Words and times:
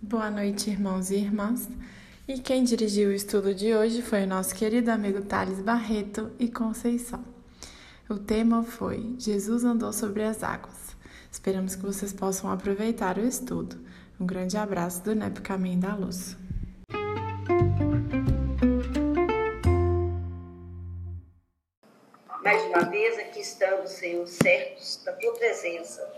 Boa 0.00 0.30
noite, 0.30 0.70
irmãos 0.70 1.10
e 1.10 1.16
irmãs. 1.16 1.68
E 2.28 2.38
quem 2.38 2.62
dirigiu 2.62 3.08
o 3.08 3.12
estudo 3.12 3.52
de 3.52 3.74
hoje 3.74 4.00
foi 4.00 4.22
o 4.22 4.26
nosso 4.28 4.54
querido 4.54 4.92
amigo 4.92 5.22
Thales 5.22 5.60
Barreto 5.60 6.30
e 6.38 6.48
Conceição. 6.48 7.24
O 8.08 8.16
tema 8.16 8.62
foi 8.62 9.16
Jesus 9.18 9.64
andou 9.64 9.92
sobre 9.92 10.22
as 10.22 10.44
águas. 10.44 10.96
Esperamos 11.32 11.74
que 11.74 11.82
vocês 11.82 12.12
possam 12.12 12.48
aproveitar 12.48 13.18
o 13.18 13.26
estudo. 13.26 13.76
Um 14.20 14.24
grande 14.24 14.56
abraço 14.56 15.02
do 15.02 15.16
NEP 15.16 15.40
Caminho 15.40 15.80
da 15.80 15.96
Luz. 15.96 16.36
Mais 22.44 22.62
uma 22.66 22.84
vez 22.88 23.18
aqui 23.18 23.40
estamos, 23.40 23.90
Senhor, 23.90 24.28
certos 24.28 25.02
da 25.04 25.12
tua 25.14 25.32
presença, 25.34 26.08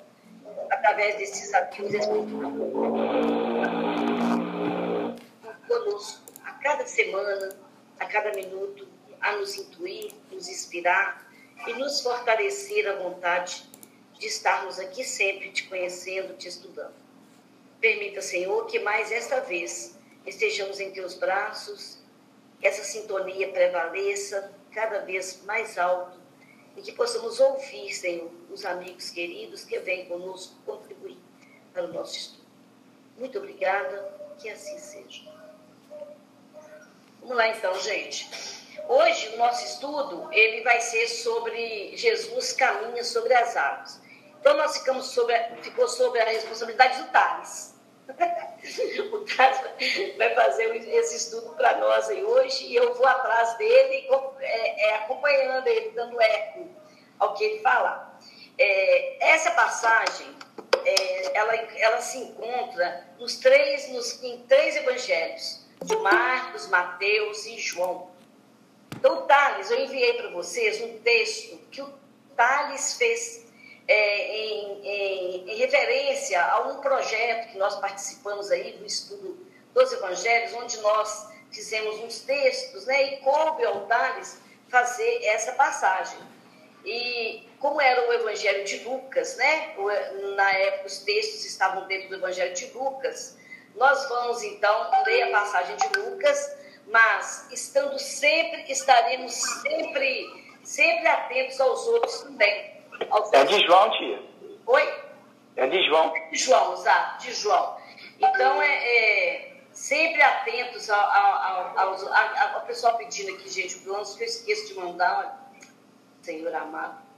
através 0.70 1.16
desses 1.16 1.42
desafios 1.42 2.06
conosco 5.66 6.32
a 6.44 6.52
cada 6.54 6.86
semana, 6.86 7.56
a 7.98 8.06
cada 8.06 8.32
minuto, 8.32 8.88
a 9.20 9.32
nos 9.36 9.56
intuir, 9.56 10.12
nos 10.30 10.48
inspirar 10.48 11.30
e 11.66 11.74
nos 11.74 12.00
fortalecer 12.00 12.88
a 12.88 12.96
vontade 12.96 13.68
de 14.18 14.26
estarmos 14.26 14.78
aqui 14.78 15.04
sempre 15.04 15.50
te 15.50 15.68
conhecendo, 15.68 16.36
te 16.36 16.48
estudando. 16.48 16.94
Permita, 17.80 18.20
Senhor, 18.20 18.66
que 18.66 18.78
mais 18.78 19.10
esta 19.10 19.40
vez 19.40 19.98
estejamos 20.26 20.80
em 20.80 20.90
teus 20.90 21.14
braços, 21.14 21.98
essa 22.62 22.84
sintonia 22.84 23.50
prevaleça 23.52 24.52
cada 24.72 25.00
vez 25.00 25.42
mais 25.44 25.78
alto 25.78 26.20
e 26.76 26.82
que 26.82 26.92
possamos 26.92 27.40
ouvir, 27.40 27.92
Senhor, 27.94 28.30
os 28.50 28.64
amigos 28.64 29.10
queridos 29.10 29.64
que 29.64 29.78
vêm 29.78 30.06
conosco 30.06 30.54
contribuir 30.66 31.18
para 31.72 31.84
o 31.84 31.92
nosso 31.92 32.16
estudo. 32.16 32.46
Muito 33.16 33.38
obrigada, 33.38 34.12
que 34.38 34.48
assim 34.48 34.78
seja. 34.78 35.22
Vamos 37.20 37.36
lá 37.36 37.48
então, 37.48 37.78
gente. 37.80 38.28
Hoje 38.88 39.34
o 39.34 39.38
nosso 39.38 39.64
estudo 39.64 40.28
ele 40.32 40.62
vai 40.62 40.80
ser 40.80 41.06
sobre 41.06 41.96
Jesus 41.96 42.52
caminha 42.52 43.04
sobre 43.04 43.34
as 43.34 43.56
águas. 43.56 44.00
Então 44.40 44.56
nós 44.56 44.78
ficamos 44.78 45.06
sobre, 45.06 45.36
ficou 45.62 45.86
sobre 45.86 46.20
a 46.20 46.24
responsabilidade 46.24 47.02
do 47.02 47.08
Thales. 47.10 47.74
o 49.12 49.24
Thales 49.24 50.16
vai 50.16 50.34
fazer 50.34 50.74
esse 50.74 51.16
estudo 51.16 51.54
para 51.54 51.76
nós 51.76 52.08
aí 52.08 52.24
hoje 52.24 52.66
e 52.66 52.74
eu 52.74 52.94
vou 52.94 53.06
atrás 53.06 53.56
dele, 53.58 54.08
é, 54.40 54.88
é, 54.88 54.94
acompanhando 54.96 55.66
ele, 55.66 55.90
dando 55.90 56.20
eco 56.20 56.68
ao 57.18 57.34
que 57.34 57.44
ele 57.44 57.60
falar. 57.60 58.18
É, 58.58 59.32
essa 59.32 59.50
passagem, 59.52 60.26
é, 60.84 61.36
ela, 61.38 61.54
ela 61.54 62.00
se 62.00 62.18
encontra 62.18 63.06
nos 63.18 63.36
três, 63.36 63.88
nos, 63.90 64.22
em 64.22 64.38
três 64.42 64.76
evangelhos, 64.76 65.60
de 65.84 65.96
Marcos, 65.96 66.68
Mateus 66.68 67.46
e 67.46 67.58
João. 67.58 68.10
Então, 68.96 69.26
Thales, 69.26 69.70
eu 69.70 69.80
enviei 69.80 70.14
para 70.14 70.30
vocês 70.30 70.80
um 70.82 70.98
texto 70.98 71.58
que 71.70 71.80
o 71.80 71.92
Thales 72.36 72.94
fez 72.94 73.46
é, 73.88 74.36
em, 74.36 74.86
em, 74.86 75.50
em, 75.50 75.56
referência 75.56 76.42
a 76.44 76.60
um 76.68 76.80
projeto 76.80 77.50
que 77.50 77.58
nós 77.58 77.76
participamos 77.76 78.50
aí 78.50 78.72
do 78.72 78.84
estudo 78.84 79.46
dos 79.74 79.92
evangelhos, 79.92 80.52
onde 80.54 80.78
nós 80.80 81.28
fizemos 81.50 81.98
uns 82.00 82.20
textos, 82.20 82.86
né, 82.86 83.14
e 83.14 83.16
coube 83.18 83.64
ao 83.64 83.86
Thales 83.86 84.40
fazer 84.68 85.24
essa 85.24 85.52
passagem. 85.52 86.18
E 86.84 87.48
como 87.60 87.78
era 87.80 88.08
o 88.08 88.12
evangelho 88.14 88.64
de 88.64 88.78
Lucas, 88.84 89.36
né, 89.36 89.74
na 90.34 90.50
época 90.50 90.86
os 90.86 90.98
textos 91.00 91.44
estavam 91.44 91.86
dentro 91.86 92.08
do 92.08 92.14
evangelho 92.16 92.54
de 92.54 92.66
Lucas, 92.72 93.38
nós 93.76 94.08
vamos 94.08 94.42
então 94.42 94.90
ler 95.04 95.22
a 95.24 95.30
passagem 95.30 95.76
de 95.76 96.00
Lucas, 96.00 96.56
mas 96.86 97.52
estando 97.52 97.98
sempre, 97.98 98.64
estaremos 98.72 99.32
sempre, 99.32 100.44
sempre 100.64 101.06
atentos 101.06 101.60
aos 101.60 101.86
outros 101.86 102.22
também. 102.22 102.80
Aos 103.10 103.32
é 103.32 103.44
de 103.44 103.60
João, 103.66 103.90
tia. 103.90 104.22
Oi? 104.66 104.94
É 105.56 105.66
de 105.66 105.84
João. 105.86 106.12
De 106.32 106.38
João, 106.38 106.72
exato, 106.72 107.22
de 107.24 107.32
João. 107.34 107.76
Então, 108.18 108.60
é, 108.62 108.68
é 108.68 109.56
sempre 109.72 110.22
atentos 110.22 110.88
ao, 110.88 110.98
ao, 111.00 111.78
aos, 111.78 112.02
ao, 112.06 112.54
ao 112.54 112.60
pessoal 112.62 112.96
pedindo 112.96 113.34
aqui, 113.34 113.48
gente, 113.50 113.76
o 113.76 113.82
plano 113.82 114.04
que 114.16 114.22
eu 114.22 114.26
esqueço 114.26 114.68
de 114.68 114.74
mandar, 114.80 115.52
Senhor 116.22 116.54
amado. 116.54 117.09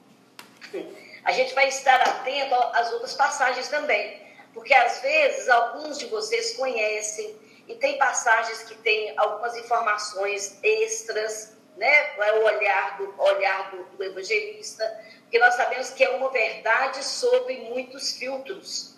A 1.25 1.33
gente 1.33 1.55
vai 1.55 1.69
estar 1.69 2.01
atento 2.01 2.55
às 2.55 2.93
outras 2.93 3.15
passagens 3.15 3.69
também. 3.69 4.23
Porque 4.53 4.75
às 4.75 5.01
vezes 5.01 5.49
alguns 5.49 5.99
de 5.99 6.07
vocês 6.07 6.57
conhecem 6.57 7.35
e 7.69 7.75
tem 7.77 7.97
passagens 7.97 8.63
que 8.65 8.75
têm 8.77 9.15
algumas 9.17 9.57
informações 9.57 10.59
extras, 10.63 11.57
né? 11.77 12.17
É 12.19 12.33
o 12.35 12.45
olhar 12.45 12.99
do 12.99 13.15
olhar 13.19 13.71
do, 13.71 13.85
do 13.97 14.05
evangelista, 14.05 14.85
porque 15.23 15.39
nós 15.39 15.55
sabemos 15.55 15.91
que 15.91 16.05
é 16.05 16.11
uma 16.11 16.31
verdade 16.31 17.03
sobre 17.03 17.57
muitos 17.59 18.13
filtros. 18.13 18.93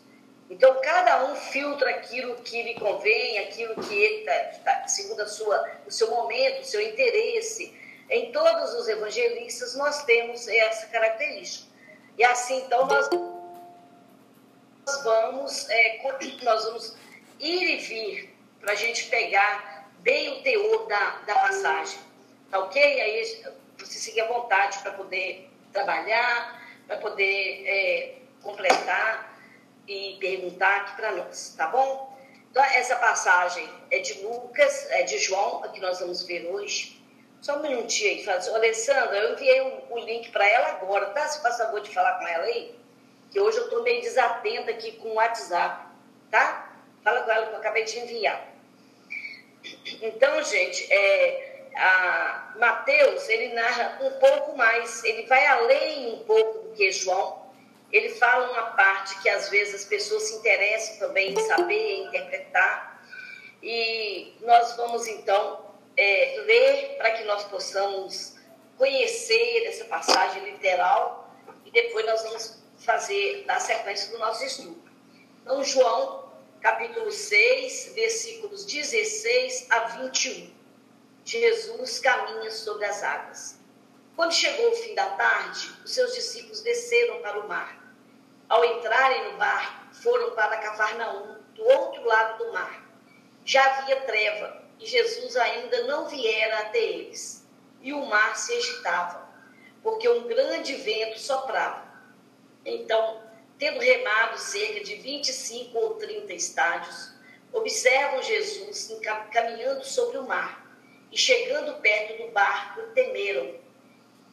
Então, 0.51 0.79
cada 0.83 1.25
um 1.25 1.37
filtra 1.37 1.91
aquilo 1.91 2.35
que 2.37 2.63
lhe 2.63 2.75
convém, 2.75 3.39
aquilo 3.39 3.75
que 3.83 3.95
ele 3.95 4.21
está, 4.21 4.35
tá, 4.65 4.89
segundo 4.89 5.21
a 5.21 5.27
sua, 5.27 5.71
o 5.87 5.91
seu 5.91 6.11
momento, 6.11 6.61
o 6.61 6.65
seu 6.65 6.81
interesse. 6.81 7.75
Em 8.11 8.33
todos 8.33 8.75
os 8.75 8.89
evangelistas, 8.89 9.75
nós 9.77 10.05
temos 10.05 10.47
essa 10.49 10.87
característica. 10.89 11.73
E 12.19 12.25
assim, 12.25 12.59
então, 12.59 12.87
nós 12.87 13.09
vamos, 15.03 15.69
é, 15.71 16.01
nós 16.43 16.65
vamos 16.65 16.97
ir 17.41 17.63
e 17.63 17.77
vir 17.79 18.37
para 18.61 18.73
a 18.73 18.77
gente 18.77 19.07
pegar 19.07 19.91
bem 20.01 20.39
o 20.39 20.43
teor 20.43 20.87
da, 20.87 21.11
da 21.27 21.35
passagem. 21.35 21.99
Tá 22.51 22.59
ok? 22.61 23.01
Aí 23.01 23.45
você 23.79 23.99
seguir 23.99 24.21
à 24.21 24.29
vontade 24.29 24.79
para 24.79 24.93
poder 24.93 25.51
trabalhar, 25.73 26.63
para 26.87 26.99
poder 26.99 27.65
é, 27.67 28.15
completar 28.43 29.35
e 29.89 30.17
perguntar 30.21 30.83
aqui 30.83 30.97
para 30.97 31.13
nós, 31.13 31.55
tá 31.57 31.67
bom? 31.69 32.15
Então, 32.51 32.63
essa 32.63 32.97
passagem 32.97 33.69
é 33.91 33.99
de 33.99 34.23
Lucas, 34.23 34.89
é 34.91 35.03
de 35.03 35.19
João, 35.19 35.63
que 35.73 35.81
nós 35.81 35.99
vamos 35.99 36.23
ver 36.23 36.47
hoje. 36.47 36.94
Só 37.45 37.59
um 37.59 37.63
minutinho 37.63 38.11
aí, 38.11 38.25
fala 38.25 38.39
assim, 38.39 38.55
Alessandra, 38.55 39.19
eu 39.19 39.33
enviei 39.35 39.61
o, 39.61 39.83
o 39.91 39.99
link 39.99 40.31
para 40.31 40.49
ela 40.49 40.69
agora, 40.69 41.11
tá? 41.11 41.29
Se 41.29 41.43
faz 41.43 41.59
favor 41.59 41.79
de 41.83 41.93
falar 41.93 42.19
com 42.19 42.27
ela 42.27 42.45
aí 42.45 42.75
que 43.31 43.39
hoje 43.39 43.59
eu 43.59 43.65
estou 43.65 43.83
meio 43.83 44.01
desatenta 44.01 44.71
aqui 44.71 44.93
com 44.93 45.09
o 45.09 45.15
WhatsApp, 45.15 45.89
tá? 46.31 46.73
Fala 47.03 47.23
com 47.23 47.31
ela 47.33 47.47
que 47.47 47.53
eu 47.53 47.59
acabei 47.59 47.83
de 47.83 47.99
enviar. 47.99 48.49
Então, 50.01 50.43
gente, 50.43 50.91
é, 50.91 51.67
Mateus, 52.57 53.29
ele 53.29 53.53
narra 53.53 53.99
um 54.01 54.11
pouco 54.21 54.57
mais, 54.57 55.03
ele 55.03 55.27
vai 55.27 55.45
além 55.47 56.15
um 56.15 56.25
pouco 56.25 56.61
do 56.61 56.75
que 56.75 56.93
João. 56.93 57.45
Ele 57.93 58.09
fala 58.11 58.53
uma 58.53 58.71
parte 58.71 59.21
que 59.21 59.29
às 59.29 59.51
vezes 59.51 59.75
as 59.75 59.85
pessoas 59.85 60.23
se 60.23 60.37
interessam 60.37 61.09
também 61.09 61.33
em 61.33 61.47
saber, 61.49 62.05
interpretar. 62.05 63.03
E 63.61 64.33
nós 64.43 64.77
vamos 64.77 65.09
então 65.09 65.64
é, 65.97 66.43
ler 66.47 66.97
para 66.97 67.13
que 67.13 67.25
nós 67.25 67.45
possamos 67.45 68.35
conhecer 68.77 69.67
essa 69.67 69.85
passagem 69.85 70.45
literal 70.45 71.33
e 71.65 71.71
depois 71.71 72.05
nós 72.07 72.23
vamos 72.23 72.63
fazer 72.79 73.45
da 73.45 73.61
sequência 73.61 74.11
do 74.11 74.19
nosso 74.19 74.45
estudo. 74.45 74.83
Então, 75.43 75.63
João, 75.63 76.33
capítulo 76.61 77.11
6, 77.11 77.93
versículos 77.95 78.65
16 78.65 79.67
a 79.71 79.79
21. 79.81 80.53
Jesus 81.25 81.99
caminha 82.01 82.51
sobre 82.51 82.85
as 82.85 83.03
águas. 83.03 83.59
Quando 84.17 84.33
chegou 84.33 84.71
o 84.71 84.77
fim 84.77 84.95
da 84.95 85.07
tarde, 85.11 85.73
os 85.85 85.93
seus 85.93 86.15
discípulos 86.15 86.61
desceram 86.61 87.21
para 87.21 87.41
o 87.41 87.49
mar. 87.49 87.83
Ao 88.49 88.65
entrarem 88.65 89.33
no 89.33 89.39
barco, 89.39 89.95
foram 89.95 90.33
para 90.33 90.59
Cafarnaum, 90.59 91.39
do 91.55 91.65
outro 91.65 92.05
lado 92.05 92.45
do 92.45 92.53
mar. 92.53 92.85
Já 93.45 93.65
havia 93.65 94.01
treva 94.03 94.64
e 94.79 94.87
Jesus 94.87 95.37
ainda 95.37 95.85
não 95.85 96.09
viera 96.09 96.61
até 96.61 96.79
eles. 96.79 97.47
E 97.81 97.93
o 97.93 98.07
mar 98.07 98.37
se 98.37 98.53
agitava, 98.53 99.29
porque 99.83 100.09
um 100.09 100.27
grande 100.27 100.75
vento 100.77 101.19
soprava. 101.19 101.85
Então, 102.65 103.23
tendo 103.59 103.79
remado 103.79 104.39
cerca 104.39 104.83
de 104.83 104.97
25 104.97 105.79
ou 105.79 105.95
30 105.95 106.33
estádios, 106.33 107.13
observam 107.53 108.23
Jesus 108.23 108.97
caminhando 109.31 109.85
sobre 109.85 110.19
o 110.19 110.27
mar 110.27 110.65
e 111.13 111.17
chegando 111.17 111.81
perto 111.81 112.23
do 112.23 112.33
barco, 112.33 112.83
temeram. 112.95 113.55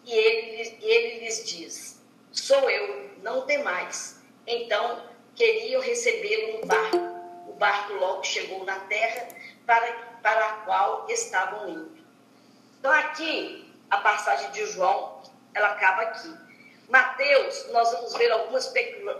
E 0.04 0.14
ele, 0.14 0.78
ele 0.82 1.20
lhes 1.20 1.46
diz: 1.46 2.02
Sou 2.32 2.70
eu, 2.70 3.12
não 3.22 3.46
temais. 3.46 4.20
Então, 4.48 5.08
queriam 5.36 5.82
recebê-lo 5.82 6.60
no 6.60 6.66
barco. 6.66 6.98
O 7.48 7.54
barco 7.54 7.94
logo 7.94 8.24
chegou 8.24 8.64
na 8.66 8.80
terra 8.82 9.28
para, 9.71 9.94
para 10.21 10.45
a 10.45 10.53
qual 10.65 11.06
estavam 11.09 11.69
indo. 11.69 11.97
Então, 12.77 12.91
aqui, 12.91 13.73
a 13.89 13.97
passagem 14.00 14.51
de 14.51 14.65
João, 14.65 15.23
ela 15.53 15.69
acaba 15.69 16.01
aqui. 16.01 16.35
Mateus, 16.89 17.69
nós 17.71 17.89
vamos 17.94 18.13
ver 18.15 18.29
algumas 18.31 18.68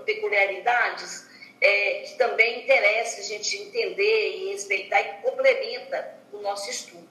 peculiaridades 0.06 1.26
é, 1.62 2.04
que 2.06 2.18
também 2.18 2.64
interessa 2.64 3.22
a 3.22 3.24
gente 3.24 3.56
entender 3.56 4.38
e 4.40 4.52
respeitar 4.52 5.00
e 5.00 5.22
complementa 5.22 6.18
o 6.34 6.40
nosso 6.40 6.70
estudo, 6.70 7.10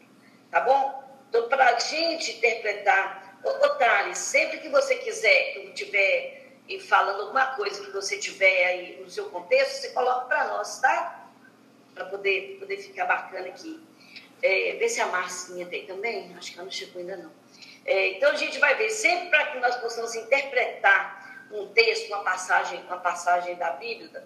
tá 0.51 0.61
bom? 0.61 1.03
Então, 1.31 1.49
para 1.49 1.65
a 1.65 1.79
gente 1.79 2.33
interpretar, 2.33 3.39
ô, 3.43 3.69
Thales, 3.71 4.19
sempre 4.19 4.59
que 4.59 4.69
você 4.69 4.97
quiser, 4.97 5.53
que 5.53 5.59
eu 5.61 5.69
estiver 5.71 6.41
falando 6.89 7.23
alguma 7.23 7.47
coisa 7.57 7.83
que 7.83 7.91
você 7.91 8.19
tiver 8.19 8.67
aí 8.67 9.01
no 9.01 9.09
seu 9.09 9.31
contexto, 9.31 9.81
você 9.81 9.91
coloca 9.91 10.27
para 10.27 10.49
nós, 10.49 10.79
tá? 10.81 11.20
Para 12.01 12.09
poder, 12.09 12.57
poder 12.59 12.79
ficar 12.79 13.05
bacana 13.05 13.49
aqui. 13.49 13.79
É, 14.43 14.75
vê 14.79 14.89
se 14.89 15.03
a 15.03 15.07
Marcinha 15.09 15.67
tem 15.67 15.85
também, 15.85 16.35
acho 16.35 16.53
que 16.53 16.59
ela 16.59 16.65
não 16.65 16.73
chegou 16.73 16.99
ainda 16.99 17.15
não. 17.19 17.31
É, 17.85 18.13
então 18.13 18.31
a 18.31 18.37
gente 18.37 18.59
vai 18.59 18.75
ver, 18.75 18.89
sempre 18.89 19.29
para 19.29 19.49
que 19.49 19.59
nós 19.59 19.77
possamos 19.77 20.15
interpretar 20.15 21.47
um 21.53 21.69
texto, 21.75 22.07
uma 22.07 22.25
passagem, 22.25 22.81
uma 22.85 22.97
passagem 23.01 23.55
da 23.57 23.73
Bíblia, 23.73 24.25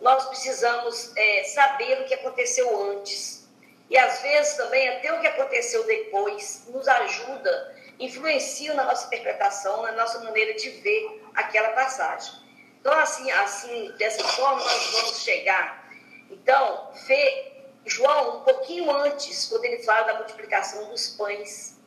nós 0.00 0.26
precisamos 0.26 1.16
é, 1.16 1.44
saber 1.44 2.02
o 2.02 2.04
que 2.04 2.12
aconteceu 2.12 2.92
antes. 2.92 3.48
E 3.88 3.96
às 3.96 4.20
vezes 4.20 4.54
também 4.58 4.86
até 4.90 5.10
o 5.10 5.20
que 5.22 5.26
aconteceu 5.26 5.82
depois 5.86 6.66
nos 6.68 6.86
ajuda, 6.86 7.74
influencia 7.98 8.74
na 8.74 8.84
nossa 8.84 9.06
interpretação, 9.06 9.82
na 9.82 9.92
nossa 9.92 10.18
maneira 10.24 10.52
de 10.52 10.68
ver 10.68 11.22
aquela 11.34 11.70
passagem. 11.70 12.34
Então, 12.80 12.92
assim, 12.98 13.30
assim 13.30 13.92
dessa 13.96 14.22
forma, 14.24 14.62
nós 14.62 14.90
vamos 14.92 15.22
chegar. 15.22 15.83
Então, 16.30 16.90
ver 17.06 17.54
João, 17.86 18.38
um 18.38 18.40
pouquinho 18.44 18.90
antes, 18.90 19.46
quando 19.46 19.64
ele 19.66 19.82
fala 19.82 20.06
da 20.06 20.14
multiplicação 20.14 20.88
dos 20.88 21.10
pães, 21.10 21.78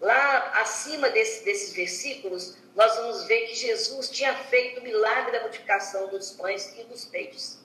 lá 0.00 0.60
acima 0.60 1.10
desse, 1.10 1.44
desses 1.44 1.72
versículos, 1.72 2.56
nós 2.76 2.94
vamos 2.96 3.24
ver 3.24 3.48
que 3.48 3.54
Jesus 3.54 4.08
tinha 4.10 4.34
feito 4.34 4.80
o 4.80 4.82
milagre 4.82 5.32
da 5.32 5.40
multiplicação 5.40 6.08
dos 6.08 6.30
pães 6.32 6.72
e 6.78 6.84
dos 6.84 7.04
peixes. 7.04 7.60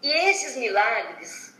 E 0.00 0.08
esses 0.30 0.56
milagres, 0.56 1.54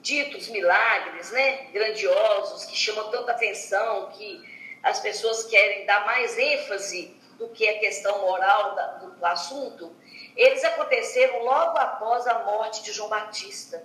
ditos 0.00 0.48
milagres, 0.48 1.30
né, 1.30 1.66
grandiosos, 1.72 2.64
que 2.64 2.76
chamam 2.76 3.10
tanta 3.10 3.32
atenção, 3.32 4.10
que 4.12 4.42
as 4.82 4.98
pessoas 5.00 5.44
querem 5.44 5.84
dar 5.84 6.06
mais 6.06 6.38
ênfase 6.38 7.14
do 7.38 7.50
que 7.50 7.68
a 7.68 7.78
questão 7.78 8.20
moral 8.22 8.98
do, 9.00 9.10
do 9.10 9.26
assunto, 9.26 9.94
eles 10.36 10.64
aconteceram 10.64 11.44
logo 11.44 11.78
após 11.78 12.26
a 12.26 12.40
morte 12.44 12.82
de 12.82 12.92
João 12.92 13.08
Batista. 13.08 13.84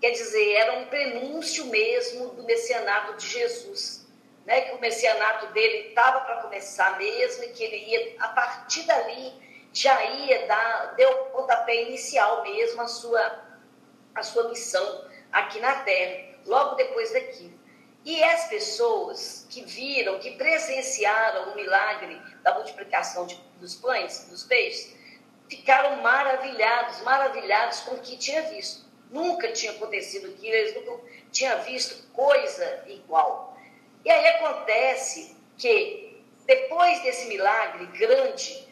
Quer 0.00 0.10
dizer, 0.10 0.52
era 0.54 0.78
um 0.78 0.86
prenúncio 0.86 1.66
mesmo 1.66 2.30
do 2.30 2.42
messianato 2.42 3.16
de 3.16 3.26
Jesus. 3.26 4.06
Né? 4.44 4.60
Que 4.62 4.74
o 4.74 4.80
messianato 4.80 5.46
dele 5.52 5.88
estava 5.88 6.20
para 6.20 6.42
começar 6.42 6.98
mesmo 6.98 7.44
e 7.44 7.48
que 7.48 7.64
ele 7.64 7.76
ia, 7.76 8.16
a 8.20 8.28
partir 8.28 8.82
dali, 8.82 9.32
já 9.72 10.04
ia 10.04 10.46
dar, 10.46 10.94
deu 10.94 11.10
o 11.10 11.24
pontapé 11.30 11.84
inicial 11.84 12.42
mesmo 12.42 12.82
a 12.82 12.86
sua, 12.86 13.44
a 14.14 14.22
sua 14.22 14.48
missão 14.48 15.08
aqui 15.32 15.58
na 15.60 15.76
Terra, 15.82 16.38
logo 16.46 16.74
depois 16.74 17.12
daquilo. 17.12 17.58
E 18.04 18.22
as 18.22 18.48
pessoas 18.48 19.46
que 19.48 19.64
viram, 19.64 20.18
que 20.18 20.32
presenciaram 20.32 21.52
o 21.52 21.56
milagre 21.56 22.20
da 22.42 22.54
multiplicação 22.54 23.26
de, 23.26 23.34
dos 23.58 23.74
pães, 23.74 24.28
dos 24.28 24.44
peixes, 24.44 24.94
ficaram 25.56 26.02
maravilhados, 26.02 27.00
maravilhados 27.02 27.80
com 27.80 27.94
o 27.94 28.00
que 28.00 28.16
tinha 28.16 28.42
visto. 28.42 28.84
Nunca 29.10 29.52
tinha 29.52 29.72
acontecido 29.72 30.28
aquilo, 30.28 30.54
eles 30.54 30.74
nunca 30.74 31.02
tinham 31.30 31.60
visto 31.62 32.10
coisa 32.12 32.84
igual. 32.88 33.56
E 34.04 34.10
aí 34.10 34.26
acontece 34.28 35.36
que, 35.56 36.22
depois 36.46 37.02
desse 37.02 37.26
milagre 37.26 37.86
grande 37.98 38.68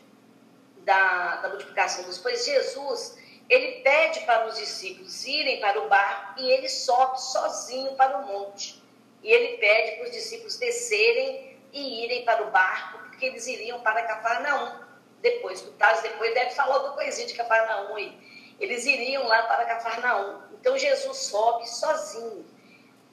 da, 0.78 1.36
da 1.36 1.48
multiplicação 1.48 2.04
dos 2.04 2.18
pães, 2.18 2.44
Jesus 2.44 3.18
ele 3.48 3.82
pede 3.82 4.20
para 4.20 4.46
os 4.46 4.56
discípulos 4.56 5.26
irem 5.26 5.60
para 5.60 5.80
o 5.80 5.88
bar 5.88 6.34
e 6.38 6.50
ele 6.50 6.68
sobe 6.68 7.20
sozinho 7.20 7.94
para 7.96 8.18
o 8.18 8.26
monte. 8.26 8.82
E 9.22 9.30
ele 9.30 9.58
pede 9.58 9.96
para 9.96 10.06
os 10.06 10.12
discípulos 10.12 10.56
descerem 10.58 11.58
e 11.72 12.04
irem 12.04 12.24
para 12.24 12.42
o 12.42 12.50
barco, 12.50 12.98
porque 13.08 13.26
eles 13.26 13.46
iriam 13.46 13.80
para 13.80 14.02
Cafarnaum. 14.02 14.81
Depois, 15.22 15.62
o 15.62 15.70
Taz 15.72 16.02
depois 16.02 16.34
deve 16.34 16.50
falar 16.50 16.74
alguma 16.74 16.94
coisinha 16.94 17.26
de 17.26 17.34
Cafarnaum 17.34 17.96
aí. 17.96 18.12
Eles 18.60 18.84
iriam 18.84 19.26
lá 19.26 19.44
para 19.44 19.64
Cafarnaum. 19.64 20.42
Então 20.60 20.76
Jesus 20.76 21.16
sobe 21.16 21.68
sozinho. 21.68 22.44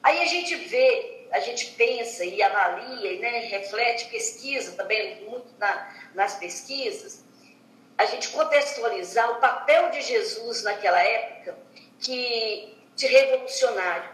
Aí 0.02 0.20
a 0.20 0.26
gente 0.26 0.54
vê, 0.56 1.28
a 1.30 1.40
gente 1.40 1.66
pensa 1.72 2.24
e 2.24 2.42
avalia, 2.42 3.18
né, 3.20 3.38
reflete, 3.40 4.10
pesquisa 4.10 4.72
também, 4.72 5.24
muito 5.24 5.48
na, 5.58 5.94
nas 6.14 6.34
pesquisas, 6.36 7.24
a 7.98 8.06
gente 8.06 8.30
contextualizar 8.30 9.30
o 9.32 9.40
papel 9.40 9.90
de 9.90 10.00
Jesus 10.00 10.62
naquela 10.62 11.00
época 11.02 11.58
que 11.98 12.74
de 12.96 13.06
revolucionário 13.06 14.10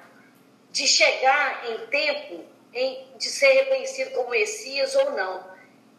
de 0.70 0.86
chegar 0.86 1.70
em 1.70 1.86
tempo 1.86 2.44
em, 2.74 3.06
de 3.16 3.26
ser 3.26 3.52
reconhecido 3.52 4.10
como 4.10 4.30
Messias 4.30 4.94
ou 4.94 5.12
não. 5.12 5.42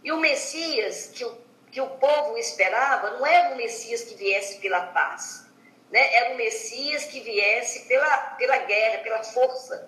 E 0.04 0.12
o 0.12 0.20
Messias 0.20 1.12
que 1.14 1.26
o, 1.26 1.38
que 1.78 1.82
o 1.82 1.90
povo 1.92 2.36
esperava 2.40 3.12
não 3.12 3.26
era 3.28 3.54
um 3.54 3.56
Messias 3.56 4.02
que 4.02 4.16
viesse 4.16 4.58
pela 4.58 4.88
paz, 4.88 5.46
né? 5.92 6.12
era 6.16 6.34
um 6.34 6.36
Messias 6.36 7.06
que 7.06 7.20
viesse 7.20 7.88
pela, 7.88 8.18
pela 8.32 8.58
guerra, 8.58 9.04
pela 9.04 9.24
força, 9.24 9.88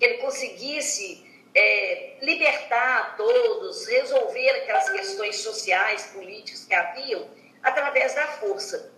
que 0.00 0.04
ele 0.04 0.18
conseguisse 0.18 1.24
é, 1.54 2.16
libertar 2.22 3.16
todos, 3.16 3.86
resolver 3.86 4.50
aquelas 4.50 4.90
questões 4.90 5.36
sociais, 5.36 6.06
políticas 6.12 6.64
que 6.64 6.74
haviam 6.74 7.30
através 7.62 8.16
da 8.16 8.26
força. 8.26 8.92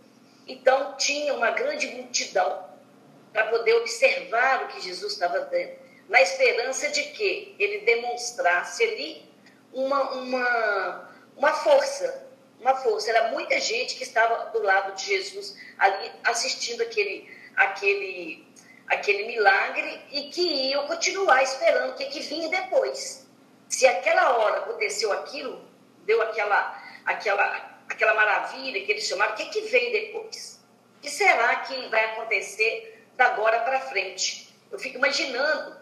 Então, 0.49 0.97
tinha 0.97 1.35
uma 1.35 1.51
grande 1.51 1.89
multidão 1.89 2.71
para 3.35 3.49
poder 3.49 3.75
observar 3.75 4.65
o 4.65 4.69
que 4.69 4.81
Jesus 4.81 5.13
estava 5.13 5.41
dando, 5.41 5.73
na 6.09 6.23
esperança 6.23 6.89
de 6.89 7.03
que 7.03 7.55
ele 7.59 7.81
demonstrasse 7.81 8.83
ali 8.83 9.31
uma, 9.75 10.11
uma, 10.13 11.15
uma 11.37 11.53
força, 11.53 12.30
uma 12.61 12.77
força. 12.77 13.11
Era 13.11 13.31
muita 13.31 13.59
gente 13.59 13.97
que 13.97 14.03
estava 14.03 14.51
do 14.51 14.63
lado 14.63 14.95
de 14.95 15.07
Jesus 15.07 15.57
ali 15.79 16.13
assistindo 16.25 16.83
aquele, 16.83 17.31
aquele, 17.57 18.47
aquele 18.89 19.25
milagre 19.25 20.03
e 20.11 20.31
que 20.31 20.43
iam 20.71 20.87
continuar 20.87 21.43
esperando 21.43 21.93
o 21.93 21.95
que, 21.95 22.07
que 22.07 22.21
vinha 22.21 22.49
depois. 22.49 23.27
Se 23.69 23.87
aquela 23.87 24.37
hora 24.37 24.59
aconteceu 24.59 25.13
aquilo, 25.13 25.65
deu 26.05 26.21
aquela, 26.23 26.83
aquela, 27.07 27.81
aquela 27.89 28.15
maravilha 28.15 28.85
que 28.85 28.93
eles 28.93 29.05
chamaram, 29.05 29.33
o 29.33 29.37
que, 29.37 29.47
que 29.47 29.63
vem 29.63 29.93
depois? 29.93 30.61
O 30.99 31.01
que 31.01 31.11
será 31.11 31.57
que 31.57 31.89
vai 31.89 32.05
acontecer 32.07 33.01
da 33.21 33.27
agora 33.27 33.61
para 33.61 33.81
frente. 33.81 34.49
Eu 34.73 34.79
fico 34.79 34.97
imaginando 34.97 35.77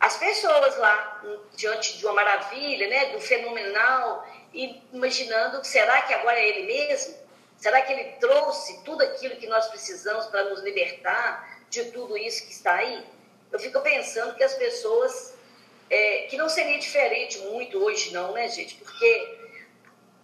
as 0.00 0.16
pessoas 0.16 0.76
lá 0.78 1.22
diante 1.54 1.96
de 1.96 2.04
uma 2.04 2.14
maravilha, 2.14 2.88
né, 2.88 3.06
do 3.12 3.20
fenomenal, 3.20 4.26
imaginando, 4.52 5.64
será 5.64 6.02
que 6.02 6.14
agora 6.14 6.38
é 6.38 6.48
ele 6.48 6.66
mesmo? 6.66 7.14
Será 7.56 7.80
que 7.82 7.92
ele 7.92 8.04
trouxe 8.20 8.82
tudo 8.82 9.02
aquilo 9.02 9.36
que 9.36 9.46
nós 9.46 9.68
precisamos 9.68 10.26
para 10.26 10.44
nos 10.44 10.60
libertar 10.62 11.62
de 11.70 11.84
tudo 11.86 12.16
isso 12.16 12.44
que 12.46 12.52
está 12.52 12.74
aí? 12.74 13.04
Eu 13.50 13.58
fico 13.58 13.80
pensando 13.80 14.34
que 14.34 14.42
as 14.42 14.54
pessoas, 14.54 15.34
é, 15.88 16.26
que 16.28 16.36
não 16.36 16.48
seria 16.48 16.78
diferente 16.78 17.38
muito 17.38 17.78
hoje 17.78 18.12
não, 18.12 18.32
né, 18.32 18.48
gente? 18.48 18.74
Porque 18.76 19.38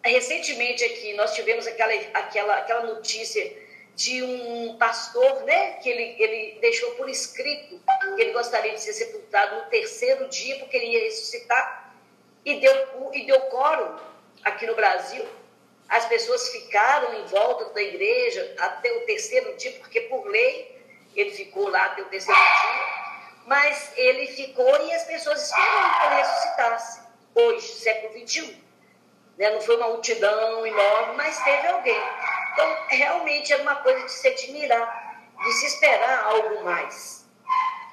recentemente 0.04 0.82
aqui 0.85 1.14
nós 1.14 1.35
tivemos 1.35 1.66
aquela, 1.66 1.92
aquela, 2.14 2.56
aquela 2.56 2.82
notícia 2.87 3.68
de 3.94 4.23
um 4.23 4.76
pastor, 4.78 5.42
né, 5.42 5.73
que 5.75 5.88
ele, 5.88 6.23
ele 6.23 6.58
deixou 6.61 6.92
por 6.92 7.08
escrito 7.08 7.80
que 8.14 8.23
ele 8.23 8.32
gostaria 8.32 8.73
de 8.73 8.80
ser 8.80 8.92
sepultado 8.92 9.56
no 9.56 9.62
terceiro 9.70 10.28
dia, 10.28 10.56
porque 10.61 10.76
ele 10.76 10.87
ia 10.87 11.04
ressuscitar, 11.04 11.94
e 12.44 12.61
deu, 12.61 13.11
e 13.12 13.26
deu 13.26 13.40
coro 13.42 14.00
aqui 14.45 14.66
no 14.66 14.75
Brasil. 14.75 15.26
As 15.88 16.04
pessoas 16.07 16.49
ficaram 16.50 17.14
em 17.14 17.25
volta 17.26 17.66
da 17.73 17.83
igreja 17.83 18.54
até 18.59 18.92
o 18.92 19.07
terceiro 19.07 19.57
dia, 19.57 19.73
porque 19.78 20.02
por 20.02 20.26
lei 20.26 20.76
ele 21.16 21.30
ficou 21.30 21.68
lá 21.68 21.87
até 21.87 22.02
o 22.02 22.07
terceiro 22.07 22.38
dia, 22.38 23.45
mas 23.47 23.92
ele 23.97 24.26
ficou 24.26 24.87
e 24.87 24.92
as 24.92 25.04
pessoas 25.04 25.42
esperaram 25.42 25.99
que 25.99 26.07
ele 26.07 26.14
ressuscitasse. 26.16 27.00
Hoje, 27.35 27.66
século 27.68 28.26
XXI. 28.26 28.62
Né? 29.38 29.50
Não 29.50 29.61
foi 29.61 29.76
uma 29.76 29.88
multidão 29.88 30.66
enorme, 30.66 31.16
mas 31.16 31.42
teve 31.42 31.68
alguém. 31.68 32.02
Então, 32.52 32.76
realmente 32.88 33.52
era 33.52 33.62
uma 33.62 33.76
coisa 33.76 34.04
de 34.04 34.11
se 34.12 34.28
admirar, 34.28 35.30
de 35.38 35.52
se 35.52 35.66
esperar 35.66 36.25
algo 36.25 36.64
mais. 36.64 37.25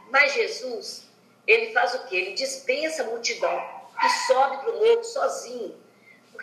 Mas 0.10 0.34
Jesus, 0.34 1.08
ele 1.48 1.72
faz 1.72 1.94
o 1.94 2.08
quê? 2.08 2.16
Ele 2.18 2.34
dispensa 2.34 3.04
a 3.04 3.06
multidão 3.06 3.86
e 4.04 4.10
sobe 4.28 4.58
para 4.58 4.72
o 4.72 4.80
morro 4.80 5.04
sozinho. 5.04 5.85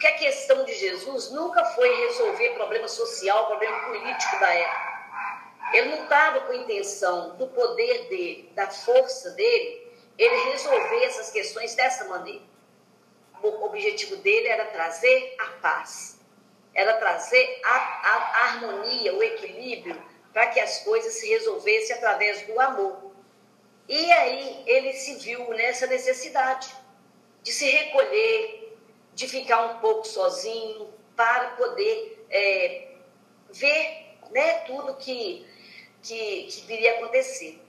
Porque 0.03 0.17
a 0.17 0.19
questão 0.19 0.65
de 0.65 0.75
Jesus 0.75 1.31
nunca 1.31 1.65
foi 1.65 1.89
resolver 2.09 2.55
problema 2.55 2.89
social, 2.89 3.47
problema 3.47 3.87
político 3.87 4.41
da 4.41 4.53
época. 4.53 5.71
Ele 5.75 5.91
não 5.91 6.03
estava 6.03 6.41
com 6.41 6.51
a 6.51 6.57
intenção 6.57 7.37
do 7.37 7.47
poder 7.47 8.09
dele, 8.09 8.51
da 8.53 8.69
força 8.69 9.31
dele, 9.31 9.93
ele 10.19 10.51
resolver 10.51 11.05
essas 11.05 11.31
questões 11.31 11.77
dessa 11.77 12.07
maneira. 12.07 12.43
O 13.45 13.65
objetivo 13.65 14.17
dele 14.17 14.49
era 14.49 14.65
trazer 14.65 15.37
a 15.39 15.47
paz 15.61 16.19
era 16.75 16.95
trazer 16.95 17.61
a, 17.65 17.77
a, 17.77 18.17
a 18.17 18.45
harmonia, 18.47 19.15
o 19.15 19.23
equilíbrio, 19.23 20.03
para 20.33 20.47
que 20.47 20.59
as 20.59 20.79
coisas 20.79 21.13
se 21.13 21.29
resolvessem 21.29 21.95
através 21.95 22.43
do 22.47 22.59
amor. 22.59 23.13
E 23.87 24.11
aí 24.11 24.65
ele 24.67 24.95
se 24.95 25.17
viu 25.17 25.47
nessa 25.51 25.87
necessidade 25.87 26.75
de 27.43 27.53
se 27.53 27.69
recolher, 27.71 28.62
de 29.15 29.29
ficar 29.29 29.67
um 29.67 29.79
pouco 29.79 30.07
sozinho, 30.07 30.93
para 31.17 31.51
poder 31.51 32.27
é, 32.31 32.89
ver 33.51 34.17
né, 34.31 34.61
tudo 34.61 34.95
que, 34.95 35.47
que, 36.03 36.45
que 36.45 36.67
viria 36.67 36.93
a 36.93 36.99
acontecer. 36.99 37.61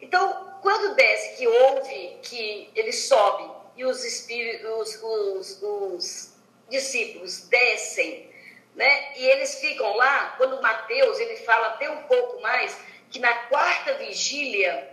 Então, 0.00 0.58
quando 0.62 0.94
desce 0.94 1.36
que 1.36 1.46
ouve 1.46 2.18
que 2.22 2.70
ele 2.74 2.92
sobe 2.92 3.50
e 3.76 3.84
os, 3.84 4.04
espíritos, 4.04 4.70
os, 4.70 5.02
os, 5.02 5.62
os 5.62 6.34
discípulos 6.68 7.48
descem, 7.48 8.30
né? 8.74 9.16
E 9.16 9.26
eles 9.26 9.60
ficam 9.60 9.94
lá, 9.96 10.34
quando 10.36 10.60
Mateus 10.60 11.18
ele 11.20 11.36
fala 11.36 11.68
até 11.68 11.90
um 11.90 12.02
pouco 12.04 12.40
mais, 12.40 12.76
que 13.10 13.18
na 13.18 13.32
quarta 13.48 13.94
vigília 13.94 14.90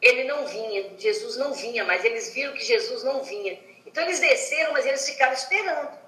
ele 0.00 0.24
não 0.24 0.46
vinha, 0.46 0.94
Jesus 0.96 1.36
não 1.36 1.52
vinha, 1.52 1.84
mas 1.84 2.04
eles 2.04 2.32
viram 2.32 2.54
que 2.54 2.64
Jesus 2.64 3.04
não 3.04 3.22
vinha. 3.22 3.58
Então 3.90 4.04
eles 4.04 4.20
desceram, 4.20 4.72
mas 4.72 4.86
eles 4.86 5.04
ficaram 5.04 5.32
esperando. 5.32 5.98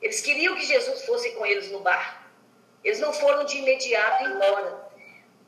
Eles 0.00 0.20
queriam 0.20 0.54
que 0.54 0.64
Jesus 0.64 1.04
fosse 1.04 1.32
com 1.32 1.44
eles 1.44 1.70
no 1.70 1.80
barco. 1.80 2.22
Eles 2.84 3.00
não 3.00 3.12
foram 3.12 3.44
de 3.44 3.58
imediato 3.58 4.24
embora. 4.24 4.88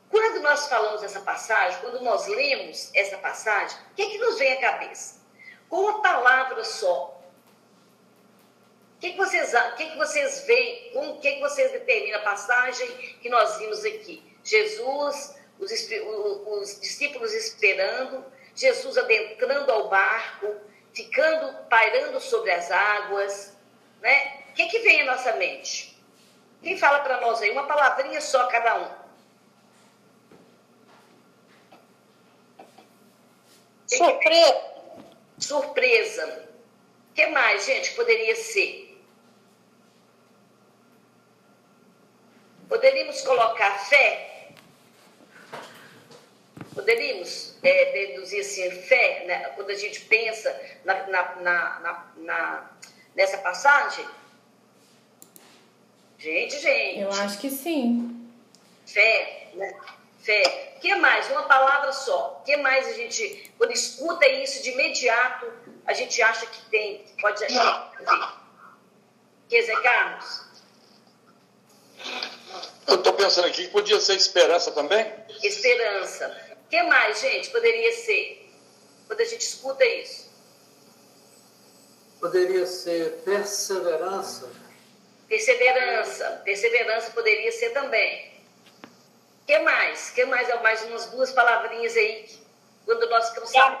Quando 0.09 0.41
nós 0.41 0.67
falamos 0.67 1.01
essa 1.01 1.21
passagem, 1.21 1.79
quando 1.79 2.01
nós 2.01 2.27
lemos 2.27 2.91
essa 2.93 3.17
passagem, 3.17 3.77
o 3.91 3.95
que, 3.95 4.01
é 4.01 4.09
que 4.09 4.17
nos 4.17 4.37
vem 4.37 4.51
à 4.53 4.61
cabeça? 4.61 5.21
Com 5.69 5.77
uma 5.77 6.01
palavra 6.01 6.63
só. 6.63 7.21
O 8.95 8.99
que, 8.99 9.07
é 9.07 9.11
que 9.11 9.17
vocês, 9.17 9.51
que, 9.51 9.83
é 9.83 9.89
que 9.91 9.97
vocês 9.97 10.43
veem? 10.45 10.91
Com 10.91 11.09
o 11.11 11.19
que, 11.19 11.31
que 11.33 11.39
vocês 11.39 11.71
determinam 11.71 12.19
a 12.19 12.23
passagem 12.23 12.87
que 13.21 13.29
nós 13.29 13.57
vimos 13.57 13.83
aqui? 13.83 14.23
Jesus, 14.43 15.35
os, 15.57 15.71
os 15.71 16.81
discípulos 16.81 17.33
esperando, 17.33 18.25
Jesus 18.53 18.97
adentrando 18.97 19.71
ao 19.71 19.89
barco, 19.89 20.55
ficando, 21.15 21.53
pairando 21.69 22.19
sobre 22.19 22.51
as 22.51 22.69
águas, 22.69 23.55
né? 24.01 24.43
O 24.49 24.53
que, 24.53 24.67
que 24.67 24.79
vem 24.79 25.01
à 25.01 25.05
nossa 25.05 25.33
mente? 25.37 25.97
Quem 26.61 26.77
fala 26.77 26.99
para 26.99 27.21
nós 27.21 27.41
aí? 27.41 27.51
Uma 27.51 27.65
palavrinha 27.65 28.19
só 28.19 28.47
cada 28.47 28.75
um. 28.81 29.05
Surpresa. 33.87 34.61
Surpresa. 35.39 36.49
O 37.11 37.13
que 37.13 37.27
mais, 37.27 37.65
gente, 37.65 37.93
poderia 37.93 38.35
ser? 38.35 39.01
Poderíamos 42.67 43.21
colocar 43.21 43.77
fé? 43.85 44.34
Poderíamos 46.75 47.55
é, 47.63 47.91
deduzir 47.93 48.41
assim, 48.41 48.69
fé, 48.69 49.23
né? 49.25 49.49
quando 49.55 49.69
a 49.69 49.75
gente 49.75 50.01
pensa 50.01 50.53
na, 50.83 51.07
na, 51.07 51.35
na, 51.37 52.11
na, 52.17 52.71
nessa 53.15 53.37
passagem? 53.37 54.05
Gente, 56.19 56.59
gente. 56.59 56.99
Eu 56.99 57.11
acho 57.11 57.39
que 57.39 57.49
sim. 57.49 58.29
Fé, 58.85 59.51
né? 59.53 59.73
Fé. 60.21 60.73
O 60.75 60.79
que 60.81 60.93
mais? 60.95 61.29
Uma 61.31 61.43
palavra 61.43 61.93
só. 61.93 62.39
O 62.41 62.43
que 62.43 62.57
mais 62.57 62.87
a 62.87 62.93
gente, 62.93 63.53
quando 63.57 63.71
escuta 63.71 64.27
isso 64.27 64.61
de 64.61 64.71
imediato, 64.71 65.51
a 65.85 65.93
gente 65.93 66.21
acha 66.21 66.45
que 66.45 66.61
tem? 66.69 67.05
Pode 67.21 67.45
dizer. 67.45 67.59
Quer 69.47 69.61
dizer, 69.61 69.81
Carlos? 69.81 70.45
Eu 72.87 72.95
estou 72.95 73.13
pensando 73.13 73.47
aqui 73.47 73.63
que 73.63 73.71
podia 73.71 73.99
ser 74.01 74.15
esperança 74.15 74.71
também. 74.71 75.11
Esperança. 75.41 76.44
O 76.65 76.69
que 76.69 76.83
mais, 76.83 77.19
gente, 77.19 77.49
poderia 77.49 77.91
ser? 77.93 78.49
Quando 79.07 79.21
a 79.21 79.25
gente 79.25 79.41
escuta 79.41 79.85
isso. 79.85 80.29
Poderia 82.19 82.65
ser 82.65 83.21
perseverança. 83.23 84.49
Perseverança. 85.27 86.41
Perseverança 86.43 87.11
poderia 87.11 87.51
ser 87.51 87.69
também 87.71 88.35
que 89.45 89.59
mais? 89.59 90.09
que 90.09 90.25
mais? 90.25 90.49
É 90.49 90.59
mais 90.59 90.83
umas 90.85 91.05
duas 91.07 91.31
palavrinhas 91.31 91.95
aí, 91.95 92.27
quando 92.83 93.07
nós 93.09 93.29
cansamos. 93.29 93.79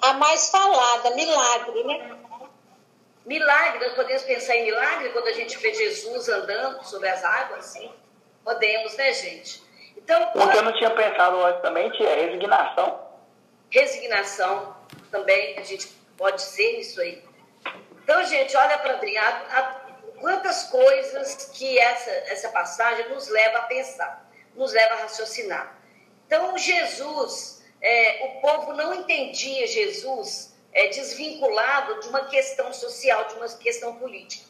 A 0.00 0.14
mais 0.14 0.48
falada, 0.48 1.10
milagre, 1.10 1.84
né? 1.84 2.16
Milagre, 3.26 3.84
nós 3.84 3.94
podemos 3.94 4.22
pensar 4.22 4.56
em 4.56 4.64
milagre 4.64 5.10
quando 5.10 5.26
a 5.26 5.32
gente 5.32 5.58
vê 5.58 5.74
Jesus 5.74 6.28
andando 6.30 6.82
sobre 6.84 7.08
as 7.08 7.22
águas, 7.22 7.66
sim. 7.66 7.92
Podemos, 8.42 8.96
né, 8.96 9.12
gente? 9.12 9.62
Então, 10.04 10.30
o 10.34 10.48
que 10.50 10.56
eu 10.56 10.62
não 10.62 10.72
tinha 10.72 10.90
pensado 10.90 11.44
antes 11.44 11.62
também 11.62 11.90
é 12.00 12.14
resignação. 12.26 13.08
Resignação 13.70 14.76
também, 15.10 15.58
a 15.58 15.62
gente 15.62 15.88
pode 16.16 16.42
ser 16.42 16.80
isso 16.80 17.00
aí. 17.00 17.22
Então, 18.02 18.24
gente, 18.24 18.56
olha 18.56 18.78
para 18.78 18.96
mim, 18.98 19.14
quantas 20.20 20.64
coisas 20.64 21.50
que 21.54 21.78
essa, 21.78 22.10
essa 22.10 22.48
passagem 22.48 23.08
nos 23.08 23.28
leva 23.28 23.58
a 23.58 23.62
pensar 23.62 24.30
nos 24.54 24.72
leva 24.72 24.94
a 24.94 24.98
raciocinar. 24.98 25.78
Então, 26.26 26.56
Jesus, 26.56 27.62
é, 27.80 28.26
o 28.26 28.40
povo 28.40 28.72
não 28.74 28.94
entendia 28.94 29.66
Jesus 29.66 30.54
é, 30.72 30.88
desvinculado 30.88 32.00
de 32.00 32.08
uma 32.08 32.26
questão 32.26 32.72
social, 32.72 33.26
de 33.26 33.34
uma 33.34 33.48
questão 33.48 33.96
política. 33.96 34.48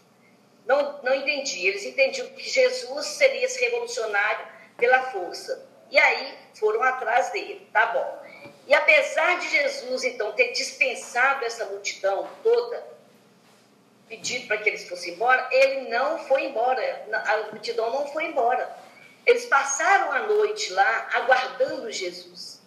Não, 0.66 1.02
não 1.02 1.14
entendia. 1.14 1.69
Eles 1.69 1.85
entendiam 1.85 2.28
que 2.28 2.49
Jesus 2.49 3.07
seria 3.07 3.45
esse 3.45 3.61
revolucionário 3.61 4.47
pela 4.80 5.02
força. 5.12 5.64
E 5.90 5.99
aí 5.99 6.38
foram 6.54 6.82
atrás 6.82 7.30
dele, 7.30 7.68
tá 7.72 7.87
bom. 7.87 8.22
E 8.66 8.75
apesar 8.75 9.38
de 9.38 9.49
Jesus, 9.49 10.04
então, 10.04 10.32
ter 10.32 10.52
dispensado 10.52 11.44
essa 11.44 11.66
multidão 11.66 12.28
toda, 12.42 12.84
pedido 14.08 14.46
para 14.46 14.58
que 14.58 14.68
eles 14.68 14.88
fossem 14.88 15.14
embora, 15.14 15.49
ele 15.50 15.88
não 15.88 16.18
foi 16.26 16.46
embora, 16.46 17.06
a 17.12 17.52
multidão 17.52 17.90
não 17.90 18.06
foi 18.08 18.25
embora. 18.26 18.68
Eles 19.26 19.46
passaram 19.46 20.12
a 20.12 20.20
noite 20.20 20.72
lá 20.72 21.08
aguardando 21.12 21.90
Jesus. 21.92 22.60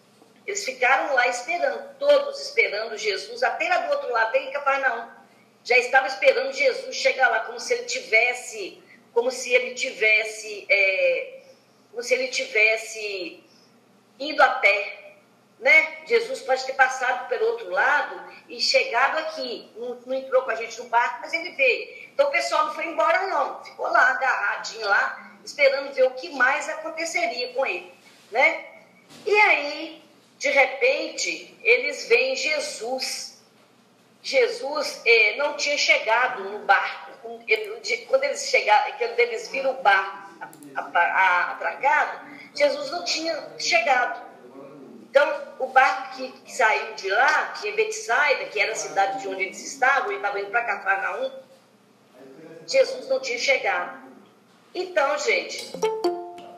Eles 0.46 0.64
ficaram 0.66 1.14
lá 1.14 1.28
esperando, 1.28 1.98
todos 1.98 2.40
esperando 2.42 2.98
Jesus, 2.98 3.42
até 3.44 3.70
lá 3.70 3.78
do 3.78 3.92
outro 3.94 4.12
lado, 4.12 4.36
em 4.36 4.52
Cafarnaum. 4.52 5.10
Já 5.64 5.78
estava 5.78 6.08
esperando 6.08 6.52
Jesus 6.52 6.96
chegar 6.96 7.30
lá, 7.30 7.42
como 7.42 7.60
se 7.60 7.74
ele 7.74 7.84
tivesse, 7.84 8.84
como 9.14 9.32
se 9.32 9.54
ele 9.54 9.74
tivesse, 9.74 10.66
é, 10.70 11.33
como 11.94 12.02
se 12.02 12.16
ele 12.16 12.28
tivesse 12.30 13.44
indo 14.20 14.42
a 14.42 14.50
pé, 14.56 15.14
né? 15.60 16.06
Jesus 16.08 16.42
pode 16.42 16.66
ter 16.66 16.74
passado 16.74 17.28
pelo 17.30 17.46
outro 17.46 17.70
lado 17.70 18.20
e 18.50 18.60
chegado 18.60 19.20
aqui, 19.20 19.72
não, 19.76 19.94
não 20.04 20.14
entrou 20.16 20.42
com 20.42 20.50
a 20.50 20.56
gente 20.56 20.80
no 20.80 20.90
barco, 20.90 21.20
mas 21.22 21.32
ele 21.32 21.52
veio. 21.52 22.10
Então 22.12 22.28
o 22.30 22.32
pessoal 22.32 22.66
não 22.66 22.74
foi 22.74 22.88
embora 22.88 23.28
não, 23.28 23.64
ficou 23.64 23.88
lá 23.88 24.10
agarradinho 24.10 24.88
lá, 24.88 25.38
esperando 25.46 25.94
ver 25.94 26.06
o 26.06 26.12
que 26.16 26.30
mais 26.32 26.68
aconteceria 26.68 27.54
com 27.54 27.64
ele, 27.64 27.94
né? 28.32 28.66
E 29.24 29.40
aí, 29.42 30.04
de 30.40 30.50
repente, 30.50 31.56
eles 31.62 32.08
veem 32.08 32.36
Jesus. 32.36 33.40
Jesus 34.24 35.02
eh, 35.06 35.36
não 35.38 35.56
tinha 35.58 35.78
chegado 35.78 36.44
no 36.44 36.60
barco. 36.60 37.12
Quando 38.08 38.24
eles 38.24 38.48
chegaram, 38.48 38.98
quando 38.98 39.20
eles 39.20 39.50
viram 39.50 39.72
o 39.72 39.84
barco 39.84 40.23
atracado, 40.76 42.28
Jesus 42.56 42.92
não 42.92 43.04
tinha 43.04 43.50
chegado. 43.58 44.34
Então, 45.10 45.54
o 45.60 45.68
barco 45.68 46.18
que, 46.18 46.32
que 46.32 46.52
saiu 46.52 46.96
de 46.96 47.10
lá, 47.10 47.54
que 47.60 47.70
é 47.70 47.72
Betsaida, 47.74 48.46
que 48.46 48.60
era 48.60 48.72
a 48.72 48.76
cidade 48.76 49.22
de 49.22 49.28
onde 49.28 49.44
eles 49.44 49.64
estavam, 49.64 50.12
e 50.12 50.16
estava 50.16 50.40
indo 50.40 50.50
para 50.50 50.64
Cafarnaum, 50.64 51.32
Jesus 52.66 53.08
não 53.08 53.20
tinha 53.20 53.38
chegado. 53.38 54.02
Então, 54.74 55.18
gente, 55.20 55.72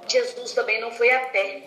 Jesus 0.07 0.53
também 0.53 0.79
não 0.79 0.91
foi 0.91 1.11
a 1.11 1.19
pé. 1.27 1.63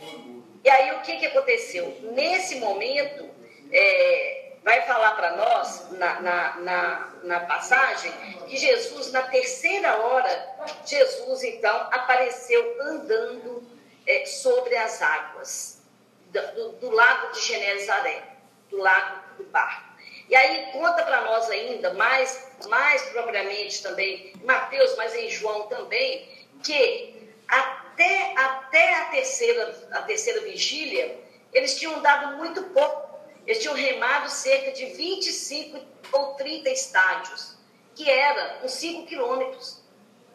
E 0.65 0.71
aí 0.71 0.97
o 0.97 1.01
que, 1.03 1.17
que 1.19 1.27
aconteceu? 1.27 1.95
Nesse 2.15 2.57
momento, 2.57 3.29
é, 3.71 4.38
vai 4.69 4.83
falar 4.83 5.13
para 5.13 5.35
nós, 5.35 5.91
na, 5.93 6.21
na, 6.21 6.57
na, 6.57 7.09
na, 7.23 7.41
passagem, 7.41 8.13
que 8.47 8.55
Jesus, 8.55 9.11
na 9.13 9.23
terceira 9.23 9.97
hora, 9.97 10.57
Jesus 10.85 11.43
então 11.43 11.75
apareceu 11.91 12.77
andando 12.83 13.67
é, 14.07 14.27
sobre 14.27 14.77
as 14.77 15.01
águas, 15.01 15.83
do, 16.27 16.73
do 16.73 16.91
lago 16.91 17.33
de 17.33 17.41
Genezaré, 17.41 18.23
do 18.69 18.77
lago 18.77 19.23
do 19.39 19.45
barco. 19.45 19.89
E 20.29 20.37
aí 20.37 20.71
conta 20.71 21.03
para 21.03 21.23
nós 21.23 21.49
ainda, 21.49 21.95
mais, 21.95 22.53
mais 22.69 23.01
propriamente 23.05 23.83
também, 23.83 24.35
Mateus, 24.45 24.95
mas 24.97 25.15
em 25.15 25.31
João 25.31 25.63
também, 25.69 26.29
que 26.63 27.33
até, 27.49 28.35
até 28.37 28.95
a, 28.97 29.05
terceira, 29.07 29.89
a 29.93 30.03
terceira 30.03 30.43
vigília, 30.43 31.19
eles 31.55 31.79
tinham 31.79 32.03
dado 32.03 32.37
muito 32.37 32.63
pouco. 32.65 33.08
Eles 33.49 33.63
tinham 33.63 33.75
remado 33.75 34.29
cerca 34.29 34.73
de 34.73 34.85
25 34.85 35.81
ou 36.13 36.35
30 36.35 36.69
estádios, 36.69 37.57
que 37.95 38.09
era 38.09 38.61
uns 38.63 38.73
5 38.73 39.07
quilômetros. 39.07 39.83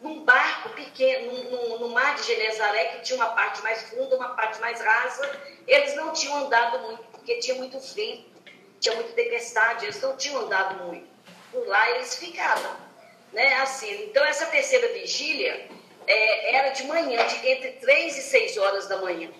num 0.02 0.24
barco 0.24 0.70
pequeno, 0.70 1.32
no, 1.44 1.78
no 1.78 1.88
mar 1.90 2.16
de 2.16 2.24
Genezaré, 2.24 2.86
que 2.86 3.02
tinha 3.04 3.16
uma 3.16 3.30
parte 3.30 3.62
mais 3.62 3.82
funda, 3.84 4.16
uma 4.16 4.30
parte 4.30 4.60
mais 4.60 4.80
rasa. 4.80 5.40
Eles 5.66 5.94
não 5.94 6.12
tinham 6.12 6.44
andado 6.44 6.80
muito, 6.80 7.04
porque 7.04 7.38
tinha 7.38 7.56
muito 7.56 7.80
frio, 7.80 8.22
tinha 8.80 8.94
muita 8.96 9.12
tempestade, 9.12 9.86
eles 9.86 10.00
não 10.02 10.16
tinham 10.16 10.40
andado 10.40 10.84
muito. 10.84 11.06
Por 11.52 11.66
lá 11.68 11.88
eles 11.92 12.16
ficavam. 12.16 12.76
Né? 13.32 13.54
Assim, 13.60 14.06
então, 14.06 14.24
essa 14.24 14.46
terceira 14.46 14.92
vigília 14.92 15.70
é, 16.06 16.56
era 16.56 16.70
de 16.70 16.82
manhã, 16.84 17.24
de 17.28 17.48
entre 17.48 17.70
3 17.74 18.18
e 18.18 18.22
6 18.22 18.58
horas 18.58 18.88
da 18.88 18.98
manhã. 18.98 19.30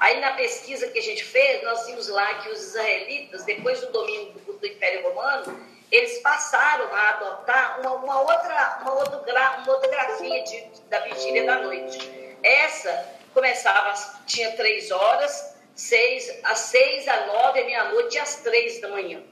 Aí, 0.00 0.18
na 0.18 0.32
pesquisa 0.32 0.88
que 0.88 0.98
a 0.98 1.02
gente 1.02 1.22
fez, 1.22 1.62
nós 1.62 1.86
vimos 1.86 2.08
lá 2.08 2.34
que 2.36 2.48
os 2.48 2.60
israelitas, 2.68 3.44
depois 3.44 3.80
do 3.80 3.92
domínio 3.92 4.32
do, 4.32 4.54
do 4.54 4.66
Império 4.66 5.02
Romano, 5.02 5.60
eles 5.92 6.18
passaram 6.20 6.92
a 6.94 7.08
adotar 7.10 7.80
uma, 7.80 7.92
uma 7.96 8.20
outra, 8.22 8.78
uma, 8.80 8.94
outra 8.94 9.18
uma 9.58 9.72
outra 9.72 9.90
grafia 9.90 10.42
de, 10.42 10.64
da 10.88 11.00
vigília 11.00 11.44
da 11.44 11.58
noite. 11.58 11.98
Essa 12.42 13.20
começava, 13.34 13.92
tinha 14.26 14.50
três 14.56 14.90
horas, 14.90 15.54
seis, 15.74 16.40
às 16.44 16.60
seis, 16.60 17.06
às 17.06 17.26
nove, 17.26 17.60
à 17.60 17.64
meia-noite 17.66 18.16
e 18.16 18.20
às 18.20 18.36
três 18.36 18.80
da 18.80 18.88
manhã. 18.88 19.22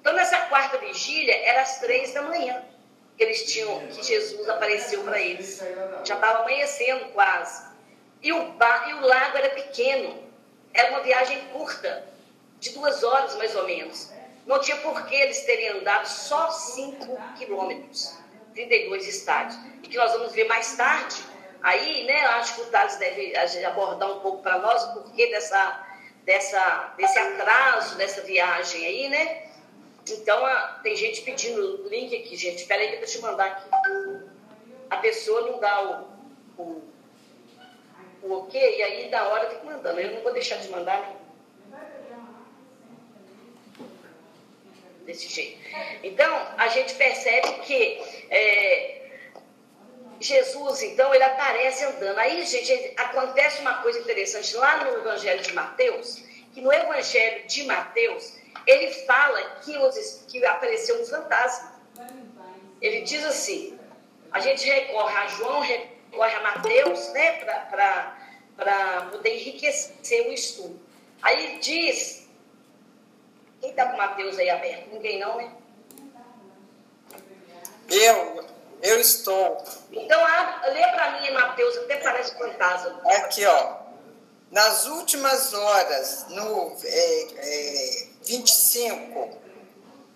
Então, 0.00 0.12
nessa 0.14 0.38
quarta 0.46 0.78
vigília, 0.78 1.36
era 1.44 1.62
às 1.62 1.78
três 1.78 2.12
da 2.12 2.22
manhã 2.22 2.64
que 3.16 3.22
eles 3.22 3.52
tinham, 3.52 3.86
que 3.88 4.02
Jesus 4.02 4.48
apareceu 4.48 5.04
para 5.04 5.20
eles. 5.20 5.62
Já 6.04 6.14
estava 6.14 6.40
amanhecendo 6.40 7.06
quase. 7.10 7.67
E 8.22 8.32
o, 8.32 8.52
bar, 8.52 8.88
e 8.88 8.94
o 8.94 9.00
lago 9.00 9.36
era 9.36 9.50
pequeno. 9.50 10.22
Era 10.74 10.90
uma 10.90 11.00
viagem 11.00 11.40
curta, 11.52 12.06
de 12.60 12.70
duas 12.70 13.02
horas 13.02 13.34
mais 13.36 13.54
ou 13.56 13.64
menos. 13.66 14.10
Não 14.46 14.60
tinha 14.60 14.76
por 14.78 15.06
que 15.06 15.14
eles 15.14 15.44
terem 15.44 15.68
andado 15.68 16.06
só 16.06 16.50
5 16.50 17.18
quilômetros, 17.36 18.16
32 18.54 19.06
estádios. 19.06 19.58
E 19.82 19.88
que 19.88 19.96
nós 19.96 20.12
vamos 20.12 20.32
ver 20.32 20.44
mais 20.44 20.76
tarde. 20.76 21.16
Aí, 21.62 22.04
né, 22.04 22.20
acho 22.26 22.54
que 22.54 22.60
o 22.62 22.66
Thales 22.66 22.96
deve 22.96 23.34
abordar 23.64 24.10
um 24.10 24.20
pouco 24.20 24.42
para 24.42 24.58
nós 24.58 24.82
o 24.84 24.94
porquê 24.94 25.26
dessa, 25.26 25.86
dessa, 26.24 26.94
desse 26.96 27.18
atraso 27.18 27.96
dessa 27.96 28.22
viagem 28.22 28.86
aí, 28.86 29.08
né? 29.08 29.48
Então, 30.08 30.44
a, 30.46 30.78
tem 30.82 30.96
gente 30.96 31.22
pedindo 31.22 31.84
o 31.84 31.88
link 31.88 32.14
aqui, 32.16 32.36
gente. 32.36 32.62
Espera 32.62 32.80
aí 32.80 32.96
que 32.96 33.16
eu 33.16 33.22
mandar 33.22 33.46
aqui. 33.46 33.68
A 34.88 34.96
pessoa 34.98 35.50
não 35.50 35.58
dá 35.58 35.82
o, 35.82 36.62
o, 36.62 36.82
o 38.22 38.32
ok, 38.34 38.78
e 38.78 38.82
aí 38.82 39.10
da 39.10 39.28
hora 39.28 39.50
fica 39.50 39.64
mandando. 39.64 40.00
Eu 40.00 40.14
não 40.14 40.22
vou 40.22 40.32
deixar 40.32 40.56
de 40.56 40.68
mandar, 40.68 41.16
desse 45.08 45.26
jeito. 45.26 45.58
Então, 46.02 46.30
a 46.58 46.68
gente 46.68 46.94
percebe 46.94 47.48
que 47.60 47.98
é, 48.30 49.08
Jesus, 50.20 50.82
então, 50.82 51.14
ele 51.14 51.24
aparece 51.24 51.82
andando. 51.84 52.18
Aí, 52.18 52.44
gente, 52.44 52.92
acontece 52.96 53.60
uma 53.62 53.80
coisa 53.82 53.98
interessante 54.00 54.54
lá 54.56 54.84
no 54.84 54.98
Evangelho 54.98 55.42
de 55.42 55.52
Mateus, 55.54 56.22
que 56.52 56.60
no 56.60 56.70
Evangelho 56.70 57.46
de 57.46 57.64
Mateus, 57.64 58.34
ele 58.66 58.92
fala 59.04 59.42
que, 59.62 59.76
os, 59.78 60.24
que 60.28 60.44
apareceu 60.44 61.00
um 61.00 61.06
fantasma. 61.06 61.80
Ele 62.82 63.00
diz 63.00 63.24
assim, 63.24 63.78
a 64.30 64.40
gente 64.40 64.66
recorre 64.66 65.16
a 65.16 65.26
João, 65.28 65.60
recorre 65.60 65.97
a 66.12 66.40
Mateus, 66.40 67.08
né, 67.12 67.32
para 68.56 69.08
poder 69.10 69.34
enriquecer 69.36 70.28
o 70.28 70.32
estudo. 70.32 70.80
Aí 71.22 71.58
diz 71.60 72.28
quem 73.60 73.70
está 73.70 73.86
com 73.86 73.94
o 73.94 73.98
Mateus 73.98 74.38
aí 74.38 74.50
aberto? 74.50 74.90
Ninguém 74.92 75.18
não, 75.18 75.36
né? 75.36 75.50
Eu, 77.90 78.44
eu 78.82 79.00
estou. 79.00 79.64
Então, 79.90 80.20
lê 80.72 80.82
para 80.88 81.20
mim, 81.20 81.30
Mateus, 81.32 81.76
até 81.78 81.96
parece 81.96 82.36
fantasma. 82.36 83.00
Aqui, 83.16 83.44
ó. 83.46 83.88
Nas 84.50 84.86
últimas 84.86 85.52
horas, 85.52 86.26
no 86.28 86.76
é, 86.84 87.22
é, 87.36 88.06
25, 88.24 89.38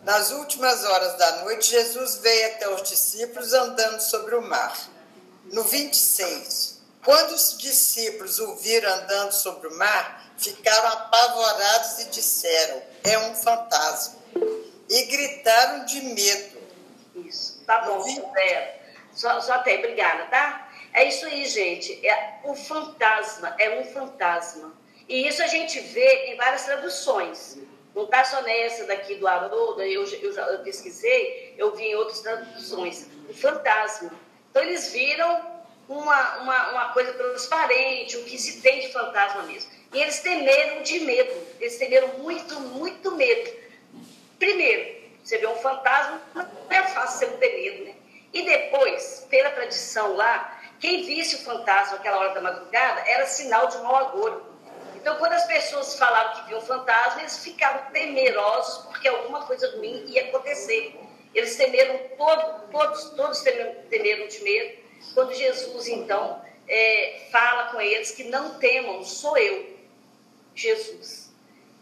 nas 0.04 0.30
últimas 0.30 0.84
horas 0.84 1.18
da 1.18 1.42
noite, 1.44 1.70
Jesus 1.70 2.16
veio 2.18 2.54
até 2.54 2.68
os 2.68 2.82
discípulos 2.82 3.52
andando 3.52 4.00
sobre 4.00 4.34
o 4.34 4.42
mar. 4.42 4.74
No 5.44 5.64
26, 5.64 6.80
quando 7.04 7.32
os 7.32 7.58
discípulos 7.58 8.38
o 8.38 8.56
viram 8.56 8.92
andando 8.92 9.32
sobre 9.32 9.68
o 9.68 9.76
mar, 9.76 10.32
ficaram 10.38 10.88
apavorados 10.88 11.98
e 12.00 12.04
disseram: 12.10 12.82
É 13.04 13.18
um 13.18 13.34
fantasma. 13.34 14.20
E 14.88 15.04
gritaram 15.06 15.84
de 15.84 16.00
medo. 16.02 16.62
Isso, 17.16 17.62
tá 17.66 17.80
bom, 17.82 18.02
Zé. 18.32 18.80
Só, 19.12 19.40
só 19.40 19.54
até, 19.54 19.78
obrigada, 19.78 20.26
tá? 20.26 20.70
É 20.92 21.04
isso 21.04 21.26
aí, 21.26 21.44
gente. 21.46 22.06
É, 22.06 22.40
o 22.44 22.54
fantasma 22.54 23.54
é 23.58 23.80
um 23.80 23.84
fantasma. 23.84 24.72
E 25.08 25.26
isso 25.26 25.42
a 25.42 25.46
gente 25.46 25.80
vê 25.80 26.32
em 26.32 26.36
várias 26.36 26.64
traduções. 26.64 27.58
Não 27.94 28.04
está 28.04 28.24
só 28.24 28.40
nessa 28.42 28.84
daqui 28.84 29.16
do 29.16 29.26
Haroldo, 29.26 29.82
eu, 29.82 30.04
eu, 30.04 30.32
eu 30.32 30.58
pesquisei, 30.60 31.54
eu 31.58 31.74
vi 31.74 31.84
em 31.84 31.94
outras 31.94 32.20
traduções. 32.20 33.06
O 33.28 33.34
fantasma. 33.34 34.10
Então, 34.52 34.62
eles 34.62 34.92
viram 34.92 35.40
uma, 35.88 36.36
uma, 36.40 36.70
uma 36.72 36.88
coisa 36.92 37.10
transparente, 37.14 38.18
o 38.18 38.24
que 38.24 38.36
se 38.36 38.60
tem 38.60 38.80
de 38.80 38.92
fantasma 38.92 39.44
mesmo. 39.44 39.70
E 39.94 40.00
eles 40.00 40.20
temeram 40.20 40.82
de 40.82 41.00
medo, 41.00 41.32
eles 41.58 41.78
temeram 41.78 42.08
muito, 42.18 42.60
muito 42.60 43.12
medo. 43.12 43.50
Primeiro, 44.38 45.02
você 45.24 45.38
vê 45.38 45.46
um 45.46 45.56
fantasma, 45.56 46.20
não 46.34 46.46
é 46.70 46.82
fácil 46.88 47.18
você 47.18 47.26
não 47.26 47.38
ter 47.38 47.56
medo, 47.56 47.84
né? 47.86 47.94
E 48.34 48.42
depois, 48.42 49.26
pela 49.30 49.50
tradição 49.52 50.16
lá, 50.16 50.60
quem 50.80 51.06
visse 51.06 51.36
o 51.36 51.44
fantasma 51.44 51.96
naquela 51.96 52.18
hora 52.18 52.34
da 52.34 52.42
madrugada 52.42 53.08
era 53.08 53.24
sinal 53.24 53.68
de 53.68 53.78
mau 53.78 53.96
agouro. 53.96 54.52
Então, 54.96 55.16
quando 55.16 55.32
as 55.32 55.46
pessoas 55.46 55.98
falavam 55.98 56.42
que 56.42 56.48
viam 56.48 56.60
fantasma, 56.60 57.22
eles 57.22 57.38
ficavam 57.38 57.90
temerosos 57.90 58.84
porque 58.86 59.08
alguma 59.08 59.46
coisa 59.46 59.70
ruim 59.76 60.04
ia 60.08 60.24
acontecer. 60.24 60.98
Eles 61.34 61.56
temeram, 61.56 61.98
todo, 62.16 62.70
todos, 62.70 63.10
todos 63.10 63.40
temeram, 63.40 64.28
de 64.28 64.42
medo. 64.42 64.82
Quando 65.14 65.34
Jesus, 65.34 65.88
então, 65.88 66.42
é, 66.68 67.28
fala 67.30 67.70
com 67.72 67.80
eles 67.80 68.12
que 68.12 68.24
não 68.24 68.58
temam, 68.58 69.02
sou 69.04 69.36
eu, 69.36 69.76
Jesus. 70.54 71.32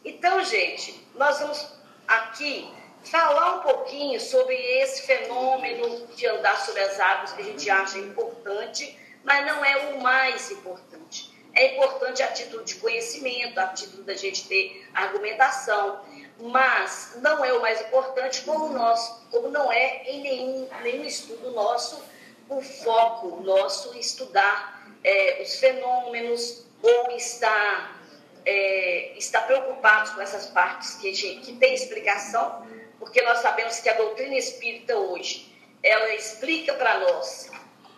Então, 0.04 0.42
gente, 0.44 1.06
nós 1.14 1.38
vamos 1.40 1.66
aqui 2.08 2.72
falar 3.04 3.56
um 3.56 3.60
pouquinho 3.60 4.20
sobre 4.20 4.54
esse 4.54 5.02
fenômeno 5.02 6.06
de 6.08 6.26
andar 6.26 6.58
sobre 6.64 6.82
as 6.82 6.98
águas 6.98 7.32
que 7.32 7.42
a 7.42 7.44
gente 7.44 7.68
acha 7.70 7.98
importante, 7.98 8.98
mas 9.24 9.46
não 9.46 9.64
é 9.64 9.92
o 9.92 10.00
mais 10.00 10.50
importante. 10.50 11.30
É 11.52 11.74
importante 11.74 12.22
a 12.22 12.28
título 12.28 12.64
de 12.64 12.76
conhecimento, 12.76 13.58
a 13.58 13.68
título 13.68 14.04
da 14.04 14.14
gente 14.14 14.46
ter 14.46 14.88
argumentação, 14.94 16.00
mas 16.40 17.12
não 17.16 17.44
é 17.44 17.52
o 17.52 17.60
mais 17.60 17.80
importante 17.80 18.42
como 18.42 18.68
nós, 18.68 19.22
como 19.30 19.48
não 19.48 19.70
é 19.70 20.02
em 20.04 20.22
nenhum, 20.22 20.68
nenhum 20.82 21.04
estudo 21.04 21.50
nosso 21.52 22.02
o 22.48 22.60
foco 22.60 23.40
nosso 23.42 23.96
estudar 23.96 24.80
é, 25.04 25.40
os 25.42 25.56
fenômenos 25.56 26.64
ou 26.82 27.16
estar, 27.16 28.00
é, 28.44 29.16
preocupados 29.46 30.10
com 30.10 30.20
essas 30.20 30.46
partes 30.46 30.94
que, 30.96 31.12
que 31.12 31.52
tem 31.56 31.74
explicação, 31.74 32.66
porque 32.98 33.22
nós 33.22 33.38
sabemos 33.38 33.78
que 33.80 33.88
a 33.88 33.94
doutrina 33.94 34.34
espírita 34.34 34.96
hoje, 34.96 35.54
ela 35.82 36.14
explica 36.14 36.74
para 36.74 36.98
nós 36.98 37.50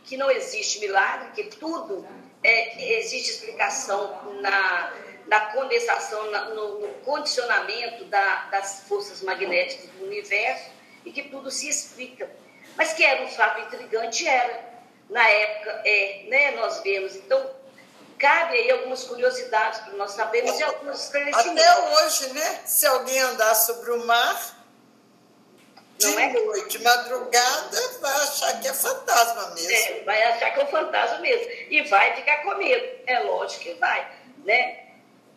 que 0.04 0.16
não 0.16 0.30
existe 0.30 0.80
milagre, 0.80 1.30
que 1.34 1.56
tudo 1.56 2.06
é, 2.44 2.98
existe 2.98 3.30
explicação 3.30 4.40
na, 4.40 4.92
na 5.26 5.40
condensação, 5.52 6.30
no, 6.54 6.80
no, 6.80 6.88
condicionamento 7.04 8.04
da, 8.04 8.46
das 8.50 8.82
forças 8.88 9.22
magnéticas 9.22 9.88
do 9.90 10.04
universo 10.04 10.70
e 11.04 11.12
que 11.12 11.22
tudo 11.24 11.50
se 11.50 11.68
explica 11.68 12.30
mas 12.76 12.92
que 12.92 13.04
era 13.04 13.22
um 13.22 13.28
fato 13.28 13.60
intrigante, 13.60 14.26
era. 14.26 14.72
Na 15.10 15.28
época, 15.28 15.82
é, 15.84 16.24
né, 16.28 16.50
nós 16.52 16.80
vemos. 16.82 17.14
Então, 17.16 17.50
cabe 18.18 18.54
aí 18.56 18.70
algumas 18.70 19.04
curiosidades 19.04 19.80
para 19.80 19.92
nós 19.94 20.12
sabermos 20.12 20.58
e 20.58 20.62
alguns 20.62 21.04
esclarecimentos. 21.04 21.62
Até 21.62 21.88
hoje, 21.88 22.32
né? 22.32 22.60
Se 22.64 22.86
alguém 22.86 23.18
andar 23.20 23.54
sobre 23.54 23.90
o 23.90 24.06
mar, 24.06 24.58
de 25.98 26.06
é? 26.06 26.32
noite, 26.32 26.82
madrugada, 26.82 27.98
vai 28.00 28.12
achar 28.22 28.60
que 28.60 28.68
é 28.68 28.72
fantasma 28.72 29.50
mesmo. 29.50 29.70
É, 29.70 30.02
vai 30.04 30.22
achar 30.22 30.50
que 30.52 30.60
é 30.60 30.64
um 30.64 30.68
fantasma 30.68 31.18
mesmo. 31.18 31.52
E 31.68 31.82
vai 31.82 32.16
ficar 32.16 32.38
com 32.38 32.54
medo. 32.54 33.00
É 33.06 33.20
lógico 33.20 33.64
que 33.64 33.74
vai, 33.74 34.10
né? 34.44 34.81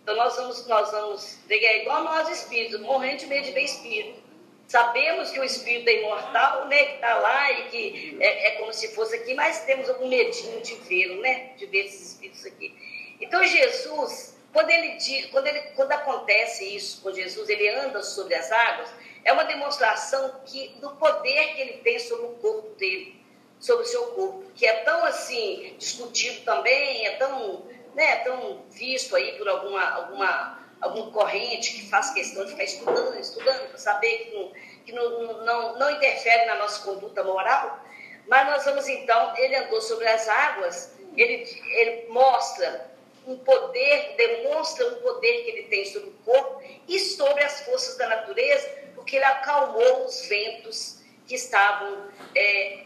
Então 0.05 0.15
nós 0.17 0.35
vamos, 0.35 0.67
nós 0.67 0.91
vamos, 0.91 1.39
é 1.49 1.81
igual 1.81 2.03
nós 2.03 2.29
espíritos, 2.29 2.79
morrendo 2.81 3.25
medo 3.25 3.45
de 3.45 3.53
ver 3.53 3.63
espírito. 3.63 4.19
Sabemos 4.67 5.31
que 5.31 5.39
o 5.39 5.43
espírito 5.43 5.89
é 5.89 6.03
imortal, 6.03 6.67
né, 6.67 6.77
que 6.85 6.93
está 6.93 7.15
lá 7.15 7.51
e 7.51 7.69
que 7.69 8.17
é, 8.19 8.49
é, 8.49 8.51
como 8.51 8.71
se 8.71 8.93
fosse 8.93 9.15
aqui, 9.15 9.33
mas 9.33 9.65
temos 9.65 9.89
algum 9.89 10.07
medinho 10.07 10.61
de 10.61 10.75
vê-lo, 10.75 11.21
né, 11.21 11.53
de 11.57 11.65
ver 11.65 11.85
esses 11.85 12.11
espíritos 12.11 12.45
aqui. 12.45 12.71
Então 13.19 13.43
Jesus, 13.43 14.37
quando 14.53 14.69
ele 14.69 14.95
quando 15.31 15.47
ele 15.47 15.59
quando 15.75 15.91
acontece 15.93 16.75
isso 16.75 17.01
com 17.01 17.11
Jesus, 17.11 17.49
ele 17.49 17.67
anda 17.69 18.03
sobre 18.03 18.35
as 18.35 18.51
águas, 18.51 18.89
é 19.23 19.33
uma 19.33 19.45
demonstração 19.45 20.39
que 20.45 20.67
do 20.81 20.91
poder 20.97 21.55
que 21.55 21.61
ele 21.61 21.73
tem 21.79 21.97
sobre 21.97 22.27
o 22.27 22.33
corpo 22.33 22.69
dele, 22.75 23.19
sobre 23.59 23.85
o 23.85 23.87
seu 23.87 24.03
corpo, 24.11 24.43
que 24.53 24.67
é 24.67 24.83
tão 24.83 25.03
assim 25.03 25.73
discutido 25.79 26.41
também, 26.41 27.07
é 27.07 27.15
tão, 27.15 27.65
né, 27.95 28.17
tão 28.17 28.65
visto 28.69 29.15
aí 29.15 29.37
por 29.37 29.47
alguma, 29.47 29.81
alguma, 29.89 30.59
alguma 30.81 31.11
corrente 31.11 31.73
que 31.73 31.89
faz 31.89 32.11
questão 32.11 32.43
de 32.45 32.51
ficar 32.51 32.65
estudando, 32.65 33.17
estudando, 33.19 33.69
para 33.69 33.77
saber 33.77 34.17
que, 34.17 34.35
não, 34.35 34.51
que 34.85 34.91
não, 34.91 35.43
não, 35.45 35.79
não 35.79 35.91
interfere 35.91 36.45
na 36.45 36.55
nossa 36.55 36.83
conduta 36.83 37.23
moral. 37.23 37.79
Mas 38.27 38.47
nós 38.47 38.65
vamos 38.65 38.87
então, 38.87 39.35
ele 39.37 39.55
andou 39.55 39.81
sobre 39.81 40.07
as 40.07 40.27
águas, 40.27 40.93
ele, 41.15 41.47
ele 41.77 42.07
mostra 42.09 42.91
um 43.25 43.37
poder, 43.37 44.15
demonstra 44.17 44.87
um 44.89 44.95
poder 45.01 45.43
que 45.43 45.51
ele 45.51 45.63
tem 45.63 45.85
sobre 45.85 46.09
o 46.09 46.13
corpo 46.25 46.61
e 46.87 46.99
sobre 46.99 47.43
as 47.43 47.61
forças 47.61 47.97
da 47.97 48.07
natureza, 48.07 48.67
porque 48.93 49.15
ele 49.15 49.25
acalmou 49.25 50.05
os 50.05 50.25
ventos 50.27 50.99
que 51.27 51.35
estavam 51.35 52.07
é, 52.35 52.83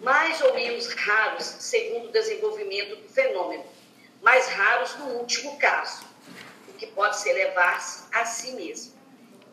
mais 0.02 0.41
ou 0.41 0.54
menos 0.54 0.88
raros, 0.88 1.46
segundo 1.46 2.10
o 2.10 2.12
desenvolvimento 2.12 2.98
do 2.98 3.08
fenômeno, 3.08 3.63
mais 4.26 4.48
raros 4.48 4.96
no 4.96 5.06
último 5.20 5.56
caso, 5.60 6.04
o 6.68 6.74
que 6.74 6.88
pode 6.88 7.16
se 7.18 7.30
elevar-se 7.30 8.06
a 8.12 8.26
si 8.26 8.54
mesmo. 8.54 8.96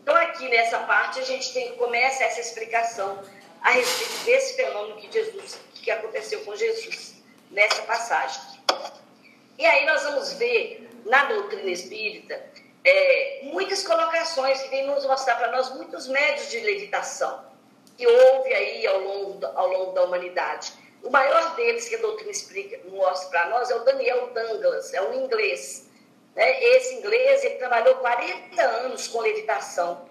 Então, 0.02 0.16
aqui 0.16 0.48
nessa 0.48 0.78
parte, 0.78 1.20
a 1.20 1.22
gente 1.22 1.52
tem, 1.52 1.76
começa 1.76 2.24
essa 2.24 2.40
explicação 2.40 3.22
a 3.60 3.70
respeito 3.70 4.24
desse 4.24 4.56
fenômeno 4.56 4.96
que 4.96 5.12
Jesus, 5.12 5.58
que 5.74 5.90
aconteceu 5.90 6.40
com 6.40 6.56
Jesus, 6.56 7.22
nessa 7.50 7.82
passagem. 7.82 8.40
E 9.58 9.66
aí 9.66 9.84
nós 9.84 10.04
vamos 10.04 10.32
ver 10.32 10.88
na 11.04 11.26
doutrina 11.26 11.70
espírita 11.70 12.42
é, 12.82 13.40
muitas 13.42 13.86
colocações 13.86 14.62
que 14.62 14.70
vêm 14.70 14.86
nos 14.86 15.04
mostrar 15.04 15.36
para 15.36 15.52
nós 15.52 15.68
muitos 15.76 16.08
médios 16.08 16.50
de 16.50 16.60
levitação 16.60 17.44
que 17.98 18.06
houve 18.06 18.54
aí 18.54 18.86
ao 18.86 19.00
longo, 19.00 19.46
ao 19.54 19.68
longo 19.68 19.92
da 19.92 20.04
humanidade. 20.04 20.72
O 21.02 21.10
maior 21.10 21.56
deles 21.56 21.88
que 21.88 21.96
a 21.96 21.98
doutrina 21.98 22.30
explica, 22.30 22.78
mostra 22.88 23.28
para 23.30 23.48
nós 23.48 23.70
é 23.70 23.74
o 23.74 23.80
Daniel 23.80 24.28
Douglas, 24.28 24.94
é 24.94 25.02
um 25.02 25.24
inglês. 25.24 25.88
Né? 26.34 26.62
Esse 26.62 26.94
inglês 26.94 27.44
ele 27.44 27.56
trabalhou 27.56 27.96
40 27.96 28.62
anos 28.62 29.08
com 29.08 29.20
levitação. 29.20 30.06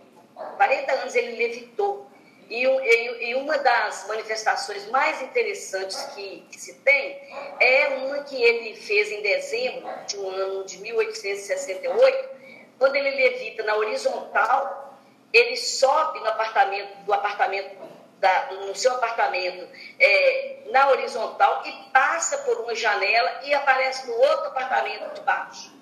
40 0.57 0.91
anos 0.93 1.15
ele 1.15 1.37
levitou. 1.37 2.07
E, 2.49 2.65
e, 2.65 3.29
e, 3.29 3.35
uma 3.35 3.57
das 3.59 4.05
manifestações 4.09 4.85
mais 4.89 5.21
interessantes 5.21 6.03
que, 6.13 6.45
que, 6.51 6.59
se 6.59 6.73
tem 6.79 7.21
é 7.61 7.87
uma 8.03 8.23
que 8.23 8.43
ele 8.43 8.75
fez 8.75 9.09
em 9.09 9.21
dezembro 9.21 9.89
de 10.05 10.19
um 10.19 10.29
ano 10.29 10.65
de 10.65 10.77
1868, 10.79 12.29
quando 12.77 12.97
ele 12.97 13.11
levita 13.11 13.63
na 13.63 13.77
horizontal, 13.77 14.99
ele 15.31 15.55
sobe 15.55 16.19
no 16.19 16.27
apartamento, 16.27 16.93
do 17.05 17.13
apartamento 17.13 17.73
da, 18.21 18.51
no 18.51 18.75
seu 18.75 18.93
apartamento 18.93 19.67
é, 19.99 20.57
na 20.71 20.89
horizontal 20.89 21.63
e 21.65 21.71
passa 21.91 22.37
por 22.39 22.61
uma 22.61 22.75
janela 22.75 23.41
e 23.43 23.53
aparece 23.53 24.07
no 24.07 24.13
outro 24.13 24.47
apartamento 24.47 25.15
de 25.15 25.21
baixo, 25.21 25.73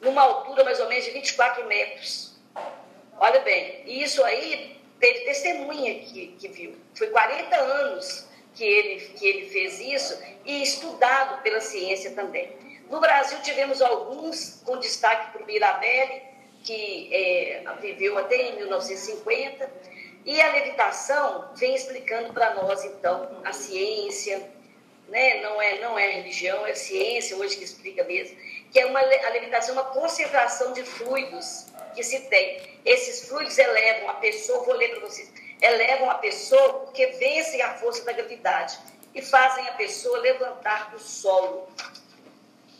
numa 0.00 0.22
altura 0.22 0.62
mais 0.62 0.78
ou 0.78 0.88
menos 0.88 1.06
de 1.06 1.10
24 1.10 1.66
metros. 1.66 2.38
Olha 3.18 3.40
bem, 3.40 3.82
isso 3.86 4.22
aí 4.22 4.78
teve 5.00 5.20
testemunha 5.20 5.94
que, 6.00 6.28
que 6.38 6.48
viu. 6.48 6.76
Foi 6.94 7.08
40 7.08 7.56
anos 7.56 8.28
que 8.54 8.64
ele, 8.64 9.00
que 9.14 9.26
ele 9.26 9.48
fez 9.48 9.80
isso 9.80 10.22
e 10.44 10.62
estudado 10.62 11.42
pela 11.42 11.60
ciência 11.60 12.12
também. 12.12 12.52
No 12.90 13.00
Brasil, 13.00 13.38
tivemos 13.42 13.80
alguns, 13.80 14.62
com 14.64 14.78
destaque 14.78 15.32
para 15.32 15.42
o 15.42 15.46
Mirabelli, 15.46 16.22
que 16.62 17.08
é, 17.12 17.62
viveu 17.80 18.18
até 18.18 18.36
em 18.36 18.56
1950, 18.56 19.70
e 20.24 20.40
a 20.40 20.52
levitação 20.52 21.50
vem 21.54 21.74
explicando 21.74 22.32
para 22.32 22.54
nós, 22.54 22.84
então, 22.84 23.40
a 23.44 23.52
ciência, 23.52 24.50
né? 25.08 25.40
não, 25.40 25.60
é, 25.60 25.78
não 25.80 25.98
é 25.98 26.10
religião, 26.10 26.66
é 26.66 26.74
ciência 26.74 27.36
hoje 27.36 27.56
que 27.56 27.64
explica 27.64 28.04
mesmo, 28.04 28.36
que 28.70 28.78
é 28.78 28.86
uma, 28.86 29.00
a 29.00 29.28
levitação 29.30 29.76
é 29.76 29.80
uma 29.80 29.90
concentração 29.90 30.72
de 30.72 30.82
fluidos 30.84 31.66
que 31.94 32.02
se 32.02 32.20
tem. 32.28 32.78
Esses 32.84 33.28
fluidos 33.28 33.58
elevam 33.58 34.10
a 34.10 34.14
pessoa, 34.14 34.64
vou 34.64 34.74
ler 34.74 34.90
para 34.90 35.00
vocês, 35.00 35.32
elevam 35.60 36.10
a 36.10 36.14
pessoa 36.16 36.80
porque 36.80 37.06
vencem 37.06 37.60
a 37.62 37.74
força 37.74 38.04
da 38.04 38.12
gravidade 38.12 38.78
e 39.14 39.22
fazem 39.22 39.66
a 39.68 39.72
pessoa 39.72 40.18
levantar 40.18 40.90
do 40.90 40.98
solo. 40.98 41.68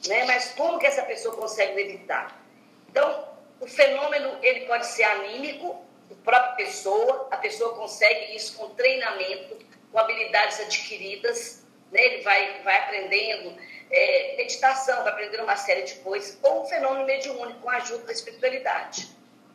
Né? 0.06 0.24
Mas 0.24 0.52
como 0.52 0.78
que 0.78 0.86
essa 0.86 1.02
pessoa 1.02 1.34
consegue 1.34 1.74
levitar? 1.74 2.40
Então, 2.88 3.28
o 3.60 3.66
fenômeno 3.66 4.38
ele 4.42 4.66
pode 4.66 4.86
ser 4.86 5.04
anímico, 5.04 5.84
própria 6.16 6.66
pessoa, 6.66 7.28
a 7.30 7.36
pessoa 7.36 7.74
consegue 7.74 8.34
isso 8.36 8.56
com 8.56 8.70
treinamento, 8.70 9.58
com 9.90 9.98
habilidades 9.98 10.60
adquiridas, 10.60 11.64
né? 11.90 12.00
ele 12.02 12.22
vai, 12.22 12.62
vai 12.62 12.78
aprendendo 12.78 13.56
é, 13.90 14.36
meditação, 14.36 15.02
vai 15.02 15.12
aprender 15.12 15.40
uma 15.40 15.56
série 15.56 15.82
de 15.82 15.94
coisas, 15.96 16.38
ou 16.42 16.62
um 16.62 16.66
fenômeno 16.66 17.06
mediúnico 17.06 17.60
com 17.60 17.70
a 17.70 17.76
ajuda 17.76 18.04
da 18.04 18.12
espiritualidade. 18.12 19.08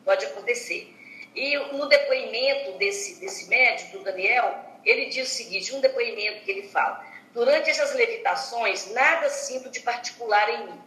Pode 0.04 0.24
acontecer. 0.26 0.94
E 1.34 1.56
no 1.74 1.86
depoimento 1.86 2.72
desse, 2.78 3.20
desse 3.20 3.48
médico, 3.48 3.98
do 3.98 4.04
Daniel, 4.04 4.64
ele 4.84 5.06
diz 5.06 5.30
o 5.30 5.34
seguinte: 5.34 5.74
um 5.74 5.80
depoimento 5.80 6.44
que 6.44 6.50
ele 6.50 6.68
fala. 6.68 7.04
Durante 7.32 7.68
essas 7.68 7.94
levitações, 7.94 8.92
nada 8.92 9.28
sinto 9.28 9.68
de 9.68 9.80
particular 9.80 10.48
em 10.48 10.66
mim, 10.68 10.80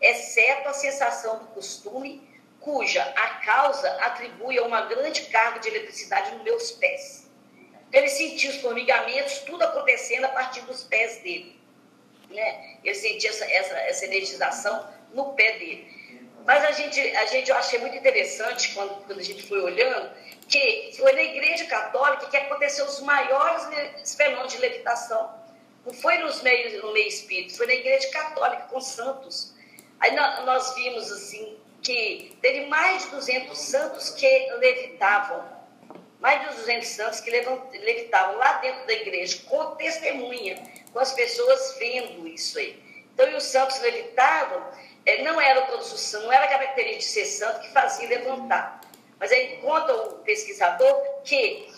exceto 0.00 0.68
a 0.68 0.74
sensação 0.74 1.38
do 1.38 1.46
costume, 1.46 2.28
cuja 2.64 3.02
a 3.02 3.28
causa 3.44 3.88
atribui 4.04 4.58
a 4.58 4.62
uma 4.62 4.82
grande 4.82 5.22
carga 5.26 5.60
de 5.60 5.68
eletricidade 5.68 6.34
nos 6.34 6.42
meus 6.42 6.72
pés. 6.72 7.30
Ele 7.92 8.08
sentiu 8.08 8.50
os 8.50 8.56
formigamentos, 8.56 9.38
tudo 9.40 9.62
acontecendo 9.62 10.24
a 10.24 10.28
partir 10.28 10.62
dos 10.62 10.82
pés 10.82 11.18
dele 11.22 11.54
né? 12.34 12.78
Eu 12.84 12.94
senti 12.94 13.26
essa, 13.26 13.44
essa, 13.44 13.74
essa 13.74 14.04
energização 14.04 14.86
no 15.12 15.32
pé 15.34 15.58
dele. 15.58 15.94
Mas 16.44 16.62
a 16.64 16.72
gente, 16.72 17.00
a 17.00 17.24
gente 17.26 17.50
eu 17.50 17.56
achei 17.56 17.78
muito 17.78 17.96
interessante 17.96 18.74
quando, 18.74 19.06
quando 19.06 19.18
a 19.18 19.22
gente 19.22 19.42
foi 19.48 19.60
olhando 19.60 20.10
que 20.46 20.92
foi 20.98 21.12
na 21.12 21.22
Igreja 21.22 21.64
Católica 21.64 22.26
que 22.26 22.36
aconteceu 22.36 22.84
os 22.84 23.00
maiores 23.00 24.14
fenômenos 24.14 24.52
de 24.52 24.58
levitação. 24.58 25.42
Não 25.86 25.94
foi 25.94 26.18
nos 26.18 26.42
meios, 26.42 26.82
no 26.82 26.92
meio 26.92 27.08
espírito, 27.08 27.56
foi 27.56 27.66
na 27.66 27.74
Igreja 27.74 28.10
Católica 28.10 28.64
com 28.64 28.80
santos. 28.80 29.54
Aí 30.00 30.14
nós 30.14 30.74
vimos 30.74 31.10
assim 31.10 31.58
que 31.84 32.36
teve 32.40 32.66
mais 32.66 33.04
de 33.04 33.10
200 33.10 33.56
santos 33.56 34.10
que 34.10 34.50
levitavam, 34.58 35.44
mais 36.18 36.40
de 36.40 36.56
200 36.56 36.88
santos 36.88 37.20
que 37.20 37.30
levitavam 37.30 38.36
lá 38.38 38.54
dentro 38.54 38.86
da 38.86 38.94
igreja, 38.94 39.38
com 39.46 39.76
testemunha 39.76 40.60
com 40.92 41.00
as 41.00 41.12
pessoas 41.12 41.76
vendo 41.78 42.26
isso 42.26 42.58
aí. 42.58 42.82
Então, 43.12 43.28
e 43.28 43.34
os 43.34 43.44
santos 43.44 43.78
levitavam, 43.80 44.64
é, 45.04 45.22
não 45.22 45.40
eram 45.40 45.66
todos 45.66 45.92
os 45.92 46.00
santos, 46.00 46.26
não 46.26 46.32
era 46.32 46.46
a 46.46 46.48
característica 46.48 46.98
de 46.98 47.04
ser 47.04 47.24
santo 47.26 47.60
que 47.60 47.72
fazia 47.72 48.08
levantar. 48.08 48.80
Mas 49.18 49.30
aí 49.30 49.58
conta 49.58 49.92
o 49.92 50.18
pesquisador 50.20 51.22
que, 51.24 51.68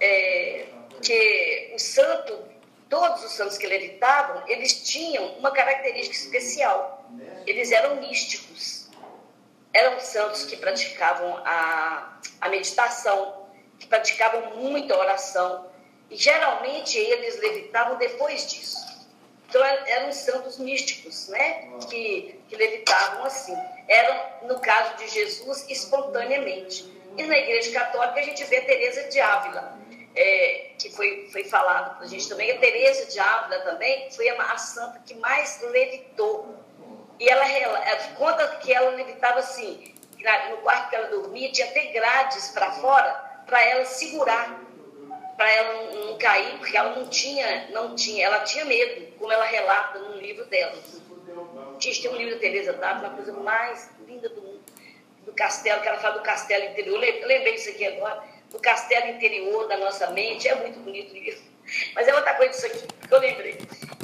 é, 0.00 0.66
que 1.00 1.72
o 1.74 1.78
santo, 1.78 2.44
todos 2.88 3.24
os 3.24 3.32
santos 3.32 3.56
que 3.56 3.66
levitavam, 3.66 4.42
eles 4.46 4.82
tinham 4.88 5.24
uma 5.38 5.50
característica 5.50 6.16
especial. 6.16 7.04
Eles 7.46 7.70
eram 7.70 7.96
místicos. 7.96 8.85
Eram 9.76 10.00
santos 10.00 10.44
que 10.44 10.56
praticavam 10.56 11.36
a, 11.44 12.18
a 12.40 12.48
meditação, 12.48 13.46
que 13.78 13.86
praticavam 13.86 14.56
muita 14.56 14.96
oração, 14.96 15.66
e 16.10 16.16
geralmente 16.16 16.96
eles 16.96 17.38
levitavam 17.40 17.98
depois 17.98 18.50
disso. 18.50 19.06
Então, 19.46 19.62
eram 19.62 20.10
santos 20.14 20.58
místicos, 20.58 21.28
né? 21.28 21.68
Que, 21.90 22.40
que 22.48 22.56
levitavam 22.56 23.26
assim. 23.26 23.54
Eram, 23.86 24.48
no 24.48 24.58
caso 24.60 24.96
de 24.96 25.08
Jesus, 25.08 25.66
espontaneamente. 25.68 26.90
E 27.18 27.22
na 27.24 27.36
Igreja 27.36 27.78
Católica 27.78 28.18
a 28.18 28.22
gente 28.22 28.44
vê 28.44 28.62
Teresa 28.62 29.10
de 29.10 29.20
Ávila, 29.20 29.78
é, 30.14 30.70
que 30.78 30.90
foi, 30.90 31.28
foi 31.30 31.44
falado 31.44 31.96
para 31.96 32.06
a 32.06 32.08
gente 32.08 32.26
também. 32.26 32.50
A 32.50 32.58
Teresa 32.58 33.04
de 33.12 33.18
Ávila 33.18 33.60
também 33.60 34.10
foi 34.10 34.26
a, 34.30 34.52
a 34.52 34.56
santa 34.56 35.02
que 35.04 35.14
mais 35.16 35.60
levitou. 35.60 36.64
E 37.18 37.28
ela, 37.28 37.46
ela 37.48 38.08
conta 38.14 38.46
que 38.56 38.72
ela 38.72 38.90
levitava 38.90 39.38
assim, 39.38 39.94
no 40.50 40.56
quarto 40.58 40.90
que 40.90 40.96
ela 40.96 41.08
dormia, 41.08 41.50
tinha 41.52 41.68
até 41.68 41.86
grades 41.86 42.48
para 42.48 42.72
fora 42.72 43.26
para 43.46 43.62
ela 43.62 43.84
segurar, 43.84 44.60
para 45.36 45.50
ela 45.50 45.94
não, 45.94 46.18
cair, 46.18 46.58
porque 46.58 46.76
ela 46.76 46.96
não 46.96 47.08
tinha, 47.08 47.68
não 47.70 47.94
tinha, 47.94 48.26
ela 48.26 48.40
tinha 48.40 48.64
medo, 48.64 49.06
como 49.18 49.32
ela 49.32 49.44
relata 49.44 49.98
no 49.98 50.16
livro 50.16 50.44
dela. 50.46 50.76
Gente, 51.78 52.02
tem 52.02 52.10
um 52.10 52.16
livro 52.16 52.34
da 52.34 52.40
Teresa 52.40 52.72
Dávila, 52.72 53.08
uma 53.08 53.16
coisa 53.16 53.32
mais 53.34 53.90
linda 54.06 54.28
do 54.30 54.42
mundo, 54.42 54.60
do 55.24 55.32
castelo, 55.32 55.80
que 55.80 55.88
ela 55.88 55.98
fala 55.98 56.18
do 56.18 56.22
castelo 56.22 56.64
interior. 56.64 57.02
Eu 57.02 57.26
lembrei 57.26 57.54
disso 57.54 57.70
aqui 57.70 57.86
agora, 57.86 58.24
do 58.50 58.58
castelo 58.58 59.08
interior 59.08 59.68
da 59.68 59.76
nossa 59.76 60.08
mente, 60.08 60.48
é 60.48 60.54
muito 60.54 60.80
bonito 60.80 61.12
o 61.12 61.14
livro. 61.14 61.42
Mas 61.94 62.08
é 62.08 62.14
outra 62.14 62.34
coisa 62.34 62.52
disso 62.52 62.66
aqui 62.66 62.86
que 63.06 63.14
eu 63.14 63.18
lembrei. 63.20 63.58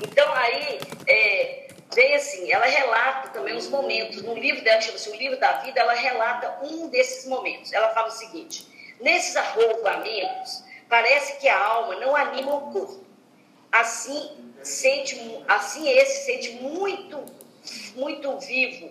Então 0.07 0.33
aí, 0.35 0.79
é, 1.09 1.68
vem 1.95 2.15
assim, 2.15 2.51
ela 2.51 2.67
relata 2.67 3.29
também 3.29 3.57
os 3.57 3.69
momentos, 3.69 4.23
no 4.23 4.35
livro 4.35 4.63
dela, 4.63 4.81
chama-se 4.81 5.11
O 5.11 5.17
Livro 5.17 5.39
da 5.39 5.53
Vida, 5.59 5.81
ela 5.81 5.95
relata 5.95 6.59
um 6.63 6.89
desses 6.89 7.27
momentos. 7.27 7.73
Ela 7.73 7.91
fala 7.91 8.09
o 8.09 8.13
seguinte: 8.13 8.67
nesses 9.01 9.37
arroubamentos, 9.37 10.65
parece 10.89 11.39
que 11.39 11.49
a 11.49 11.59
alma 11.59 11.97
não 11.97 12.15
anima 12.15 12.55
o 12.55 12.73
corpo. 12.73 13.05
Assim, 13.71 14.53
sente, 14.63 15.19
assim 15.49 15.89
esse 15.89 16.27
sente 16.27 16.51
muito, 16.63 17.25
muito 17.95 18.39
vivo, 18.39 18.91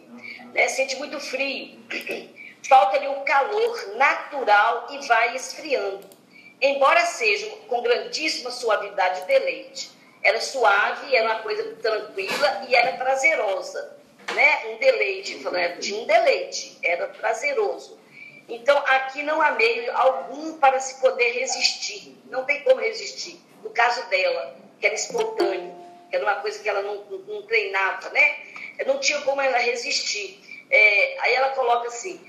né? 0.53 0.67
sente 0.67 0.95
muito 0.95 1.19
frio. 1.19 1.79
Falta-lhe 2.67 3.07
o 3.07 3.21
calor 3.21 3.95
natural 3.95 4.87
e 4.91 5.07
vai 5.07 5.35
esfriando. 5.35 6.07
Embora 6.61 7.05
seja 7.07 7.49
com 7.67 7.81
grandíssima 7.81 8.51
suavidade 8.51 9.21
e 9.21 9.25
deleite 9.25 10.00
era 10.23 10.39
suave, 10.39 11.15
era 11.15 11.25
uma 11.25 11.39
coisa 11.41 11.75
tranquila 11.81 12.65
e 12.67 12.75
era 12.75 12.97
prazerosa, 12.97 13.97
né? 14.33 14.67
Um 14.67 14.77
deleite, 14.77 15.43
tinha 15.79 16.01
um 16.01 16.05
deleite, 16.05 16.77
era 16.83 17.07
prazeroso. 17.07 17.99
Então, 18.47 18.77
aqui 18.85 19.23
não 19.23 19.41
há 19.41 19.51
meio 19.51 19.95
algum 19.95 20.57
para 20.57 20.79
se 20.79 20.99
poder 20.99 21.31
resistir, 21.31 22.17
não 22.25 22.43
tem 22.43 22.63
como 22.63 22.81
resistir. 22.81 23.39
No 23.63 23.69
caso 23.69 24.07
dela, 24.09 24.55
que 24.79 24.85
era 24.85 24.95
espontâneo, 24.95 25.73
que 26.09 26.15
era 26.15 26.25
uma 26.25 26.35
coisa 26.35 26.61
que 26.61 26.67
ela 26.67 26.81
não, 26.81 26.95
não 27.27 27.41
treinava, 27.43 28.09
né? 28.09 28.35
Não 28.85 28.99
tinha 28.99 29.21
como 29.21 29.41
ela 29.41 29.57
resistir. 29.57 30.39
É, 30.69 31.17
aí 31.21 31.33
ela 31.35 31.49
coloca 31.49 31.87
assim, 31.87 32.19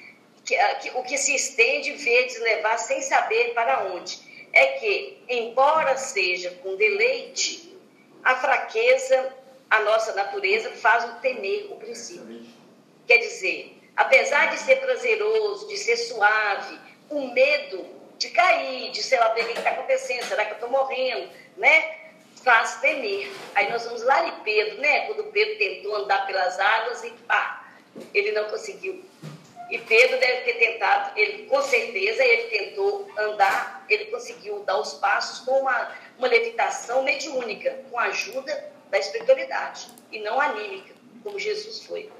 que, 0.45 0.57
que, 0.57 0.91
o 0.91 1.03
que 1.03 1.19
se 1.19 1.35
estende, 1.35 1.93
vê, 1.93 2.29
levar 2.41 2.79
sem 2.79 3.01
saber 3.03 3.53
para 3.55 3.85
onde. 3.85 4.19
É 4.53 4.67
que, 4.79 5.25
embora 5.29 5.97
seja 5.97 6.51
com 6.63 6.77
deleite, 6.77 7.72
a 8.25 8.37
fraqueza, 8.37 9.35
a 9.71 9.81
nossa 9.81 10.13
natureza, 10.15 10.71
faz 10.71 11.05
o 11.05 11.15
temer 11.21 11.69
o 11.71 11.77
princípio. 11.77 12.47
Quer 13.07 13.19
dizer, 13.19 13.79
apesar 13.97 14.51
de 14.51 14.59
ser 14.59 14.77
prazeroso, 14.77 15.69
de 15.69 15.77
ser 15.77 15.97
suave, 15.97 16.79
o 17.11 17.29
medo 17.33 17.85
de 18.19 18.31
cair, 18.31 18.91
de 18.93 19.03
sei 19.03 19.19
lá, 19.19 19.29
ver 19.29 19.45
o 19.45 19.49
que 19.49 19.59
está 19.59 19.71
acontecendo, 19.71 20.25
será 20.25 20.45
que 20.45 20.53
eu 20.53 20.55
estou 20.55 20.71
morrendo, 20.71 21.29
né? 21.57 21.97
Faz 22.45 22.81
temer. 22.81 23.31
Aí 23.55 23.71
nós 23.71 23.85
vamos 23.85 24.03
lá 24.03 24.23
de 24.23 24.33
Pedro, 24.43 24.81
né? 24.81 25.07
Quando 25.07 25.25
Pedro 25.33 25.59
tentou 25.59 25.97
andar 25.97 26.27
pelas 26.27 26.59
águas 26.59 27.03
e 27.05 27.11
pá, 27.27 27.67
ele 28.15 28.33
não 28.33 28.45
conseguiu. 28.45 29.05
E 29.71 29.79
Pedro 29.79 30.19
deve 30.19 30.43
ter 30.43 30.55
tentado, 30.55 31.19
ele 31.19 31.47
com 31.47 31.63
certeza 31.63 32.23
ele 32.23 32.49
tentou 32.49 33.11
andar, 33.17 33.85
ele 33.89 34.07
conseguiu 34.07 34.61
dar 34.61 34.79
os 34.79 34.95
passos 34.95 35.41
com 35.47 35.61
uma, 35.61 35.93
uma 36.19 36.29
levitação 36.29 37.03
mediúnica, 37.03 37.83
com 37.91 37.99
a 37.99 38.05
ajuda 38.05 38.71
da 38.91 38.99
espiritualidade, 38.99 39.89
e 40.11 40.21
não 40.21 40.39
anímica, 40.39 40.95
como 41.23 41.39
Jesus 41.39 41.85
foi. 41.87 42.11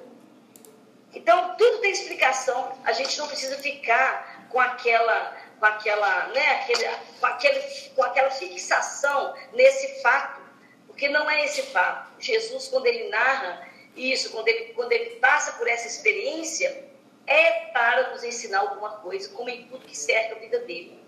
Então, 1.15 1.55
tudo 1.57 1.81
tem 1.81 1.91
explicação, 1.91 2.73
a 2.85 2.93
gente 2.93 3.19
não 3.19 3.29
precisa 3.29 3.59
ficar 3.59 4.49
com 4.49 4.59
aquela, 4.59 5.37
com 5.59 5.67
aquela, 5.67 6.29
né, 6.29 6.61
aquele, 6.63 6.89
com, 7.21 7.27
aquele, 7.27 7.61
com 7.95 8.03
aquela 8.03 8.31
fixação 8.31 9.35
nesse 9.53 10.01
fato, 10.01 10.41
porque 10.87 11.09
não 11.09 11.29
é 11.29 11.45
esse 11.45 11.63
fato. 11.65 12.13
Jesus, 12.19 12.69
quando 12.69 12.87
ele 12.87 13.09
narra 13.09 13.69
isso, 13.95 14.31
quando 14.31 14.49
ele, 14.49 14.73
quando 14.73 14.93
ele 14.93 15.17
passa 15.17 15.53
por 15.53 15.69
essa 15.69 15.87
experiência, 15.87 16.92
é 17.27 17.67
para 17.73 18.11
nos 18.11 18.25
ensinar 18.25 18.61
alguma 18.61 18.91
coisa, 18.97 19.29
como 19.31 19.49
em 19.49 19.67
tudo 19.67 19.87
que 19.87 19.97
cerca 19.97 20.37
a 20.37 20.39
vida 20.39 20.59
dele. 20.61 21.03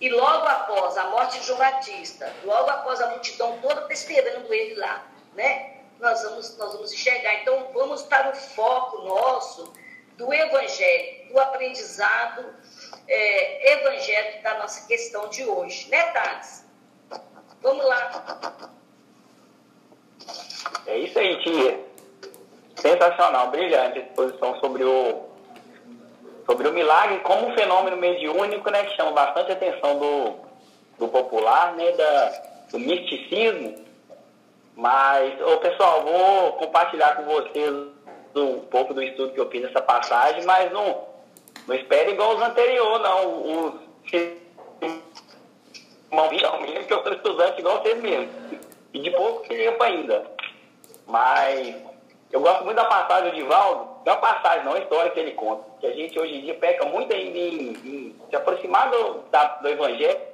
E 0.00 0.08
logo 0.08 0.46
após 0.46 0.96
a 0.96 1.10
morte 1.10 1.38
de 1.38 1.46
João 1.46 1.58
Batista, 1.58 2.32
logo 2.44 2.68
após 2.70 3.00
a 3.00 3.10
multidão 3.10 3.58
toda 3.60 3.82
tá 3.82 3.92
esperando 3.92 4.52
ele 4.52 4.74
lá, 4.74 5.06
né? 5.34 5.76
Nós 6.00 6.22
vamos, 6.22 6.58
nós 6.58 6.72
vamos 6.72 6.92
enxergar. 6.92 7.34
Então, 7.36 7.70
vamos 7.72 8.02
para 8.02 8.30
o 8.30 8.34
foco 8.34 9.02
nosso 9.02 9.72
do 10.16 10.32
evangelho, 10.32 11.28
do 11.28 11.38
aprendizado 11.38 12.52
é, 13.06 13.72
evangélico 13.74 14.42
da 14.42 14.58
nossa 14.58 14.86
questão 14.88 15.28
de 15.28 15.44
hoje, 15.44 15.88
né, 15.88 16.02
Thales? 16.10 16.66
Vamos 17.60 17.84
lá. 17.84 18.72
É 20.86 20.98
isso 20.98 21.18
aí, 21.18 21.40
tia. 21.42 21.80
Sensacional, 22.76 23.50
brilhante 23.50 24.00
a 24.00 24.02
exposição 24.02 24.58
sobre 24.58 24.82
o 24.82 25.31
sobre 26.52 26.68
o 26.68 26.72
milagre 26.72 27.18
como 27.20 27.48
um 27.48 27.54
fenômeno 27.54 27.96
mediúnico, 27.96 28.70
né, 28.70 28.84
que 28.84 28.94
chama 28.94 29.12
bastante 29.12 29.52
atenção 29.52 29.98
do, 29.98 30.34
do 30.98 31.08
popular, 31.08 31.72
né, 31.72 31.92
da, 31.92 32.42
do 32.70 32.78
misticismo. 32.78 33.82
Mas, 34.76 35.40
ô, 35.40 35.56
pessoal, 35.58 36.02
vou 36.02 36.52
compartilhar 36.52 37.16
com 37.16 37.22
vocês 37.24 37.74
um 38.36 38.60
pouco 38.70 38.92
do 38.92 39.02
estudo 39.02 39.32
que 39.32 39.40
eu 39.40 39.48
fiz 39.48 39.62
nessa 39.62 39.80
passagem, 39.80 40.44
mas 40.44 40.70
não, 40.72 41.04
não 41.66 41.74
espere 41.74 42.12
igual 42.12 42.36
os 42.36 42.42
anteriores, 42.42 43.02
não. 43.02 43.42
Os 43.42 43.74
mesmo, 46.60 46.86
que 46.86 46.92
eu 46.92 47.02
sou 47.02 47.12
estudante 47.12 47.60
igual 47.60 47.82
vocês 47.82 48.00
mesmo. 48.00 48.28
E 48.92 48.98
de 49.00 49.10
pouco 49.10 49.48
tempo 49.48 49.82
ainda. 49.82 50.26
Mas 51.06 51.76
eu 52.30 52.40
gosto 52.40 52.64
muito 52.64 52.76
da 52.76 52.84
passagem 52.84 53.30
do 53.30 53.36
Divaldo, 53.36 53.91
uma 54.10 54.16
passagem, 54.18 54.64
não, 54.64 54.74
a 54.74 54.78
história 54.78 55.10
que 55.10 55.20
ele 55.20 55.32
conta. 55.32 55.64
Que 55.80 55.86
a 55.86 55.92
gente 55.92 56.18
hoje 56.18 56.34
em 56.36 56.40
dia 56.42 56.54
peca 56.54 56.84
muito 56.86 57.12
ainda 57.12 57.38
em, 57.38 57.72
em 57.72 58.16
se 58.28 58.36
aproximar 58.36 58.90
do, 58.90 59.20
da, 59.30 59.44
do 59.56 59.68
Evangelho 59.68 60.32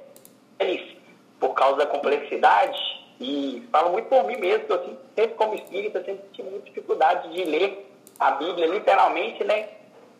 por 1.39 1.53
causa 1.53 1.77
da 1.77 1.85
complexidade. 1.85 2.77
E 3.19 3.67
falo 3.71 3.91
muito 3.91 4.07
por 4.07 4.23
mim 4.25 4.37
mesmo, 4.37 4.65
que 4.65 4.71
eu 4.71 4.75
assim, 4.77 4.97
sempre 5.15 5.35
como 5.35 5.55
espírita, 5.55 6.03
sempre 6.03 6.23
tive 6.31 6.49
muita 6.49 6.65
dificuldade 6.65 7.29
de 7.33 7.43
ler 7.43 7.91
a 8.19 8.31
Bíblia 8.31 8.67
literalmente, 8.67 9.43
né? 9.43 9.69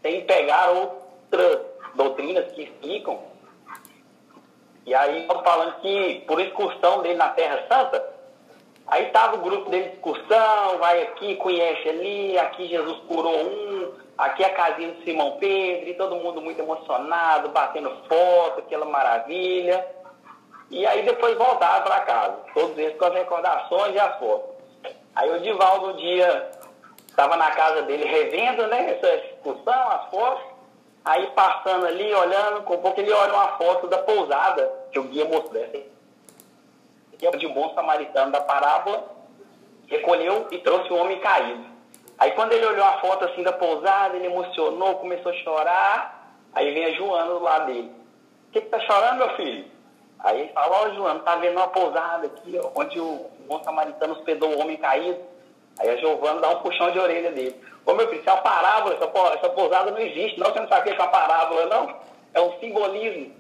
Sem 0.01 0.25
pegar 0.25 0.71
outras 0.71 1.61
doutrinas 1.95 2.51
que 2.53 2.63
explicam. 2.63 3.19
E 4.85 4.93
aí, 4.93 5.27
falando 5.27 5.79
que 5.81 6.23
por 6.27 6.39
excursão 6.41 7.01
dele 7.01 7.15
na 7.15 7.29
Terra 7.29 7.65
Santa, 7.69 8.08
Aí 8.91 9.05
estava 9.05 9.35
o 9.35 9.41
grupo 9.41 9.69
dele 9.69 9.89
de 9.89 9.95
excursão, 9.95 10.79
vai 10.79 11.03
aqui, 11.03 11.35
conhece 11.35 11.87
ali, 11.87 12.39
aqui 12.39 12.67
Jesus 12.67 12.97
curou 13.07 13.35
um, 13.35 13.93
aqui 14.17 14.43
a 14.43 14.49
casinha 14.49 14.91
de 14.93 15.03
Simão 15.03 15.37
Pedro, 15.39 15.89
e 15.89 15.93
todo 15.93 16.15
mundo 16.15 16.41
muito 16.41 16.59
emocionado, 16.59 17.49
batendo 17.49 17.91
foto, 18.07 18.59
aquela 18.59 18.85
maravilha. 18.85 19.85
E 20.71 20.87
aí 20.87 21.03
depois 21.03 21.37
voltaram 21.37 21.83
para 21.83 21.99
casa, 21.99 22.37
todos 22.53 22.75
eles 22.79 22.97
com 22.97 23.05
as 23.05 23.13
recordações 23.13 23.93
e 23.93 23.99
as 23.99 24.17
fotos. 24.17 24.55
Aí 25.15 25.29
o 25.35 25.39
Divaldo 25.39 25.89
um 25.89 25.95
dia 25.95 26.49
estava 27.07 27.35
na 27.35 27.51
casa 27.51 27.83
dele 27.83 28.05
revendo 28.05 28.65
né, 28.67 28.91
essa 28.91 29.15
excursão, 29.15 29.89
as 29.89 30.09
fotos, 30.09 30.45
aí 31.05 31.27
passando 31.35 31.85
ali, 31.85 32.11
olhando, 32.11 32.63
com 32.63 32.77
pouco 32.77 32.99
ele 32.99 33.11
olha 33.11 33.33
uma 33.33 33.49
foto 33.49 33.87
da 33.87 33.99
pousada 33.99 34.71
que 34.91 34.97
o 34.97 35.03
guia 35.03 35.25
mostrou 35.25 35.61
que 37.19 37.27
é 37.27 37.29
o 37.29 37.37
de 37.37 37.47
bom 37.47 37.73
samaritano 37.75 38.31
da 38.31 38.41
parábola, 38.41 39.07
recolheu 39.87 40.47
e 40.51 40.57
trouxe 40.59 40.91
o 40.91 40.95
homem 40.95 41.19
caído. 41.19 41.65
Aí 42.17 42.31
quando 42.31 42.53
ele 42.53 42.65
olhou 42.65 42.85
a 42.85 42.99
foto 42.99 43.25
assim 43.25 43.43
da 43.43 43.51
pousada, 43.51 44.15
ele 44.15 44.27
emocionou, 44.27 44.95
começou 44.95 45.31
a 45.31 45.35
chorar, 45.35 46.33
aí 46.53 46.73
vem 46.73 46.85
a 46.85 46.91
Joana 46.93 47.33
do 47.33 47.43
lado 47.43 47.65
dele. 47.67 47.91
O 48.47 48.51
que, 48.51 48.61
que 48.61 48.69
tá 48.69 48.79
chorando, 48.79 49.17
meu 49.17 49.35
filho? 49.35 49.65
Aí 50.19 50.41
ele 50.41 50.53
fala, 50.53 50.77
ó 50.77 50.85
oh, 50.85 50.95
Joana, 50.95 51.19
tá 51.19 51.35
vendo 51.35 51.57
uma 51.57 51.67
pousada 51.67 52.25
aqui, 52.25 52.59
ó, 52.61 52.71
onde 52.73 52.99
o 52.99 53.29
bom 53.47 53.63
samaritano 53.63 54.13
hospedou 54.13 54.49
o 54.49 54.59
homem 54.59 54.77
caído. 54.77 55.19
Aí 55.79 55.89
a 55.89 55.95
Giovana 55.95 56.41
dá 56.41 56.49
um 56.49 56.61
puxão 56.61 56.91
de 56.91 56.99
orelha 56.99 57.31
dele. 57.31 57.55
Ô 57.85 57.93
meu 57.93 58.07
filho, 58.09 58.19
isso 58.19 58.29
é 58.29 58.33
uma 58.33 58.41
parábola, 58.41 58.95
essa 58.95 59.49
pousada 59.49 59.91
não 59.91 59.99
existe, 59.99 60.39
não, 60.39 60.51
você 60.51 60.59
não 60.59 60.67
sabe 60.67 60.81
o 60.81 60.83
que 60.83 61.01
é 61.01 61.03
uma 61.03 61.11
parábola, 61.11 61.65
não. 61.67 61.95
É 62.33 62.41
um 62.41 62.59
simbolismo. 62.59 63.38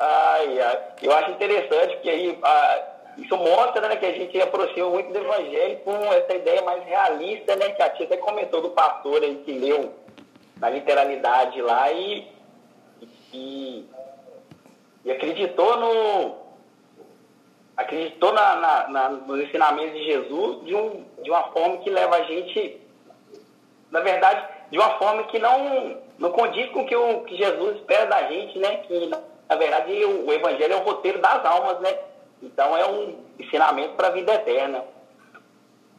Ai, 0.00 0.58
ai. 0.62 0.78
Eu 1.02 1.12
acho 1.12 1.30
interessante 1.32 1.98
que 1.98 2.08
aí 2.08 2.38
a, 2.42 2.82
isso 3.18 3.36
mostra 3.36 3.86
né, 3.86 3.96
que 3.96 4.06
a 4.06 4.12
gente 4.12 4.40
aproxima 4.40 4.88
muito 4.88 5.12
do 5.12 5.18
evangelho 5.18 5.78
com 5.80 5.94
essa 6.12 6.34
ideia 6.34 6.62
mais 6.62 6.82
realista, 6.84 7.54
né? 7.56 7.68
Que 7.72 7.82
a 7.82 7.90
tia 7.90 8.06
até 8.06 8.16
comentou 8.16 8.62
do 8.62 8.70
pastor 8.70 9.22
aí 9.22 9.36
que 9.44 9.52
leu 9.52 9.94
na 10.56 10.70
literalidade 10.70 11.60
lá 11.60 11.92
e, 11.92 12.26
e, 13.34 13.86
e 15.04 15.12
acreditou 15.12 15.76
no 15.76 16.40
acreditou 17.76 18.32
na, 18.32 18.56
na, 18.56 18.88
na, 18.88 19.08
nos 19.10 19.40
ensinamentos 19.40 19.92
de 19.92 20.04
Jesus 20.04 20.64
de, 20.64 20.74
um, 20.74 21.04
de 21.22 21.30
uma 21.30 21.44
forma 21.44 21.78
que 21.78 21.90
leva 21.90 22.16
a 22.16 22.22
gente, 22.24 22.80
na 23.90 24.00
verdade, 24.00 24.46
de 24.70 24.78
uma 24.78 24.98
forma 24.98 25.24
que 25.24 25.38
não, 25.38 25.98
não 26.18 26.30
condiz 26.30 26.70
com 26.72 26.82
o 26.82 26.86
que, 26.86 26.96
o 26.96 27.20
que 27.24 27.36
Jesus 27.36 27.76
espera 27.76 28.06
da 28.06 28.28
gente, 28.28 28.58
né? 28.58 28.76
Que, 28.78 29.10
na 29.50 29.56
verdade, 29.56 30.04
o, 30.04 30.26
o 30.26 30.32
Evangelho 30.32 30.74
é 30.74 30.76
o 30.76 30.84
roteiro 30.84 31.20
das 31.20 31.44
almas, 31.44 31.80
né? 31.80 31.98
Então, 32.40 32.76
é 32.76 32.86
um 32.88 33.18
ensinamento 33.36 33.94
para 33.94 34.06
a 34.06 34.12
vida 34.12 34.32
eterna. 34.32 34.84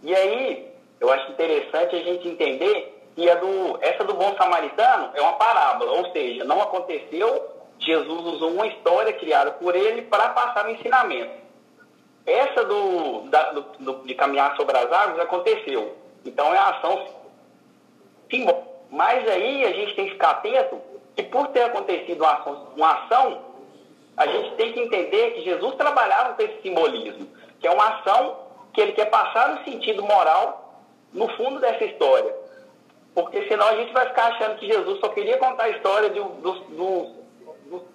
E 0.02 0.16
aí, 0.16 0.72
eu 1.02 1.12
acho 1.12 1.30
interessante 1.32 1.98
a 1.98 2.00
gente 2.00 2.30
entender 2.30 2.98
que 3.14 3.30
a 3.30 3.36
do, 3.36 3.78
essa 3.82 4.06
do 4.06 4.14
bom 4.14 4.34
samaritano 4.38 5.12
é 5.14 5.22
uma 5.22 5.34
parábola, 5.34 5.92
ou 5.92 6.12
seja, 6.14 6.46
não 6.46 6.62
aconteceu, 6.62 7.52
Jesus 7.78 8.26
usou 8.26 8.52
uma 8.52 8.68
história 8.68 9.12
criada 9.12 9.52
por 9.52 9.76
ele 9.76 10.04
para 10.04 10.30
passar 10.30 10.66
o 10.66 10.72
ensinamento. 10.72 11.42
Essa 12.26 12.64
do, 12.64 13.30
da, 13.30 13.52
do, 13.52 13.62
do, 13.80 13.94
de 14.08 14.16
caminhar 14.16 14.56
sobre 14.56 14.78
as 14.78 14.90
águas 14.90 15.20
aconteceu. 15.20 15.98
Então 16.24 16.54
é 16.54 16.58
a 16.58 16.70
ação 16.70 17.06
simbólica. 18.30 18.71
Mas 18.92 19.28
aí 19.28 19.64
a 19.64 19.72
gente 19.72 19.96
tem 19.96 20.06
que 20.06 20.12
ficar 20.12 20.32
atento 20.32 20.82
que 21.16 21.24
por 21.24 21.48
ter 21.48 21.64
acontecido 21.64 22.22
uma 22.22 22.34
ação, 22.34 22.68
uma 22.76 22.92
ação, 22.92 23.42
a 24.18 24.28
gente 24.28 24.56
tem 24.56 24.74
que 24.74 24.82
entender 24.82 25.32
que 25.32 25.42
Jesus 25.42 25.76
trabalhava 25.76 26.34
com 26.34 26.42
esse 26.42 26.62
simbolismo, 26.62 27.28
que 27.60 27.68
é 27.68 27.72
uma 27.72 27.88
ação 27.88 28.38
que 28.74 28.82
ele 28.82 28.92
quer 28.92 29.10
passar 29.10 29.50
no 29.50 29.64
sentido 29.64 30.04
moral 30.04 30.76
no 31.14 31.28
fundo 31.36 31.60
dessa 31.60 31.84
história. 31.86 32.36
Porque 33.14 33.48
senão 33.48 33.68
a 33.68 33.76
gente 33.76 33.94
vai 33.94 34.08
ficar 34.08 34.28
achando 34.28 34.58
que 34.58 34.68
Jesus 34.68 35.00
só 35.00 35.10
queria 35.10 35.38
contar 35.38 35.64
a 35.64 35.70
história 35.70 36.10
de, 36.10 36.20
dos, 36.20 36.60
dos 36.68 37.22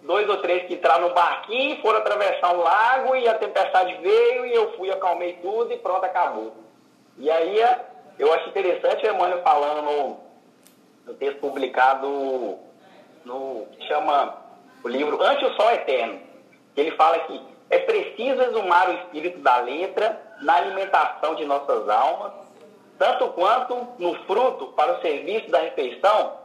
dois 0.02 0.28
ou 0.28 0.38
três 0.38 0.66
que 0.66 0.74
entraram 0.74 1.08
no 1.08 1.14
barquinho, 1.14 1.80
foram 1.82 1.98
atravessar 1.98 2.54
um 2.54 2.60
lago 2.60 3.16
e 3.16 3.28
a 3.28 3.34
tempestade 3.34 3.94
veio 4.00 4.46
e 4.46 4.54
eu 4.54 4.72
fui, 4.76 4.90
acalmei 4.90 5.34
tudo 5.42 5.72
e 5.72 5.78
pronto, 5.78 6.04
acabou. 6.04 6.54
E 7.18 7.30
aí 7.30 7.60
eu 8.18 8.32
acho 8.32 8.48
interessante 8.48 9.06
o 9.06 9.10
Emmanuel 9.10 9.42
falando 9.42 10.25
no 11.06 11.14
texto 11.14 11.38
publicado 11.38 12.58
no 13.24 13.66
que 13.72 13.86
chama 13.86 14.36
o 14.82 14.88
livro 14.88 15.22
Ante 15.22 15.44
o 15.44 15.54
Sol 15.54 15.70
Eterno, 15.70 16.20
ele 16.76 16.90
fala 16.92 17.18
que 17.20 17.40
é 17.70 17.78
preciso 17.78 18.42
exumar 18.42 18.88
o 18.88 18.92
espírito 18.92 19.38
da 19.38 19.58
letra 19.58 20.20
na 20.40 20.56
alimentação 20.56 21.34
de 21.34 21.44
nossas 21.44 21.88
almas, 21.88 22.32
tanto 22.98 23.28
quanto 23.28 23.88
no 23.98 24.14
fruto 24.24 24.66
para 24.68 24.98
o 24.98 25.00
serviço 25.00 25.50
da 25.50 25.58
refeição, 25.58 26.38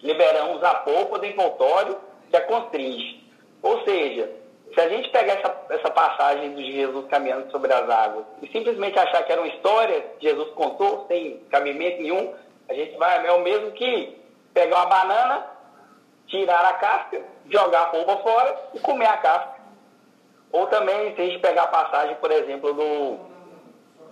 liberamos 0.00 0.62
a 0.62 0.74
polpa 0.76 1.18
do 1.18 1.26
envoltório 1.26 1.96
que 2.30 2.36
a 2.36 2.40
constringe. 2.42 3.22
Ou 3.62 3.82
seja, 3.84 4.30
se 4.74 4.80
a 4.80 4.88
gente 4.88 5.10
pegar 5.10 5.34
essa, 5.34 5.54
essa 5.70 5.90
passagem 5.90 6.54
de 6.54 6.72
Jesus 6.72 7.06
caminhando 7.08 7.50
sobre 7.50 7.72
as 7.72 7.88
águas 7.88 8.24
e 8.40 8.48
simplesmente 8.48 8.98
achar 8.98 9.22
que 9.24 9.32
era 9.32 9.40
uma 9.40 9.52
história 9.52 10.00
que 10.18 10.28
Jesus 10.28 10.50
contou 10.54 11.06
sem 11.08 11.38
cabimento 11.50 12.00
nenhum, 12.02 12.34
a 12.72 12.74
gente 12.74 12.96
vai, 12.96 13.26
é 13.26 13.32
o 13.32 13.42
mesmo 13.42 13.70
que 13.72 14.18
pegar 14.54 14.76
uma 14.76 14.86
banana, 14.86 15.46
tirar 16.26 16.64
a 16.64 16.74
casca, 16.74 17.20
jogar 17.50 17.82
a 17.82 17.86
polpa 17.86 18.16
fora 18.18 18.70
e 18.74 18.80
comer 18.80 19.06
a 19.06 19.16
casca. 19.18 19.62
Ou 20.50 20.66
também, 20.66 21.14
se 21.14 21.20
a 21.20 21.24
gente 21.26 21.38
pegar 21.40 21.64
a 21.64 21.68
passagem, 21.68 22.16
por 22.16 22.30
exemplo, 22.30 22.72
do, 22.72 23.18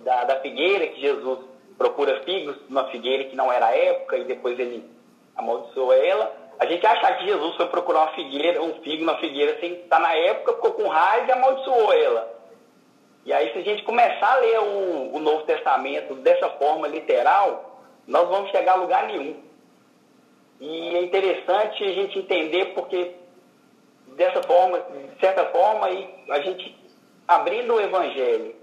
da, 0.03 0.23
da 0.25 0.39
figueira, 0.41 0.87
que 0.87 1.01
Jesus 1.01 1.39
procura 1.77 2.21
figos 2.23 2.55
numa 2.69 2.87
figueira 2.89 3.23
que 3.25 3.35
não 3.35 3.51
era 3.51 3.67
a 3.67 3.75
época 3.75 4.17
e 4.17 4.25
depois 4.25 4.59
ele 4.59 4.87
amaldiçoa 5.35 5.95
ela, 5.95 6.31
a 6.59 6.65
gente 6.67 6.85
achar 6.85 7.17
que 7.17 7.25
Jesus 7.25 7.55
foi 7.55 7.65
procurar 7.67 8.01
uma 8.01 8.13
figueira, 8.13 8.61
um 8.61 8.75
figo 8.81 9.03
na 9.03 9.17
figueira 9.17 9.59
sem 9.59 9.73
estar 9.73 9.99
na 9.99 10.13
época, 10.13 10.53
ficou 10.53 10.73
com 10.73 10.87
raiva 10.87 11.27
e 11.27 11.31
amaldiçoou 11.31 11.93
ela. 11.93 12.41
E 13.25 13.33
aí, 13.33 13.51
se 13.51 13.59
a 13.59 13.61
gente 13.63 13.83
começar 13.83 14.33
a 14.33 14.37
ler 14.37 14.59
o, 14.59 15.15
o 15.15 15.19
Novo 15.19 15.43
Testamento 15.43 16.15
dessa 16.15 16.49
forma 16.51 16.87
literal, 16.87 17.70
nós 18.07 18.27
vamos 18.27 18.51
chegar 18.51 18.73
a 18.73 18.81
lugar 18.81 19.07
nenhum. 19.07 19.35
E 20.59 20.95
é 20.95 21.03
interessante 21.03 21.83
a 21.83 21.93
gente 21.93 22.19
entender 22.19 22.73
porque 22.73 23.15
dessa 24.15 24.43
forma, 24.43 24.79
de 24.79 25.19
certa 25.19 25.45
forma, 25.45 25.87
a 26.29 26.39
gente 26.41 26.77
abrindo 27.27 27.73
o 27.73 27.81
Evangelho, 27.81 28.55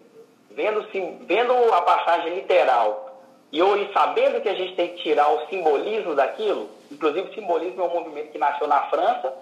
vendo, 0.50 0.86
vendo 1.26 1.52
a 1.74 1.82
passagem 1.82 2.34
literal 2.34 3.08
e 3.50 3.62
hoje, 3.62 3.90
sabendo 3.92 4.40
que 4.42 4.48
a 4.48 4.54
gente 4.54 4.74
tem 4.74 4.88
que 4.88 5.02
tirar 5.02 5.28
o 5.32 5.46
simbolismo 5.48 6.14
daquilo, 6.14 6.68
inclusive 6.90 7.30
o 7.30 7.34
simbolismo 7.34 7.80
é 7.80 7.84
um 7.84 7.94
movimento 7.94 8.30
que 8.30 8.38
nasceu 8.38 8.66
na 8.66 8.82
França, 8.90 9.32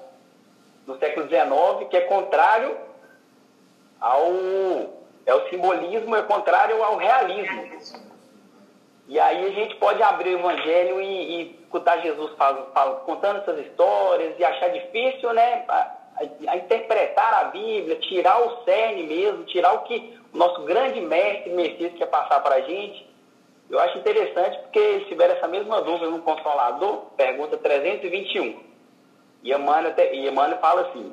no 0.87 0.96
século 0.98 1.26
XIX, 1.26 1.88
que 1.90 1.96
é 1.96 2.02
contrário 2.02 2.76
ao. 4.00 4.30
É 5.26 5.35
o 5.35 5.48
simbolismo, 5.48 6.14
é 6.14 6.22
contrário 6.22 6.80
ao 6.85 6.96
realismo. 6.96 7.64
E 9.09 9.21
aí 9.21 9.47
a 9.47 9.51
gente 9.51 9.77
pode 9.77 10.03
abrir 10.03 10.35
o 10.35 10.38
Evangelho 10.40 11.01
e, 11.01 11.07
e 11.07 11.61
escutar 11.62 12.03
Jesus 12.03 12.33
fala, 12.37 12.71
fala, 12.75 12.97
contando 13.01 13.38
essas 13.38 13.59
histórias 13.66 14.35
e 14.38 14.45
achar 14.45 14.69
difícil, 14.71 15.33
né? 15.33 15.64
A, 15.69 15.92
a, 16.49 16.57
interpretar 16.57 17.35
a 17.35 17.45
Bíblia, 17.45 17.97
tirar 17.97 18.40
o 18.42 18.64
cerne 18.64 19.05
mesmo, 19.05 19.45
tirar 19.45 19.75
o 19.75 19.81
que 19.81 20.19
o 20.33 20.37
nosso 20.37 20.62
grande 20.62 21.01
mestre, 21.01 21.51
Messias, 21.51 21.92
quer 21.95 22.07
passar 22.07 22.40
para 22.40 22.57
a 22.57 22.61
gente. 22.62 23.07
Eu 23.71 23.79
acho 23.79 23.99
interessante 23.99 24.59
porque 24.59 25.01
se 25.01 25.05
tiver 25.07 25.31
essa 25.31 25.47
mesma 25.47 25.81
dúvida 25.83 26.11
no 26.11 26.23
Consolador, 26.23 27.07
pergunta 27.16 27.57
321. 27.57 28.61
E 29.42 29.53
Emmanuel, 29.53 29.95
e 30.12 30.29
Emmanuel 30.29 30.59
fala 30.59 30.83
assim, 30.88 31.12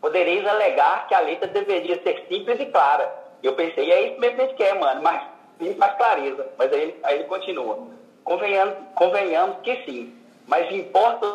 podereis 0.00 0.46
alegar 0.46 1.08
que 1.08 1.14
a 1.14 1.20
letra 1.20 1.48
deveria 1.48 2.00
ser 2.02 2.24
simples 2.28 2.60
e 2.60 2.66
clara. 2.66 3.12
Eu 3.42 3.54
pensei, 3.54 3.90
é 3.90 4.08
isso 4.08 4.20
mesmo 4.20 4.36
que 4.36 4.42
a 4.42 4.46
gente 4.46 4.56
quer, 4.56 4.78
mano, 4.78 5.02
mas 5.02 5.37
sim, 5.58 5.74
mais 5.74 5.96
clareza. 5.96 6.46
Mas 6.56 6.72
aí, 6.72 6.96
aí 7.02 7.16
ele 7.16 7.24
continua. 7.24 7.86
Convenhamos, 8.24 8.74
convenhamos 8.94 9.56
que 9.62 9.74
sim, 9.84 10.14
mas 10.46 10.70
importa 10.70 11.26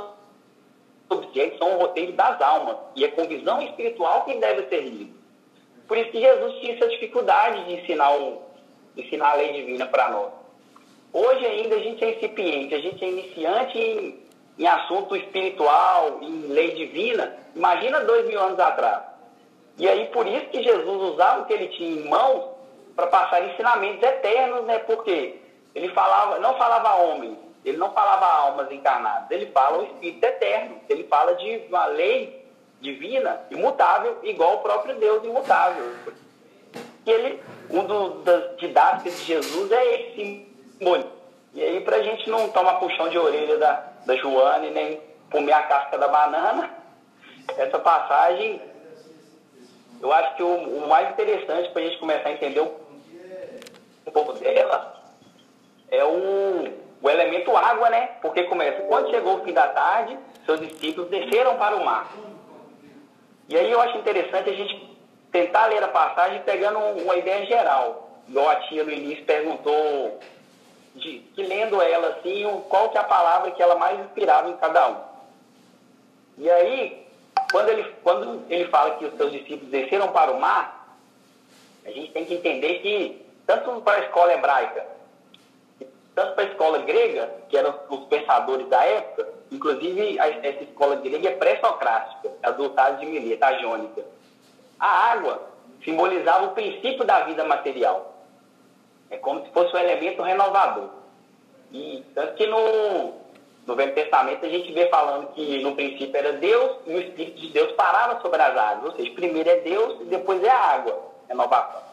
os 1.09 1.17
objetos 1.17 1.57
são 1.57 1.75
o 1.75 1.79
roteiro 1.79 2.13
das 2.13 2.39
almas, 2.41 2.77
e 2.95 3.03
é 3.03 3.07
com 3.09 3.27
visão 3.27 3.61
espiritual 3.61 4.23
que 4.25 4.35
deve 4.35 4.67
ser 4.67 4.81
lido. 4.81 5.13
Por 5.87 5.97
isso 5.97 6.11
que 6.11 6.21
Jesus 6.21 6.59
tinha 6.59 6.75
essa 6.75 6.87
dificuldade 6.87 7.65
de 7.65 7.73
ensinar 7.81 8.11
um, 8.11 8.39
ensinar 8.95 9.31
a 9.31 9.35
lei 9.35 9.53
divina 9.53 9.85
para 9.87 10.09
nós. 10.11 10.31
Hoje 11.11 11.45
ainda 11.45 11.75
a 11.75 11.79
gente 11.79 12.03
é 12.03 12.15
incipiente, 12.15 12.73
a 12.73 12.79
gente 12.79 13.03
é 13.03 13.09
iniciante 13.09 13.77
em, 13.77 14.19
em 14.57 14.67
assunto 14.67 15.15
espiritual, 15.15 16.19
em 16.21 16.47
lei 16.47 16.71
divina. 16.71 17.35
Imagina 17.55 17.99
dois 18.01 18.27
mil 18.27 18.39
anos 18.39 18.59
atrás. 18.59 19.03
E 19.77 19.87
aí 19.87 20.07
por 20.07 20.25
isso 20.27 20.45
que 20.47 20.63
Jesus 20.63 21.01
usava 21.13 21.41
o 21.41 21.45
que 21.45 21.53
ele 21.53 21.67
tinha 21.67 21.89
em 21.89 22.09
mãos 22.09 22.52
para 22.95 23.07
passar 23.07 23.43
ensinamentos 23.45 24.03
eternos, 24.03 24.65
né? 24.65 24.79
Porque 24.79 25.39
ele 25.73 25.89
falava, 25.89 26.39
não 26.39 26.55
falava 26.57 26.89
a 26.89 26.95
homens, 26.95 27.37
ele 27.65 27.77
não 27.77 27.91
falava 27.91 28.25
almas 28.25 28.71
encarnadas, 28.71 29.31
ele 29.31 29.47
fala 29.47 29.79
o 29.79 29.83
Espírito 29.85 30.23
eterno, 30.23 30.81
ele 30.89 31.03
fala 31.05 31.35
de 31.35 31.63
uma 31.69 31.85
lei 31.87 32.45
divina, 32.81 33.41
imutável, 33.49 34.19
igual 34.23 34.55
o 34.55 34.61
próprio 34.61 34.95
Deus 34.95 35.23
imutável. 35.23 35.95
E 37.05 37.11
ele 37.11 37.41
um 37.69 37.85
do, 37.85 38.09
das 38.23 38.57
didáticas 38.57 39.17
de 39.19 39.25
Jesus 39.25 39.71
é 39.71 39.95
esse 39.95 40.47
simbolismo. 40.77 41.11
E 41.53 41.63
aí, 41.63 41.81
para 41.81 41.97
a 41.97 42.03
gente 42.03 42.29
não 42.29 42.49
tomar 42.49 42.75
puxão 42.75 43.09
de 43.09 43.17
orelha 43.17 43.57
da, 43.57 43.83
da 44.05 44.15
Joana 44.15 44.65
e 44.65 44.71
nem 44.71 45.01
comer 45.31 45.53
a 45.53 45.63
casca 45.63 45.97
da 45.97 46.07
banana, 46.07 46.69
essa 47.57 47.79
passagem, 47.79 48.61
eu 50.01 50.11
acho 50.11 50.35
que 50.35 50.43
o, 50.43 50.47
o 50.47 50.87
mais 50.87 51.11
interessante 51.11 51.69
para 51.69 51.81
a 51.81 51.85
gente 51.85 51.99
começar 51.99 52.29
a 52.29 52.31
entender 52.33 52.61
um 52.61 52.71
pouco 54.13 54.33
dela 54.33 55.01
é 55.91 56.03
o, 56.03 56.73
o 57.01 57.09
elemento 57.09 57.55
água, 57.55 57.89
né? 57.89 58.11
Porque 58.21 58.43
começa, 58.43 58.81
quando 58.83 59.09
chegou 59.09 59.37
o 59.37 59.43
fim 59.43 59.53
da 59.53 59.67
tarde, 59.67 60.17
seus 60.45 60.59
discípulos 60.59 61.09
desceram 61.09 61.57
para 61.57 61.75
o 61.75 61.85
mar. 61.85 62.11
E 63.49 63.57
aí 63.57 63.71
eu 63.71 63.81
acho 63.81 63.97
interessante 63.97 64.49
a 64.49 64.53
gente 64.53 64.97
tentar 65.31 65.65
ler 65.67 65.83
a 65.83 65.87
passagem 65.87 66.41
pegando 66.43 66.79
uma 66.79 67.15
ideia 67.15 67.45
geral. 67.45 68.09
Igual 68.27 68.49
a 68.49 68.55
tia 68.55 68.83
no 68.83 68.91
início 68.91 69.25
perguntou, 69.25 70.19
de, 70.95 71.19
que 71.35 71.43
lendo 71.43 71.81
ela 71.81 72.09
assim, 72.09 72.45
qual 72.69 72.89
que 72.89 72.97
é 72.97 73.01
a 73.01 73.05
palavra 73.05 73.51
que 73.51 73.61
ela 73.61 73.75
mais 73.75 73.99
inspirava 73.99 74.49
em 74.49 74.57
cada 74.57 74.89
um. 74.89 74.97
E 76.37 76.49
aí, 76.49 77.05
quando 77.51 77.69
ele, 77.69 77.83
quando 78.03 78.43
ele 78.49 78.65
fala 78.69 78.95
que 78.95 79.05
os 79.05 79.15
seus 79.15 79.31
discípulos 79.31 79.69
desceram 79.69 80.07
para 80.09 80.31
o 80.31 80.39
mar, 80.39 80.97
a 81.85 81.91
gente 81.91 82.11
tem 82.11 82.25
que 82.25 82.35
entender 82.35 82.79
que, 82.79 83.22
tanto 83.45 83.81
para 83.81 84.01
a 84.01 84.05
escola 84.05 84.33
hebraica, 84.33 84.85
tanto 86.15 86.35
para 86.35 86.43
a 86.43 86.47
escola 86.47 86.77
grega, 86.79 87.29
que 87.49 87.57
eram 87.57 87.73
os 87.89 88.05
pensadores 88.05 88.67
da 88.67 88.83
época, 88.83 89.27
inclusive 89.51 90.17
essa 90.19 90.63
escola 90.63 90.95
grega 90.97 91.29
é 91.29 91.35
pré-socrática, 91.35 92.31
a 92.41 92.51
do 92.51 92.69
Tales 92.69 92.99
de 92.99 93.05
Mileto, 93.05 93.43
a 93.43 93.53
jônica 93.59 94.13
a 94.83 95.13
água 95.13 95.41
simbolizava 95.81 96.47
o 96.47 96.51
princípio 96.51 97.05
da 97.05 97.21
vida 97.21 97.45
material. 97.45 98.13
É 99.09 99.15
como 99.15 99.45
se 99.45 99.51
fosse 99.51 99.73
um 99.73 99.79
elemento 99.79 100.21
renovador. 100.21 100.89
E 101.71 102.03
tanto 102.13 102.33
que 102.33 102.45
no, 102.45 103.13
no 103.65 103.75
Velho 103.75 103.95
Testamento 103.95 104.45
a 104.45 104.49
gente 104.49 104.73
vê 104.73 104.87
falando 104.89 105.31
que 105.33 105.63
no 105.63 105.73
princípio 105.73 106.17
era 106.17 106.33
Deus 106.33 106.79
e 106.85 106.93
o 106.95 106.99
Espírito 106.99 107.39
de 107.39 107.47
Deus 107.47 107.71
parava 107.73 108.21
sobre 108.21 108.41
as 108.41 108.57
águas. 108.57 108.91
Ou 108.91 108.97
seja, 108.97 109.15
primeiro 109.15 109.49
é 109.49 109.61
Deus 109.61 110.01
e 110.01 110.05
depois 110.05 110.43
é 110.43 110.49
a 110.49 110.73
água, 110.73 110.99
renovação. 111.29 111.92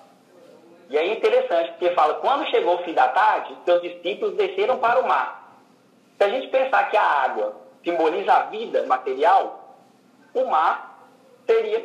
E 0.90 0.98
aí 0.98 1.10
é 1.10 1.14
interessante, 1.14 1.70
porque 1.70 1.94
fala, 1.94 2.14
quando 2.14 2.50
chegou 2.50 2.74
o 2.74 2.84
fim 2.84 2.92
da 2.92 3.06
tarde, 3.08 3.56
seus 3.64 3.80
discípulos 3.80 4.36
desceram 4.36 4.76
para 4.78 5.00
o 5.00 5.06
mar. 5.06 5.56
Se 6.18 6.24
a 6.24 6.28
gente 6.28 6.48
pensar 6.48 6.90
que 6.90 6.96
a 6.96 7.02
água 7.02 7.54
simboliza 7.84 8.32
a 8.32 8.42
vida 8.42 8.84
material, 8.86 9.76
o 10.34 10.44
mar 10.46 11.08
seria 11.46 11.80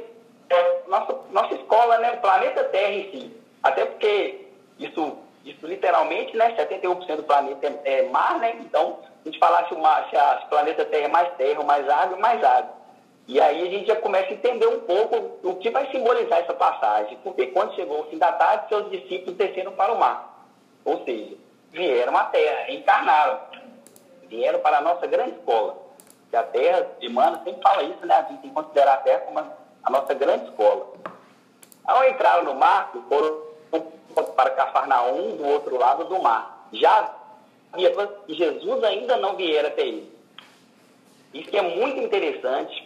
nossa, 0.88 1.16
nossa 1.32 1.54
escola, 1.54 2.00
né, 2.00 2.14
o 2.14 2.18
planeta 2.18 2.64
Terra 2.66 2.92
em 2.92 3.12
si. 3.12 3.42
Até 3.64 3.86
porque 3.86 4.48
isso, 4.80 5.18
isso 5.44 5.66
literalmente, 5.66 6.36
né, 6.36 6.56
71% 6.56 7.16
do 7.16 7.24
planeta 7.24 7.68
é, 7.84 8.00
é, 8.00 8.10
mar, 8.10 8.40
né? 8.40 8.58
Então, 8.60 9.00
a 9.24 9.30
gente 9.30 9.40
falasse 9.40 9.74
o, 9.74 9.80
mar, 9.80 10.08
se, 10.10 10.18
se 10.18 10.46
o 10.46 10.50
planeta 10.50 10.86
Terra 10.86 11.06
é 11.06 11.10
mais 11.10 11.34
terra, 11.36 11.64
mais 11.64 11.88
água, 11.90 12.18
mais 12.18 12.44
água. 12.44 12.85
E 13.28 13.42
aí 13.42 13.68
a 13.68 13.72
gente 13.72 13.88
já 13.88 13.96
começa 13.96 14.30
a 14.30 14.34
entender 14.34 14.68
um 14.68 14.82
pouco 14.82 15.40
o 15.44 15.56
que 15.56 15.70
vai 15.72 15.90
simbolizar 15.92 16.40
essa 16.40 16.54
passagem. 16.54 17.18
Porque 17.24 17.48
quando 17.48 17.76
chegou 17.76 18.02
o 18.02 18.06
fim 18.06 18.18
da 18.18 18.32
tarde, 18.34 18.70
seus 18.70 18.90
discípulos 18.92 19.36
desceram 19.36 19.72
para 19.72 19.94
o 19.94 20.00
mar. 20.00 20.48
Ou 20.84 21.04
seja, 21.04 21.36
vieram 21.72 22.16
à 22.16 22.26
terra, 22.26 22.72
encarnaram. 22.72 23.40
Vieram 24.28 24.60
para 24.60 24.78
a 24.78 24.82
nossa 24.82 25.08
grande 25.08 25.32
escola. 25.32 25.78
Que 26.30 26.36
a 26.36 26.44
terra, 26.44 26.88
Emmanuel 27.02 27.44
sempre 27.44 27.62
fala 27.62 27.84
isso, 27.84 28.06
né? 28.06 28.16
A 28.16 28.22
gente 28.24 28.42
tem 28.42 28.50
que 28.50 28.56
considerar 28.56 28.94
a 28.94 28.98
terra 28.98 29.20
como 29.22 29.40
a 29.40 29.90
nossa 29.90 30.14
grande 30.14 30.46
escola. 30.46 30.94
Ao 31.84 32.04
entrar 32.04 32.44
no 32.44 32.54
mar, 32.54 32.92
foram 33.10 33.46
para 34.36 34.52
Cafarnaum, 34.52 35.36
do 35.36 35.46
outro 35.48 35.78
lado 35.78 36.06
do 36.06 36.22
mar. 36.22 36.68
Já 36.72 37.14
Jesus 38.28 38.84
ainda 38.84 39.18
não 39.18 39.36
viera 39.36 39.68
até 39.68 39.82
ele. 39.82 40.14
Isso 41.34 41.56
é 41.56 41.62
muito 41.62 42.00
interessante, 42.00 42.85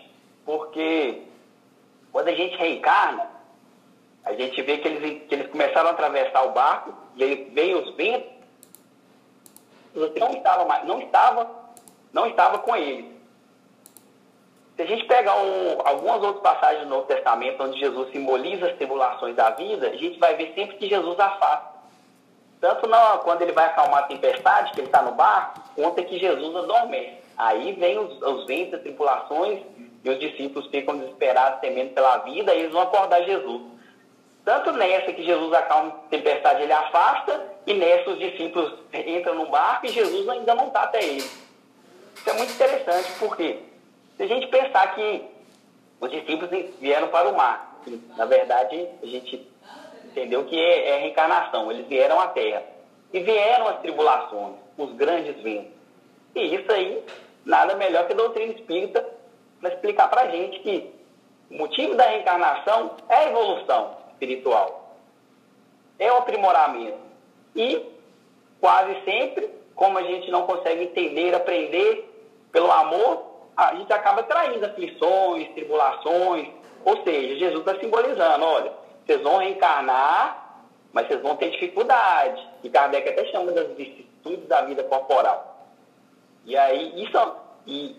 porque 0.49 1.21
quando 2.11 2.29
a 2.29 2.33
gente 2.33 2.57
reencarna, 2.57 3.27
a 4.25 4.33
gente 4.33 4.59
vê 4.63 4.79
que 4.79 4.87
eles, 4.87 5.27
que 5.27 5.35
eles 5.35 5.51
começaram 5.51 5.89
a 5.89 5.91
atravessar 5.91 6.43
o 6.43 6.53
barco, 6.53 6.91
veio, 7.15 7.51
veio 7.53 7.83
os 7.83 7.95
ventos, 7.95 8.31
não 9.93 10.33
estava 10.33 10.65
mais, 10.65 10.87
não 10.87 10.99
estava, 11.01 11.47
não 12.11 12.25
estava 12.25 12.57
com 12.57 12.75
eles. 12.75 13.05
Se 14.75 14.81
a 14.81 14.85
gente 14.87 15.05
pegar 15.05 15.35
um, 15.35 15.77
algumas 15.85 16.23
outras 16.23 16.41
passagens 16.41 16.83
do 16.85 16.89
Novo 16.89 17.05
Testamento 17.05 17.61
onde 17.61 17.79
Jesus 17.79 18.11
simboliza 18.11 18.69
as 18.69 18.75
tribulações 18.75 19.35
da 19.35 19.51
vida, 19.51 19.89
a 19.89 19.97
gente 19.97 20.17
vai 20.17 20.35
ver 20.35 20.55
sempre 20.55 20.77
que 20.77 20.89
Jesus 20.89 21.19
afasta. 21.19 21.77
Tanto 22.59 22.87
na, 22.87 23.19
quando 23.19 23.43
ele 23.43 23.51
vai 23.51 23.67
acalmar 23.67 23.99
a 23.99 24.07
tempestade, 24.07 24.71
que 24.71 24.79
ele 24.79 24.87
está 24.87 25.03
no 25.03 25.11
barco, 25.11 25.61
quanto 25.75 25.99
é 25.99 26.03
que 26.03 26.17
Jesus 26.17 26.55
adormece. 26.55 27.19
Aí 27.37 27.73
vem 27.73 27.99
os, 27.99 28.19
os 28.19 28.47
ventos, 28.47 28.73
as 28.73 28.81
tribulações, 28.81 29.61
e 30.03 30.09
os 30.09 30.19
discípulos 30.19 30.69
ficam 30.69 30.97
desesperados, 30.97 31.59
temendo 31.59 31.93
pela 31.93 32.17
vida, 32.19 32.53
e 32.53 32.59
eles 32.59 32.71
vão 32.71 32.81
acordar 32.81 33.23
Jesus. 33.23 33.61
Tanto 34.45 34.71
nessa 34.71 35.11
que 35.11 35.23
Jesus 35.23 35.53
acalma 35.53 35.89
a 35.89 36.09
tempestade, 36.09 36.63
ele 36.63 36.73
afasta, 36.73 37.45
e 37.67 37.73
nessa 37.73 38.09
os 38.09 38.19
discípulos 38.19 38.73
entram 38.93 39.35
no 39.35 39.47
barco 39.47 39.85
e 39.85 39.89
Jesus 39.89 40.27
ainda 40.29 40.55
não 40.55 40.67
está 40.67 40.83
até 40.83 41.03
eles. 41.03 41.47
Isso 42.15 42.29
é 42.29 42.33
muito 42.33 42.53
interessante, 42.53 43.11
porque 43.19 43.59
se 44.17 44.23
a 44.23 44.27
gente 44.27 44.47
pensar 44.47 44.95
que 44.95 45.23
os 45.99 46.09
discípulos 46.09 46.49
vieram 46.79 47.09
para 47.09 47.29
o 47.29 47.35
mar, 47.35 47.79
na 48.17 48.25
verdade 48.25 48.87
a 49.03 49.05
gente 49.05 49.47
entendeu 50.05 50.45
que 50.45 50.57
é, 50.57 50.89
é 50.89 50.97
reencarnação, 50.99 51.71
eles 51.71 51.87
vieram 51.87 52.19
à 52.19 52.27
Terra. 52.27 52.63
E 53.11 53.19
vieram 53.21 53.67
as 53.67 53.79
tribulações, 53.79 54.55
os 54.77 54.93
grandes 54.93 55.35
ventos. 55.41 55.71
E 56.35 56.55
isso 56.55 56.71
aí, 56.71 57.03
nada 57.43 57.75
melhor 57.75 58.05
que 58.05 58.13
a 58.13 58.15
doutrina 58.15 58.53
espírita 58.53 59.18
para 59.59 59.73
explicar 59.73 60.09
para 60.09 60.21
a 60.21 60.27
gente 60.27 60.59
que 60.59 60.93
o 61.49 61.57
motivo 61.57 61.95
da 61.95 62.05
reencarnação 62.05 62.95
é 63.09 63.15
a 63.15 63.29
evolução 63.29 63.97
espiritual, 64.11 64.95
é 65.97 66.11
o 66.11 66.17
aprimoramento. 66.17 66.97
E 67.55 67.85
quase 68.61 68.95
sempre, 69.03 69.49
como 69.75 69.97
a 69.97 70.03
gente 70.03 70.29
não 70.29 70.43
consegue 70.43 70.83
entender, 70.83 71.33
aprender 71.33 72.09
pelo 72.51 72.71
amor, 72.71 73.25
a 73.55 73.75
gente 73.75 73.91
acaba 73.91 74.23
traindo 74.23 74.65
aflições, 74.65 75.49
tribulações. 75.53 76.49
Ou 76.85 77.03
seja, 77.03 77.35
Jesus 77.35 77.59
está 77.59 77.79
simbolizando, 77.79 78.45
olha, 78.45 78.71
vocês 79.05 79.21
vão 79.21 79.37
reencarnar, 79.37 80.63
mas 80.93 81.07
vocês 81.07 81.21
vão 81.21 81.35
ter 81.35 81.49
dificuldade. 81.51 82.47
E 82.63 82.69
Kardec 82.69 83.09
até 83.09 83.25
chama 83.25 83.51
das 83.51 83.67
vicissitudes 83.73 84.47
da 84.47 84.61
vida 84.61 84.83
corporal. 84.83 85.67
E 86.45 86.55
aí, 86.55 87.03
isso 87.03 87.17
e, 87.67 87.95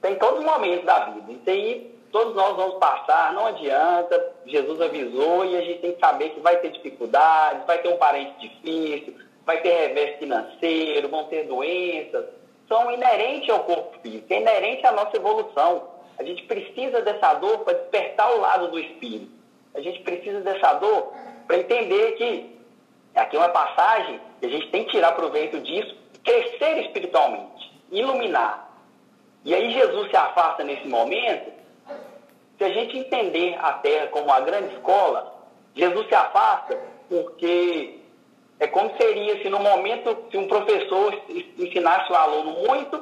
tem 0.00 0.16
todos 0.16 0.40
os 0.40 0.44
momentos 0.44 0.84
da 0.84 1.06
vida. 1.06 1.32
Isso 1.32 1.50
aí, 1.50 1.94
todos 2.12 2.34
nós 2.34 2.56
vamos 2.56 2.76
passar, 2.76 3.32
não 3.32 3.46
adianta. 3.46 4.32
Jesus 4.46 4.80
avisou 4.80 5.44
e 5.44 5.56
a 5.56 5.60
gente 5.62 5.80
tem 5.80 5.92
que 5.92 6.00
saber 6.00 6.30
que 6.30 6.40
vai 6.40 6.56
ter 6.58 6.70
dificuldades, 6.70 7.66
vai 7.66 7.78
ter 7.78 7.88
um 7.88 7.96
parente 7.96 8.38
difícil, 8.40 9.14
vai 9.44 9.60
ter 9.60 9.72
revés 9.72 10.18
financeiro, 10.18 11.08
vão 11.08 11.24
ter 11.24 11.44
doenças, 11.44 12.26
são 12.68 12.90
inerentes 12.92 13.50
ao 13.50 13.64
corpo 13.64 13.98
físico, 14.00 14.32
é 14.32 14.40
inerente 14.40 14.86
à 14.86 14.92
nossa 14.92 15.16
evolução. 15.16 15.88
A 16.18 16.22
gente 16.22 16.44
precisa 16.44 17.00
dessa 17.02 17.34
dor 17.34 17.58
para 17.60 17.74
despertar 17.74 18.32
o 18.32 18.40
lado 18.40 18.68
do 18.68 18.78
espírito. 18.78 19.32
A 19.74 19.80
gente 19.80 20.00
precisa 20.02 20.40
dessa 20.40 20.74
dor 20.74 21.12
para 21.46 21.58
entender 21.58 22.12
que 22.12 22.60
aqui 23.14 23.36
é 23.36 23.38
uma 23.38 23.48
passagem 23.48 24.20
que 24.40 24.46
a 24.46 24.50
gente 24.50 24.68
tem 24.70 24.84
que 24.84 24.92
tirar 24.92 25.12
proveito 25.12 25.58
disso, 25.60 25.96
crescer 26.24 26.82
espiritualmente, 26.82 27.72
iluminar. 27.90 28.69
E 29.44 29.54
aí 29.54 29.72
Jesus 29.72 30.10
se 30.10 30.16
afasta 30.16 30.62
nesse 30.62 30.86
momento. 30.86 31.52
Se 32.58 32.64
a 32.64 32.68
gente 32.70 32.98
entender 32.98 33.56
a 33.58 33.72
Terra 33.74 34.08
como 34.08 34.26
uma 34.26 34.40
grande 34.40 34.74
escola, 34.74 35.34
Jesus 35.74 36.06
se 36.08 36.14
afasta 36.14 36.78
porque 37.08 38.00
é 38.58 38.66
como 38.66 38.94
seria 38.96 39.40
se 39.42 39.48
no 39.48 39.58
momento, 39.58 40.16
se 40.30 40.36
um 40.36 40.46
professor 40.46 41.18
ensinasse 41.58 42.12
o 42.12 42.14
aluno 42.14 42.52
muito 42.66 43.00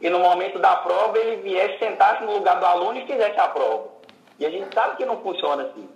e 0.00 0.10
no 0.10 0.18
momento 0.18 0.58
da 0.58 0.76
prova 0.76 1.16
ele 1.18 1.36
viesse, 1.42 1.78
sentasse 1.78 2.24
no 2.24 2.34
lugar 2.34 2.58
do 2.58 2.66
aluno 2.66 2.98
e 2.98 3.06
fizesse 3.06 3.38
a 3.38 3.48
prova. 3.48 3.88
E 4.38 4.44
a 4.44 4.50
gente 4.50 4.74
sabe 4.74 4.96
que 4.96 5.06
não 5.06 5.22
funciona 5.22 5.62
assim. 5.62 5.88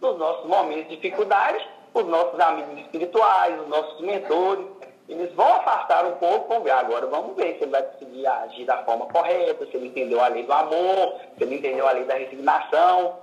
Nos 0.00 0.18
nossos 0.18 0.46
momentos 0.46 0.88
de 0.88 0.96
dificuldade, 0.96 1.66
os 1.94 2.04
nossos 2.04 2.38
amigos 2.38 2.78
espirituais, 2.80 3.58
os 3.60 3.68
nossos 3.68 4.00
mentores, 4.00 4.66
eles 5.08 5.32
vão 5.34 5.46
afastar 5.46 6.04
um 6.04 6.16
pouco, 6.16 6.48
vão 6.48 6.62
ver. 6.62 6.72
Agora 6.72 7.06
vamos 7.06 7.36
ver 7.36 7.56
se 7.56 7.64
ele 7.64 7.70
vai 7.70 7.82
conseguir 7.82 8.26
agir 8.26 8.64
da 8.64 8.78
forma 8.84 9.06
correta, 9.06 9.66
se 9.66 9.76
ele 9.76 9.88
entendeu 9.88 10.20
a 10.20 10.28
lei 10.28 10.42
do 10.42 10.52
amor, 10.52 11.20
se 11.36 11.44
ele 11.44 11.56
entendeu 11.56 11.86
a 11.86 11.92
lei 11.92 12.04
da 12.04 12.14
resignação. 12.14 13.18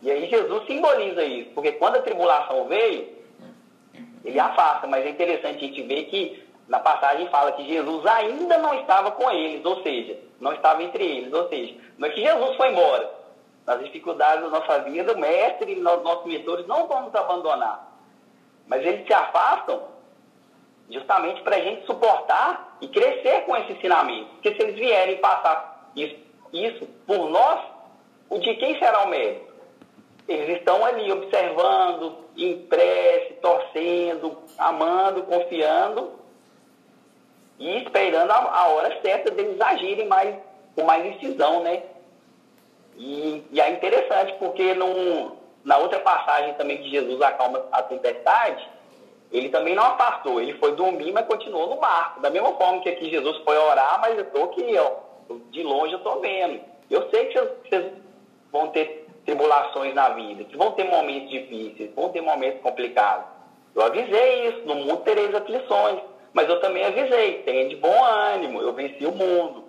E 0.00 0.10
aí 0.10 0.28
Jesus 0.28 0.66
simboliza 0.66 1.22
isso, 1.22 1.50
porque 1.50 1.72
quando 1.72 1.96
a 1.96 2.02
tribulação 2.02 2.66
veio, 2.66 3.08
ele 4.24 4.38
afasta, 4.38 4.86
mas 4.86 5.04
é 5.04 5.10
interessante 5.10 5.56
a 5.56 5.68
gente 5.68 5.82
ver 5.82 6.04
que 6.04 6.42
na 6.66 6.80
passagem 6.80 7.28
fala 7.28 7.52
que 7.52 7.66
Jesus 7.66 8.06
ainda 8.06 8.58
não 8.58 8.74
estava 8.80 9.10
com 9.10 9.30
eles, 9.30 9.64
ou 9.64 9.82
seja, 9.82 10.18
não 10.40 10.52
estava 10.54 10.82
entre 10.82 11.04
eles, 11.04 11.32
ou 11.32 11.48
seja, 11.48 11.74
não 11.98 12.08
é 12.08 12.10
que 12.10 12.22
Jesus 12.22 12.56
foi 12.56 12.70
embora. 12.70 13.10
Nas 13.66 13.80
dificuldades 13.84 14.42
da 14.42 14.50
nossa 14.58 14.78
vida, 14.80 15.12
o 15.12 15.18
mestre 15.18 15.72
e 15.72 15.76
nossos 15.76 16.24
mentores 16.24 16.66
não 16.66 16.88
vão 16.88 17.02
nos 17.02 17.14
abandonar. 17.14 17.92
Mas 18.66 18.84
eles 18.84 19.06
se 19.06 19.12
afastam 19.12 19.82
justamente 20.92 21.42
para 21.42 21.56
a 21.56 21.60
gente 21.60 21.86
suportar 21.86 22.76
e 22.80 22.88
crescer 22.88 23.42
com 23.46 23.56
esse 23.56 23.72
ensinamento. 23.72 24.26
Porque 24.34 24.54
se 24.54 24.62
eles 24.62 24.74
vierem 24.76 25.16
passar 25.18 25.90
isso, 25.96 26.16
isso 26.52 26.86
por 27.06 27.30
nós, 27.30 27.60
o 28.28 28.38
de 28.38 28.54
quem 28.54 28.78
será 28.78 29.04
o 29.04 29.08
mérito? 29.08 29.52
Eles 30.28 30.58
estão 30.58 30.84
ali 30.84 31.10
observando, 31.10 32.16
em 32.36 32.58
prece, 32.66 33.34
torcendo, 33.34 34.38
amando, 34.56 35.24
confiando 35.24 36.12
e 37.58 37.78
esperando 37.82 38.30
a, 38.30 38.36
a 38.36 38.68
hora 38.68 39.00
certa 39.02 39.30
deles 39.30 39.60
agirem 39.60 40.06
mais, 40.06 40.36
com 40.74 40.84
mais 40.84 41.04
incisão, 41.04 41.62
né? 41.62 41.82
E, 42.96 43.44
e 43.50 43.60
é 43.60 43.70
interessante, 43.70 44.34
porque 44.38 44.74
num, 44.74 45.32
na 45.64 45.78
outra 45.78 45.98
passagem 46.00 46.54
também 46.54 46.78
que 46.78 46.90
Jesus 46.90 47.20
acalma 47.20 47.64
a 47.72 47.82
tempestade, 47.82 48.68
ele 49.32 49.48
também 49.48 49.74
não 49.74 49.84
afastou, 49.84 50.40
ele 50.40 50.52
foi 50.58 50.72
dormir, 50.72 51.10
mas 51.12 51.26
continuou 51.26 51.68
no 51.68 51.76
barco. 51.76 52.20
Da 52.20 52.28
mesma 52.28 52.52
forma 52.52 52.80
que 52.80 52.88
aqui 52.90 53.10
Jesus 53.10 53.38
foi 53.38 53.56
orar, 53.56 53.98
mas 54.00 54.18
eu 54.18 54.24
estou 54.24 54.44
aqui, 54.44 54.76
ó, 54.78 55.34
de 55.50 55.62
longe 55.62 55.94
eu 55.94 55.98
estou 55.98 56.20
vendo. 56.20 56.60
Eu 56.90 57.08
sei 57.10 57.26
que 57.26 57.40
vocês 57.40 57.92
vão 58.52 58.68
ter 58.68 59.06
tribulações 59.24 59.94
na 59.94 60.10
vida, 60.10 60.44
que 60.44 60.56
vão 60.56 60.72
ter 60.72 60.84
momentos 60.84 61.30
difíceis, 61.30 61.90
vão 61.94 62.10
ter 62.10 62.20
momentos 62.20 62.60
complicados. 62.60 63.24
Eu 63.74 63.82
avisei 63.82 64.48
isso, 64.48 64.66
no 64.66 64.74
mundo 64.74 64.98
tereis 64.98 65.34
aflições, 65.34 66.00
mas 66.34 66.48
eu 66.48 66.60
também 66.60 66.84
avisei, 66.84 67.42
tenha 67.42 67.68
de 67.68 67.76
bom 67.76 68.04
ânimo, 68.04 68.60
eu 68.60 68.74
venci 68.74 69.06
o 69.06 69.12
mundo. 69.12 69.64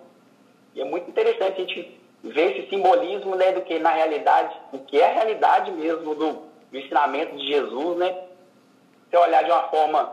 E 0.74 0.80
é 0.80 0.84
muito 0.84 1.08
interessante 1.08 1.62
a 1.62 1.64
gente 1.64 2.00
ver 2.22 2.58
esse 2.58 2.68
simbolismo 2.68 3.34
né, 3.36 3.52
do 3.52 3.62
que 3.62 3.78
na 3.78 3.90
realidade, 3.90 4.54
o 4.72 4.78
que 4.78 5.00
é 5.00 5.06
a 5.06 5.14
realidade 5.14 5.70
mesmo 5.72 6.14
do, 6.14 6.32
do 6.70 6.78
ensinamento 6.78 7.36
de 7.36 7.46
Jesus, 7.46 7.96
né? 7.96 8.23
Se 9.10 9.16
olhar 9.16 9.44
de 9.44 9.50
uma 9.50 9.62
forma, 9.64 10.12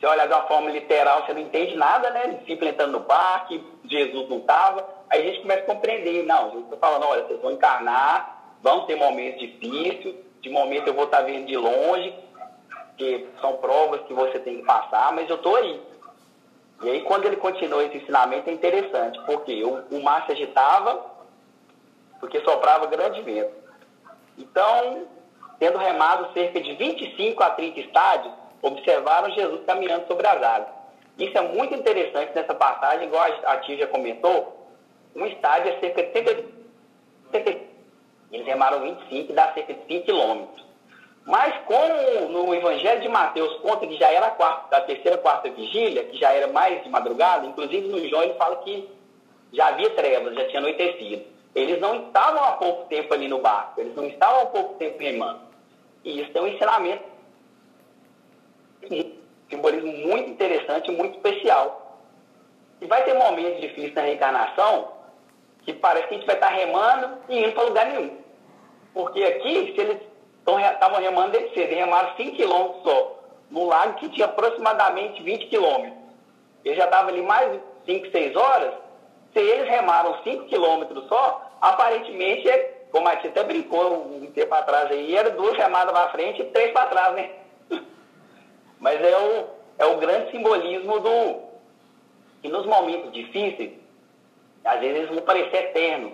se 0.00 0.06
olhar 0.06 0.26
de 0.26 0.32
uma 0.32 0.46
forma 0.46 0.70
literal, 0.70 1.24
você 1.24 1.34
não 1.34 1.40
entende 1.40 1.76
nada, 1.76 2.10
né? 2.10 2.38
Discípulo 2.40 2.70
entrando 2.70 2.92
no 2.92 3.00
parque, 3.00 3.64
Jesus 3.84 4.28
não 4.28 4.38
estava, 4.38 4.88
aí 5.10 5.20
a 5.20 5.24
gente 5.24 5.42
começa 5.42 5.62
a 5.62 5.74
compreender, 5.74 6.24
não, 6.24 6.50
Jesus 6.50 6.64
está 6.64 6.76
falando, 6.76 7.06
olha, 7.06 7.24
vocês 7.24 7.40
vão 7.40 7.52
encarnar, 7.52 8.56
vão 8.62 8.86
ter 8.86 8.96
momentos 8.96 9.40
difíceis, 9.40 10.14
de 10.40 10.50
momento 10.50 10.88
eu 10.88 10.94
vou 10.94 11.04
estar 11.04 11.22
vendo 11.22 11.46
de 11.46 11.56
longe, 11.56 12.14
que 12.96 13.28
são 13.40 13.56
provas 13.58 14.02
que 14.02 14.12
você 14.12 14.38
tem 14.40 14.58
que 14.58 14.64
passar, 14.64 15.12
mas 15.12 15.28
eu 15.28 15.36
estou 15.36 15.56
aí. 15.56 15.80
E 16.82 16.90
aí, 16.90 17.02
quando 17.02 17.24
ele 17.24 17.36
continua 17.36 17.84
esse 17.84 17.96
ensinamento, 17.96 18.48
é 18.48 18.52
interessante, 18.52 19.20
porque 19.26 19.64
o, 19.64 19.84
o 19.90 20.02
mar 20.02 20.26
se 20.26 20.32
agitava, 20.32 21.04
porque 22.20 22.40
soprava 22.40 22.86
grande 22.86 23.20
vento. 23.22 23.52
Então, 24.36 25.06
tendo 25.58 25.78
remado 25.78 26.32
cerca 26.32 26.60
de 26.60 26.74
25 26.74 27.42
a 27.42 27.50
30 27.50 27.80
estádios, 27.80 28.34
observaram 28.62 29.30
Jesus 29.30 29.60
caminhando 29.66 30.06
sobre 30.06 30.26
as 30.26 30.42
águas. 30.42 30.78
Isso 31.18 31.36
é 31.36 31.42
muito 31.42 31.74
interessante 31.74 32.32
nessa 32.34 32.54
passagem, 32.54 33.06
igual 33.06 33.26
a 33.44 33.56
tia 33.58 33.76
já 33.76 33.86
comentou, 33.88 34.68
um 35.16 35.26
estádio 35.26 35.72
é 35.72 35.80
cerca 35.80 36.02
de 36.04 36.12
50, 36.12 36.58
eles 38.30 38.46
remaram 38.46 38.80
25, 38.80 39.32
dá 39.32 39.52
cerca 39.52 39.74
de 39.74 39.80
5 39.86 40.04
quilômetros. 40.04 40.68
Mas 41.26 41.54
como 41.66 42.28
no 42.30 42.54
Evangelho 42.54 43.02
de 43.02 43.08
Mateus 43.08 43.52
conta 43.56 43.86
que 43.86 43.98
já 43.98 44.10
era 44.10 44.28
a, 44.28 44.30
quarta, 44.30 44.76
a 44.76 44.80
terceira, 44.80 45.18
quarta 45.18 45.50
vigília, 45.50 46.04
que 46.04 46.16
já 46.16 46.32
era 46.32 46.46
mais 46.48 46.82
de 46.82 46.88
madrugada, 46.88 47.46
inclusive 47.46 47.86
no 47.88 48.08
João 48.08 48.22
ele 48.22 48.34
fala 48.34 48.56
que 48.56 48.88
já 49.52 49.68
havia 49.68 49.90
trevas, 49.90 50.34
já 50.34 50.46
tinha 50.46 50.60
anoitecido. 50.60 51.22
Eles 51.54 51.80
não 51.80 52.06
estavam 52.06 52.44
há 52.44 52.52
pouco 52.52 52.86
tempo 52.88 53.12
ali 53.12 53.28
no 53.28 53.40
barco, 53.40 53.80
eles 53.80 53.94
não 53.94 54.06
estavam 54.06 54.42
há 54.42 54.46
pouco 54.46 54.74
tempo 54.74 54.98
remando. 54.98 55.47
E 56.08 56.22
isso 56.22 56.30
é 56.34 56.40
um 56.40 56.46
ensinamento, 56.46 57.04
um 58.90 59.12
simbolismo 59.50 59.92
muito 60.08 60.30
interessante, 60.30 60.90
muito 60.90 61.16
especial. 61.16 62.00
E 62.80 62.86
vai 62.86 63.04
ter 63.04 63.12
momentos 63.12 63.60
difíceis 63.60 63.92
na 63.92 64.00
reencarnação 64.00 64.88
que 65.64 65.74
parece 65.74 66.08
que 66.08 66.14
a 66.14 66.16
gente 66.16 66.26
vai 66.26 66.36
estar 66.36 66.48
remando 66.48 67.18
e 67.28 67.40
indo 67.40 67.52
para 67.52 67.64
lugar 67.64 67.86
nenhum. 67.88 68.16
Porque 68.94 69.22
aqui, 69.22 69.74
se 69.74 69.80
eles 69.82 69.98
estavam 70.72 70.98
remando 70.98 71.32
desde 71.32 71.52
cedo, 71.52 71.74
remaram 71.74 72.16
5 72.16 72.36
quilômetros 72.36 72.82
só, 72.84 73.18
no 73.50 73.66
lago 73.66 73.94
que 73.98 74.08
tinha 74.08 74.24
aproximadamente 74.24 75.22
20 75.22 75.46
quilômetros. 75.48 75.98
Eles 76.64 76.78
já 76.78 76.86
estavam 76.86 77.10
ali 77.10 77.20
mais 77.20 77.60
5, 77.84 78.10
6 78.10 78.34
horas, 78.34 78.72
se 79.34 79.40
eles 79.40 79.68
remaram 79.68 80.22
5 80.24 80.46
quilômetros 80.46 81.06
só, 81.06 81.50
aparentemente, 81.60 82.48
é, 82.48 82.77
como 82.90 83.08
a 83.08 83.14
gente 83.14 83.28
até 83.28 83.44
brincou 83.44 84.06
um 84.06 84.26
tempo 84.32 84.54
atrás 84.54 84.90
aí, 84.90 85.16
era 85.16 85.30
duas 85.30 85.56
remadas 85.56 85.92
para 85.92 86.10
frente 86.10 86.42
e 86.42 86.46
três 86.46 86.72
para 86.72 86.86
trás, 86.86 87.14
né? 87.14 87.30
Mas 88.80 89.02
é 89.02 89.18
o, 89.18 89.46
é 89.78 89.86
o 89.86 89.98
grande 89.98 90.30
simbolismo 90.30 91.00
do 91.00 91.48
que 92.42 92.48
nos 92.48 92.66
momentos 92.66 93.12
difíceis, 93.12 93.72
às 94.64 94.80
vezes 94.80 94.96
eles 94.96 95.10
vão 95.10 95.22
parecer 95.22 95.56
eternos, 95.56 96.12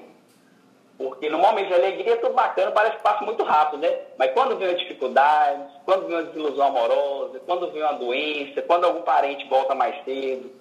porque 0.96 1.28
no 1.28 1.38
momento 1.38 1.68
de 1.68 1.74
alegria, 1.74 2.16
tudo 2.18 2.34
bacana, 2.34 2.70
parece 2.70 2.96
que 2.96 3.02
passa 3.02 3.24
muito 3.24 3.42
rápido, 3.42 3.80
né? 3.80 3.98
Mas 4.16 4.32
quando 4.32 4.56
vem 4.56 4.68
uma 4.68 4.78
dificuldade, 4.78 5.64
quando 5.84 6.06
vem 6.06 6.16
uma 6.16 6.22
desilusão 6.22 6.66
amorosa, 6.68 7.40
quando 7.40 7.70
vem 7.72 7.82
uma 7.82 7.94
doença, 7.94 8.62
quando 8.62 8.84
algum 8.84 9.02
parente 9.02 9.46
volta 9.48 9.74
mais 9.74 10.02
cedo, 10.04 10.52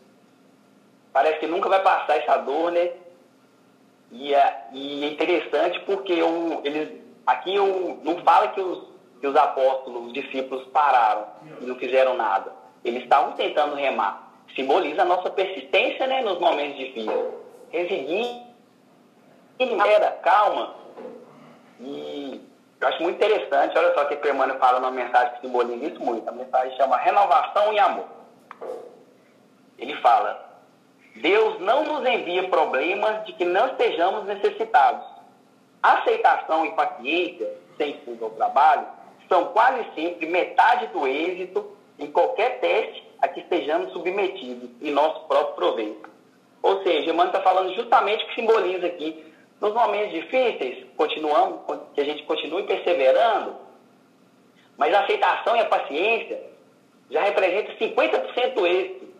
parece 1.11 1.39
que 1.39 1.47
nunca 1.47 1.69
vai 1.69 1.83
passar 1.83 2.17
essa 2.17 2.37
dor, 2.37 2.71
né? 2.71 2.91
E 4.13 4.33
é, 4.33 4.67
e 4.71 5.03
é 5.03 5.07
interessante 5.07 5.79
porque 5.81 6.13
eu, 6.13 6.61
eles, 6.63 7.01
aqui 7.25 7.55
eu, 7.55 7.99
não 8.03 8.17
fala 8.19 8.49
que 8.49 8.61
os, 8.61 8.87
que 9.19 9.25
os 9.25 9.35
apóstolos, 9.35 10.05
os 10.05 10.13
discípulos 10.13 10.67
pararam 10.67 11.25
e 11.59 11.65
não 11.65 11.75
fizeram 11.75 12.15
nada. 12.15 12.51
Eles 12.85 13.03
estavam 13.03 13.33
tentando 13.33 13.75
remar. 13.75 14.31
Simboliza 14.55 15.01
a 15.01 15.05
nossa 15.05 15.31
persistência 15.31 16.05
né, 16.05 16.21
nos 16.21 16.39
momentos 16.39 16.77
difíceis. 16.77 17.25
Residir 17.71 18.43
era 19.59 20.11
calma. 20.11 20.75
E 21.79 22.39
eu 22.79 22.87
acho 22.87 23.01
muito 23.01 23.15
interessante, 23.15 23.75
olha 23.75 23.95
só 23.95 24.05
que 24.05 24.15
o 24.15 24.31
Emmanuel 24.31 24.59
fala 24.59 24.79
numa 24.79 24.91
mensagem 24.91 25.33
que 25.33 25.41
simboliza 25.41 25.85
isso 25.85 25.99
muito. 26.03 26.29
A 26.29 26.31
mensagem 26.31 26.77
chama 26.77 26.97
Renovação 26.97 27.73
e 27.73 27.79
Amor. 27.79 28.05
Ele 29.79 29.95
fala, 30.01 30.52
Deus 31.15 31.59
não 31.59 31.83
nos 31.83 32.09
envia 32.09 32.49
problemas 32.49 33.25
de 33.25 33.33
que 33.33 33.45
não 33.45 33.67
estejamos 33.67 34.25
necessitados. 34.25 35.05
Aceitação 35.81 36.65
e 36.65 36.71
paciência, 36.71 37.49
sem 37.77 37.99
fuga 37.99 38.25
ao 38.25 38.31
trabalho, 38.31 38.87
são 39.29 39.45
quase 39.45 39.85
sempre 39.95 40.25
metade 40.25 40.87
do 40.87 41.07
êxito 41.07 41.75
em 41.99 42.07
qualquer 42.07 42.59
teste 42.59 43.03
a 43.21 43.27
que 43.27 43.41
estejamos 43.41 43.91
submetidos 43.93 44.69
em 44.81 44.91
nosso 44.91 45.21
próprio 45.27 45.55
proveito. 45.55 46.09
Ou 46.61 46.81
seja, 46.83 47.09
Emmanuel 47.09 47.27
está 47.27 47.41
falando 47.41 47.73
justamente 47.75 48.23
o 48.23 48.27
que 48.27 48.35
simboliza 48.35 48.87
aqui 48.87 49.33
nos 49.61 49.73
momentos 49.73 50.11
difíceis, 50.11 50.85
continuamos, 50.97 51.61
que 51.93 52.01
a 52.01 52.03
gente 52.03 52.23
continue 52.23 52.63
perseverando, 52.63 53.55
mas 54.77 54.93
a 54.93 55.01
aceitação 55.01 55.55
e 55.55 55.59
a 55.61 55.65
paciência 55.65 56.41
já 57.09 57.21
representa 57.21 57.73
50% 57.77 58.53
do 58.55 58.67
êxito. 58.67 59.12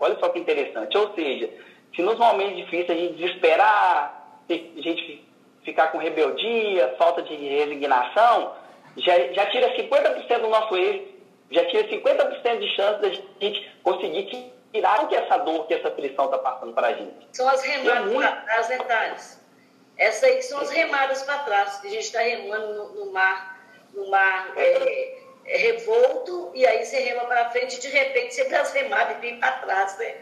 Olha 0.00 0.18
só 0.18 0.28
que 0.28 0.38
interessante. 0.38 0.96
Ou 0.96 1.14
seja, 1.14 1.50
se 1.94 2.02
nos 2.02 2.18
momentos 2.18 2.56
difíceis 2.56 2.90
a 2.90 2.94
gente 2.94 3.14
desesperar, 3.14 4.40
a 4.48 4.80
gente 4.80 5.28
ficar 5.64 5.88
com 5.88 5.98
rebeldia, 5.98 6.94
falta 6.98 7.22
de 7.22 7.34
resignação, 7.34 8.54
já, 8.96 9.32
já 9.32 9.46
tira 9.46 9.74
50% 9.76 10.40
do 10.40 10.48
nosso 10.48 10.76
êxito, 10.76 11.18
já 11.50 11.64
tira 11.66 11.88
50% 11.88 12.58
de 12.58 12.68
chance 12.74 13.00
da 13.00 13.08
gente 13.10 13.70
conseguir 13.82 14.52
tirar 14.72 15.04
o 15.04 15.08
que 15.08 15.14
essa 15.14 15.38
dor, 15.38 15.66
que 15.66 15.74
essa 15.74 15.88
aflição 15.88 16.26
está 16.26 16.38
passando 16.38 16.72
para 16.72 16.88
a 16.88 16.92
gente. 16.92 17.28
São 17.32 17.48
as 17.48 17.62
remadas 17.62 17.96
é 17.96 18.14
muito... 18.14 18.50
as 18.58 18.68
detalhes. 18.68 19.48
Essas 19.96 20.24
aí 20.24 20.36
que 20.36 20.42
são 20.42 20.60
as 20.60 20.70
remadas 20.70 21.22
para 21.22 21.38
trás, 21.38 21.80
que 21.80 21.88
a 21.88 21.90
gente 21.90 22.04
está 22.04 22.20
remando 22.20 22.74
no, 22.74 23.04
no, 23.04 23.12
mar, 23.12 23.58
no 23.92 24.08
mar 24.10 24.52
é, 24.56 24.62
é, 24.62 25.22
revolto, 25.56 26.50
e 26.54 26.66
aí 26.66 26.84
você 26.84 26.98
rema 27.00 27.24
para 27.24 27.50
frente 27.50 27.76
e 27.76 27.80
de 27.80 27.88
repente 27.88 28.34
você 28.34 28.44
dá 28.48 28.60
as 28.60 28.72
remadas 28.72 29.16
e 29.16 29.20
vem 29.20 29.40
para 29.40 29.52
trás, 29.52 29.98
né? 29.98 30.14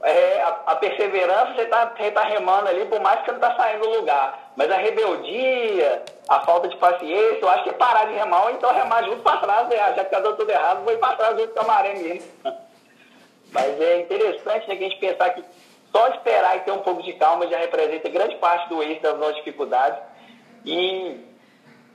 É, 0.00 0.42
a, 0.42 0.48
a, 0.66 0.76
perseverança 0.76 1.54
você 1.54 1.62
está 1.62 1.86
tá 1.86 2.22
remando 2.22 2.68
ali, 2.68 2.84
por 2.86 3.00
mais 3.00 3.18
que 3.20 3.24
você 3.24 3.32
não 3.32 3.38
está 3.38 3.56
saindo 3.56 3.82
do 3.82 3.98
lugar. 3.98 4.52
Mas 4.54 4.70
a 4.70 4.76
rebeldia, 4.76 6.04
a 6.28 6.40
falta 6.40 6.68
de 6.68 6.76
paciência, 6.76 7.40
eu 7.40 7.48
acho 7.48 7.64
que 7.64 7.72
parar 7.72 8.04
de 8.04 8.14
remar, 8.14 8.44
ou 8.44 8.50
então 8.50 8.72
remar 8.72 9.02
junto 9.02 9.22
para 9.22 9.38
trás, 9.38 9.68
né? 9.68 9.76
já 9.76 9.94
que 9.94 10.00
está 10.02 10.20
dando 10.20 10.36
tudo 10.36 10.50
errado, 10.50 10.84
vou 10.84 10.92
ir 10.92 10.98
para 10.98 11.16
trás 11.16 11.36
junto 11.36 11.52
com 11.52 11.60
a 11.60 11.64
maré 11.64 11.94
mesmo. 11.94 12.30
Mas 13.50 13.80
é 13.80 14.00
interessante 14.00 14.68
né, 14.68 14.76
que 14.76 14.84
a 14.84 14.88
gente 14.88 15.00
pensar 15.00 15.30
que 15.30 15.42
só 15.90 16.08
esperar 16.08 16.56
e 16.56 16.60
ter 16.60 16.70
um 16.70 16.82
pouco 16.82 17.02
de 17.02 17.14
calma 17.14 17.48
já 17.48 17.58
representa 17.58 18.08
grande 18.08 18.36
parte 18.36 18.68
do 18.68 18.82
êxito 18.82 19.02
das 19.02 19.18
nossas 19.18 19.36
dificuldades. 19.36 19.98
E 20.64 21.24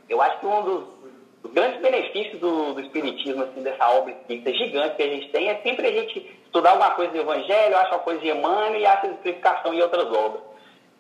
eu 0.10 0.22
acho 0.22 0.40
que 0.40 0.46
um 0.46 0.62
dos, 0.64 1.03
dos 1.44 1.52
grandes 1.54 1.82
benefícios 1.82 2.40
do, 2.40 2.74
do, 2.74 2.82
Espiritismo, 2.82 3.44
assim, 3.44 3.62
dessa 3.62 3.88
obra 3.90 4.14
espírita 4.14 4.54
gigante 4.54 4.96
que 4.96 5.04
a 5.04 5.08
gente 5.08 5.30
tem, 5.30 5.50
é 5.50 5.62
sempre 5.62 5.88
a 5.88 5.92
gente 5.92 6.20
estudar 6.46 6.72
alguma 6.72 6.92
coisa 6.92 7.12
do 7.12 7.20
Evangelho, 7.20 7.78
achar 7.78 7.96
uma 7.96 8.00
coisa 8.00 8.22
de 8.22 8.30
Emmanuel 8.30 8.80
e 8.80 8.86
acha 8.86 9.08
explicação 9.08 9.74
em 9.74 9.82
outras 9.82 10.06
obras. 10.06 10.42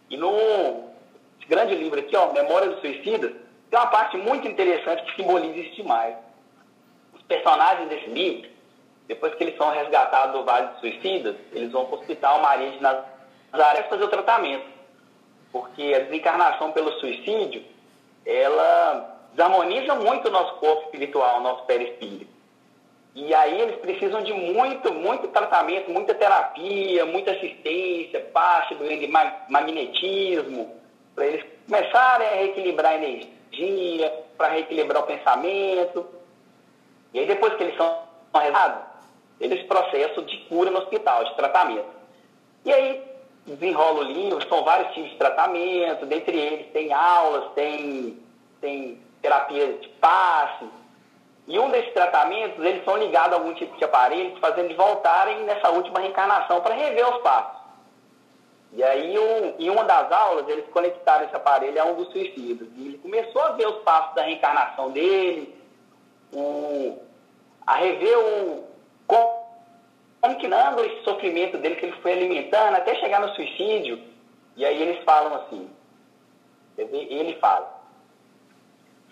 E 0.09 0.17
no 0.17 0.91
grande 1.47 1.73
livro 1.75 1.99
aqui, 1.99 2.15
ó, 2.15 2.31
Memória 2.31 2.69
dos 2.69 2.81
Suicidas, 2.81 3.31
tem 3.69 3.79
uma 3.79 3.87
parte 3.87 4.17
muito 4.17 4.47
interessante 4.47 5.03
que 5.03 5.15
simboliza 5.15 5.57
isso 5.57 5.75
demais. 5.75 6.15
Os 7.15 7.23
personagens 7.23 7.89
desse 7.89 8.09
livro 8.09 8.53
depois 9.07 9.35
que 9.35 9.43
eles 9.43 9.57
são 9.57 9.69
resgatados 9.69 10.33
do 10.33 10.45
Vale 10.45 10.67
dos 10.67 10.79
Suicidas, 10.79 11.35
eles 11.51 11.71
vão 11.71 11.85
para 11.85 11.97
o 11.97 11.99
Hospital 11.99 12.41
Maria 12.41 12.71
de 12.71 12.81
Nazaré 12.81 13.83
fazer 13.83 14.03
o 14.03 14.09
tratamento. 14.09 14.65
Porque 15.51 15.93
a 15.95 15.99
desencarnação 15.99 16.71
pelo 16.71 16.91
suicídio, 16.99 17.63
ela 18.25 19.12
desarmoniza 19.35 19.95
muito 19.95 20.27
o 20.27 20.31
nosso 20.31 20.55
corpo 20.55 20.83
espiritual, 20.85 21.39
o 21.39 21.43
nosso 21.43 21.63
perispírito. 21.65 22.31
E 23.15 23.33
aí 23.33 23.61
eles 23.61 23.75
precisam 23.77 24.23
de 24.23 24.33
muito, 24.33 24.91
muito 24.91 25.27
tratamento, 25.27 25.91
muita 25.91 26.15
terapia, 26.15 27.05
muita 27.05 27.31
assistência, 27.31 28.19
parte 28.33 28.73
do 28.73 28.85
magnetismo, 29.49 30.75
para 31.13 31.27
eles 31.27 31.45
começarem 31.65 32.27
a 32.27 32.31
reequilibrar 32.31 32.93
a 32.93 32.95
energia, 32.95 34.11
para 34.35 34.47
reequilibrar 34.49 35.03
o 35.03 35.05
pensamento. 35.05 36.07
E 37.13 37.19
aí 37.19 37.27
depois 37.27 37.53
que 37.53 37.63
eles 37.63 37.77
são 37.77 37.99
resgatados, 38.33 38.93
esse 39.39 39.63
processo 39.65 40.23
de 40.23 40.37
cura 40.45 40.71
no 40.71 40.79
hospital, 40.79 41.23
de 41.25 41.35
tratamento. 41.35 41.85
E 42.65 42.73
aí 42.73 43.03
desenrola 43.45 43.99
o 43.99 44.03
livro, 44.03 44.47
são 44.47 44.63
vários 44.63 44.91
tipos 44.93 45.11
de 45.11 45.17
tratamento, 45.17 46.05
dentre 46.05 46.35
eles 46.35 46.71
tem 46.71 46.93
aulas, 46.93 47.51
tem, 47.53 48.17
tem 48.59 48.99
terapia 49.23 49.73
de 49.73 49.87
passe. 49.89 50.69
E 51.47 51.57
um 51.57 51.71
desses 51.71 51.91
tratamentos, 51.93 52.63
eles 52.63 52.85
são 52.85 52.95
ligados 52.97 53.33
a 53.33 53.39
algum 53.39 53.53
tipo 53.55 53.75
de 53.75 53.83
aparelho, 53.83 54.39
fazendo 54.39 54.65
eles 54.65 54.77
voltarem 54.77 55.43
nessa 55.43 55.71
última 55.71 55.99
reencarnação 55.99 56.61
para 56.61 56.75
rever 56.75 57.09
os 57.09 57.21
passos. 57.21 57.63
E 58.71 58.83
aí, 58.83 59.17
um, 59.17 59.55
em 59.59 59.69
uma 59.69 59.83
das 59.83 60.11
aulas, 60.11 60.47
eles 60.47 60.65
conectaram 60.71 61.25
esse 61.25 61.35
aparelho 61.35 61.81
a 61.81 61.85
um 61.85 61.95
dos 61.95 62.11
suicidas. 62.11 62.67
E 62.75 62.87
ele 62.87 62.97
começou 62.99 63.41
a 63.41 63.51
ver 63.53 63.67
os 63.67 63.81
passos 63.83 64.13
da 64.15 64.21
reencarnação 64.21 64.91
dele, 64.91 65.55
um, 66.31 66.97
a 67.65 67.75
rever 67.75 68.17
o, 68.19 68.63
anda 70.73 70.85
esse 70.85 71.03
sofrimento 71.03 71.57
dele 71.57 71.75
que 71.75 71.85
ele 71.85 72.01
foi 72.01 72.13
alimentando 72.13 72.75
até 72.75 72.95
chegar 72.95 73.21
no 73.21 73.33
suicídio. 73.35 73.99
E 74.55 74.65
aí 74.65 74.81
eles 74.81 75.03
falam 75.03 75.35
assim, 75.35 75.69
ele 76.77 77.35
fala, 77.35 77.72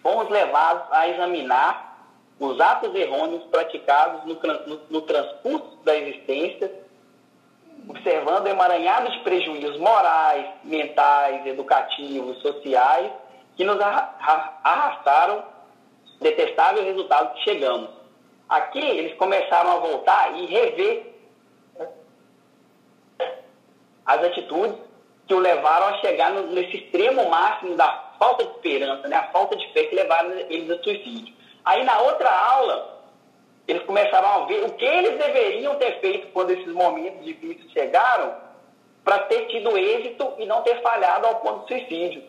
fomos 0.01 0.29
levados 0.29 0.83
a 0.91 1.07
examinar 1.07 1.91
os 2.39 2.59
atos 2.59 2.93
errôneos 2.95 3.43
praticados 3.45 4.25
no, 4.25 4.33
no, 4.65 4.81
no 4.89 5.01
transcurso 5.01 5.77
da 5.83 5.95
existência, 5.95 6.71
observando 7.87 8.45
o 8.45 8.49
emaranhado 8.49 9.11
de 9.11 9.19
prejuízos 9.19 9.77
morais, 9.77 10.47
mentais, 10.63 11.45
educativos, 11.45 12.41
sociais, 12.41 13.11
que 13.55 13.63
nos 13.63 13.79
arrastaram 13.79 15.43
detestável 16.19 16.83
resultado 16.83 17.33
que 17.35 17.43
chegamos. 17.43 17.89
Aqui 18.49 18.79
eles 18.79 19.15
começaram 19.17 19.71
a 19.71 19.75
voltar 19.75 20.37
e 20.37 20.45
rever 20.45 21.13
as 24.05 24.23
atitudes 24.23 24.75
que 25.27 25.33
o 25.33 25.39
levaram 25.39 25.87
a 25.87 25.97
chegar 25.99 26.31
nesse 26.31 26.77
extremo 26.77 27.29
máximo 27.29 27.75
da 27.75 28.10
falta 28.21 28.45
de 28.45 28.51
esperança, 28.51 29.07
né? 29.07 29.15
a 29.15 29.31
falta 29.31 29.55
de 29.55 29.67
fé 29.73 29.85
que 29.85 29.95
levaram 29.95 30.29
eles 30.31 30.69
ao 30.69 30.83
suicídio. 30.83 31.33
Aí 31.65 31.83
na 31.83 31.99
outra 32.01 32.29
aula, 32.29 33.01
eles 33.67 33.81
começaram 33.83 34.27
a 34.27 34.45
ver 34.45 34.63
o 34.63 34.73
que 34.73 34.85
eles 34.85 35.17
deveriam 35.17 35.73
ter 35.77 35.99
feito 35.99 36.27
quando 36.27 36.51
esses 36.51 36.71
momentos 36.71 37.25
difíceis 37.25 37.71
chegaram 37.71 38.35
para 39.03 39.17
ter 39.23 39.47
tido 39.47 39.75
êxito 39.75 40.35
e 40.37 40.45
não 40.45 40.61
ter 40.61 40.83
falhado 40.83 41.25
ao 41.25 41.37
ponto 41.37 41.65
de 41.65 41.79
suicídio. 41.79 42.23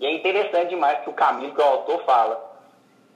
E 0.00 0.06
é 0.06 0.10
interessante 0.10 0.70
demais 0.70 1.00
que 1.00 1.10
o 1.10 1.12
caminho 1.12 1.54
que 1.54 1.60
o 1.60 1.64
autor 1.64 2.02
fala. 2.04 2.48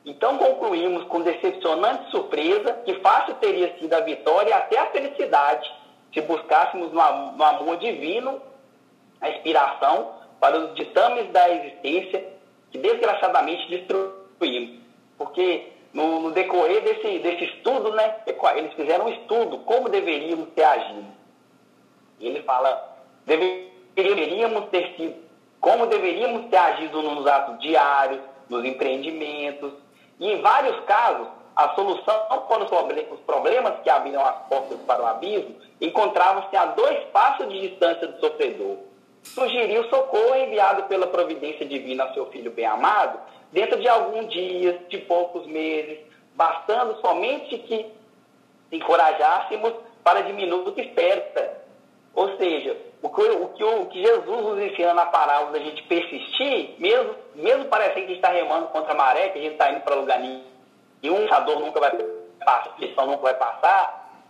Então 0.04 0.36
concluímos 0.36 1.04
com 1.04 1.22
decepcionante 1.22 2.10
surpresa 2.10 2.74
que 2.84 3.00
fácil 3.00 3.34
teria 3.36 3.74
sido 3.78 3.94
a 3.94 4.00
vitória 4.00 4.50
e 4.50 4.52
até 4.52 4.78
a 4.78 4.90
felicidade 4.90 5.72
se 6.12 6.20
buscássemos 6.20 6.92
no 6.92 7.00
amor 7.00 7.78
divino 7.78 8.42
a 9.22 9.30
inspiração 9.30 10.21
para 10.42 10.58
os 10.58 10.74
ditames 10.74 11.30
da 11.30 11.48
existência 11.50 12.26
que 12.72 12.78
desgraçadamente 12.78 13.70
destruímos. 13.70 14.80
Porque 15.16 15.68
no, 15.94 16.18
no, 16.18 16.30
decorrer 16.32 16.82
desse, 16.82 17.20
desse 17.20 17.44
estudo, 17.44 17.92
né, 17.92 18.16
eles 18.56 18.72
fizeram 18.72 19.04
um 19.04 19.08
estudo 19.10 19.58
como 19.58 19.88
deveríamos 19.88 20.48
ter 20.48 20.64
agido. 20.64 21.06
E 22.18 22.26
ele 22.26 22.42
fala, 22.42 22.98
deveríamos 23.24 24.68
ter 24.70 24.96
sido, 24.96 25.14
como 25.60 25.86
deveríamos 25.86 26.50
ter 26.50 26.56
agido 26.56 27.00
nos 27.02 27.24
atos 27.24 27.60
diários, 27.60 28.20
nos 28.48 28.64
empreendimentos. 28.64 29.72
E 30.18 30.28
em 30.28 30.42
vários 30.42 30.80
casos, 30.86 31.28
a 31.54 31.68
solução 31.76 32.16
para 32.48 32.64
os 33.14 33.20
problemas 33.20 33.74
que 33.84 33.90
abriram 33.90 34.24
as 34.26 34.38
portas 34.48 34.80
para 34.88 35.04
o 35.04 35.06
abismo 35.06 35.54
encontravam-se 35.80 36.56
a 36.56 36.64
dois 36.66 36.98
passos 37.12 37.48
de 37.48 37.68
distância 37.68 38.08
do 38.08 38.18
sofredor 38.18 38.91
sugeriu 39.22 39.88
socorro 39.88 40.34
enviado 40.34 40.84
pela 40.84 41.06
providência 41.06 41.64
divina 41.66 42.04
ao 42.04 42.14
seu 42.14 42.26
filho 42.26 42.50
bem-amado 42.50 43.18
dentro 43.52 43.80
de 43.80 43.88
alguns 43.88 44.32
dias, 44.32 44.76
de 44.88 44.98
poucos 44.98 45.46
meses, 45.46 45.98
bastando 46.34 47.00
somente 47.00 47.58
que 47.58 47.86
encorajássemos 48.72 49.74
para 50.02 50.22
diminuta 50.22 50.80
espera. 50.80 51.62
Ou 52.14 52.36
seja, 52.36 52.76
o 53.02 53.08
que, 53.08 53.22
o, 53.22 53.48
que, 53.48 53.64
o 53.64 53.86
que 53.86 54.02
Jesus 54.02 54.42
nos 54.42 54.60
ensina 54.60 54.94
na 54.94 55.06
parábola 55.06 55.52
da 55.52 55.58
gente 55.58 55.82
persistir, 55.84 56.74
mesmo, 56.78 57.14
mesmo 57.34 57.64
parecendo 57.66 57.94
que 57.94 58.00
a 58.00 58.06
gente 58.08 58.16
está 58.16 58.28
remando 58.28 58.68
contra 58.68 58.92
a 58.92 58.96
maré, 58.96 59.28
que 59.30 59.38
a 59.38 59.42
gente 59.42 59.52
está 59.52 59.70
indo 59.70 59.80
para 59.80 59.94
lugar 59.94 60.18
nenhum, 60.18 61.32
a 61.32 61.40
dor 61.40 61.60
nunca 61.60 61.80
vai 61.80 61.90
passar, 61.90 62.12
a 62.46 62.56
aflição 62.70 63.06
nunca 63.06 63.22
vai 63.22 63.34
passar, 63.34 64.22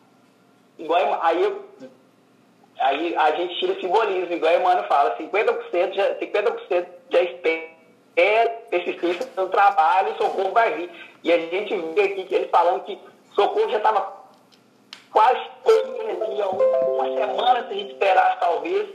igual 0.79 1.19
aí 1.23 1.43
eu 1.43 1.72
Aí 2.83 3.15
a 3.17 3.31
gente 3.33 3.59
tira 3.61 3.81
simbolismo, 3.81 4.33
igual 4.35 4.53
a 4.53 4.57
Emmanuel 4.57 4.89
fala, 4.89 5.17
50% 5.17 5.93
já, 5.93 6.15
50% 6.17 6.87
já 7.11 7.23
espera 7.23 8.51
persistência 8.69 9.29
no 9.37 9.49
trabalho, 9.49 10.17
socorro 10.17 10.53
vai 10.53 10.73
vir. 10.75 10.91
E 11.23 11.33
a 11.33 11.39
gente 11.39 11.77
vê 11.95 12.03
aqui 12.03 12.25
que 12.25 12.35
eles 12.35 12.51
falando 12.51 12.85
que 12.85 12.99
socorro 13.35 13.71
já 13.71 13.77
estava 13.79 14.21
quase 15.13 15.41
uma 15.65 17.05
semana, 17.15 17.67
se 17.69 17.73
a 17.73 17.77
gente 17.77 17.93
esperasse 17.93 18.41
talvez, 18.41 18.89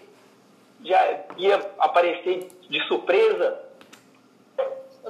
já 0.84 1.20
ia 1.38 1.72
aparecer 1.80 2.50
de 2.70 2.88
surpresa 2.88 3.64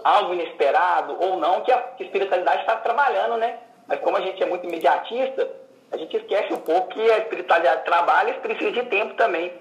algo 0.03 0.33
inesperado 0.33 1.17
ou 1.19 1.37
não, 1.37 1.61
que 1.61 1.71
a, 1.71 1.81
que 1.81 2.03
a 2.03 2.05
espiritualidade 2.05 2.61
está 2.61 2.75
trabalhando, 2.77 3.37
né? 3.37 3.57
Mas 3.87 3.99
como 4.01 4.17
a 4.17 4.21
gente 4.21 4.41
é 4.41 4.45
muito 4.45 4.67
imediatista, 4.67 5.49
a 5.91 5.97
gente 5.97 6.17
esquece 6.17 6.53
um 6.53 6.59
pouco 6.59 6.89
que 6.89 7.11
a 7.11 7.19
espiritualidade 7.19 7.85
trabalha 7.85 8.31
e 8.31 8.39
precisa 8.39 8.71
de 8.71 8.83
tempo 8.83 9.15
também. 9.15 9.53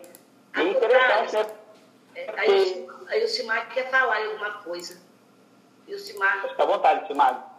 É 0.54 0.62
interessante, 0.62 1.32
né? 1.34 1.46
É, 2.14 2.34
aí, 2.36 2.88
aí 3.08 3.24
o 3.24 3.28
Simar 3.28 3.68
quer 3.72 3.90
falar 3.90 4.24
alguma 4.24 4.62
coisa. 4.62 5.00
E 5.86 5.94
o 5.94 5.98
Simar. 5.98 6.48
Fica 6.48 6.62
à 6.62 6.66
vontade, 6.66 7.06
Simar. 7.06 7.56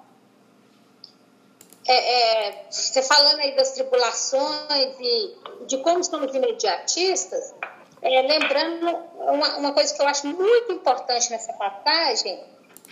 É, 1.88 2.50
é, 2.50 2.66
você 2.70 3.02
falando 3.02 3.40
aí 3.40 3.56
das 3.56 3.72
tribulações 3.72 5.00
e 5.00 5.38
de 5.68 5.78
como 5.78 6.04
somos 6.04 6.36
imediatistas, 6.36 7.56
é, 8.02 8.22
lembrando 8.24 8.90
uma, 9.16 9.58
uma, 9.58 9.74
coisa 9.74 9.96
que 9.96 10.02
eu 10.02 10.08
acho 10.08 10.28
muito 10.28 10.74
importante 10.74 11.32
nessa 11.32 11.54
passagem, 11.54 12.44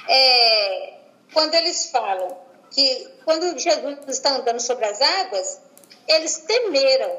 é 0.07 0.93
quando 1.34 1.53
eles 1.55 1.89
falam 1.91 2.38
que 2.71 3.07
quando 3.26 3.57
Jesus 3.57 3.99
está 4.07 4.38
andando 4.38 4.61
sobre 4.61 4.86
as 4.86 5.01
águas, 5.01 5.61
eles 6.08 6.38
temeram. 6.39 7.12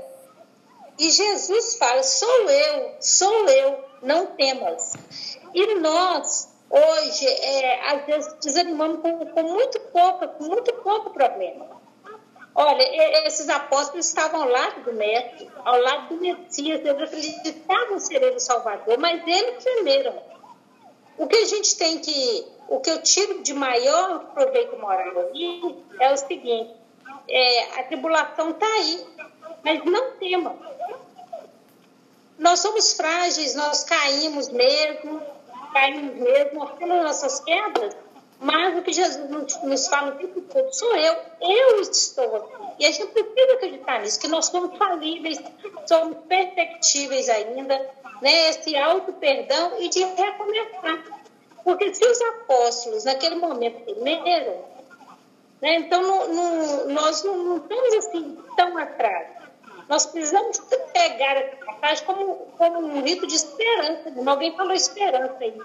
E 0.99 1.11
Jesus 1.11 1.76
fala: 1.76 2.03
sou 2.03 2.51
eu, 2.51 2.97
sou 3.01 3.49
eu, 3.49 3.84
não 4.03 4.26
temas. 4.26 4.95
E 5.55 5.74
nós, 5.76 6.55
hoje, 6.70 7.26
é, 7.26 7.91
às 7.91 8.07
vezes 8.07 8.34
desanimamos 8.43 9.01
com, 9.01 9.26
com 9.26 9.43
muito 9.43 9.80
pouco, 9.80 10.28
com 10.28 10.45
muito 10.45 10.72
pouco 10.74 11.11
problema. 11.11 11.76
Olha, 12.59 13.26
esses 13.26 13.51
apóstolos 13.51 14.07
estavam 14.07 14.43
ao 14.43 14.49
lado 14.49 14.82
do 14.82 14.93
Mestre, 14.95 15.51
ao 15.62 15.78
lado 15.78 16.14
do 16.14 16.20
Messias, 16.22 16.80
eles 16.80 17.03
acreditavam 17.03 17.99
ser 18.01 18.22
ele 18.22 18.37
o 18.37 18.41
Salvador, 18.41 18.97
mas 18.99 19.20
eles 19.26 19.62
temeram. 19.62 20.18
O 21.18 21.26
que 21.26 21.37
a 21.37 21.45
gente 21.45 21.76
tem 21.76 21.99
que, 21.99 22.47
o 22.68 22.80
que 22.80 22.91
eu 22.91 23.03
tiro 23.03 23.43
de 23.43 23.53
maior 23.53 24.32
proveito 24.32 24.74
moral 24.78 25.18
ali 25.18 25.84
é 26.01 26.12
o 26.12 26.16
seguinte: 26.16 26.74
é, 27.28 27.80
a 27.80 27.84
tribulação 27.84 28.50
está 28.50 28.66
aí, 28.66 29.06
mas 29.64 29.84
não 29.84 30.12
tema. 30.12 30.56
Nós 32.38 32.60
somos 32.60 32.92
frágeis, 32.92 33.54
nós 33.54 33.84
caímos 33.84 34.48
mesmo, 34.48 35.22
caímos 35.72 36.14
mesmo, 36.16 36.70
nós 36.80 37.04
nossas 37.04 37.40
quedas, 37.40 37.96
mas 38.38 38.78
o 38.78 38.82
que 38.82 38.92
Jesus 38.92 39.30
nos, 39.62 39.88
fala 39.88 40.12
o 40.12 40.18
tempo 40.18 40.42
todo 40.42 40.72
sou 40.74 40.94
eu, 40.94 41.16
eu 41.40 41.80
estou 41.80 42.36
aqui. 42.36 42.52
E 42.78 42.86
a 42.86 42.92
gente 42.92 43.06
precisa 43.06 43.54
acreditar 43.54 44.00
nisso, 44.00 44.20
que 44.20 44.28
nós 44.28 44.46
somos 44.46 44.76
falíveis, 44.76 45.38
somos 45.86 46.18
perfectíveis 46.26 47.28
ainda, 47.30 47.90
né? 48.20 48.50
esse 48.50 48.76
auto-perdão 48.76 49.80
e 49.80 49.88
de 49.88 50.04
recomeçar. 50.04 51.02
Porque 51.64 51.94
se 51.94 52.06
os 52.06 52.20
apóstolos, 52.20 53.04
naquele 53.04 53.36
momento, 53.36 53.80
temeram, 53.84 54.75
né? 55.61 55.76
Então, 55.76 56.02
nós 56.88 57.22
não, 57.24 57.36
não, 57.36 57.57
estamos 57.57 57.94
assim 57.94 58.38
tão 58.57 58.76
atrás. 58.76 59.28
Nós 59.88 60.07
precisamos 60.07 60.59
pegar 60.92 61.36
essa 61.36 61.64
passagem 61.64 62.04
como, 62.04 62.34
como 62.59 62.78
um 62.78 63.02
rito 63.02 63.26
de 63.26 63.36
esperança. 63.36 64.12
Alguém 64.26 64.57
falou 64.57 64.72
esperança 64.72 65.36
aí. 65.40 65.57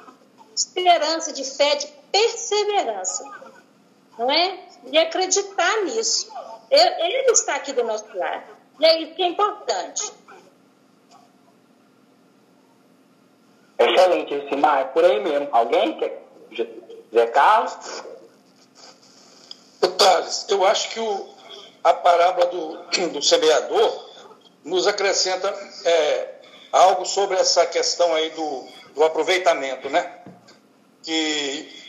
Esperança, 0.55 1.33
de 1.33 1.43
fé, 1.43 1.75
de 1.75 1.87
perseverança. 2.11 3.23
Não 4.17 4.29
é? 4.29 4.59
E 4.85 4.97
acreditar 4.97 5.81
nisso. 5.83 6.31
Ele 6.69 7.31
está 7.31 7.55
aqui 7.55 7.73
do 7.73 7.83
nosso 7.83 8.15
lado. 8.15 8.43
E 8.79 8.85
é 8.85 9.01
isso 9.01 9.15
que 9.15 9.23
é 9.23 9.27
importante. 9.27 10.13
Excelente, 13.77 14.49
Simar. 14.49 14.81
É 14.81 14.83
por 14.85 15.03
aí 15.03 15.19
mesmo. 15.19 15.49
Alguém 15.51 15.97
quer? 15.97 16.23
Zé 17.13 17.27
Carlos? 17.27 18.03
Thales, 19.87 20.45
eu 20.49 20.65
acho 20.65 20.89
que 20.89 20.99
o, 20.99 21.29
a 21.83 21.93
parábola 21.93 22.45
do, 22.47 23.09
do 23.09 23.21
semeador 23.21 24.09
nos 24.63 24.87
acrescenta 24.87 25.47
é, 25.85 26.35
algo 26.71 27.05
sobre 27.05 27.37
essa 27.37 27.65
questão 27.65 28.13
aí 28.13 28.29
do, 28.31 28.67
do 28.93 29.03
aproveitamento, 29.03 29.89
né? 29.89 30.19
Que 31.03 31.81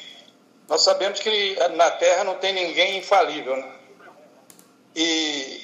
nós 0.68 0.82
sabemos 0.82 1.20
que 1.20 1.57
na 1.74 1.90
Terra 1.90 2.24
não 2.24 2.36
tem 2.36 2.53
ninguém 2.53 2.99
infalível, 2.99 3.57
né? 3.57 3.72
E 4.95 5.61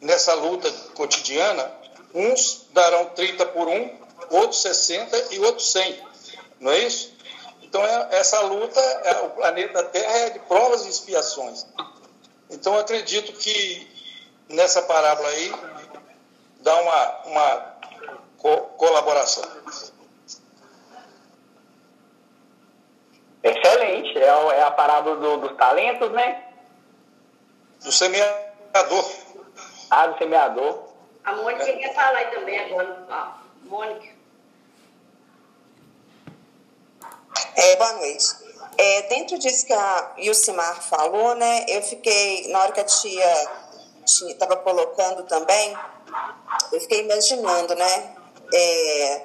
nessa 0.00 0.34
luta 0.34 0.70
cotidiana, 0.94 1.72
uns 2.14 2.66
darão 2.72 3.06
30 3.06 3.46
por 3.46 3.68
um, 3.68 3.98
outros 4.30 4.62
60 4.62 5.34
e 5.34 5.40
outros 5.40 5.72
100. 5.72 6.00
Não 6.60 6.70
é 6.70 6.78
isso? 6.80 7.17
Então, 7.68 7.84
é, 7.84 8.16
essa 8.16 8.40
luta, 8.40 8.80
é, 8.80 9.20
o 9.26 9.30
planeta 9.30 9.84
Terra 9.84 10.18
é 10.20 10.30
de 10.30 10.38
provas 10.40 10.86
e 10.86 10.88
expiações. 10.88 11.66
Então, 12.48 12.72
eu 12.72 12.80
acredito 12.80 13.30
que 13.34 13.86
nessa 14.48 14.80
parábola 14.82 15.28
aí 15.28 15.52
dá 16.60 16.74
uma, 16.80 17.16
uma 17.26 17.76
co 18.38 18.56
colaboração. 18.78 19.44
Excelente. 23.42 24.18
É, 24.18 24.24
é 24.24 24.62
a 24.62 24.70
parábola 24.70 25.16
do, 25.16 25.36
dos 25.36 25.56
talentos, 25.58 26.10
né? 26.12 26.44
Do 27.84 27.92
semeador. 27.92 29.12
Ah, 29.90 30.06
do 30.06 30.16
semeador. 30.16 30.88
A 31.22 31.32
Mônica 31.36 31.64
é. 31.64 31.76
quer 31.76 31.94
falar 31.94 32.16
aí 32.16 32.30
também 32.30 32.58
agora. 32.60 33.34
Mônica. 33.64 34.17
É, 37.60 37.74
boa 37.74 37.92
noite. 37.94 38.36
É, 38.76 39.02
dentro 39.08 39.36
disso 39.36 39.66
que 39.66 39.72
a 39.72 40.12
Yusimar 40.16 40.80
falou, 40.80 41.34
né, 41.34 41.66
eu 41.66 41.82
fiquei, 41.82 42.46
na 42.52 42.60
hora 42.60 42.70
que 42.70 42.78
a 42.78 42.84
tia 42.84 43.50
estava 44.06 44.54
colocando 44.58 45.24
também, 45.24 45.76
eu 46.70 46.80
fiquei 46.80 47.00
imaginando, 47.00 47.74
né, 47.74 48.16
é, 48.54 49.22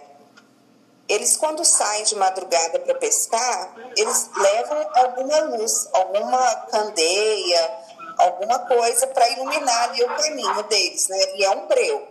eles 1.07 1.37
quando 1.37 1.63
saem 1.63 2.05
de 2.05 2.15
madrugada 2.15 2.79
para 2.79 2.95
pescar, 2.95 3.75
eles 3.95 4.31
levam 4.35 4.89
alguma 4.95 5.39
luz, 5.55 5.87
alguma 5.93 6.55
candeia, 6.71 7.77
alguma 8.17 8.57
coisa 8.65 9.05
para 9.05 9.29
iluminar 9.29 9.89
ali 9.89 10.03
o 10.03 10.07
caminho 10.07 10.63
deles, 10.63 11.07
né? 11.07 11.19
E 11.35 11.45
é 11.45 11.51
um 11.51 11.67
breu. 11.67 12.07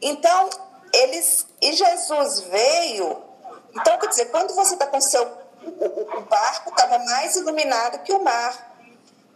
Então, 0.00 0.48
eles 0.90 1.46
e 1.60 1.70
Jesus 1.74 2.40
veio. 2.40 3.33
Então, 3.74 3.98
quer 3.98 4.08
dizer, 4.08 4.26
quando 4.26 4.54
você 4.54 4.74
está 4.74 4.86
com 4.86 5.00
seu 5.00 5.44
o, 5.66 6.18
o 6.18 6.20
barco 6.22 6.70
estava 6.70 6.98
mais 6.98 7.36
iluminado 7.36 8.02
que 8.02 8.12
o 8.12 8.22
mar. 8.22 8.76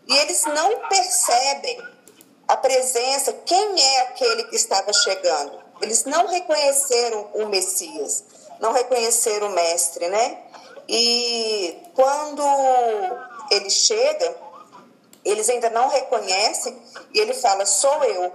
E 0.07 0.17
eles 0.19 0.45
não 0.45 0.89
percebem 0.89 1.79
a 2.47 2.57
presença, 2.57 3.33
quem 3.45 3.81
é 3.81 4.01
aquele 4.03 4.45
que 4.45 4.57
estava 4.57 4.93
chegando. 4.93 5.63
Eles 5.81 6.05
não 6.05 6.27
reconheceram 6.27 7.31
o 7.35 7.47
Messias, 7.47 8.25
não 8.59 8.73
reconheceram 8.73 9.49
o 9.49 9.55
Mestre, 9.55 10.09
né? 10.09 10.39
E 10.89 11.77
quando 11.95 12.43
ele 13.51 13.69
chega, 13.69 14.35
eles 15.25 15.49
ainda 15.51 15.69
não 15.71 15.89
reconhecem 15.89 16.77
e 17.13 17.19
ele 17.19 17.35
fala, 17.35 17.67
sou 17.67 18.03
eu. 18.05 18.33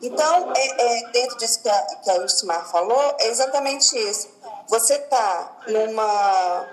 Então, 0.00 0.52
é, 0.56 0.66
é 0.82 1.10
dentro 1.10 1.36
disso 1.36 1.60
que 1.60 1.68
a, 1.68 1.82
que 2.02 2.10
a 2.10 2.64
falou, 2.64 3.16
é 3.20 3.26
exatamente 3.26 3.98
isso. 3.98 4.28
Você 4.68 4.94
está 4.94 5.56
numa, 5.66 6.68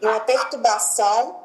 numa 0.00 0.20
perturbação, 0.20 1.44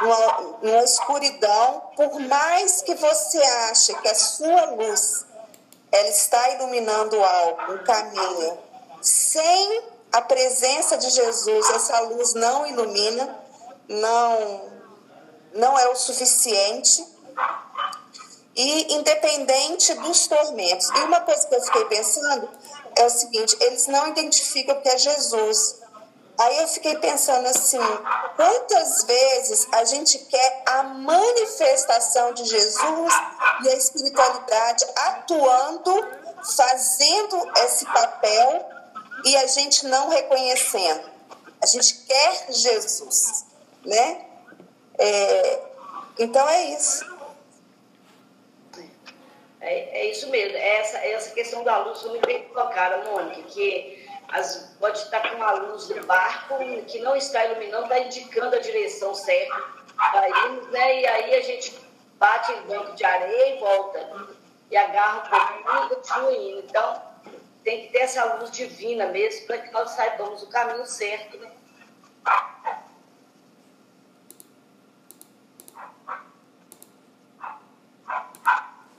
numa, 0.00 0.40
numa 0.62 0.84
escuridão, 0.84 1.82
por 1.96 2.20
mais 2.20 2.82
que 2.82 2.94
você 2.94 3.38
ache 3.38 3.94
que 3.94 4.08
a 4.08 4.14
sua 4.14 4.64
luz 4.66 5.26
ela 5.90 6.08
está 6.08 6.50
iluminando 6.50 7.22
algo, 7.22 7.72
um 7.72 7.84
caminho, 7.84 8.58
sem 9.00 9.82
a 10.12 10.22
presença 10.22 10.96
de 10.96 11.10
Jesus, 11.10 11.70
essa 11.70 12.00
luz 12.00 12.34
não 12.34 12.66
ilumina, 12.66 13.36
não 13.88 14.72
não 15.54 15.78
é 15.78 15.88
o 15.88 15.94
suficiente 15.94 17.06
e 18.56 18.94
independente 18.94 19.94
dos 19.94 20.26
tormentos. 20.26 20.88
E 20.90 20.98
uma 21.04 21.20
coisa 21.20 21.46
que 21.46 21.54
eu 21.54 21.62
fiquei 21.62 21.84
pensando 21.86 22.48
é 22.96 23.06
o 23.06 23.10
seguinte: 23.10 23.56
eles 23.60 23.86
não 23.86 24.08
identificam 24.08 24.80
que 24.80 24.88
é 24.88 24.98
Jesus. 24.98 25.82
Aí 26.38 26.58
eu 26.58 26.68
fiquei 26.68 26.96
pensando 26.96 27.46
assim: 27.46 27.78
quantas 28.36 29.04
vezes 29.04 29.68
a 29.72 29.84
gente 29.84 30.18
quer 30.18 30.62
a 30.66 30.82
manifestação 30.82 32.32
de 32.34 32.44
Jesus 32.44 33.14
e 33.62 33.68
a 33.68 33.76
espiritualidade 33.76 34.84
atuando, 34.96 36.08
fazendo 36.56 37.52
esse 37.58 37.84
papel 37.86 38.68
e 39.24 39.36
a 39.36 39.46
gente 39.46 39.86
não 39.86 40.08
reconhecendo? 40.08 41.12
A 41.62 41.66
gente 41.66 41.94
quer 42.06 42.52
Jesus, 42.52 43.44
né? 43.84 44.26
É, 44.98 45.60
então 46.18 46.46
é 46.48 46.64
isso. 46.64 47.13
É, 49.64 50.00
é 50.00 50.10
isso 50.10 50.28
mesmo. 50.28 50.56
É 50.56 50.80
essa, 50.80 50.98
é 50.98 51.12
essa 51.12 51.34
questão 51.34 51.64
da 51.64 51.78
luz 51.78 52.00
foi 52.00 52.10
muito 52.10 52.26
bem 52.26 52.42
colocada, 52.44 53.10
Mônica, 53.10 53.42
que 53.42 54.06
as, 54.28 54.76
pode 54.78 54.98
estar 54.98 55.20
com 55.30 55.42
a 55.42 55.52
luz 55.52 55.88
do 55.88 56.06
barco 56.06 56.56
que 56.86 56.98
não 57.00 57.16
está 57.16 57.44
iluminando, 57.46 57.84
está 57.84 57.98
indicando 57.98 58.56
a 58.56 58.60
direção 58.60 59.14
certa 59.14 59.54
para 59.96 60.28
né? 60.70 61.00
E 61.00 61.06
aí 61.06 61.34
a 61.34 61.42
gente 61.42 61.74
bate 62.18 62.52
em 62.52 62.62
banco 62.62 62.92
de 62.92 63.04
areia 63.04 63.56
e 63.56 63.58
volta. 63.58 64.28
E 64.70 64.76
agarra 64.76 65.18
um 65.18 65.62
pouquinho 65.62 65.84
e 65.84 65.88
continua 65.94 66.32
indo. 66.32 66.58
Então, 66.60 67.02
tem 67.62 67.86
que 67.86 67.92
ter 67.92 67.98
essa 67.98 68.34
luz 68.34 68.50
divina 68.50 69.06
mesmo 69.06 69.46
para 69.46 69.58
que 69.58 69.72
nós 69.72 69.90
saibamos 69.90 70.42
o 70.42 70.48
caminho 70.48 70.84
certo, 70.86 71.38
né? 71.38 71.50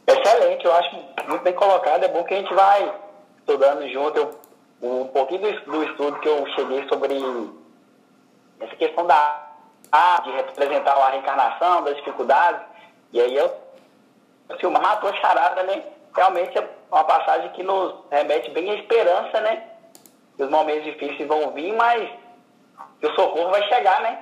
Excelente, 0.08 0.66
eu 0.66 0.74
acho 0.74 0.96
muito 1.28 1.44
bem 1.44 1.54
colocado. 1.54 2.04
É 2.04 2.08
bom 2.08 2.24
que 2.24 2.34
a 2.34 2.38
gente 2.38 2.54
vai 2.54 2.94
estudando 3.40 3.88
junto. 3.90 4.18
Eu, 4.20 4.46
um 4.82 5.08
pouquinho 5.08 5.42
do, 5.42 5.72
do 5.72 5.84
estudo 5.84 6.20
que 6.20 6.28
eu 6.28 6.46
cheguei 6.56 6.88
sobre 6.88 7.16
essa 8.60 8.76
questão 8.76 9.08
da 9.08 9.46
de 10.24 10.32
representar 10.32 10.94
a 10.94 11.10
reencarnação, 11.10 11.84
das 11.84 11.96
dificuldades. 11.98 12.62
E 13.14 13.22
aí 13.22 13.36
eu, 13.36 13.52
assim, 14.50 14.66
uma 14.66 14.80
matou 14.80 15.10
a 15.10 15.16
charada, 15.16 15.64
né? 15.64 15.84
Realmente 16.14 16.58
é 16.58 16.70
uma 16.92 17.04
passagem 17.04 17.50
que 17.52 17.64
nos 17.64 17.94
remete 18.12 18.50
bem 18.52 18.72
à 18.72 18.76
esperança, 18.76 19.40
né? 19.42 19.64
Que 20.36 20.44
os 20.44 20.50
momentos 20.50 20.84
difíceis 20.84 21.28
vão 21.28 21.52
vir, 21.52 21.74
mas 21.74 22.10
que 23.00 23.08
o 23.08 23.16
socorro 23.16 23.52
vai 23.52 23.64
chegar, 23.70 24.02
né? 24.02 24.22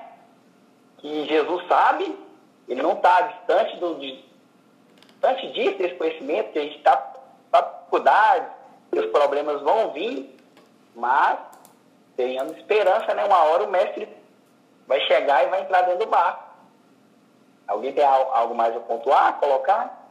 Que 0.98 1.26
Jesus 1.26 1.66
sabe, 1.66 2.16
ele 2.68 2.82
não 2.82 2.92
está 2.92 3.20
distante 3.22 3.76
do, 3.78 3.96
de, 3.96 4.24
Antes 5.24 5.52
disso, 5.54 5.82
esse 5.82 5.94
conhecimento, 5.94 6.52
que 6.52 6.58
a 6.58 6.62
gente 6.62 6.78
está 6.78 7.14
dificuldade, 7.94 8.46
que 8.92 8.98
os 8.98 9.10
problemas 9.10 9.62
vão 9.62 9.92
vir, 9.92 10.36
mas 10.94 11.38
tenhamos 12.16 12.56
esperança, 12.56 13.14
né? 13.14 13.24
Uma 13.24 13.44
hora 13.44 13.64
o 13.64 13.70
mestre 13.70 14.08
vai 14.86 15.00
chegar 15.06 15.44
e 15.44 15.48
vai 15.48 15.62
entrar 15.62 15.82
dentro 15.82 16.00
do 16.00 16.10
barco. 16.10 16.42
Alguém 17.66 17.92
tem 17.92 18.04
algo 18.04 18.54
mais 18.54 18.76
a 18.76 18.80
pontuar, 18.80 19.38
colocar? 19.38 20.02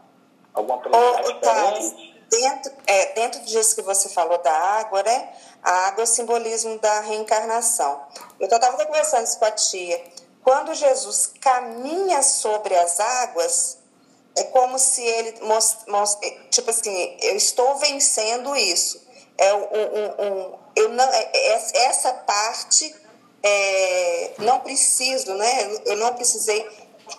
Alguma 0.53 0.80
diferente? 0.80 2.14
Dentro, 2.30 2.72
é, 2.88 3.14
dentro 3.14 3.41
disso 3.41 3.76
que 3.76 3.84
você 3.84 4.09
falou 4.09 4.39
da 4.39 4.51
água, 4.51 5.03
né? 5.03 5.34
A 5.61 5.88
água 5.88 6.01
é 6.01 6.03
o 6.03 6.07
simbolismo 6.07 6.80
da 6.80 7.01
reencarnação. 7.01 8.01
Eu 8.39 8.47
estava 8.47 8.84
conversando 8.86 9.26
isso 9.26 9.38
com 9.38 9.45
a 9.45 9.51
tia. 9.51 10.03
Quando 10.43 10.74
Jesus 10.74 11.32
caminha 11.39 12.24
sobre 12.24 12.76
as 12.76 12.99
águas, 12.99 13.82
é 14.36 14.43
como 14.45 14.79
se 14.79 15.01
ele 15.01 15.39
most, 15.41 16.19
tipo 16.49 16.69
assim, 16.69 17.17
eu 17.21 17.36
estou 17.36 17.75
vencendo 17.77 18.55
isso. 18.55 19.01
É 19.38 19.53
um, 19.53 19.59
um, 19.59 20.25
um 20.25 20.59
eu 20.75 20.89
não, 20.89 21.03
é, 21.05 21.29
é, 21.34 21.86
essa 21.86 22.13
parte 22.13 22.95
é, 23.43 24.31
não 24.39 24.59
preciso, 24.61 25.34
né? 25.36 25.81
Eu 25.86 25.97
não 25.97 26.13
precisei 26.13 26.67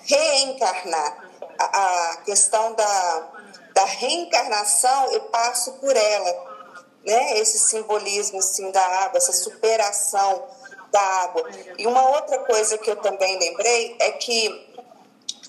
reencarnar. 0.02 1.30
A, 1.56 2.10
a 2.10 2.16
questão 2.18 2.74
da, 2.74 3.32
da 3.74 3.84
reencarnação, 3.84 5.12
eu 5.12 5.20
passo 5.22 5.74
por 5.74 5.94
ela, 5.96 6.72
né? 7.06 7.38
Esse 7.38 7.60
simbolismo 7.60 8.40
assim 8.40 8.72
da 8.72 8.84
água, 9.04 9.18
essa 9.18 9.32
superação 9.32 10.48
da 10.90 11.00
água. 11.00 11.48
E 11.78 11.86
uma 11.86 12.08
outra 12.10 12.38
coisa 12.40 12.76
que 12.78 12.90
eu 12.90 12.96
também 12.96 13.38
lembrei 13.38 13.96
é 14.00 14.12
que 14.12 14.74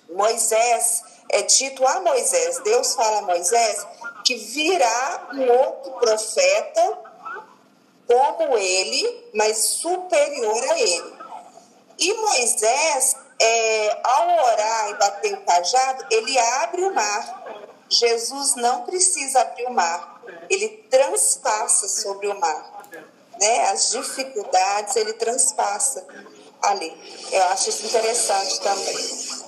Moisés 0.09 1.03
é 1.29 1.41
dito 1.41 1.85
a 1.85 2.01
Moisés, 2.01 2.59
Deus 2.59 2.93
fala 2.95 3.19
a 3.19 3.21
Moisés, 3.23 3.85
que 4.23 4.35
virá 4.35 5.29
um 5.33 5.51
outro 5.51 5.91
profeta 5.93 6.97
como 8.07 8.57
ele, 8.57 9.29
mas 9.33 9.57
superior 9.57 10.63
a 10.71 10.79
ele. 10.79 11.13
E 11.97 12.13
Moisés, 12.13 13.15
é, 13.39 13.99
ao 14.03 14.27
orar 14.45 14.89
e 14.89 14.93
bater 14.95 15.33
o 15.33 15.41
cajado, 15.41 16.05
ele 16.11 16.37
abre 16.37 16.83
o 16.83 16.93
mar. 16.93 17.43
Jesus 17.89 18.55
não 18.55 18.83
precisa 18.83 19.41
abrir 19.41 19.65
o 19.67 19.73
mar, 19.73 20.21
ele 20.49 20.69
transpassa 20.89 21.87
sobre 21.87 22.27
o 22.27 22.39
mar. 22.39 22.87
Né? 23.39 23.69
As 23.69 23.91
dificuldades 23.91 24.95
ele 24.95 25.13
transpassa 25.13 26.05
ali. 26.61 27.27
Eu 27.31 27.43
acho 27.49 27.69
isso 27.69 27.85
interessante 27.85 28.59
também. 28.61 29.44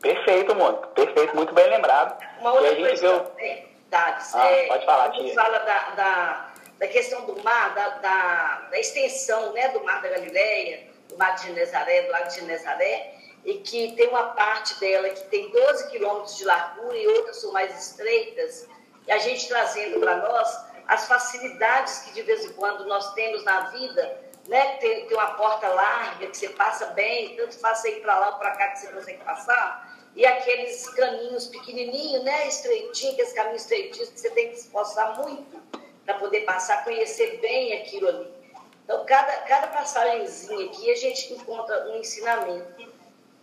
Perfeito, 0.00 0.54
Mônica. 0.54 0.86
Perfeito, 0.88 1.36
muito 1.36 1.52
bem 1.54 1.68
lembrado. 1.68 2.18
Uma 2.40 2.52
outra, 2.54 2.74
coisa, 2.74 3.18
viu... 3.36 3.60
Thales. 3.90 4.34
Ah, 4.34 4.46
é, 4.46 4.66
pode 4.68 4.86
falar, 4.86 5.10
tia. 5.10 5.34
fala 5.34 5.58
da, 5.58 5.90
da, 5.90 6.50
da 6.78 6.86
questão 6.86 7.26
do 7.26 7.42
mar, 7.42 7.74
da, 7.74 7.88
da, 7.88 8.68
da 8.70 8.78
extensão 8.78 9.52
né, 9.52 9.68
do 9.68 9.82
Mar 9.82 10.00
da 10.00 10.08
Galileia, 10.08 10.86
do 11.08 11.18
Mar 11.18 11.34
de 11.34 11.48
Genezaré, 11.48 12.02
do 12.02 12.12
Lago 12.12 12.28
de 12.28 12.36
Genezaré, 12.36 13.14
e 13.44 13.54
que 13.54 13.92
tem 13.96 14.08
uma 14.08 14.28
parte 14.28 14.78
dela 14.78 15.08
que 15.10 15.24
tem 15.24 15.50
12 15.50 15.90
quilômetros 15.90 16.36
de 16.36 16.44
largura 16.44 16.96
e 16.96 17.06
outras 17.08 17.40
são 17.40 17.52
mais 17.52 17.76
estreitas, 17.76 18.68
e 19.06 19.12
a 19.12 19.18
gente 19.18 19.48
trazendo 19.48 19.98
para 19.98 20.16
nós 20.16 20.70
as 20.86 21.06
facilidades 21.06 22.00
que 22.00 22.12
de 22.12 22.22
vez 22.22 22.44
em 22.44 22.52
quando 22.52 22.84
nós 22.86 23.12
temos 23.14 23.44
na 23.44 23.60
vida, 23.70 24.30
né? 24.48 24.76
Tem, 24.76 25.06
tem 25.06 25.16
uma 25.16 25.34
porta 25.34 25.68
larga 25.68 26.26
que 26.26 26.36
você 26.36 26.48
passa 26.50 26.86
bem, 26.86 27.36
tanto 27.36 27.58
faz 27.58 27.78
você 27.78 27.96
ir 27.96 28.02
para 28.02 28.18
lá 28.18 28.28
ou 28.30 28.34
para 28.34 28.50
cá 28.52 28.68
que 28.68 28.80
você 28.80 28.88
consegue 28.88 29.24
passar, 29.24 29.89
e 30.14 30.26
aqueles 30.26 30.88
caminhos 30.90 31.46
pequenininhos, 31.46 32.22
né? 32.24 32.48
Estreitinhos, 32.48 33.14
aqueles 33.14 33.32
caminhos 33.32 33.62
estreitinhos 33.62 34.10
que 34.10 34.20
você 34.20 34.30
tem 34.30 34.50
que 34.50 34.56
se 34.56 34.66
esforçar 34.66 35.16
muito 35.18 35.60
para 36.04 36.18
poder 36.18 36.40
passar, 36.40 36.84
conhecer 36.84 37.38
bem 37.40 37.74
aquilo 37.74 38.08
ali. 38.08 38.40
Então, 38.84 39.04
cada, 39.06 39.32
cada 39.42 39.68
passagemzinha 39.68 40.66
aqui 40.66 40.90
a 40.90 40.96
gente 40.96 41.32
encontra 41.32 41.88
um 41.88 41.96
ensinamento. 41.96 42.90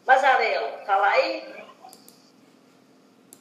Mazarelo, 0.05 0.85
fala 0.85 1.07
aí. 1.07 1.65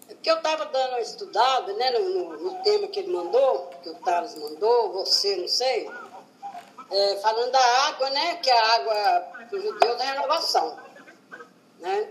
É 0.09 0.15
porque 0.15 0.31
eu 0.31 0.37
estava 0.37 0.67
dando 0.67 0.91
uma 0.91 1.01
estudada 1.01 1.73
né, 1.73 1.91
no, 1.91 2.11
no, 2.11 2.39
no 2.39 2.63
tema 2.63 2.87
que 2.87 3.01
ele 3.01 3.13
mandou, 3.13 3.71
que 3.83 3.91
o 3.91 3.95
Thales 3.97 4.37
mandou, 4.37 4.93
você, 4.93 5.37
não 5.37 5.49
sei, 5.49 5.91
é, 6.91 7.17
falando 7.17 7.51
da 7.51 7.87
água, 7.89 8.11
né? 8.11 8.37
Que 8.37 8.51
a 8.51 8.75
água 8.75 9.47
do 9.51 9.61
judeu 9.61 9.97
da 9.97 10.05
renovação. 10.05 10.79
Né? 11.81 12.09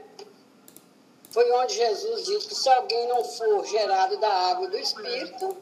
Foi 1.35 1.51
onde 1.51 1.73
Jesus 1.73 2.23
disse 2.23 2.47
que 2.47 2.55
se 2.55 2.69
alguém 2.69 3.09
não 3.09 3.21
for 3.21 3.65
gerado 3.65 4.15
da 4.21 4.29
água 4.51 4.67
e 4.67 4.69
do 4.69 4.77
Espírito, 4.77 5.57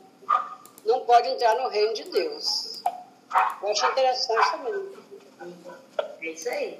não 0.86 1.00
pode 1.00 1.30
entrar 1.30 1.56
no 1.56 1.68
reino 1.68 1.96
de 1.96 2.04
Deus. 2.12 2.84
Eu 3.60 3.72
acho 3.72 3.84
interessante 3.88 4.52
também. 4.52 4.92
É 6.22 6.26
isso 6.28 6.48
aí. 6.48 6.80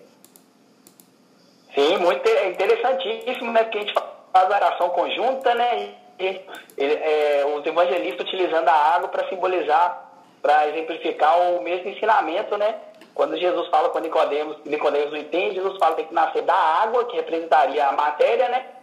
Sim, 1.74 1.98
muito 1.98 2.24
é 2.28 2.50
interessantíssimo, 2.50 3.52
né? 3.52 3.64
Porque 3.64 3.80
a 3.80 3.82
gente 3.82 3.96
faz 3.96 4.52
a 4.52 4.56
oração 4.56 4.90
conjunta, 4.92 5.56
né? 5.56 5.96
E, 6.20 6.40
é, 6.78 7.46
os 7.48 7.66
evangelistas 7.66 8.28
utilizando 8.28 8.70
a 8.70 8.74
água 8.74 9.10
para 9.10 9.28
simbolizar, 9.28 10.08
para 10.40 10.70
exemplificar 10.70 11.36
o 11.40 11.64
mesmo 11.64 11.90
ensinamento, 11.90 12.56
né? 12.60 12.80
Quando 13.16 13.40
Jesus 13.40 13.68
fala 13.70 13.90
com 13.90 13.98
Nicodemos, 13.98 14.58
Nicodemos 14.66 15.10
não 15.10 15.18
entende, 15.18 15.56
Jesus 15.56 15.80
fala 15.80 15.96
que 15.96 16.02
tem 16.02 16.10
que 16.10 16.14
nascer 16.14 16.44
da 16.44 16.54
água, 16.54 17.06
que 17.06 17.16
representaria 17.16 17.88
a 17.88 17.92
matéria, 17.92 18.50
né? 18.50 18.83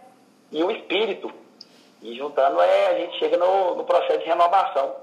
E 0.51 0.63
o 0.63 0.71
espírito. 0.71 1.31
E 2.01 2.15
juntando, 2.15 2.59
é, 2.61 2.87
a 2.87 2.93
gente 2.99 3.19
chega 3.19 3.37
no, 3.37 3.75
no 3.75 3.83
processo 3.83 4.19
de 4.19 4.25
renovação. 4.25 4.95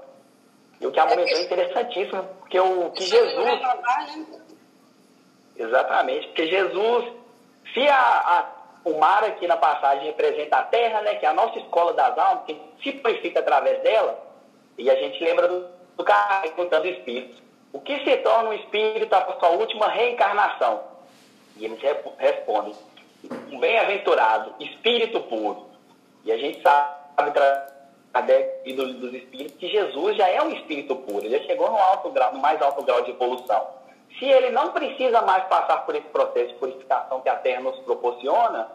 E 0.81 0.87
o 0.87 0.91
que 0.91 0.99
a 0.99 1.07
comentou 1.07 1.37
é 1.37 1.41
interessantíssimo, 1.41 2.23
porque 2.39 2.59
o 2.59 2.91
que 2.91 3.05
Jesus. 3.05 3.45
Renovar, 3.45 4.17
né? 4.17 4.25
Exatamente, 5.57 6.27
porque 6.27 6.47
Jesus, 6.47 7.05
se 7.73 7.85
a, 7.89 7.99
a, 7.99 8.45
o 8.85 8.97
mar 8.97 9.25
aqui 9.25 9.45
na 9.45 9.57
passagem 9.57 10.05
representa 10.05 10.55
a 10.55 10.63
terra, 10.63 11.01
né, 11.01 11.15
que 11.15 11.25
é 11.25 11.29
a 11.29 11.33
nossa 11.33 11.59
escola 11.59 11.91
das 11.93 12.17
almas, 12.17 12.45
que 12.45 12.57
se 12.81 12.93
purifica 12.93 13.41
através 13.41 13.81
dela, 13.83 14.17
e 14.77 14.89
a 14.89 14.95
gente 14.95 15.21
lembra 15.21 15.49
do, 15.49 15.67
do 15.97 16.03
carro 16.05 16.49
contando 16.51 16.87
espíritos. 16.87 17.41
O 17.73 17.81
que 17.81 18.03
se 18.05 18.17
torna 18.17 18.51
um 18.51 18.53
espírito 18.53 19.13
após 19.13 19.37
sua 19.37 19.49
última 19.49 19.89
reencarnação? 19.89 20.81
E 21.57 21.65
eles 21.65 21.79
respondem, 22.17 22.73
um 23.51 23.59
bem-aventurado, 23.59 24.53
espírito 24.59 25.19
puro. 25.21 25.67
E 26.23 26.31
a 26.31 26.37
gente 26.37 26.61
sabe, 26.61 26.93
através 27.17 27.69
e 28.65 28.73
do- 28.73 28.93
dos 28.95 29.13
espíritos, 29.13 29.55
que 29.57 29.67
Jesus 29.67 30.17
já 30.17 30.27
é 30.27 30.41
um 30.41 30.49
espírito 30.51 30.95
puro, 30.95 31.25
ele 31.25 31.37
já 31.37 31.43
chegou 31.45 31.69
no, 31.69 31.77
alto 31.77 32.09
grau, 32.09 32.33
no 32.33 32.39
mais 32.39 32.61
alto 32.61 32.83
grau 32.83 33.01
de 33.03 33.11
evolução. 33.11 33.67
Se 34.17 34.25
ele 34.25 34.49
não 34.49 34.69
precisa 34.73 35.21
mais 35.21 35.43
passar 35.45 35.85
por 35.85 35.95
esse 35.95 36.07
processo 36.07 36.47
de 36.47 36.53
purificação 36.55 37.21
que 37.21 37.29
a 37.29 37.35
Terra 37.35 37.61
nos 37.61 37.77
proporciona, 37.79 38.67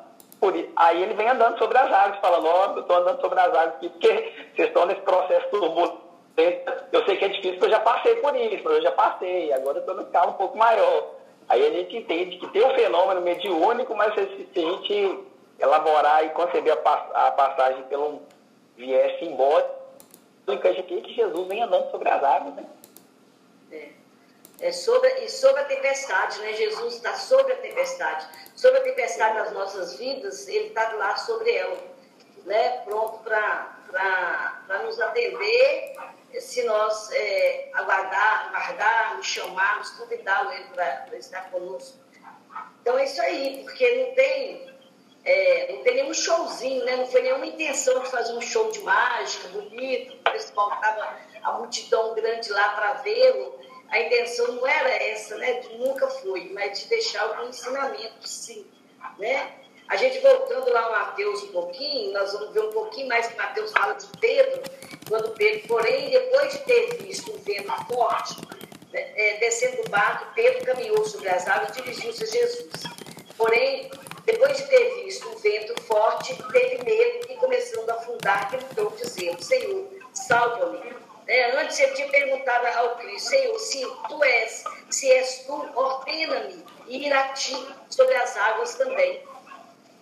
aí 0.77 1.03
ele 1.03 1.15
vem 1.15 1.29
andando 1.29 1.59
sobre 1.59 1.77
as 1.79 1.91
águas, 1.93 2.21
falando, 2.21 2.47
ó, 2.47 2.67
eu 2.75 2.81
estou 2.81 2.97
andando 2.97 3.21
sobre 3.21 3.41
as 3.41 3.49
águas 3.49 3.75
aqui, 3.75 3.89
porque 3.89 4.09
vocês 4.55 4.69
estão 4.69 4.87
nesse 4.87 5.01
processo 5.01 5.49
turbulento. 5.51 6.05
Eu 6.93 7.05
sei 7.05 7.17
que 7.17 7.25
é 7.25 7.29
difícil, 7.29 7.53
porque 7.55 7.67
eu 7.67 7.71
já 7.71 7.81
passei 7.81 8.17
por 8.17 8.35
isso, 8.37 8.63
mas 8.65 8.75
eu 8.75 8.83
já 8.83 8.93
passei, 8.93 9.53
agora 9.53 9.79
eu 9.79 9.81
estou 9.81 9.95
num 9.97 10.03
escala 10.03 10.31
um 10.31 10.35
pouco 10.35 10.57
maior. 10.57 11.11
Aí 11.49 11.67
a 11.67 11.71
gente 11.71 11.97
entende 11.97 12.39
que 12.39 12.49
tem 12.49 12.65
um 12.65 12.75
fenômeno 12.75 13.21
mediúnico, 13.21 13.95
mas 13.95 14.15
se, 14.15 14.21
a 14.21 14.61
gente 14.61 15.25
elaborar 15.59 16.25
e 16.25 16.31
conceber 16.31 16.73
a, 16.73 16.77
pas- 16.77 17.11
a 17.15 17.31
passagem 17.33 17.83
pelo 17.85 18.23
viés 18.77 19.19
simbólico, 19.19 19.71
a 20.47 20.73
gente 20.73 20.95
vê 20.95 21.01
que 21.01 21.15
Jesus 21.15 21.47
vem 21.49 21.63
andando 21.63 21.91
sobre 21.91 22.09
as 22.09 22.23
águas, 22.23 22.55
né? 22.55 22.65
É. 23.73 23.89
É 24.61 24.73
sobre, 24.73 25.09
e 25.25 25.29
sobre 25.29 25.61
a 25.61 25.65
tempestade, 25.65 26.39
né? 26.41 26.53
Jesus 26.55 26.95
está 26.95 27.15
sobre 27.15 27.53
a 27.53 27.57
tempestade. 27.57 28.27
Sobre 28.55 28.79
a 28.79 28.83
tempestade 28.83 29.37
das 29.37 29.53
nossas 29.53 29.97
vidas, 29.97 30.47
ele 30.49 30.69
está 30.69 30.93
lá 30.95 31.17
sobre 31.17 31.51
ela, 31.53 31.77
né? 32.47 32.79
Pronto 32.85 33.19
para 33.19 33.77
nos 34.83 35.01
atender, 35.01 35.95
se 36.41 36.63
nós 36.65 37.11
é, 37.13 37.71
aguardar, 37.75 38.49
aguardarmos, 38.49 39.27
chamarmos, 39.27 39.91
convidá-lo 39.91 40.53
ele 40.53 40.65
para 40.75 41.17
estar 41.17 41.51
conosco. 41.51 41.99
Então 42.81 42.99
é 42.99 43.05
isso 43.05 43.21
aí, 43.23 43.63
porque 43.65 43.95
não 43.97 44.15
tem, 44.15 44.75
é, 45.25 45.73
não 45.73 45.83
tem 45.83 45.95
nenhum 45.95 46.15
showzinho, 46.15 46.85
né? 46.85 46.97
Não 46.97 47.07
foi 47.07 47.23
nenhuma 47.23 47.47
intenção 47.47 48.03
de 48.03 48.11
fazer 48.11 48.33
um 48.35 48.41
show 48.41 48.71
de 48.71 48.81
mágica 48.81 49.49
bonito, 49.49 50.17
o 50.17 50.31
pessoal 50.31 50.75
estava 50.75 51.17
a 51.43 51.53
multidão 51.53 52.15
grande 52.15 52.51
lá 52.51 52.71
para 52.71 52.93
vê-lo. 52.95 53.59
A 53.89 54.01
intenção 54.01 54.53
não 54.53 54.67
era 54.67 54.91
essa, 54.91 55.37
né? 55.37 55.63
Nunca 55.79 56.09
foi, 56.09 56.51
mas 56.53 56.81
de 56.81 56.89
deixar 56.89 57.23
algum 57.23 57.49
ensinamento, 57.49 58.29
sim, 58.29 58.67
né? 59.19 59.64
A 59.89 59.97
gente 59.97 60.19
voltando 60.21 60.73
lá 60.73 60.83
no 60.83 60.91
Mateus 60.93 61.43
um 61.43 61.53
pouquinho, 61.53 62.13
nós 62.13 62.33
vamos 62.33 62.51
ver 62.53 62.61
um 62.61 62.73
pouquinho 62.73 63.09
mais 63.09 63.27
que 63.27 63.37
Mateus 63.37 63.71
fala 63.71 63.95
de 63.95 64.07
Pedro, 64.19 64.63
quando 65.09 65.31
Pedro, 65.33 65.69
porém, 65.69 66.11
depois 66.11 66.53
de 66.53 66.59
ter 66.61 66.95
visto 66.97 67.31
um 67.33 67.39
vento 67.39 67.73
forte, 67.87 68.37
né, 68.93 69.13
é, 69.15 69.37
descendo 69.39 69.83
do 69.83 69.91
barco, 69.91 70.27
Pedro 70.35 70.65
caminhou 70.65 71.05
sobre 71.05 71.29
as 71.29 71.47
águas 71.47 71.77
e 71.77 71.83
dirigiu-se 71.83 72.25
a 72.25 72.27
Jesus. 72.27 72.71
Porém, 73.37 73.91
depois 74.25 74.57
de 74.57 74.67
ter 74.69 75.05
visto 75.05 75.29
um 75.29 75.37
vento 75.37 75.83
forte, 75.83 76.35
teve 76.51 76.83
medo 76.83 77.31
e 77.31 77.37
começando 77.37 77.91
a 77.91 77.95
afundar, 77.95 78.51
gritou 78.51 78.91
dizendo, 78.97 79.43
Senhor, 79.43 79.87
salva-me. 80.15 80.81
É, 81.27 81.61
antes 81.61 81.79
ele 81.79 81.93
tinha 81.93 82.09
perguntado 82.09 82.67
ao 82.79 82.97
Cristo, 82.97 83.29
Senhor, 83.29 83.59
se 83.59 83.87
tu 84.09 84.25
és, 84.25 84.65
se 84.91 85.11
és 85.11 85.45
tu, 85.47 85.71
ordena-me 85.75 86.65
ir 86.87 87.13
a 87.13 87.29
ti 87.29 87.57
sobre 87.91 88.15
as 88.15 88.37
águas 88.37 88.75
também. 88.75 89.23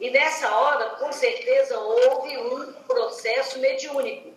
E 0.02 0.10
nessa 0.10 0.52
hora, 0.52 0.96
com 0.96 1.12
certeza, 1.12 1.78
houve 1.78 2.36
um 2.36 2.72
processo 2.88 3.60
mediúnico, 3.60 4.32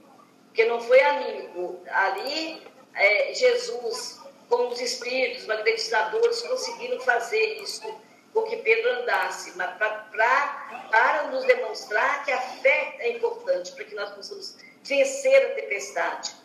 porque 0.45 0.63
não 0.65 0.79
foi 0.79 1.01
anímico. 1.01 1.81
Ali, 1.89 2.61
é, 2.93 3.33
Jesus, 3.33 4.21
com 4.47 4.67
os 4.67 4.79
espíritos 4.79 5.47
magnetizadores, 5.47 6.43
conseguiram 6.43 6.99
fazer 6.99 7.63
isso 7.63 7.81
com 8.31 8.43
que 8.43 8.57
Pedro 8.57 8.91
andasse, 9.01 9.57
mas 9.57 9.75
pra, 9.77 9.89
pra, 9.89 10.87
para 10.91 11.23
nos 11.31 11.43
demonstrar 11.45 12.23
que 12.23 12.31
a 12.31 12.41
fé 12.41 12.97
é 12.99 13.13
importante, 13.13 13.71
para 13.71 13.85
que 13.85 13.95
nós 13.95 14.11
possamos 14.11 14.57
vencer 14.83 15.47
a 15.47 15.55
tempestade. 15.55 16.35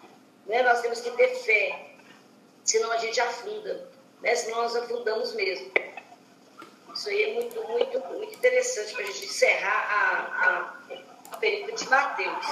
Né? 0.47 0.63
Nós 0.63 0.81
temos 0.81 0.99
que 0.99 1.11
ter 1.11 1.29
fé, 1.35 1.91
senão 2.65 2.91
a 2.91 2.97
gente 2.97 3.21
afunda, 3.21 3.87
né? 4.23 4.35
senão 4.35 4.63
nós 4.63 4.75
afundamos 4.75 5.35
mesmo. 5.35 5.71
Isso 7.01 7.09
aí 7.09 7.23
é 7.23 7.33
muito, 7.33 7.63
muito, 7.67 7.99
muito 8.09 8.35
interessante 8.35 8.93
para 8.93 9.05
a 9.05 9.07
gente 9.07 9.25
encerrar 9.25 9.87
a, 9.91 10.51
a, 10.51 11.35
a 11.35 11.39
de 11.41 11.89
Mateus. 11.89 12.47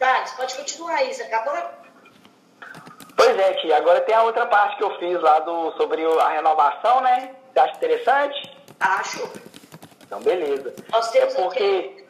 Thales, 0.00 0.32
pode 0.32 0.56
continuar 0.56 0.96
aí, 0.96 1.14
você 1.14 1.22
acabou? 1.22 1.56
Pois 3.16 3.38
é, 3.38 3.52
tia. 3.54 3.76
Agora 3.76 4.00
tem 4.00 4.12
a 4.12 4.24
outra 4.24 4.44
parte 4.46 4.76
que 4.76 4.82
eu 4.82 4.98
fiz 4.98 5.20
lá 5.22 5.38
do, 5.38 5.70
sobre 5.76 6.04
a 6.04 6.28
renovação, 6.30 7.00
né? 7.00 7.36
Você 7.52 7.60
acha 7.60 7.76
interessante? 7.76 8.58
Acho. 8.80 9.30
Então, 10.04 10.20
beleza. 10.20 10.74
Nós 10.90 11.14
É 11.14 11.20
temos 11.20 11.34
porque 11.34 11.94
aqui. 11.94 12.06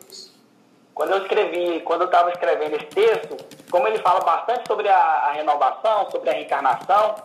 quando 0.94 1.10
eu 1.10 1.18
escrevi, 1.18 1.80
quando 1.82 2.00
eu 2.00 2.06
estava 2.06 2.30
escrevendo 2.30 2.76
esse 2.76 2.86
texto, 2.86 3.36
como 3.70 3.86
ele 3.86 3.98
fala 3.98 4.20
bastante 4.20 4.66
sobre 4.66 4.88
a, 4.88 4.96
a 4.96 5.32
renovação, 5.32 6.10
sobre 6.10 6.30
a 6.30 6.32
reencarnação, 6.32 7.16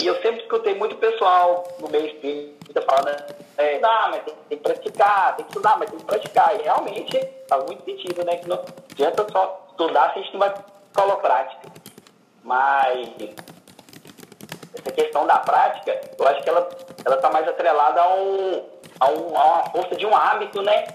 e 0.00 0.06
eu 0.06 0.14
sempre 0.22 0.42
escutei 0.42 0.74
muito 0.74 0.96
pessoal 0.96 1.68
no 1.78 1.88
meio 1.88 2.06
espírita 2.06 2.82
falando, 2.82 3.34
é, 3.58 3.78
não, 3.78 4.10
mas 4.10 4.22
tem, 4.24 4.34
tem 4.48 4.58
que 4.58 4.64
praticar, 4.64 5.36
tem 5.36 5.44
que 5.44 5.50
estudar, 5.50 5.78
mas 5.78 5.90
tem 5.90 5.98
que 5.98 6.04
praticar. 6.04 6.58
E 6.58 6.62
realmente 6.62 7.28
faz 7.48 7.64
muito 7.64 7.84
sentido, 7.84 8.24
né? 8.24 8.36
Que 8.36 8.48
não 8.48 8.62
adianta 8.90 9.26
só 9.30 9.66
estudar 9.70 10.12
se 10.12 10.18
a 10.18 10.22
gente 10.22 10.32
não 10.32 10.40
vai 10.40 10.54
colocar 10.94 11.16
prática. 11.28 11.68
Mas 12.42 13.08
essa 14.74 14.92
questão 14.92 15.26
da 15.26 15.38
prática, 15.38 16.00
eu 16.18 16.26
acho 16.26 16.42
que 16.42 16.48
ela 16.48 16.68
ela 17.04 17.16
está 17.16 17.30
mais 17.30 17.46
atrelada 17.46 18.00
a, 18.00 18.14
um, 18.14 18.64
a, 19.00 19.08
um, 19.10 19.36
a 19.36 19.44
uma 19.44 19.70
força 19.70 19.96
de 19.96 20.06
um 20.06 20.16
hábito, 20.16 20.62
né? 20.62 20.86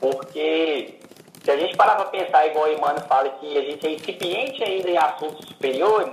Porque 0.00 0.98
se 1.44 1.50
a 1.50 1.56
gente 1.56 1.76
parar 1.76 1.96
para 1.96 2.06
pensar, 2.06 2.46
igual 2.46 2.66
o 2.66 2.72
Emmanuel 2.72 3.06
fala 3.06 3.28
que 3.28 3.58
a 3.58 3.62
gente 3.62 3.86
é 3.86 3.90
incipiente 3.90 4.62
ainda 4.64 4.90
em 4.90 4.98
assuntos 4.98 5.46
superiores, 5.46 6.12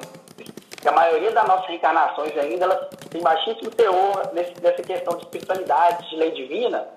que 0.79 0.87
a 0.87 0.91
maioria 0.91 1.31
das 1.31 1.47
nossas 1.47 1.67
reencarnações 1.67 2.37
ainda 2.37 2.65
elas 2.65 2.87
têm 3.09 3.21
baixíssimo 3.21 3.69
teor 3.71 4.29
nesse, 4.33 4.53
nessa 4.61 4.81
questão 4.81 5.17
de 5.17 5.23
espiritualidade, 5.23 6.09
de 6.09 6.15
lei 6.15 6.31
divina, 6.31 6.87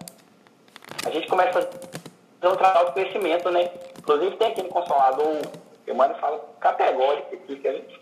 a 1.05 1.11
gente 1.11 1.26
começa 1.26 1.59
a 1.59 1.62
fazer 1.62 2.55
um 2.55 2.57
trabalho 2.57 2.87
de 2.89 2.93
conhecimento, 2.93 3.51
né? 3.51 3.70
Inclusive 3.99 4.37
tem 4.37 4.49
aqui 4.49 4.62
no 4.62 4.68
Consolador, 4.68 5.26
o 5.26 5.91
Emmanuel 5.91 6.18
fala 6.20 6.41
categórico 6.61 7.35
aqui, 7.35 7.57
que 7.57 7.68
a 7.68 7.72
gente 7.72 8.01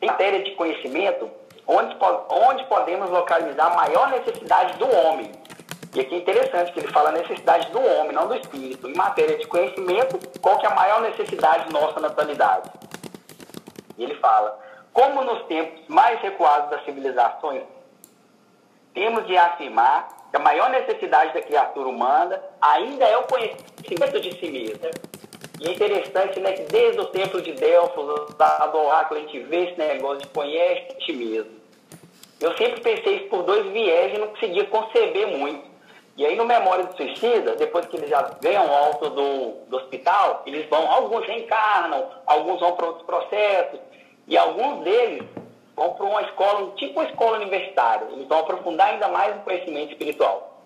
em 0.00 0.06
matéria 0.06 0.42
de 0.42 0.52
conhecimento, 0.52 1.28
onde, 1.66 1.96
onde 2.30 2.64
podemos 2.66 3.10
localizar 3.10 3.72
a 3.72 3.76
maior 3.76 4.10
necessidade 4.10 4.78
do 4.78 4.88
homem. 4.88 5.32
E 5.94 6.00
aqui 6.00 6.14
é 6.14 6.18
interessante 6.18 6.72
que 6.72 6.80
ele 6.80 6.92
fala 6.92 7.10
necessidade 7.10 7.70
do 7.72 7.80
homem, 7.80 8.12
não 8.12 8.28
do 8.28 8.34
espírito. 8.34 8.88
Em 8.88 8.94
matéria 8.94 9.36
de 9.36 9.46
conhecimento, 9.46 10.18
qual 10.40 10.58
que 10.58 10.66
é 10.66 10.68
a 10.68 10.74
maior 10.74 11.00
necessidade 11.00 11.72
nossa 11.72 11.98
na 11.98 12.08
atualidade? 12.08 12.70
E 13.98 14.04
ele 14.04 14.14
fala, 14.14 14.58
como 14.92 15.22
nos 15.22 15.44
tempos 15.46 15.86
mais 15.88 16.20
recuados 16.20 16.70
das 16.70 16.84
civilizações, 16.84 17.64
temos 18.94 19.26
de 19.26 19.36
afirmar 19.36 20.08
que 20.30 20.36
a 20.36 20.40
maior 20.40 20.70
necessidade 20.70 21.34
da 21.34 21.42
criatura 21.42 21.88
humana 21.88 22.42
ainda 22.60 23.04
é 23.04 23.16
o 23.16 23.24
conhecimento 23.24 24.20
de 24.20 24.38
si 24.38 24.50
mesma. 24.50 24.90
E 25.60 25.68
é 25.68 25.72
interessante 25.72 26.38
né, 26.38 26.52
que 26.52 26.62
desde 26.64 27.00
o 27.00 27.06
templo 27.06 27.42
de 27.42 27.52
Delfos, 27.52 28.04
do 28.06 28.78
oráculo, 28.78 29.18
a 29.18 29.22
gente 29.22 29.40
vê 29.40 29.70
esse 29.70 29.78
negócio 29.78 30.18
de 30.18 30.28
conhece 30.28 30.94
ti 31.00 31.12
mesmo. 31.12 31.58
Eu 32.40 32.56
sempre 32.56 32.80
pensei 32.80 33.16
isso 33.16 33.28
por 33.28 33.42
dois 33.42 33.66
viés 33.72 34.14
e 34.14 34.18
não 34.18 34.28
conseguia 34.28 34.64
conceber 34.66 35.26
muito. 35.26 35.66
E 36.16 36.26
aí 36.26 36.36
no 36.36 36.44
Memória 36.44 36.84
do 36.84 36.96
Suicida, 36.96 37.56
depois 37.56 37.86
que 37.86 37.96
eles 37.96 38.10
já 38.10 38.22
ganham 38.40 38.72
alto 38.72 39.10
do, 39.10 39.50
do 39.68 39.76
hospital, 39.76 40.42
eles 40.46 40.68
vão, 40.68 40.90
alguns 40.90 41.24
reencarnam, 41.26 42.08
alguns 42.26 42.60
vão 42.60 42.72
para 42.72 42.86
outros 42.86 43.06
processos, 43.06 43.80
e 44.28 44.36
alguns 44.36 44.84
deles 44.84 45.24
vão 45.74 45.94
para 45.94 46.04
uma 46.04 46.22
escola, 46.22 46.72
tipo 46.76 47.00
uma 47.00 47.08
escola 47.08 47.38
universitária. 47.38 48.06
Eles 48.12 48.28
vão 48.28 48.40
aprofundar 48.40 48.88
ainda 48.88 49.08
mais 49.08 49.34
o 49.36 49.40
conhecimento 49.40 49.92
espiritual. 49.92 50.62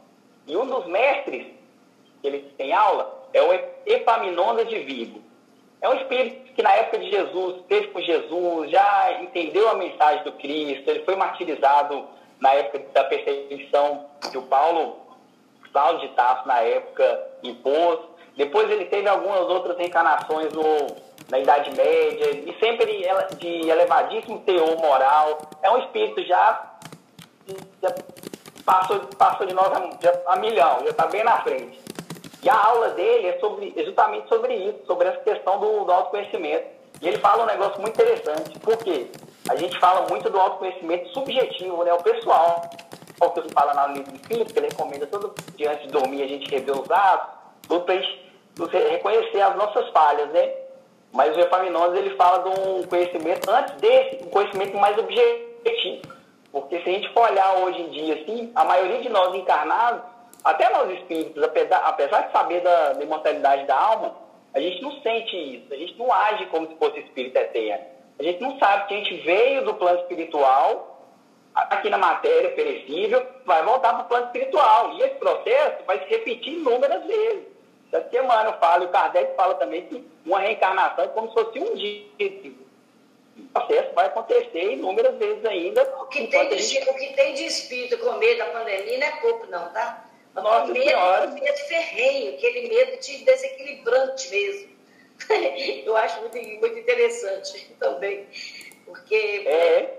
E 0.47 0.57
um 0.57 0.67
dos 0.67 0.87
mestres 0.87 1.47
que 2.21 2.27
eles 2.27 2.53
têm 2.59 2.73
aula 2.73 3.23
é 3.33 3.41
o 3.41 3.53
Epaminondas 3.87 4.69
de 4.69 4.81
Vigo. 4.81 5.23
É 5.81 5.89
um 5.89 5.95
espírito 5.95 6.53
que 6.55 6.63
na 6.63 6.73
época 6.73 6.99
de 6.99 7.11
Jesus, 7.11 7.57
esteve 7.57 7.89
com 7.89 8.01
Jesus, 8.01 8.71
já 8.71 9.21
entendeu 9.21 9.69
a 9.69 9.75
mensagem 9.75 10.23
do 10.25 10.33
Cristo, 10.33 10.89
ele 10.89 11.05
foi 11.05 11.17
martirizado 11.17 12.07
na 12.41 12.53
época 12.53 12.81
da 12.93 13.05
perseguição 13.05 14.07
que 14.31 14.39
o 14.39 14.43
Paulo, 14.43 14.97
Paulo 15.73 16.01
de 16.01 16.09
Tarso 16.09 16.47
na 16.47 16.61
época 16.61 17.31
impôs. 17.43 18.01
Depois 18.37 18.71
ele 18.71 18.87
teve 18.87 19.09
algumas 19.09 19.43
outras 19.43 19.77
reencarnações 19.77 20.53
no, 20.53 20.65
na 21.31 21.39
Idade 21.39 21.75
Média, 21.77 22.31
e 22.31 22.57
sempre 22.59 23.07
de 23.39 23.69
elevadíssimo 23.69 24.41
teor 24.41 24.77
moral. 24.79 25.39
É 25.63 25.71
um 25.71 25.79
espírito 25.79 26.23
já, 26.25 26.77
já 27.83 27.95
passou, 28.65 29.01
passou 29.19 29.47
de 29.47 29.55
nós 29.55 29.69
a, 29.69 30.33
a 30.33 30.37
milhão, 30.37 30.81
já 30.85 30.91
está 30.91 31.07
bem 31.07 31.25
na 31.25 31.43
frente. 31.43 31.81
E 32.43 32.51
a 32.51 32.57
aula 32.57 32.89
dele 32.91 33.29
é, 33.29 33.39
sobre, 33.39 33.73
é 33.77 33.85
justamente 33.85 34.29
sobre 34.29 34.55
isso, 34.55 34.81
sobre 34.87 35.09
essa 35.09 35.21
questão 35.21 35.61
do, 35.61 35.85
do 35.85 35.93
autoconhecimento. 35.93 36.67
E 37.01 37.09
ele 37.09 37.19
fala 37.19 37.45
um 37.45 37.47
negócio 37.47 37.81
muito 37.81 37.95
interessante, 37.95 38.59
porque 38.61 39.09
a 39.49 39.57
gente 39.57 39.79
fala 39.79 40.07
muito 40.09 40.29
do 40.29 40.39
autoconhecimento 40.39 41.09
subjetivo, 41.11 41.83
né? 41.85 41.93
O 41.93 42.03
pessoal, 42.03 42.69
o 43.21 43.31
que 43.31 43.53
fala 43.53 43.75
na 43.75 43.87
livro 43.89 44.13
que 44.19 44.35
ele 44.35 44.69
recomenda 44.69 45.07
todo 45.07 45.35
dia 45.57 45.73
antes 45.73 45.87
de 45.87 45.93
dormir 45.93 46.23
a 46.23 46.27
gente 46.27 46.51
rever 46.51 46.79
os 46.79 46.91
atos, 46.91 47.42
gente 47.69 48.89
reconhecer 48.91 49.41
as 49.41 49.57
nossas 49.57 49.89
falhas, 49.91 50.29
né? 50.31 50.53
Mas 51.13 51.37
o 51.37 51.41
Epaminondas, 51.41 51.99
ele 51.99 52.17
fala 52.17 52.39
de 52.39 52.61
um 52.61 52.83
conhecimento, 52.85 53.51
antes 53.51 53.75
desse, 53.75 54.25
um 54.25 54.31
conhecimento 54.31 54.77
mais 54.79 54.97
objetivo. 54.97 56.03
Porque 56.51 56.81
se 56.83 56.89
a 56.89 56.93
gente 56.93 57.13
for 57.13 57.31
olhar 57.31 57.59
hoje 57.59 57.81
em 57.81 57.91
dia, 57.91 58.15
assim, 58.15 58.53
a 58.55 58.65
maioria 58.65 59.01
de 59.01 59.09
nós 59.09 59.35
encarnados, 59.35 60.03
até 60.45 60.71
nós 60.71 60.91
espíritos, 60.99 61.43
apesar, 61.43 61.79
apesar 61.79 62.23
de 62.23 62.33
saber 62.33 62.61
da, 62.61 62.95
da 62.95 63.03
imortalidade 63.03 63.67
da 63.67 63.79
alma, 63.79 64.17
a 64.55 64.61
gente 64.61 64.83
não 64.83 64.93
sente 65.03 65.37
isso, 65.37 65.73
a 65.73 65.77
gente 65.77 65.99
não 65.99 66.13
age 66.13 66.47
como 66.47 66.67
se 66.69 66.75
fosse 66.77 67.01
espírito 67.01 67.37
eterno. 67.37 67.87
A 68.19 68.23
gente 68.23 68.41
não 68.43 68.59
sabe 68.59 68.87
que 68.87 68.95
a 68.95 68.97
gente 68.99 69.17
veio 69.23 69.65
do 69.65 69.75
plano 69.75 70.01
espiritual, 70.01 70.93
aqui 71.55 71.89
na 71.91 71.99
matéria 71.99 72.51
perecível, 72.53 73.27
vai 73.45 73.63
voltar 73.63 73.95
para 73.95 74.05
o 74.05 74.09
plano 74.09 74.27
espiritual. 74.27 74.93
E 74.95 75.03
esse 75.03 75.15
processo 75.17 75.85
vai 75.87 75.99
se 76.01 76.05
repetir 76.07 76.55
inúmeras 76.55 77.05
vezes. 77.05 77.52
Tanto 77.93 78.09
que 78.09 78.19
Emmanuel 78.19 78.59
fala, 78.59 78.85
e 78.85 78.87
o 78.87 78.91
Kardec 78.91 79.37
fala 79.37 79.55
também 79.57 79.85
que 79.87 80.03
uma 80.25 80.41
reencarnação 80.41 81.05
é 81.05 81.09
como 81.09 81.29
se 81.29 81.35
fosse 81.35 81.59
um 81.59 81.75
dia. 81.75 82.07
O 83.37 83.43
processo 83.53 83.95
vai 83.95 84.07
acontecer 84.07 84.73
inúmeras 84.73 85.15
vezes 85.19 85.45
ainda. 85.45 85.83
O 86.01 86.07
que, 86.07 86.27
tem 86.27 86.49
de, 86.49 86.59
gente... 86.59 86.89
o 86.89 86.95
que 86.95 87.13
tem 87.13 87.35
de 87.35 87.45
espírito 87.45 87.99
com 87.99 88.13
medo 88.13 88.39
da 88.39 88.47
pandemia 88.47 88.99
não 88.99 89.07
é 89.07 89.21
pouco, 89.21 89.47
não, 89.49 89.69
tá? 89.73 90.07
Nossa 90.35 90.73
medo, 90.73 90.87
Senhora. 90.87 91.27
medo 91.27 91.59
ferrenho, 91.69 92.35
aquele 92.35 92.69
medo 92.69 92.99
de 92.99 93.19
desequilibrante 93.19 94.31
mesmo. 94.31 94.73
Eu 95.85 95.95
acho 95.95 96.19
muito, 96.21 96.39
muito 96.61 96.79
interessante 96.79 97.73
também, 97.79 98.27
porque 98.87 99.45
é. 99.47 99.99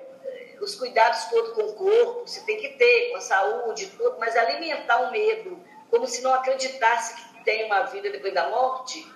os 0.60 0.74
cuidados 0.74 1.26
todos 1.26 1.54
com 1.54 1.62
o 1.62 1.74
corpo 1.74 2.24
você 2.26 2.42
tem 2.42 2.58
que 2.58 2.70
ter, 2.70 3.12
com 3.12 3.18
a 3.18 3.22
saúde, 3.22 3.86
tudo, 3.96 4.16
mas 4.18 4.36
alimentar 4.36 5.08
o 5.08 5.12
medo, 5.12 5.60
como 5.92 6.08
se 6.08 6.24
não 6.24 6.34
acreditasse 6.34 7.16
que 7.16 7.33
tem 7.44 7.66
uma 7.66 7.84
vida 7.84 8.10
depois 8.10 8.34
da 8.34 8.50
morte, 8.50 9.08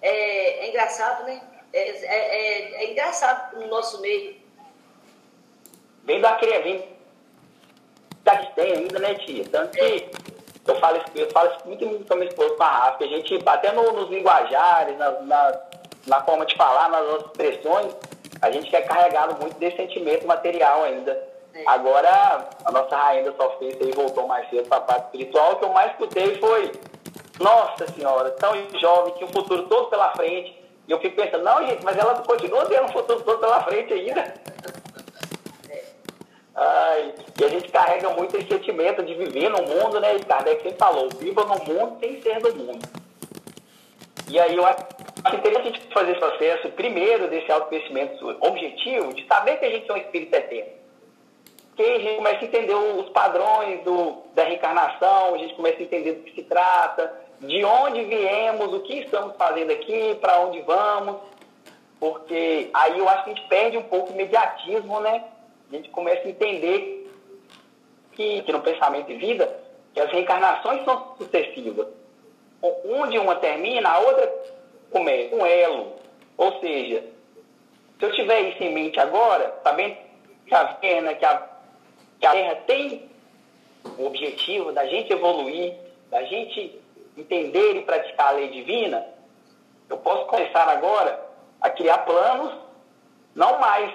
é, 0.00 0.64
é 0.64 0.68
engraçado, 0.68 1.24
né? 1.24 1.40
É, 1.72 1.80
é, 1.80 2.06
é, 2.06 2.84
é, 2.84 2.90
engraçado 2.90 3.58
no 3.58 3.66
nosso 3.66 4.00
meio. 4.00 4.36
Vem 6.04 6.20
da 6.20 6.36
criança, 6.36 6.86
da 8.24 8.36
que 8.38 8.54
tem 8.54 8.72
ainda, 8.72 8.98
né, 8.98 9.14
tia? 9.16 9.44
Tanto 9.50 9.72
que 9.72 10.10
eu 10.66 10.76
falo, 10.76 11.00
eu 11.14 11.30
falo 11.30 11.50
isso 11.50 11.66
muito, 11.66 11.86
muito 11.86 12.06
com 12.06 12.14
a 12.14 12.16
minha 12.16 12.28
esposa, 12.28 12.54
com 12.54 12.62
a 12.62 12.68
Rafa, 12.68 13.04
a 13.04 13.08
gente, 13.08 13.38
até 13.46 13.72
no, 13.72 13.92
nos 13.92 14.10
linguajares, 14.10 14.96
na, 14.96 15.10
na, 15.22 15.60
na, 16.06 16.22
forma 16.22 16.46
de 16.46 16.56
falar, 16.56 16.88
nas 16.88 17.06
nossas 17.06 17.26
expressões, 17.26 17.96
a 18.40 18.50
gente 18.50 18.70
quer 18.70 18.86
carregado 18.86 19.40
muito 19.40 19.58
desse 19.58 19.76
sentimento 19.76 20.26
material 20.26 20.84
ainda. 20.84 21.12
É. 21.54 21.62
Agora, 21.66 22.48
a 22.64 22.70
nossa 22.70 22.96
rainha 22.96 23.32
só 23.36 23.58
fez 23.58 23.76
e 23.80 23.90
voltou 23.92 24.26
mais 24.26 24.48
cedo 24.50 24.68
para 24.68 24.78
a 24.78 24.82
parte 24.82 25.04
espiritual. 25.06 25.52
O 25.52 25.56
que 25.56 25.64
eu 25.64 25.72
mais 25.72 25.90
escutei 25.92 26.38
foi: 26.38 26.72
Nossa 27.38 27.86
Senhora, 27.88 28.30
tão 28.32 28.52
jovem, 28.78 29.14
tinha 29.14 29.26
um 29.26 29.32
futuro 29.32 29.64
todo 29.64 29.88
pela 29.88 30.10
frente. 30.10 30.56
E 30.86 30.92
eu 30.92 31.00
fico 31.00 31.16
pensando: 31.16 31.44
Não, 31.44 31.66
gente, 31.66 31.84
mas 31.84 31.96
ela 31.96 32.14
continua 32.22 32.66
tendo 32.66 32.84
um 32.84 32.92
futuro 32.92 33.20
todo 33.20 33.38
pela 33.38 33.62
frente 33.62 33.92
ainda. 33.92 34.34
Ai, 36.60 37.14
e 37.40 37.44
a 37.44 37.48
gente 37.48 37.70
carrega 37.70 38.10
muito 38.10 38.36
esse 38.36 38.48
sentimento 38.48 39.00
de 39.04 39.14
viver 39.14 39.48
no 39.48 39.62
mundo, 39.62 40.00
né? 40.00 40.16
E 40.16 40.24
Kardec 40.24 40.60
sempre 40.60 40.76
falou, 40.76 41.08
viva 41.10 41.44
no 41.44 41.54
mundo 41.64 41.98
sem 42.00 42.20
ser 42.20 42.40
do 42.40 42.52
mundo. 42.56 42.84
E 44.28 44.40
aí 44.40 44.56
eu 44.56 44.66
acho 44.66 44.84
interessante 45.34 45.80
fazer 45.94 46.10
esse 46.10 46.20
processo, 46.20 46.68
primeiro, 46.70 47.28
desse 47.28 47.50
autoconhecimento 47.52 48.36
objetivo, 48.40 49.14
de 49.14 49.24
saber 49.26 49.58
que 49.58 49.66
a 49.66 49.70
gente 49.70 49.88
é 49.88 49.94
um 49.94 49.98
espírito 49.98 50.34
eterno. 50.34 50.72
Porque 51.68 51.82
a 51.82 51.98
gente 52.00 52.16
começa 52.16 52.40
a 52.40 52.44
entender 52.44 52.74
os 52.74 53.08
padrões 53.10 53.84
do, 53.84 54.24
da 54.34 54.42
reencarnação, 54.42 55.36
a 55.36 55.38
gente 55.38 55.54
começa 55.54 55.78
a 55.78 55.82
entender 55.82 56.14
do 56.14 56.24
que 56.24 56.34
se 56.34 56.42
trata, 56.42 57.27
de 57.40 57.64
onde 57.64 58.04
viemos, 58.04 58.72
o 58.72 58.80
que 58.80 59.00
estamos 59.00 59.36
fazendo 59.36 59.70
aqui, 59.70 60.16
para 60.20 60.40
onde 60.40 60.60
vamos. 60.62 61.16
Porque 62.00 62.70
aí 62.72 62.98
eu 62.98 63.08
acho 63.08 63.24
que 63.24 63.30
a 63.30 63.34
gente 63.34 63.48
perde 63.48 63.76
um 63.76 63.82
pouco 63.82 64.10
o 64.10 64.14
imediatismo, 64.14 65.00
né? 65.00 65.24
a 65.70 65.76
gente 65.76 65.90
começa 65.90 66.26
a 66.26 66.30
entender 66.30 67.10
que, 68.12 68.42
que 68.42 68.52
no 68.52 68.60
pensamento 68.60 69.06
de 69.06 69.16
vida, 69.16 69.60
que 69.92 70.00
as 70.00 70.10
reencarnações 70.10 70.84
são 70.84 71.14
sucessivas. 71.18 71.86
Onde 72.60 73.18
uma 73.18 73.36
termina, 73.36 73.88
a 73.88 74.00
outra 74.00 74.32
começa, 74.90 75.34
um 75.34 75.46
elo. 75.46 75.92
Ou 76.36 76.58
seja, 76.60 77.04
se 77.98 78.04
eu 78.04 78.12
tiver 78.12 78.40
isso 78.42 78.62
em 78.62 78.72
mente 78.72 78.98
agora, 78.98 79.60
sabendo 79.62 79.96
que 80.46 80.54
a 80.54 80.64
que 80.74 80.86
a, 81.24 81.48
que 82.18 82.26
a 82.26 82.30
Terra 82.32 82.54
tem 82.66 83.08
o 83.98 84.06
objetivo 84.06 84.72
da 84.72 84.86
gente 84.86 85.12
evoluir, 85.12 85.74
da 86.10 86.22
gente 86.24 86.77
entender 87.20 87.76
e 87.76 87.82
praticar 87.82 88.28
a 88.28 88.32
lei 88.32 88.48
divina, 88.48 89.06
eu 89.88 89.96
posso 89.98 90.26
começar 90.26 90.68
agora 90.68 91.26
a 91.60 91.70
criar 91.70 91.98
planos, 91.98 92.52
não 93.34 93.58
mais 93.58 93.92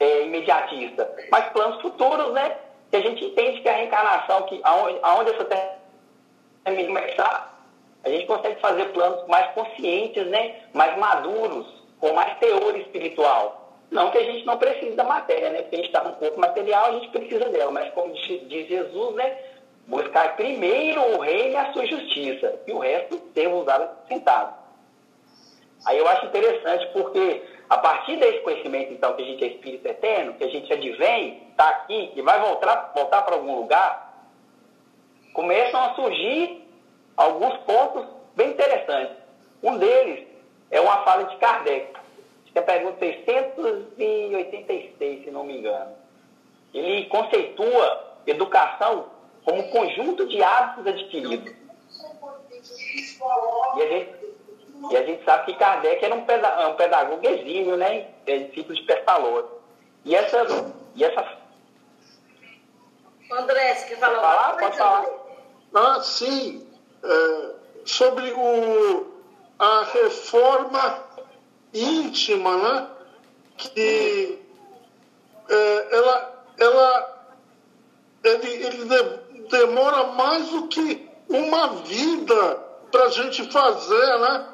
é, 0.00 0.24
imediatista, 0.24 1.10
mas 1.30 1.48
planos 1.50 1.80
futuros, 1.80 2.32
né? 2.32 2.56
Que 2.90 2.96
a 2.96 3.00
gente 3.00 3.24
entende 3.24 3.60
que 3.60 3.68
a 3.68 3.72
reencarnação, 3.72 4.42
que 4.42 4.60
aonde, 4.62 4.98
aonde 5.02 5.30
essa 5.30 5.44
terra 5.44 5.76
começar, 6.64 7.56
a 8.04 8.08
gente 8.08 8.26
consegue 8.26 8.60
fazer 8.60 8.86
planos 8.92 9.26
mais 9.28 9.52
conscientes, 9.52 10.26
né? 10.26 10.62
Mais 10.72 10.96
maduros, 10.98 11.66
com 12.00 12.12
mais 12.12 12.38
teor 12.38 12.76
espiritual. 12.76 13.66
Não 13.90 14.10
que 14.10 14.18
a 14.18 14.24
gente 14.24 14.44
não 14.44 14.58
precise 14.58 14.96
da 14.96 15.04
matéria, 15.04 15.50
né? 15.50 15.62
Porque 15.62 15.76
a 15.76 15.78
gente 15.78 15.88
está 15.88 16.02
no 16.02 16.14
corpo 16.14 16.40
material, 16.40 16.86
a 16.86 16.92
gente 16.92 17.08
precisa 17.08 17.48
dela. 17.48 17.70
Mas 17.70 17.92
como 17.94 18.12
diz 18.12 18.68
Jesus, 18.68 19.14
né? 19.14 19.38
Buscar 19.86 20.36
primeiro 20.36 21.00
o 21.14 21.18
reino 21.18 21.52
e 21.52 21.56
a 21.56 21.72
sua 21.72 21.86
justiça, 21.86 22.60
e 22.66 22.72
o 22.72 22.78
resto 22.78 23.20
ser 23.32 23.48
usado 23.48 23.88
sentado. 24.08 24.54
Aí 25.86 25.98
eu 25.98 26.08
acho 26.08 26.26
interessante 26.26 26.86
porque 26.92 27.42
a 27.68 27.78
partir 27.78 28.16
desse 28.16 28.40
conhecimento, 28.40 28.92
então, 28.92 29.14
que 29.14 29.22
a 29.22 29.26
gente 29.26 29.44
é 29.44 29.48
espírito 29.48 29.86
eterno, 29.86 30.34
que 30.34 30.44
a 30.44 30.48
gente 30.48 30.72
advém, 30.72 31.42
está 31.50 31.68
aqui 31.68 32.12
e 32.14 32.22
vai 32.22 32.40
voltar, 32.40 32.92
voltar 32.94 33.22
para 33.22 33.34
algum 33.34 33.56
lugar, 33.56 34.14
começam 35.32 35.82
a 35.82 35.94
surgir 35.94 36.64
alguns 37.16 37.56
pontos 37.58 38.06
bem 38.36 38.50
interessantes. 38.50 39.16
Um 39.62 39.78
deles 39.78 40.26
é 40.70 40.80
uma 40.80 41.04
fala 41.04 41.24
de 41.24 41.36
Kardec, 41.36 41.92
que 42.52 42.58
é 42.58 42.60
a 42.60 42.64
pergunta 42.64 42.98
686, 43.00 45.24
se 45.24 45.30
não 45.30 45.44
me 45.44 45.58
engano. 45.58 45.92
Ele 46.72 47.04
conceitua 47.06 48.14
educação 48.26 49.06
como 49.46 49.70
conjunto 49.70 50.26
de 50.26 50.42
hábitos 50.42 50.88
adquiridos. 50.88 51.54
E 53.76 53.82
a 53.82 53.86
gente, 53.86 54.36
e 54.90 54.96
a 54.96 55.06
gente 55.06 55.24
sabe 55.24 55.46
que 55.46 55.58
Kardec 55.58 56.04
era 56.04 56.14
um, 56.16 56.24
peda, 56.24 56.68
um 56.68 56.74
pedagogo 56.74 57.26
exímio, 57.26 57.76
né? 57.76 58.08
É 58.26 58.38
discípulo 58.38 58.74
de 58.74 58.82
Pestalozzi. 58.82 59.48
E 60.04 60.16
essa, 60.16 60.44
e 60.96 61.04
essa... 61.04 61.38
André, 63.30 63.74
você 63.74 63.86
quer 63.86 63.98
falar? 63.98 64.20
falar? 64.20 64.56
Pode 64.56 64.76
falar. 64.76 65.06
Ah, 65.74 66.00
sim. 66.00 66.68
É, 67.04 67.54
sobre 67.84 68.32
o, 68.32 69.06
a 69.60 69.84
reforma 69.84 71.04
íntima, 71.72 72.56
né? 72.56 72.88
Que 73.56 74.42
é, 75.48 75.96
ela, 75.96 76.44
ela, 76.58 77.28
ele, 78.24 78.48
ele 78.48 78.84
demora 79.48 80.04
mais 80.08 80.48
do 80.48 80.68
que 80.68 81.08
uma 81.28 81.68
vida 81.82 82.56
para 82.90 83.04
a 83.04 83.08
gente 83.08 83.50
fazer, 83.50 84.18
né? 84.18 84.46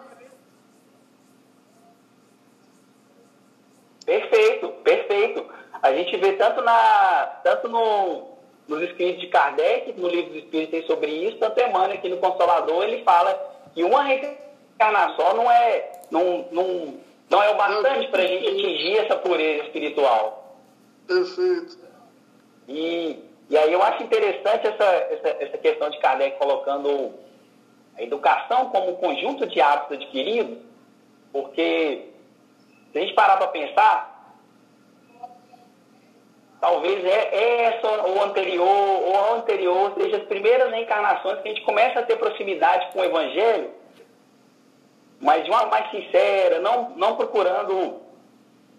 Perfeito, 4.05 4.69
perfeito. 4.85 5.47
A 5.83 5.93
gente 5.93 6.17
vê 6.17 6.33
tanto, 6.33 6.63
na, 6.63 7.41
tanto 7.43 7.69
no, 7.69 8.33
nos 8.69 8.83
escritos 8.83 9.21
de 9.21 9.29
Kardec, 9.29 9.93
no 10.01 10.09
livro 10.09 10.33
dos 10.33 10.43
Espíritos 10.45 10.71
tem 10.71 10.87
sobre 10.87 11.11
isso, 11.11 11.39
tanto 11.39 11.61
Emmanuel 11.61 11.93
aqui 11.93 12.09
no 12.09 12.19
Consolador, 12.19 12.85
ele 12.85 13.03
fala 13.05 13.35
que 13.75 13.83
uma 13.83 14.03
reencarnação 14.03 15.35
não 15.35 15.51
é, 15.51 16.03
não, 16.11 16.49
não, 16.53 16.95
não 17.29 17.43
é 17.43 17.51
o 17.51 17.57
bastante 17.57 18.09
para 18.09 18.23
a 18.23 18.27
gente 18.27 18.49
atingir 18.49 18.99
essa 18.99 19.17
pureza 19.17 19.65
espiritual. 19.65 20.57
Perfeito. 21.07 21.79
E, 22.69 23.19
e 23.53 23.59
aí 23.59 23.71
eu 23.71 23.83
acho 23.83 24.03
interessante 24.03 24.67
essa, 24.67 24.85
essa, 24.85 25.29
essa 25.45 25.59
questão 25.59 25.91
de 25.91 25.99
Kardec 25.99 26.39
colocando 26.39 27.13
a 27.99 28.03
educação 28.03 28.71
como 28.71 28.93
um 28.93 28.97
conjunto 28.97 29.47
de 29.47 29.61
hábitos 29.61 29.99
adquiridos, 29.99 30.57
porque 31.31 32.09
se 32.91 32.99
a 32.99 33.01
gente 33.03 33.13
parar 33.13 33.37
para 33.37 33.49
pensar, 33.49 34.35
talvez 36.63 37.05
é 37.05 37.65
essa 37.65 37.89
ou 38.07 38.23
anterior 38.23 38.67
ou 38.67 39.19
a 39.19 39.35
anterior 39.35 39.93
seja 39.99 40.17
as 40.17 40.23
primeiras 40.23 40.71
reencarnações 40.71 41.43
que 41.43 41.49
a 41.49 41.53
gente 41.53 41.65
começa 41.67 42.01
a 42.01 42.05
ter 42.05 42.17
proximidade 42.17 42.91
com 42.91 43.01
o 43.01 43.05
Evangelho, 43.05 43.71
mas 45.21 45.45
de 45.45 45.51
uma 45.51 45.67
mais 45.67 45.91
sincera, 45.91 46.59
não, 46.61 46.89
não 46.97 47.17
procurando 47.17 48.01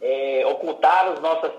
é, 0.02 0.44
ocultar 0.48 1.14
os 1.14 1.20
nossas, 1.20 1.52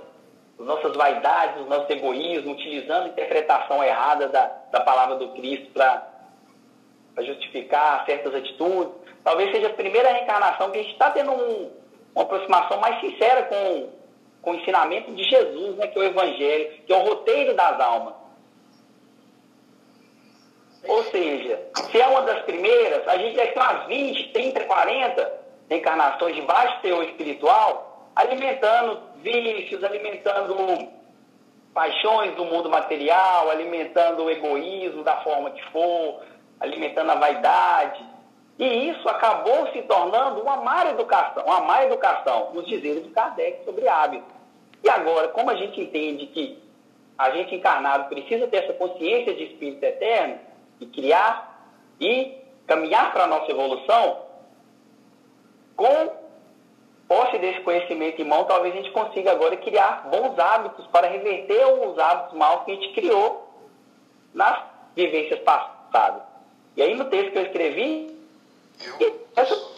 as 0.58 0.66
nossas 0.66 0.96
vaidades, 0.96 1.60
os 1.60 1.68
nossos 1.68 1.90
egoísmos, 1.90 2.52
utilizando 2.52 3.04
a 3.04 3.08
interpretação 3.08 3.82
errada 3.82 4.28
da, 4.28 4.46
da 4.70 4.80
palavra 4.80 5.16
do 5.16 5.28
Cristo 5.30 5.70
para 5.72 7.22
justificar 7.22 8.04
certas 8.06 8.34
atitudes. 8.34 8.94
Talvez 9.22 9.50
seja 9.50 9.68
a 9.68 9.72
primeira 9.72 10.12
reencarnação 10.12 10.70
que 10.70 10.78
a 10.78 10.82
gente 10.82 10.92
está 10.92 11.10
tendo 11.10 11.32
um, 11.32 11.70
uma 12.14 12.24
aproximação 12.24 12.78
mais 12.78 13.00
sincera 13.00 13.44
com, 13.44 13.90
com 14.42 14.50
o 14.52 14.54
ensinamento 14.54 15.12
de 15.12 15.24
Jesus, 15.24 15.76
né, 15.76 15.88
que 15.88 15.98
é 15.98 16.02
o 16.02 16.04
Evangelho, 16.04 16.82
que 16.86 16.92
é 16.92 16.96
o 16.96 17.02
roteiro 17.02 17.54
das 17.54 17.80
almas. 17.80 18.14
Ou 20.86 21.02
seja, 21.04 21.60
se 21.90 22.00
é 22.00 22.06
uma 22.06 22.22
das 22.22 22.42
primeiras, 22.42 23.08
a 23.08 23.16
gente 23.16 23.34
deve 23.34 23.52
ter 23.52 23.58
umas 23.58 23.86
20, 23.86 24.32
30, 24.32 24.64
40 24.64 25.32
reencarnações 25.68 26.36
de 26.36 26.42
baixo 26.42 26.80
teor 26.82 27.04
espiritual, 27.04 28.10
alimentando 28.14 29.00
vícios, 29.24 29.82
alimentando 29.82 30.54
paixões 31.72 32.36
do 32.36 32.44
mundo 32.44 32.70
material, 32.70 33.50
alimentando 33.50 34.22
o 34.22 34.30
egoísmo 34.30 35.02
da 35.02 35.16
forma 35.22 35.50
que 35.50 35.62
for, 35.72 36.22
alimentando 36.60 37.10
a 37.10 37.16
vaidade. 37.16 38.04
E 38.58 38.90
isso 38.90 39.08
acabou 39.08 39.72
se 39.72 39.82
tornando 39.82 40.40
uma 40.40 40.58
má 40.58 40.86
educação, 40.86 41.42
uma 41.44 41.60
má 41.60 41.84
educação 41.84 42.52
nos 42.52 42.66
dizeres 42.66 43.02
de 43.02 43.10
Kardec 43.10 43.64
sobre 43.64 43.88
hábitos. 43.88 44.32
E 44.84 44.88
agora, 44.88 45.28
como 45.28 45.50
a 45.50 45.56
gente 45.56 45.80
entende 45.80 46.26
que 46.26 46.62
a 47.18 47.30
gente 47.30 47.54
encarnado 47.54 48.08
precisa 48.08 48.46
ter 48.46 48.58
essa 48.58 48.74
consciência 48.74 49.34
de 49.34 49.44
espírito 49.44 49.82
eterno 49.82 50.38
e 50.78 50.86
criar 50.86 51.72
e 52.00 52.38
caminhar 52.66 53.12
para 53.12 53.24
a 53.24 53.26
nossa 53.26 53.50
evolução, 53.50 54.22
com 55.76 56.23
posse 57.14 57.38
desse 57.38 57.60
conhecimento 57.60 58.20
em 58.20 58.24
mão, 58.24 58.42
talvez 58.42 58.74
a 58.74 58.78
gente 58.78 58.90
consiga 58.90 59.30
agora 59.30 59.56
criar 59.56 60.08
bons 60.10 60.36
hábitos 60.36 60.84
para 60.88 61.06
reverter 61.06 61.64
os 61.64 61.96
hábitos 61.96 62.36
maus 62.36 62.64
que 62.64 62.72
a 62.72 62.74
gente 62.74 62.92
criou 62.92 63.48
nas 64.34 64.58
vivências 64.96 65.38
passadas. 65.40 66.22
E 66.76 66.82
aí 66.82 66.96
no 66.96 67.04
texto 67.04 67.30
que 67.30 67.38
eu 67.38 67.44
escrevi, 67.44 68.18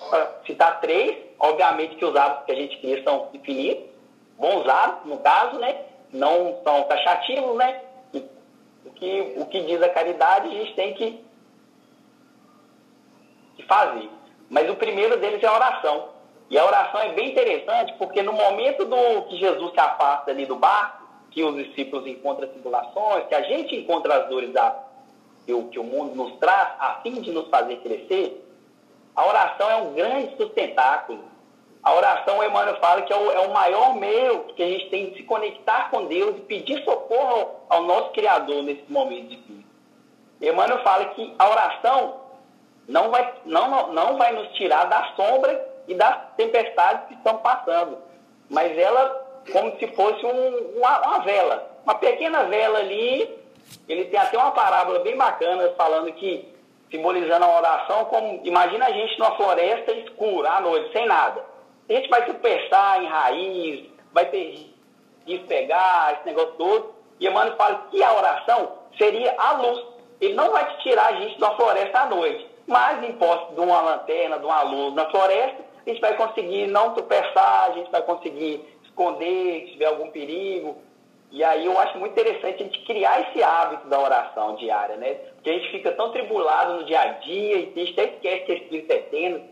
para 0.09 0.41
citar 0.47 0.81
três, 0.81 1.15
obviamente 1.39 1.97
que 1.97 2.07
os 2.07 2.17
hábitos 2.17 2.47
que 2.47 2.53
a 2.53 2.55
gente 2.55 2.79
cria 2.79 3.05
são 3.05 3.29
infinitos, 3.35 3.85
bons 4.39 4.67
hábitos, 4.67 5.07
no 5.07 5.19
caso, 5.19 5.59
né? 5.59 5.79
Não 6.11 6.59
são 6.65 6.85
taxativos, 6.85 7.55
né? 7.57 7.83
O 8.87 8.91
que, 8.93 9.35
o 9.37 9.45
que 9.45 9.61
diz 9.61 9.83
a 9.83 9.91
caridade, 9.91 10.49
a 10.49 10.53
gente 10.53 10.75
tem 10.75 10.95
que, 10.95 11.23
que 13.57 13.63
fazer. 13.65 14.09
Mas 14.49 14.71
o 14.71 14.77
primeiro 14.77 15.19
deles 15.19 15.43
é 15.43 15.47
a 15.47 15.55
oração. 15.55 16.16
E 16.49 16.59
a 16.59 16.65
oração 16.65 17.01
é 17.01 17.13
bem 17.13 17.31
interessante, 17.31 17.95
porque 17.99 18.23
no 18.23 18.33
momento 18.33 18.85
do 18.85 19.23
que 19.29 19.37
Jesus 19.37 19.73
se 19.73 19.81
afasta 19.81 20.31
ali 20.31 20.47
do 20.47 20.57
barco, 20.57 21.05
que 21.31 21.43
os 21.43 21.55
discípulos 21.57 22.07
encontram 22.07 22.49
tribulações, 22.49 23.27
que 23.27 23.35
a 23.35 23.43
gente 23.43 23.75
encontra 23.75 24.23
as 24.23 24.29
dores 24.29 24.53
da, 24.53 24.75
que, 25.45 25.53
o, 25.53 25.69
que 25.69 25.79
o 25.79 25.85
mundo 25.85 26.15
nos 26.15 26.39
traz, 26.39 26.71
a 26.79 27.01
fim 27.03 27.21
de 27.21 27.33
nos 27.33 27.49
fazer 27.49 27.77
crescer, 27.79 28.43
a 29.15 29.27
oração 29.27 29.71
é 29.71 29.77
um 29.77 29.95
grande 29.95 30.37
sustentáculo. 30.37 31.25
A 31.83 31.95
oração, 31.95 32.39
o 32.39 32.45
Emmanuel 32.45 32.81
fala 32.81 33.03
que 33.03 33.13
é 33.13 33.17
o, 33.17 33.31
é 33.31 33.41
o, 33.41 33.53
maior 33.53 33.95
meio 33.95 34.45
que 34.55 34.63
a 34.63 34.67
gente 34.67 34.91
tem 34.91 35.11
de 35.11 35.17
se 35.17 35.23
conectar 35.23 35.91
com 35.91 36.07
Deus 36.07 36.37
e 36.37 36.41
pedir 36.41 36.83
socorro 36.85 37.65
ao, 37.69 37.79
ao 37.79 37.83
nosso 37.85 38.11
Criador 38.11 38.63
nesse 38.63 38.85
momento 38.89 39.29
difícil. 39.29 39.65
Emmanuel 40.41 40.83
fala 40.83 41.07
que 41.07 41.35
a 41.39 41.49
oração 41.49 42.21
não 42.89 43.11
vai, 43.11 43.35
não, 43.45 43.93
não 43.93 44.17
vai 44.17 44.33
nos 44.33 44.49
tirar 44.55 44.85
da 44.85 45.15
sombra 45.17 45.76
e 45.89 45.95
das 45.95 46.17
tempestades 46.37 47.09
que 47.09 47.15
estão 47.15 47.39
passando, 47.39 47.99
mas 48.49 48.77
ela 48.77 49.27
como 49.53 49.79
se 49.79 49.87
fosse 49.89 50.25
um, 50.25 50.79
uma, 50.79 51.07
uma 51.07 51.19
vela, 51.21 51.71
uma 51.85 51.95
pequena 51.95 52.45
vela 52.45 52.79
ali. 52.79 53.47
Ele 53.89 54.05
tem 54.07 54.19
até 54.19 54.37
uma 54.39 54.53
parábola 54.53 55.01
bem 55.01 55.17
bacana 55.17 55.73
falando 55.77 56.13
que 56.13 56.55
simbolizando 56.91 57.45
a 57.45 57.59
oração 57.59 58.05
como 58.07 58.41
imagina 58.45 58.87
a 58.87 58.93
gente 58.93 59.19
numa 59.19 59.37
floresta 59.37 59.93
escura 59.93 60.51
à 60.51 60.61
noite, 60.61 60.93
sem 60.93 61.07
nada. 61.07 61.45
A 61.89 61.93
gente 61.93 62.09
vai 62.09 62.25
tropeçar 62.25 63.03
em 63.03 63.07
raiz, 63.07 63.87
vai 64.13 64.27
ter 64.27 64.73
de 65.25 65.39
pegar 65.41 66.15
esse 66.15 66.27
negócio 66.27 66.53
todo. 66.53 66.95
E 67.19 67.27
Emmanuel 67.27 67.57
fala 67.57 67.87
que 67.91 68.03
a 68.03 68.13
oração 68.13 68.73
seria 68.99 69.35
a 69.39 69.53
luz. 69.53 69.85
Ele 70.21 70.35
não 70.35 70.51
vai 70.51 70.65
te 70.65 70.83
tirar 70.83 71.07
a 71.07 71.13
gente 71.17 71.39
da 71.39 71.51
floresta 71.57 72.01
à 72.01 72.07
noite, 72.07 72.49
mas 72.67 73.03
em 73.03 73.13
posse 73.13 73.53
de 73.55 73.61
uma 73.61 73.81
lanterna, 73.81 74.39
de 74.39 74.45
uma 74.45 74.63
luz 74.63 74.95
na 74.95 75.11
floresta, 75.11 75.65
a 75.87 75.91
gente 75.91 76.01
vai 76.01 76.17
conseguir 76.17 76.67
não 76.67 76.95
tropeçar, 76.95 77.71
a 77.71 77.73
gente 77.73 77.91
vai 77.91 78.03
conseguir 78.03 78.65
esconder 78.85 79.67
se 79.67 79.73
tiver 79.73 79.87
algum 79.87 80.11
perigo. 80.11 80.77
E 81.31 81.45
aí 81.45 81.67
eu 81.67 81.79
acho 81.79 81.99
muito 81.99 82.13
interessante 82.13 82.63
a 82.63 82.67
gente 82.67 82.85
criar 82.85 83.21
esse 83.21 83.43
hábito 83.43 83.89
da 83.89 84.01
oração 84.01 84.57
diária, 84.57 84.97
né? 84.97 85.15
Porque 85.35 85.51
a 85.51 85.53
gente 85.53 85.71
fica 85.71 85.93
tão 85.93 86.11
tribulado 86.13 86.75
no 86.75 86.85
dia 86.85 87.01
a 87.01 87.07
dia 87.13 87.57
e 87.57 87.73
a 87.75 87.85
gente 87.85 87.93
até 87.93 88.05
esquece 88.15 88.45
que 88.45 88.53
esse 88.53 88.63
Espírito 88.63 88.91
é 88.93 88.99
tendo 88.99 89.43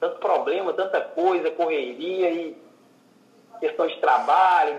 tanto 0.00 0.18
problema, 0.18 0.72
tanta 0.72 1.00
coisa, 1.00 1.50
correria 1.50 2.30
e 2.30 2.56
questão 3.60 3.86
de 3.86 3.96
trabalho, 3.98 4.78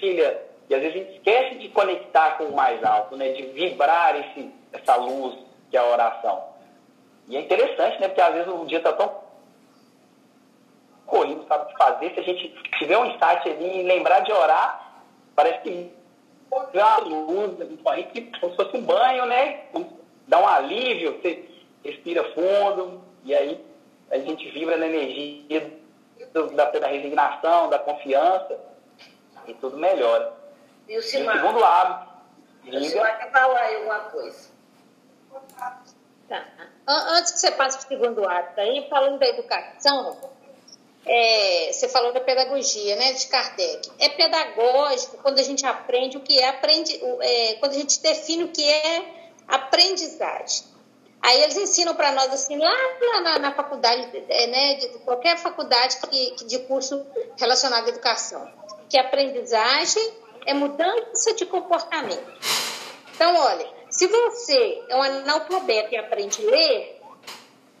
filha, 0.00 0.42
e 0.68 0.74
às 0.74 0.80
vezes 0.80 0.96
a 0.96 0.98
gente 0.98 1.16
esquece 1.16 1.54
de 1.56 1.68
conectar 1.68 2.38
com 2.38 2.44
o 2.44 2.54
mais 2.54 2.82
alto, 2.82 3.16
né? 3.16 3.30
De 3.32 3.42
vibrar 3.42 4.16
esse, 4.16 4.50
essa 4.72 4.96
luz 4.96 5.36
que 5.70 5.76
é 5.76 5.80
a 5.80 5.86
oração. 5.86 6.44
E 7.28 7.36
é 7.36 7.40
interessante, 7.40 8.00
né? 8.00 8.08
Porque 8.08 8.20
às 8.20 8.34
vezes 8.34 8.52
o 8.52 8.64
dia 8.66 8.78
está 8.78 8.92
tão 8.92 9.21
fazer. 11.78 12.14
Se 12.14 12.20
a 12.20 12.22
gente 12.22 12.48
tiver 12.78 12.98
um 12.98 13.06
insight 13.06 13.48
ali 13.48 13.80
e 13.80 13.82
lembrar 13.82 14.20
de 14.20 14.32
orar, 14.32 15.02
parece 15.34 15.60
que 15.60 15.92
uma 16.50 16.96
luz, 16.98 17.56
como 18.40 18.50
se 18.50 18.56
fosse 18.56 18.76
um 18.76 18.82
banho 18.82 19.26
né? 19.26 19.64
Dá 20.28 20.38
um 20.38 20.46
alívio, 20.46 21.12
você 21.12 21.48
respira 21.84 22.22
fundo, 22.34 23.02
e 23.24 23.34
aí 23.34 23.64
a 24.10 24.18
gente 24.18 24.48
vibra 24.50 24.76
na 24.76 24.86
energia 24.86 25.72
da, 26.32 26.70
da 26.70 26.86
resignação, 26.86 27.68
da 27.70 27.78
confiança, 27.78 28.58
e 29.46 29.54
tudo 29.54 29.76
melhora. 29.76 30.32
E 30.88 30.96
o 30.96 31.02
Simar? 31.02 31.36
E 31.36 31.38
o 31.38 31.42
segundo 31.42 31.64
hábito. 31.64 32.12
O 32.66 32.84
Simar 32.84 33.18
quer 33.18 33.30
falar 33.32 33.60
aí 33.60 33.76
alguma 33.76 34.00
coisa. 34.00 34.50
Tá. 36.28 36.44
Antes 36.86 37.32
que 37.32 37.38
você 37.40 37.50
passe 37.52 37.78
para 37.78 37.84
o 37.84 37.88
segundo 37.88 38.28
hábito 38.28 38.60
aí, 38.60 38.86
falando 38.88 39.18
da 39.18 39.26
educação, 39.26 40.16
é, 41.04 41.70
você 41.72 41.88
falou 41.88 42.12
da 42.12 42.20
pedagogia, 42.20 42.96
né, 42.96 43.12
de 43.12 43.26
Kardec. 43.26 43.90
É 43.98 44.08
pedagógico 44.08 45.18
quando 45.18 45.38
a 45.38 45.42
gente 45.42 45.66
aprende 45.66 46.16
o 46.16 46.20
que 46.20 46.38
é 46.38 46.48
aprendi, 46.48 47.00
é, 47.20 47.54
quando 47.54 47.72
a 47.72 47.78
gente 47.78 48.00
define 48.00 48.44
o 48.44 48.48
que 48.48 48.68
é 48.68 49.04
aprendizagem. 49.48 50.72
Aí 51.20 51.40
eles 51.42 51.56
ensinam 51.56 51.94
para 51.94 52.12
nós 52.12 52.32
assim 52.32 52.56
lá 52.56 52.74
na, 53.22 53.38
na 53.38 53.52
faculdade, 53.52 54.08
é, 54.28 54.46
né, 54.48 54.74
de 54.74 54.88
qualquer 55.00 55.36
faculdade 55.38 55.98
que, 56.08 56.30
que 56.32 56.44
de 56.44 56.58
curso 56.60 57.04
relacionado 57.36 57.86
à 57.86 57.88
educação, 57.88 58.50
que 58.88 58.98
aprendizagem 58.98 60.12
é 60.46 60.54
mudança 60.54 61.34
de 61.34 61.46
comportamento. 61.46 62.32
Então, 63.14 63.36
olha, 63.36 63.68
se 63.88 64.06
você 64.06 64.82
é 64.88 64.96
um 64.96 65.02
analfabeto 65.02 65.94
e 65.94 65.96
aprende 65.96 66.44
a 66.44 66.50
ler, 66.50 67.01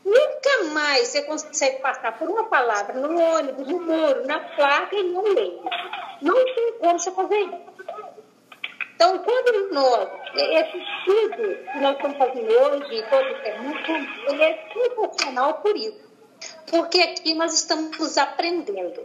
Nunca 0.04 0.64
mais 0.72 1.08
você 1.08 1.22
consegue 1.22 1.80
passar 1.80 2.18
por 2.18 2.28
uma 2.28 2.44
palavra 2.44 2.94
no 2.94 3.20
ônibus, 3.20 3.66
no 3.68 3.80
muro, 3.80 4.26
na 4.26 4.40
placa 4.40 4.96
e 4.96 5.02
não 5.04 5.22
ler. 5.22 5.60
Não 6.20 6.34
tem 6.34 6.72
como 6.78 6.98
você 6.98 7.10
fazer 7.12 7.38
isso. 7.38 7.72
Então, 8.94 9.18
quando 9.18 9.72
nós, 9.72 10.08
esse 10.34 10.78
estudo 10.78 11.72
que 11.72 11.78
nós 11.80 11.96
estamos 11.96 12.18
fazendo 12.18 12.52
hoje, 12.52 13.04
todo 13.10 13.26
o 13.26 13.62
mundo, 13.62 14.08
ele 14.28 14.42
é 14.44 14.68
sensacional 14.72 15.54
por 15.54 15.76
isso. 15.76 16.12
Porque 16.70 17.00
aqui 17.00 17.34
nós 17.34 17.52
estamos 17.54 18.18
aprendendo. 18.18 19.04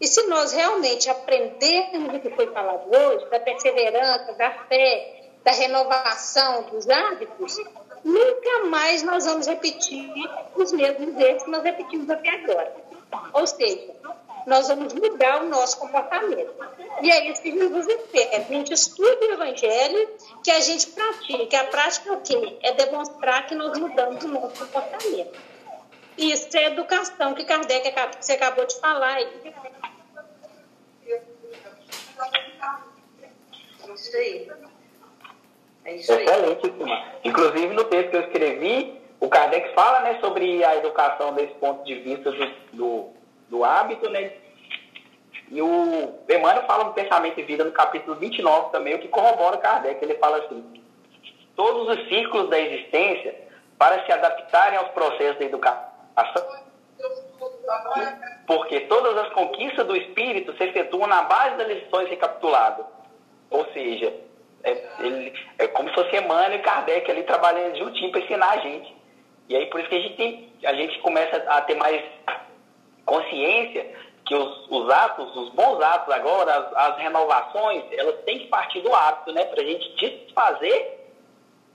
E 0.00 0.06
se 0.06 0.26
nós 0.26 0.52
realmente 0.52 1.08
aprendermos 1.08 2.14
o 2.14 2.20
que 2.20 2.30
foi 2.30 2.46
falado 2.52 2.88
hoje, 2.94 3.28
da 3.30 3.40
perseverança, 3.40 4.34
da 4.34 4.50
fé, 4.50 5.30
da 5.42 5.52
renovação 5.52 6.64
dos 6.64 6.88
hábitos, 6.88 7.58
nunca 8.04 8.64
mais 8.66 9.02
nós 9.02 9.24
vamos 9.24 9.46
repetir 9.46 10.10
os 10.54 10.72
mesmos 10.72 11.16
erros 11.20 11.42
que 11.42 11.50
nós 11.50 11.62
repetimos 11.62 12.08
até 12.10 12.30
agora. 12.30 12.74
Ou 13.32 13.46
seja, 13.46 13.94
nós 14.46 14.68
vamos 14.68 14.94
mudar 14.94 15.42
o 15.42 15.48
nosso 15.48 15.78
comportamento. 15.78 16.54
E 17.02 17.10
é 17.10 17.30
isso 17.30 17.42
que 17.42 17.52
Jesus 17.52 17.86
espera. 17.86 18.36
A 18.38 18.40
gente 18.40 18.72
estuda 18.72 19.26
o 19.26 19.32
Evangelho, 19.32 20.10
que 20.42 20.50
a 20.50 20.60
gente 20.60 20.86
pratique. 20.88 21.56
A 21.56 21.64
prática 21.64 22.10
é 22.10 22.12
o 22.12 22.20
quê? 22.20 22.58
É 22.62 22.72
demonstrar 22.72 23.46
que 23.46 23.54
nós 23.54 23.76
mudamos 23.78 24.24
o 24.24 24.28
nosso 24.28 24.56
comportamento. 24.56 25.38
Isso 26.16 26.56
é 26.56 26.66
educação 26.66 27.34
que 27.34 27.44
Kardec 27.44 27.92
você 28.18 28.32
acabou 28.32 28.64
de 28.64 28.78
falar 28.80 29.16
aí. 29.16 29.28
Isso 33.94 34.16
aí. 34.16 34.65
É 35.86 35.94
isso 35.94 36.12
aí. 36.12 36.24
Excelente, 36.24 36.72
Inclusive, 37.24 37.72
no 37.72 37.84
texto 37.84 38.10
que 38.10 38.16
eu 38.16 38.22
escrevi, 38.22 39.00
o 39.20 39.28
Kardec 39.28 39.72
fala 39.72 40.00
né, 40.00 40.18
sobre 40.20 40.64
a 40.64 40.76
educação 40.76 41.32
desse 41.32 41.54
ponto 41.54 41.84
de 41.84 41.94
vista 41.94 42.32
do, 42.32 42.46
do, 42.72 43.08
do 43.48 43.64
hábito, 43.64 44.10
né? 44.10 44.32
E 45.48 45.62
o 45.62 46.18
Emmanuel 46.28 46.66
fala 46.66 46.84
no 46.84 46.92
Pensamento 46.92 47.38
e 47.38 47.44
Vida, 47.44 47.64
no 47.64 47.70
capítulo 47.70 48.16
29 48.16 48.72
também, 48.72 48.96
o 48.96 48.98
que 48.98 49.06
corrobora 49.06 49.56
o 49.56 49.60
Kardec. 49.60 50.04
Ele 50.04 50.16
fala 50.16 50.38
assim, 50.38 50.82
todos 51.54 51.96
os 51.96 52.08
ciclos 52.08 52.50
da 52.50 52.58
existência, 52.58 53.46
para 53.78 54.04
se 54.04 54.10
adaptarem 54.10 54.78
aos 54.78 54.88
processos 54.88 55.38
da 55.38 55.44
educação, 55.44 55.86
porque 58.44 58.80
todas 58.80 59.16
as 59.18 59.32
conquistas 59.32 59.86
do 59.86 59.94
espírito 59.94 60.56
se 60.56 60.64
efetuam 60.64 61.06
na 61.06 61.22
base 61.22 61.56
das 61.56 61.68
lições 61.68 62.08
recapituladas. 62.08 62.86
Ou 63.50 63.64
seja, 63.72 64.12
é, 64.66 64.84
ele, 64.98 65.32
é 65.58 65.68
como 65.68 65.88
se 65.88 65.94
fosse 65.94 66.16
Emmanuel 66.16 66.54
e 66.54 66.58
Kardec 66.58 67.08
ali 67.08 67.22
trabalhando 67.22 67.78
juntinho 67.78 68.10
para 68.10 68.20
ensinar 68.20 68.50
a 68.50 68.58
gente. 68.58 68.94
E 69.48 69.56
aí 69.56 69.66
por 69.66 69.78
isso 69.78 69.88
que 69.88 69.94
a 69.94 70.00
gente, 70.00 70.16
tem, 70.16 70.52
a 70.64 70.74
gente 70.74 70.98
começa 70.98 71.36
a 71.48 71.62
ter 71.62 71.76
mais 71.76 72.02
consciência 73.04 73.86
que 74.26 74.34
os, 74.34 74.66
os 74.68 74.90
atos, 74.90 75.36
os 75.36 75.50
bons 75.50 75.80
atos 75.80 76.12
agora, 76.12 76.52
as, 76.52 76.76
as, 76.90 76.98
renovações, 76.98 77.84
elas 77.92 78.24
têm 78.24 78.40
que 78.40 78.48
partir 78.48 78.80
do 78.80 78.92
hábito, 78.92 79.32
né? 79.32 79.44
Para 79.44 79.62
a 79.62 79.64
gente 79.64 79.88
desfazer 79.94 81.12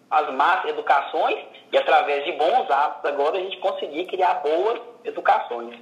as 0.10 0.34
más 0.34 0.66
educações 0.66 1.40
e 1.72 1.78
através 1.78 2.26
de 2.26 2.34
bons 2.34 2.70
hábitos 2.70 3.10
agora 3.10 3.38
a 3.38 3.42
gente 3.42 3.56
conseguir 3.60 4.06
criar 4.08 4.34
boas 4.44 4.82
educações. 5.06 5.80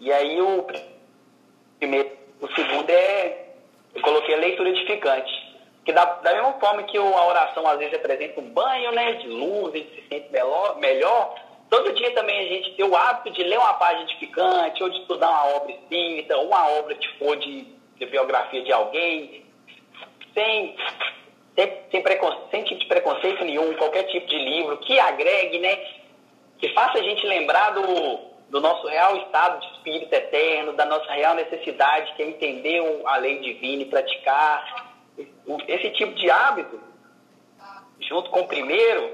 E 0.00 0.12
aí 0.12 0.42
o 0.42 0.66
primeiro, 1.78 2.10
o 2.40 2.48
segundo 2.48 2.90
é, 2.90 3.46
eu 3.94 4.02
coloquei 4.02 4.34
a 4.34 4.38
leitura 4.38 4.70
edificante 4.70 5.41
que 5.84 5.92
da, 5.92 6.04
da 6.04 6.32
mesma 6.32 6.52
forma 6.54 6.84
que 6.84 6.96
a 6.96 7.02
oração 7.02 7.66
às 7.66 7.78
vezes 7.78 7.92
representa 7.92 8.40
um 8.40 8.50
banho 8.50 8.92
né, 8.92 9.14
de 9.14 9.28
luz, 9.28 9.74
a 9.74 9.78
gente 9.78 9.94
se 9.94 10.08
sente 10.08 10.30
melhor, 10.30 10.78
melhor, 10.78 11.34
todo 11.68 11.92
dia 11.94 12.14
também 12.14 12.38
a 12.38 12.48
gente 12.48 12.74
tem 12.74 12.84
o 12.84 12.96
hábito 12.96 13.30
de 13.30 13.42
ler 13.42 13.58
uma 13.58 13.74
página 13.74 14.02
edificante, 14.02 14.82
ou 14.82 14.90
de 14.90 14.98
estudar 15.00 15.28
uma 15.28 15.56
obra 15.56 15.72
espírita, 15.72 16.36
ou 16.36 16.46
uma 16.46 16.70
obra 16.78 16.94
que 16.94 17.08
for 17.18 17.36
de, 17.36 17.66
de 17.96 18.06
biografia 18.06 18.62
de 18.62 18.72
alguém, 18.72 19.44
sem, 20.34 20.76
sem, 21.56 21.84
sem, 21.90 22.02
sem 22.50 22.64
tipo 22.64 22.80
de 22.80 22.86
preconceito 22.86 23.44
nenhum, 23.44 23.74
qualquer 23.74 24.04
tipo 24.04 24.26
de 24.26 24.38
livro, 24.38 24.76
que 24.78 25.00
agregue, 25.00 25.58
né, 25.58 25.76
que 26.58 26.68
faça 26.74 26.98
a 26.98 27.02
gente 27.02 27.26
lembrar 27.26 27.70
do, 27.70 28.20
do 28.50 28.60
nosso 28.60 28.86
real 28.86 29.16
estado 29.16 29.58
de 29.58 29.66
espírito 29.72 30.12
eterno, 30.12 30.74
da 30.74 30.84
nossa 30.84 31.10
real 31.12 31.34
necessidade, 31.34 32.12
que 32.14 32.22
é 32.22 32.26
entender 32.26 32.80
a 33.06 33.16
lei 33.16 33.40
divina 33.40 33.82
e 33.82 33.86
praticar, 33.86 34.91
esse 35.68 35.90
tipo 35.90 36.14
de 36.14 36.30
hábito, 36.30 36.80
junto 38.00 38.30
com 38.30 38.40
o 38.40 38.48
primeiro, 38.48 39.10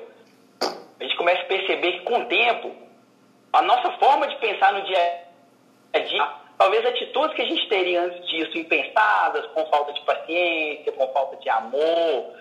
a 0.61 1.05
gente 1.05 1.16
começa 1.16 1.43
a 1.43 1.47
perceber 1.47 1.93
que 1.93 2.01
com 2.05 2.20
o 2.20 2.25
tempo, 2.27 2.75
a 3.53 3.62
nossa 3.62 3.93
forma 3.99 4.27
de 4.27 4.37
pensar 4.37 4.73
no 4.73 4.83
dia 4.85 5.25
a 5.95 5.99
dia, 5.99 6.29
talvez 6.59 6.85
atitudes 6.85 7.35
que 7.35 7.43
a 7.43 7.49
gente 7.49 7.69
teria 7.69 8.03
antes 8.03 8.27
disso 8.29 8.59
impensadas, 8.59 9.47
com 9.47 9.66
falta 9.66 9.93
de 9.93 10.01
paciência, 10.03 10.93
com 10.93 11.12
falta 11.12 11.37
de 11.37 11.49
amor, 11.49 12.35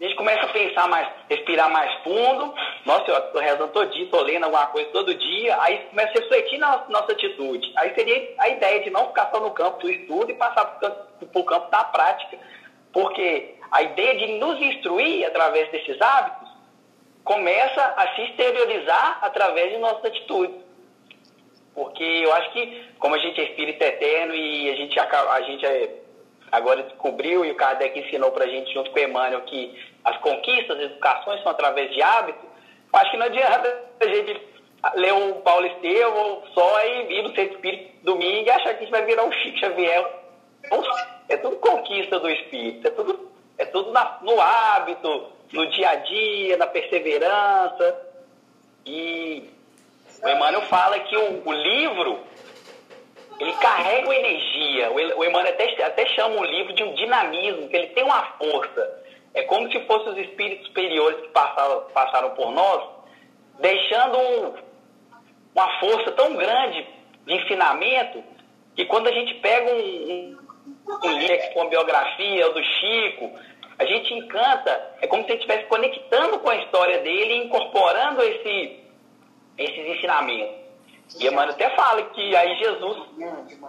a 0.00 0.04
gente 0.04 0.14
começa 0.14 0.44
a 0.44 0.52
pensar 0.52 0.88
mais, 0.88 1.08
respirar 1.28 1.68
mais 1.72 1.92
fundo. 2.04 2.54
Nossa, 2.86 3.10
eu 3.10 3.18
estou 3.18 3.40
rezando 3.40 3.72
todo 3.72 3.90
dia, 3.90 4.04
estou 4.04 4.22
lendo 4.22 4.44
alguma 4.44 4.66
coisa 4.66 4.88
todo 4.90 5.12
dia. 5.12 5.60
Aí 5.60 5.78
começa 5.90 6.10
a 6.10 6.22
refletir 6.22 6.58
na 6.58 6.84
nossa, 6.88 7.10
atitude. 7.10 7.72
Aí 7.76 7.92
seria 7.96 8.34
a 8.38 8.48
ideia 8.48 8.80
de 8.84 8.90
não 8.90 9.08
ficar 9.08 9.28
só 9.32 9.40
no 9.40 9.50
campo 9.50 9.80
do 9.80 9.90
estudo 9.90 10.30
e 10.30 10.34
passar 10.34 10.66
para 10.66 11.08
o 11.34 11.44
campo 11.44 11.68
da 11.68 11.82
prática. 11.82 12.38
Porque 12.92 13.54
a 13.70 13.82
ideia 13.82 14.16
de 14.16 14.38
nos 14.38 14.60
instruir 14.60 15.26
através 15.26 15.70
desses 15.70 16.00
hábitos 16.00 16.48
começa 17.24 17.84
a 17.96 18.14
se 18.14 18.22
exteriorizar 18.22 19.18
através 19.22 19.70
de 19.70 19.78
nossas 19.78 20.04
atitudes. 20.06 20.56
Porque 21.74 22.02
eu 22.02 22.32
acho 22.32 22.50
que, 22.52 22.88
como 22.98 23.14
a 23.14 23.18
gente 23.18 23.40
é 23.40 23.44
espírito 23.44 23.82
eterno 23.82 24.34
e 24.34 24.70
a 24.70 24.74
gente, 24.74 24.98
a 24.98 25.40
gente 25.42 25.64
é, 25.66 25.94
agora 26.50 26.82
descobriu 26.82 27.44
e 27.44 27.50
o 27.50 27.54
Kardec 27.54 27.98
ensinou 27.98 28.32
para 28.32 28.44
a 28.44 28.48
gente, 28.48 28.72
junto 28.72 28.90
com 28.90 28.98
o 28.98 29.02
Emmanuel, 29.02 29.42
que 29.42 29.78
as 30.04 30.16
conquistas, 30.18 30.76
as 30.76 30.84
educações 30.84 31.42
são 31.42 31.52
através 31.52 31.92
de 31.92 32.02
hábitos, 32.02 32.42
eu 32.92 32.98
acho 32.98 33.10
que 33.10 33.16
não 33.18 33.26
adianta 33.26 33.84
a 34.00 34.06
gente 34.06 34.40
ler 34.94 35.12
o 35.12 35.34
Paulo 35.42 35.66
Estevam 35.66 36.42
só 36.54 36.84
e 36.84 37.18
ir 37.18 37.22
no 37.22 37.34
centro 37.34 37.54
espírito 37.54 38.04
domingo 38.04 38.46
e 38.46 38.50
achar 38.50 38.74
que 38.74 38.76
a 38.76 38.80
gente 38.80 38.90
vai 38.90 39.04
virar 39.04 39.24
um 39.24 39.32
Chico 39.32 39.58
Xavier 39.58 40.06
é 41.28 41.36
tudo 41.36 41.56
conquista 41.56 42.18
do 42.18 42.28
espírito, 42.28 42.86
é 42.88 42.90
tudo, 42.90 43.30
é 43.58 43.64
tudo 43.66 43.90
na, 43.92 44.18
no 44.22 44.40
hábito, 44.40 45.26
no 45.52 45.66
dia 45.70 45.90
a 45.90 45.96
dia, 45.96 46.56
na 46.56 46.66
perseverança. 46.66 48.06
E 48.84 49.48
o 50.22 50.28
Emmanuel 50.28 50.62
fala 50.62 50.98
que 51.00 51.16
o, 51.16 51.42
o 51.46 51.52
livro 51.52 52.20
ele 53.38 53.52
carrega 53.54 54.14
energia. 54.14 54.90
O, 54.90 55.24
Emmanuel 55.24 55.52
até, 55.52 55.84
até 55.84 56.06
chama 56.06 56.36
o 56.36 56.44
livro 56.44 56.72
de 56.72 56.82
um 56.82 56.94
dinamismo, 56.94 57.68
que 57.68 57.76
ele 57.76 57.88
tem 57.88 58.04
uma 58.04 58.22
força. 58.36 59.02
É 59.34 59.42
como 59.42 59.70
se 59.70 59.78
fossem 59.86 60.12
os 60.12 60.18
espíritos 60.18 60.66
superiores 60.66 61.20
que 61.20 61.28
passaram, 61.28 61.82
passaram 61.92 62.30
por 62.30 62.50
nós, 62.50 62.88
deixando 63.60 64.18
um, 64.18 64.54
uma 65.54 65.80
força 65.80 66.10
tão 66.12 66.34
grande 66.34 66.86
de 67.24 67.34
ensinamento 67.34 68.24
que 68.74 68.84
quando 68.86 69.08
a 69.08 69.12
gente 69.12 69.34
pega 69.34 69.72
um, 69.72 70.38
um 70.42 70.47
livro 71.18 71.54
com 71.54 71.62
a 71.62 71.68
biografia 71.68 72.50
do 72.50 72.62
Chico, 72.62 73.32
a 73.78 73.84
gente 73.84 74.12
encanta, 74.14 74.96
é 75.00 75.06
como 75.06 75.22
se 75.24 75.30
a 75.30 75.32
gente 75.34 75.44
estivesse 75.44 75.68
conectando 75.68 76.38
com 76.40 76.50
a 76.50 76.56
história 76.56 76.98
dele 77.02 77.34
e 77.34 77.44
incorporando 77.46 78.22
esse, 78.22 78.80
esses 79.56 79.96
ensinamentos. 79.96 80.56
E 81.18 81.26
Emmanuel 81.26 81.54
até 81.54 81.70
fala 81.74 82.02
que 82.10 82.36
aí 82.36 82.56
Jesus, 82.56 82.98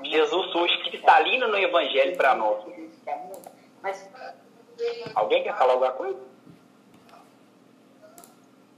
Jesus 0.03 0.51
surge 0.51 0.77
cristalino 0.89 1.47
no 1.47 1.57
Evangelho 1.57 2.17
para 2.17 2.35
nós. 2.35 2.65
Alguém 5.15 5.43
quer 5.43 5.57
falar 5.57 5.73
alguma 5.73 5.91
coisa? 5.91 6.19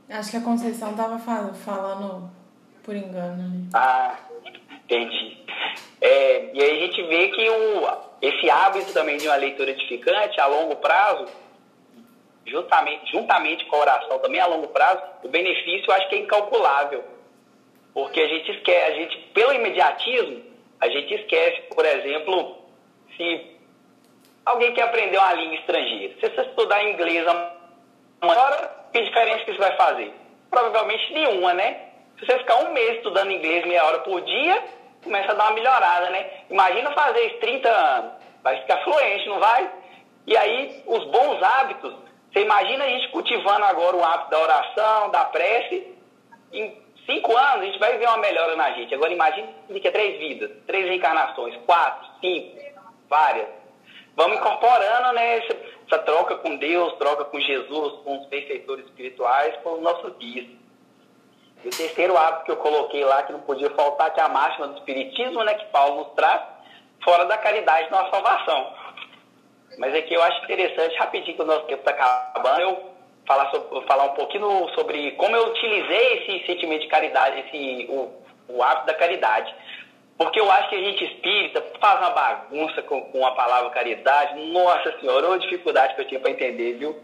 Acho 0.09 0.31
que 0.31 0.37
a 0.37 0.41
Conceição 0.41 0.93
tava 0.95 1.17
falando 1.17 2.29
por 2.83 2.95
engano. 2.95 3.37
Né? 3.37 3.69
Ah, 3.73 4.17
entendi. 4.91 5.37
É, 6.01 6.49
e 6.53 6.61
aí 6.61 6.77
a 6.77 6.85
gente 6.85 7.01
vê 7.03 7.27
que 7.29 7.49
o, 7.49 7.87
esse 8.21 8.49
hábito 8.49 8.93
também 8.93 9.17
de 9.17 9.27
uma 9.27 9.35
leitura 9.35 9.71
edificante 9.71 10.39
a 10.39 10.47
longo 10.47 10.75
prazo, 10.77 11.25
juntamente, 12.45 13.11
juntamente 13.11 13.65
com 13.65 13.75
a 13.77 13.79
oração 13.79 14.19
também 14.19 14.41
a 14.41 14.47
longo 14.47 14.67
prazo, 14.67 15.01
o 15.23 15.29
benefício 15.29 15.85
eu 15.87 15.93
acho 15.93 16.09
que 16.09 16.15
é 16.15 16.19
incalculável. 16.19 17.03
Porque 17.93 18.19
a 18.19 18.27
gente 18.27 18.51
esquece, 18.51 18.91
a 18.91 18.95
gente, 18.95 19.17
pelo 19.33 19.53
imediatismo, 19.53 20.43
a 20.79 20.89
gente 20.89 21.13
esquece, 21.13 21.61
por 21.73 21.85
exemplo, 21.85 22.57
se 23.15 23.57
alguém 24.45 24.73
quer 24.73 24.83
aprender 24.83 25.17
uma 25.17 25.33
língua 25.33 25.55
estrangeira, 25.55 26.13
se 26.19 26.29
você 26.29 26.41
estudar 26.41 26.83
inglês 26.83 27.25
uma 28.21 28.33
hora, 28.33 28.87
que 28.91 29.01
diferença 29.01 29.43
que 29.45 29.51
isso 29.51 29.59
vai 29.59 29.75
fazer? 29.75 30.13
Provavelmente 30.49 31.13
nenhuma, 31.13 31.53
né? 31.53 31.91
Se 32.17 32.25
você 32.25 32.37
ficar 32.39 32.57
um 32.63 32.73
mês 32.73 32.97
estudando 32.97 33.31
inglês 33.31 33.65
meia 33.65 33.85
hora 33.85 33.99
por 33.99 34.21
dia, 34.21 34.63
começa 35.03 35.31
a 35.31 35.35
dar 35.35 35.45
uma 35.45 35.55
melhorada, 35.55 36.09
né? 36.09 36.29
Imagina 36.49 36.91
fazer 36.91 37.27
isso 37.27 37.39
30 37.39 37.69
anos, 37.69 38.11
vai 38.43 38.57
ficar 38.61 38.83
fluente, 38.83 39.29
não 39.29 39.39
vai? 39.39 39.71
E 40.27 40.37
aí, 40.37 40.83
os 40.85 41.03
bons 41.05 41.41
hábitos, 41.41 41.93
você 42.31 42.41
imagina 42.41 42.85
a 42.85 42.87
gente 42.87 43.09
cultivando 43.09 43.65
agora 43.65 43.95
o 43.97 44.03
hábito 44.03 44.31
da 44.31 44.39
oração, 44.39 45.09
da 45.09 45.25
prece, 45.25 45.95
em 46.53 46.81
cinco 47.05 47.35
anos 47.35 47.61
a 47.61 47.65
gente 47.65 47.79
vai 47.79 47.97
ver 47.97 48.07
uma 48.07 48.17
melhora 48.17 48.55
na 48.55 48.71
gente. 48.71 48.93
Agora 48.93 49.11
imagine 49.11 49.49
que 49.81 49.87
é 49.87 49.91
três 49.91 50.19
vidas, 50.19 50.51
três 50.65 50.85
reencarnações, 50.85 51.55
quatro, 51.65 52.07
cinco, 52.21 52.57
várias. 53.09 53.47
Vamos 54.15 54.37
incorporando 54.37 55.13
né, 55.13 55.37
essa, 55.37 55.57
essa 55.87 55.99
troca 55.99 56.35
com 56.37 56.55
Deus, 56.57 56.93
troca 56.93 57.25
com 57.25 57.39
Jesus, 57.39 57.93
com 58.03 58.19
os 58.19 58.27
benfeitores 58.27 58.85
espirituais, 58.85 59.55
com 59.63 59.73
os 59.73 59.81
nossos 59.81 60.15
guias. 60.17 60.60
E 61.63 61.67
o 61.67 61.71
terceiro 61.71 62.17
hábito 62.17 62.45
que 62.45 62.51
eu 62.51 62.57
coloquei 62.57 63.03
lá, 63.03 63.23
que 63.23 63.31
não 63.31 63.41
podia 63.41 63.69
faltar, 63.71 64.13
que 64.13 64.19
é 64.19 64.23
a 64.23 64.29
máxima 64.29 64.67
do 64.67 64.77
Espiritismo, 64.77 65.43
né, 65.43 65.53
que 65.53 65.65
Paulo 65.65 66.03
nos 66.03 66.13
traz, 66.13 66.41
fora 67.03 67.25
da 67.25 67.37
caridade 67.37 67.89
na 67.91 68.09
salvação. 68.09 68.73
Mas 69.77 69.93
aqui 69.95 70.13
eu 70.13 70.23
acho 70.23 70.43
interessante, 70.43 70.97
rapidinho 70.97 71.35
que 71.35 71.41
o 71.41 71.45
nosso 71.45 71.65
tempo 71.65 71.87
está 71.87 71.91
acabando, 71.91 72.61
eu 72.61 72.91
falar, 73.25 73.49
sobre, 73.51 73.87
falar 73.87 74.03
um 74.05 74.15
pouquinho 74.15 74.69
sobre 74.75 75.11
como 75.11 75.35
eu 75.35 75.47
utilizei 75.47 76.17
esse 76.17 76.45
sentimento 76.45 76.81
de 76.81 76.87
caridade, 76.87 77.39
esse, 77.39 77.87
o, 77.89 78.11
o 78.49 78.63
hábito 78.63 78.87
da 78.87 78.93
caridade. 78.95 79.53
Porque 80.17 80.39
eu 80.39 80.51
acho 80.51 80.69
que 80.69 80.75
a 80.75 80.81
gente 80.83 81.03
espírita 81.03 81.63
faz 81.79 81.99
uma 81.99 82.11
bagunça 82.11 82.81
com, 82.83 83.01
com 83.01 83.25
a 83.25 83.31
palavra 83.31 83.71
caridade. 83.71 84.39
Nossa 84.51 84.99
Senhora, 84.99 85.27
olha 85.27 85.35
a 85.35 85.39
dificuldade 85.39 85.95
que 85.95 86.01
eu 86.01 86.07
tinha 86.07 86.19
para 86.19 86.31
entender, 86.31 86.73
viu? 86.73 86.95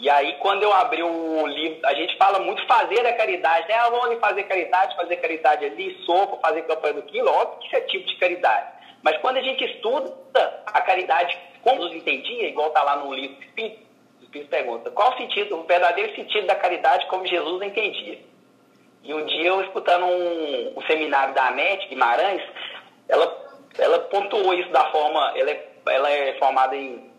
E 0.00 0.08
aí, 0.08 0.38
quando 0.38 0.62
eu 0.62 0.72
abri 0.72 1.02
o 1.02 1.46
livro, 1.46 1.86
a 1.86 1.92
gente 1.92 2.16
fala 2.16 2.38
muito 2.38 2.66
fazer 2.66 3.06
a 3.06 3.12
caridade, 3.12 3.68
né? 3.68 3.74
Ah, 3.74 3.90
vamos 3.90 4.18
fazer 4.18 4.44
caridade, 4.44 4.96
fazer 4.96 5.16
caridade 5.16 5.66
ali, 5.66 5.94
sopa, 6.06 6.38
fazer 6.38 6.62
campanha 6.62 6.94
do 6.94 7.02
quilo, 7.02 7.28
óbvio 7.28 7.58
que 7.58 7.66
isso 7.66 7.76
é 7.76 7.80
tipo 7.82 8.06
de 8.06 8.16
caridade. 8.16 8.72
Mas 9.02 9.18
quando 9.18 9.36
a 9.36 9.42
gente 9.42 9.62
estuda 9.62 10.16
a 10.66 10.80
caridade 10.80 11.38
como 11.62 11.84
nos 11.84 11.94
entendia, 11.94 12.48
igual 12.48 12.68
está 12.68 12.82
lá 12.82 12.96
no 12.96 13.12
livro 13.12 13.42
Espírito, 13.42 13.82
Espírito 14.22 14.48
pergunta, 14.48 14.90
qual 14.90 15.12
o 15.12 15.18
sentido, 15.18 15.58
o 15.58 15.64
verdadeiro 15.64 16.14
sentido 16.14 16.46
da 16.46 16.54
caridade 16.54 17.06
como 17.08 17.26
Jesus 17.26 17.60
entendia? 17.60 18.18
E 19.04 19.12
um 19.12 19.26
dia 19.26 19.48
eu 19.48 19.60
escutando 19.60 20.06
um, 20.06 20.78
um 20.78 20.82
seminário 20.86 21.34
da 21.34 21.48
ANET, 21.48 21.86
Guimarães, 21.88 22.42
ela, 23.06 23.58
ela 23.78 23.98
pontuou 23.98 24.54
isso 24.54 24.70
da 24.70 24.90
forma, 24.90 25.34
ela 25.36 25.50
é, 25.50 25.68
ela 25.88 26.10
é 26.10 26.38
formada 26.38 26.74
em, 26.74 27.10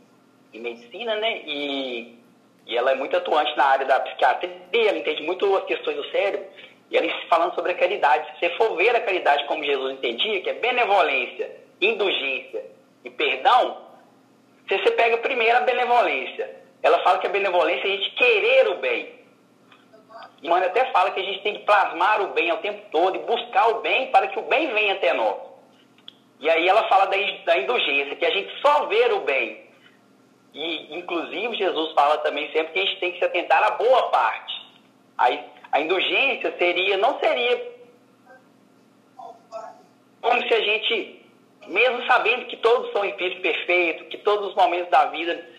em 0.52 0.60
medicina, 0.62 1.16
né? 1.16 1.44
E 1.45 2.20
e 2.65 2.77
ela 2.77 2.91
é 2.91 2.95
muito 2.95 3.15
atuante 3.15 3.55
na 3.57 3.65
área 3.65 3.85
da 3.85 3.99
psiquiatria, 3.99 4.89
ela 4.89 4.97
entende 4.97 5.23
muito 5.23 5.55
as 5.55 5.65
questões 5.65 5.97
do 5.97 6.09
cérebro, 6.11 6.45
e 6.89 6.97
ela 6.97 7.07
falando 7.29 7.55
sobre 7.55 7.71
a 7.71 7.75
caridade. 7.75 8.27
Se 8.33 8.39
você 8.39 8.49
for 8.57 8.75
ver 8.75 8.95
a 8.95 9.01
caridade 9.01 9.45
como 9.45 9.63
Jesus 9.63 9.93
entendia, 9.93 10.41
que 10.41 10.49
é 10.49 10.53
benevolência, 10.53 11.51
indulgência 11.79 12.63
e 13.03 13.09
perdão, 13.09 13.77
se 14.67 14.77
você 14.77 14.91
pega 14.91 15.17
primeiro 15.17 15.57
a 15.57 15.61
benevolência, 15.61 16.61
ela 16.83 16.99
fala 16.99 17.19
que 17.19 17.27
a 17.27 17.31
benevolência 17.31 17.88
é 17.88 17.93
a 17.93 17.95
gente 17.95 18.11
querer 18.11 18.67
o 18.69 18.75
bem. 18.77 19.21
E 20.41 20.49
mãe 20.49 20.63
até 20.63 20.85
fala 20.91 21.11
que 21.11 21.19
a 21.19 21.23
gente 21.23 21.41
tem 21.43 21.53
que 21.55 21.65
plasmar 21.65 22.21
o 22.21 22.27
bem 22.33 22.49
ao 22.49 22.57
tempo 22.57 22.81
todo 22.91 23.15
e 23.15 23.19
buscar 23.19 23.67
o 23.69 23.81
bem 23.81 24.11
para 24.11 24.27
que 24.27 24.39
o 24.39 24.43
bem 24.43 24.73
venha 24.73 24.93
até 24.93 25.13
nós. 25.13 25.38
E 26.39 26.49
aí 26.49 26.67
ela 26.67 26.88
fala 26.88 27.05
da, 27.05 27.17
da 27.45 27.57
indulgência, 27.57 28.15
que 28.15 28.25
a 28.25 28.31
gente 28.31 28.51
só 28.61 28.88
ver 28.88 29.13
o 29.13 29.19
bem. 29.19 29.60
E, 30.53 30.98
inclusive, 30.98 31.56
Jesus 31.56 31.94
fala 31.94 32.18
também 32.19 32.52
sempre 32.52 32.73
que 32.73 32.80
a 32.80 32.86
gente 32.86 32.99
tem 32.99 33.11
que 33.14 33.19
se 33.19 33.26
atentar 33.26 33.64
à 33.64 33.72
boa 33.72 34.10
parte. 34.10 34.61
A, 35.18 35.28
a 35.72 35.80
indulgência 35.80 36.53
seria, 36.57 36.98
não 36.98 37.19
seria 37.19 37.72
como 40.22 40.48
se 40.48 40.53
a 40.53 40.61
gente, 40.61 41.26
mesmo 41.68 42.06
sabendo 42.06 42.45
que 42.45 42.57
todos 42.57 42.91
são 42.91 43.03
espíritos 43.03 43.41
perfeitos, 43.41 44.07
que 44.07 44.19
todos 44.19 44.49
os 44.49 44.56
momentos 44.56 44.90
da 44.91 45.06
vida 45.06 45.49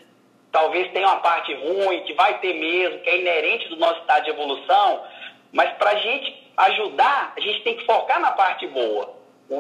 talvez 0.53 0.93
tenham 0.93 1.11
uma 1.11 1.21
parte 1.21 1.53
ruim, 1.55 2.03
que 2.05 2.13
vai 2.13 2.39
ter 2.39 2.55
mesmo, 2.55 3.01
que 3.01 3.11
é 3.11 3.19
inerente 3.19 3.69
do 3.69 3.77
nosso 3.77 4.01
estado 4.01 4.25
de 4.25 4.31
evolução, 4.31 5.03
mas 5.51 5.73
para 5.79 5.91
a 5.91 5.97
gente 5.97 6.53
ajudar, 6.57 7.33
a 7.37 7.41
gente 7.41 7.63
tem 7.63 7.77
que 7.77 7.87
focar 7.87 8.21
na 8.21 8.33
parte 8.33 8.67
boa. 8.69 9.17
O, 9.49 9.57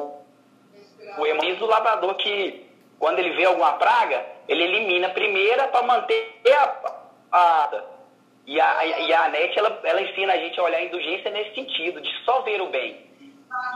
o 1.18 1.56
do 1.58 1.66
labrador 1.66 2.14
que, 2.14 2.64
quando 3.02 3.18
ele 3.18 3.30
vê 3.30 3.46
alguma 3.46 3.72
praga, 3.72 4.24
ele 4.46 4.62
elimina 4.62 5.08
a 5.08 5.10
primeira 5.10 5.66
para 5.66 5.82
manter 5.82 6.38
a, 6.52 6.92
a, 7.32 7.82
e 8.46 8.60
a, 8.60 8.84
e 8.86 9.12
a 9.12 9.26
ela, 9.56 9.80
ela 9.82 10.02
ensina 10.02 10.32
a 10.32 10.36
gente 10.36 10.60
a 10.60 10.62
olhar 10.62 10.78
a 10.78 10.84
indulgência 10.84 11.28
nesse 11.32 11.52
sentido, 11.52 12.00
de 12.00 12.08
só 12.24 12.42
ver 12.42 12.60
o 12.60 12.68
bem. 12.68 13.04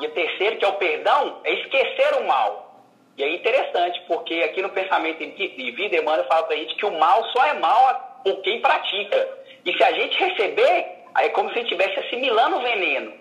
E 0.01 0.07
o 0.07 0.13
terceiro, 0.13 0.59
que 0.59 0.65
é 0.65 0.69
o 0.69 0.75
perdão, 0.75 1.41
é 1.43 1.55
esquecer 1.55 2.15
o 2.21 2.29
mal. 2.29 2.85
E 3.17 3.25
é 3.25 3.35
interessante, 3.35 4.01
porque 4.07 4.45
aqui 4.45 4.63
no 4.63 4.69
pensamento 4.69 5.19
de 5.19 5.71
vida, 5.73 5.97
Emmanuel 5.97 6.29
fala 6.29 6.45
para 6.45 6.55
a 6.55 6.59
gente 6.61 6.77
que 6.77 6.87
o 6.87 6.97
mal 6.97 7.25
só 7.31 7.47
é 7.47 7.55
mal 7.55 8.21
por 8.23 8.41
quem 8.43 8.61
pratica. 8.61 9.29
E 9.65 9.77
se 9.77 9.83
a 9.83 9.91
gente 9.91 10.17
receber, 10.17 11.03
aí 11.17 11.27
é 11.27 11.31
como 11.31 11.53
se 11.53 11.59
estivesse 11.59 11.99
assimilando 11.99 12.59
o 12.59 12.63
veneno. 12.63 13.13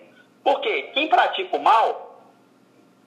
Por 0.44 0.60
quê? 0.60 0.88
Quem 0.94 1.08
pratica 1.08 1.56
o 1.56 1.60
mal, 1.60 2.22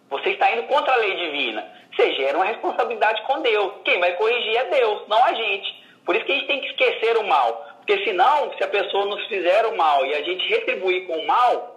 você 0.10 0.32
está 0.32 0.52
indo 0.52 0.64
contra 0.64 0.92
a 0.92 0.98
lei 0.98 1.16
divina 1.16 1.80
você 2.00 2.14
gera 2.14 2.38
uma 2.38 2.46
responsabilidade 2.46 3.22
com 3.24 3.42
Deus. 3.42 3.74
Quem 3.84 4.00
vai 4.00 4.14
corrigir 4.14 4.56
é 4.56 4.64
Deus, 4.66 5.08
não 5.08 5.22
a 5.24 5.34
gente. 5.34 5.84
Por 6.06 6.16
isso 6.16 6.26
que 6.26 6.32
a 6.32 6.36
gente 6.36 6.48
tem 6.48 6.62
que 6.62 6.68
esquecer 6.68 7.18
o 7.18 7.28
mal. 7.28 7.68
Porque 7.78 8.04
senão, 8.06 8.54
se 8.58 8.64
a 8.64 8.68
pessoa 8.68 9.06
nos 9.06 9.28
fizer 9.28 9.66
o 9.66 9.76
mal 9.76 10.06
e 10.06 10.16
a 10.16 10.22
gente 10.22 10.48
retribuir 10.48 11.06
com 11.06 11.18
o 11.18 11.28
mal, 11.28 11.76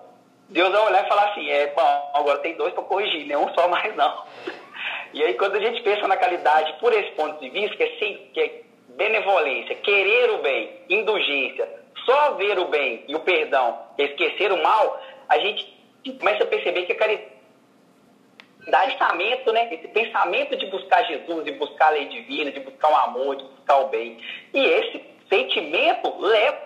Deus 0.49 0.71
vai 0.71 0.87
olhar 0.87 1.05
e 1.05 1.09
falar 1.09 1.31
assim, 1.31 1.51
é 1.51 1.69
bom, 1.69 2.13
agora 2.15 2.39
tem 2.39 2.55
dois 2.55 2.73
para 2.73 2.85
corrigir, 2.85 3.27
nenhum 3.27 3.53
só 3.55 3.69
mais 3.69 3.95
não. 3.97 4.25
E 5.15 5.23
aí 5.23 5.35
quando 5.35 5.57
a 5.57 5.61
gente 5.61 5.83
pensa 5.83 6.09
na 6.09 6.17
qualidade 6.17 6.75
por 6.81 6.91
esse 6.91 7.11
ponto 7.11 7.39
de 7.39 7.51
vista, 7.51 7.77
que 7.77 7.83
é, 7.83 7.99
sim, 7.99 8.31
que 8.33 8.41
é 8.41 8.63
benevolência, 8.97 9.75
querer 9.77 10.31
o 10.31 10.39
bem, 10.39 10.71
indulgência, 10.89 11.69
só 12.07 12.33
ver 12.33 12.59
o 12.59 12.65
bem 12.65 13.05
e 13.07 13.15
o 13.15 13.21
perdão, 13.21 13.79
esquecer 13.99 14.51
o 14.51 14.63
mal, 14.63 15.03
a 15.29 15.39
gente 15.39 15.71
começa 16.19 16.45
a 16.45 16.47
perceber 16.47 16.85
que 16.85 16.93
a 16.93 16.97
caridade 16.97 17.32
pensamento, 18.65 19.53
né? 19.53 19.73
Esse 19.73 19.89
pensamento 19.89 20.57
de 20.57 20.67
buscar 20.67 21.05
Jesus, 21.05 21.45
de 21.45 21.53
buscar 21.53 21.89
a 21.89 21.91
lei 21.91 22.07
divina, 22.07 22.51
de 22.51 22.61
buscar 22.61 22.91
o 22.91 22.97
amor, 22.97 23.37
de 23.37 23.45
buscar 23.45 23.81
o 23.81 23.89
bem. 23.89 24.19
E 24.55 24.65
esse 24.65 25.05
sentimento 25.29 26.15
leva 26.21 26.59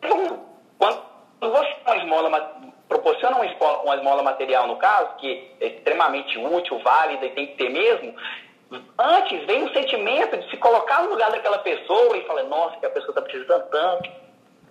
quando 0.00 0.40
você 1.40 1.76
uma 1.86 1.96
esmola, 1.96 2.62
proporciona 2.88 3.36
uma 3.36 3.46
esmola, 3.46 3.82
uma 3.82 3.96
esmola 3.96 4.22
material, 4.22 4.66
no 4.66 4.76
caso, 4.76 5.16
que 5.16 5.50
é 5.60 5.66
extremamente 5.66 6.38
útil, 6.38 6.78
válida 6.80 7.26
e 7.26 7.30
tem 7.30 7.46
que 7.48 7.54
ter 7.56 7.68
mesmo, 7.68 8.14
antes 8.98 9.44
vem 9.46 9.64
o 9.64 9.72
sentimento 9.72 10.36
de 10.36 10.50
se 10.50 10.56
colocar 10.56 11.02
no 11.02 11.10
lugar 11.10 11.30
daquela 11.30 11.58
pessoa 11.58 12.16
e 12.16 12.26
falar, 12.26 12.44
nossa, 12.44 12.76
que 12.78 12.86
a 12.86 12.90
pessoa 12.90 13.10
está 13.10 13.22
precisando 13.22 13.68
tanto. 13.70 14.10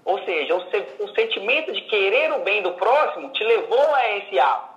Ou 0.04 0.18
seja, 0.24 0.56
o, 0.56 1.04
o 1.04 1.16
sentimento 1.16 1.72
de 1.72 1.82
querer 1.82 2.32
o 2.34 2.40
bem 2.40 2.64
do 2.64 2.72
próximo 2.74 3.30
te 3.30 3.44
levou 3.44 3.96
a 3.96 4.18
esse 4.18 4.40
ato. 4.40 4.71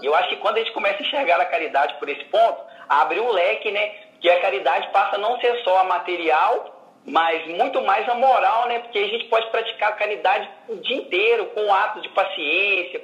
E 0.00 0.06
eu 0.06 0.14
acho 0.14 0.28
que 0.28 0.36
quando 0.36 0.56
a 0.56 0.60
gente 0.60 0.72
começa 0.72 1.02
a 1.02 1.06
enxergar 1.06 1.40
a 1.40 1.46
caridade 1.46 1.94
por 1.94 2.08
esse 2.08 2.24
ponto, 2.24 2.62
abre 2.88 3.20
um 3.20 3.30
leque, 3.30 3.70
né? 3.70 3.94
Que 4.20 4.30
a 4.30 4.40
caridade 4.40 4.88
passa 4.92 5.16
a 5.16 5.18
não 5.18 5.38
ser 5.40 5.62
só 5.62 5.78
a 5.80 5.84
material, 5.84 6.74
mas 7.06 7.46
muito 7.46 7.82
mais 7.82 8.08
a 8.08 8.14
moral, 8.14 8.68
né? 8.68 8.78
Porque 8.80 8.98
a 8.98 9.08
gente 9.08 9.24
pode 9.26 9.50
praticar 9.50 9.90
a 9.90 9.96
caridade 9.96 10.48
o 10.68 10.76
dia 10.76 10.96
inteiro, 10.96 11.46
com 11.46 11.72
atos 11.72 12.02
de 12.02 12.08
paciência. 12.10 13.02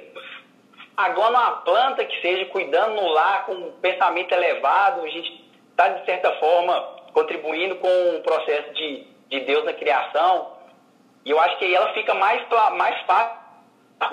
Agora, 0.97 1.29
uma 1.29 1.51
planta 1.61 2.05
que 2.05 2.21
seja 2.21 2.45
cuidando 2.47 2.95
no 2.95 3.07
lar 3.07 3.45
com 3.45 3.53
um 3.53 3.71
pensamento 3.79 4.33
elevado, 4.33 5.01
a 5.01 5.09
gente 5.09 5.45
está, 5.71 5.87
de 5.87 6.05
certa 6.05 6.31
forma, 6.33 6.79
contribuindo 7.13 7.75
com 7.75 8.17
o 8.17 8.21
processo 8.21 8.73
de, 8.73 9.07
de 9.29 9.39
Deus 9.41 9.63
na 9.63 9.73
criação. 9.73 10.57
E 11.23 11.29
eu 11.29 11.39
acho 11.39 11.57
que 11.57 11.65
aí 11.65 11.73
ela 11.73 11.93
fica 11.93 12.13
mais, 12.13 12.47
mais 12.75 12.99
fácil 13.05 13.41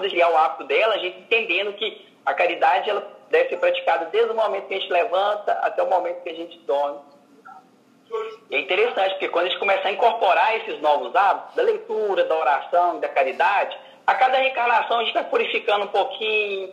de 0.02 0.10
criar 0.10 0.30
o 0.30 0.36
hábito 0.36 0.64
dela, 0.64 0.94
a 0.94 0.98
gente 0.98 1.18
entendendo 1.20 1.72
que 1.72 2.07
a 2.24 2.34
caridade 2.34 2.90
ela 2.90 3.06
deve 3.30 3.50
ser 3.50 3.56
praticada 3.58 4.06
desde 4.06 4.30
o 4.30 4.34
momento 4.34 4.66
que 4.66 4.74
a 4.74 4.78
gente 4.80 4.92
levanta 4.92 5.52
até 5.52 5.82
o 5.82 5.88
momento 5.88 6.22
que 6.22 6.30
a 6.30 6.34
gente 6.34 6.58
dorme. 6.60 7.00
E 8.50 8.56
é 8.56 8.60
interessante, 8.60 9.10
porque 9.12 9.28
quando 9.28 9.46
a 9.46 9.48
gente 9.50 9.58
começar 9.58 9.88
a 9.88 9.92
incorporar 9.92 10.56
esses 10.56 10.80
novos 10.80 11.14
hábitos, 11.14 11.54
da 11.54 11.62
leitura, 11.62 12.24
da 12.24 12.34
oração 12.36 12.96
e 12.96 13.00
da 13.00 13.08
caridade, 13.08 13.78
a 14.06 14.14
cada 14.14 14.38
reencarnação 14.38 14.98
a 14.98 15.04
gente 15.04 15.14
vai 15.14 15.24
purificando 15.24 15.84
um 15.84 15.88
pouquinho, 15.88 16.72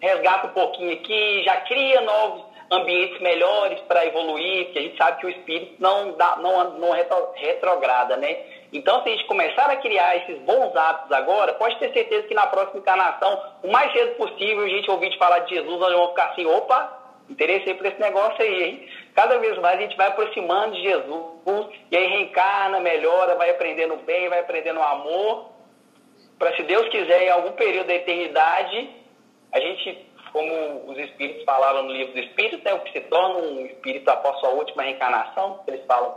resgata 0.00 0.46
um 0.46 0.52
pouquinho 0.52 0.92
aqui, 0.92 1.42
já 1.44 1.60
cria 1.62 2.00
novos 2.02 2.44
ambientes 2.70 3.20
melhores 3.20 3.80
para 3.82 4.06
evoluir, 4.06 4.66
porque 4.66 4.78
a 4.78 4.82
gente 4.82 4.96
sabe 4.96 5.20
que 5.20 5.26
o 5.26 5.30
espírito 5.30 5.74
não, 5.80 6.12
dá, 6.12 6.36
não, 6.36 6.78
não 6.78 6.90
retrograda, 7.34 8.16
né? 8.16 8.55
Então, 8.72 9.02
se 9.02 9.08
a 9.08 9.12
gente 9.12 9.26
começar 9.26 9.70
a 9.70 9.76
criar 9.76 10.16
esses 10.16 10.38
bons 10.42 10.74
hábitos 10.74 11.12
agora, 11.12 11.54
pode 11.54 11.76
ter 11.78 11.92
certeza 11.92 12.26
que 12.26 12.34
na 12.34 12.46
próxima 12.46 12.80
encarnação, 12.80 13.42
o 13.62 13.70
mais 13.70 13.92
cedo 13.92 14.16
possível, 14.16 14.64
a 14.64 14.68
gente 14.68 14.90
ouvir 14.90 15.16
falar 15.18 15.40
de 15.40 15.54
Jesus, 15.54 15.78
nós 15.78 15.92
vamos 15.92 16.10
ficar 16.10 16.30
assim, 16.30 16.46
opa, 16.46 16.98
interessei 17.28 17.74
por 17.74 17.86
esse 17.86 18.00
negócio 18.00 18.42
aí, 18.42 18.62
hein? 18.62 18.88
Cada 19.14 19.38
vez 19.38 19.56
mais 19.58 19.78
a 19.78 19.82
gente 19.82 19.96
vai 19.96 20.08
aproximando 20.08 20.74
de 20.74 20.82
Jesus, 20.82 21.68
e 21.90 21.96
aí 21.96 22.06
reencarna, 22.06 22.80
melhora, 22.80 23.36
vai 23.36 23.50
aprendendo 23.50 23.96
bem, 23.96 24.28
vai 24.28 24.40
aprendendo 24.40 24.80
amor, 24.82 25.50
para 26.38 26.54
se 26.56 26.62
Deus 26.64 26.88
quiser, 26.88 27.22
em 27.22 27.30
algum 27.30 27.52
período 27.52 27.86
da 27.86 27.94
eternidade, 27.94 28.90
a 29.52 29.60
gente 29.60 30.06
como 30.32 30.90
os 30.90 30.98
espíritos 30.98 31.44
falaram 31.44 31.84
no 31.84 31.92
livro 31.92 32.12
do 32.12 32.20
Espírito, 32.20 32.62
né, 32.62 32.74
o 32.74 32.80
que 32.80 32.92
se 32.92 33.00
torna 33.08 33.38
um 33.38 33.64
espírito 33.64 34.06
após 34.10 34.38
sua 34.40 34.50
última 34.50 34.82
reencarnação, 34.82 35.60
eles 35.66 35.82
falam 35.86 36.14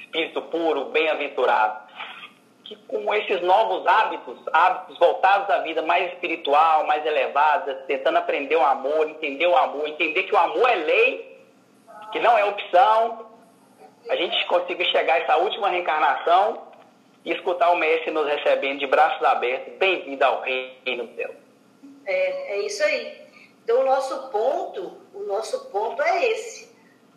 espírito 0.00 0.42
puro, 0.42 0.86
bem-aventurado. 0.86 1.88
Que 2.70 2.76
com 2.86 3.12
esses 3.12 3.42
novos 3.42 3.84
hábitos, 3.84 4.38
hábitos 4.52 4.96
voltados 4.96 5.50
à 5.50 5.58
vida 5.58 5.82
mais 5.82 6.12
espiritual, 6.12 6.86
mais 6.86 7.04
elevada, 7.04 7.74
tentando 7.88 8.18
aprender 8.18 8.54
o 8.54 8.64
amor, 8.64 9.10
entender 9.10 9.48
o 9.48 9.56
amor, 9.56 9.88
entender 9.88 10.22
que 10.22 10.32
o 10.32 10.38
amor 10.38 10.70
é 10.70 10.76
lei, 10.76 11.40
que 12.12 12.20
não 12.20 12.38
é 12.38 12.44
opção, 12.44 13.26
a 14.08 14.14
gente 14.14 14.46
consiga 14.46 14.84
chegar 14.84 15.14
a 15.14 15.18
essa 15.18 15.36
última 15.38 15.68
reencarnação 15.68 16.62
e 17.24 17.32
escutar 17.32 17.70
o 17.72 17.76
Mestre 17.76 18.12
nos 18.12 18.24
recebendo 18.24 18.78
de 18.78 18.86
braços 18.86 19.20
abertos, 19.24 19.74
bem-vindo 19.76 20.24
ao 20.24 20.40
reino 20.40 21.08
do 21.08 21.16
céu. 21.16 21.34
É, 22.06 22.54
é 22.54 22.58
isso 22.66 22.84
aí. 22.84 23.20
Então, 23.64 23.80
o 23.80 23.84
nosso 23.84 24.30
ponto, 24.30 24.96
o 25.12 25.24
nosso 25.24 25.70
ponto 25.72 26.00
é 26.00 26.24
esse. 26.30 26.70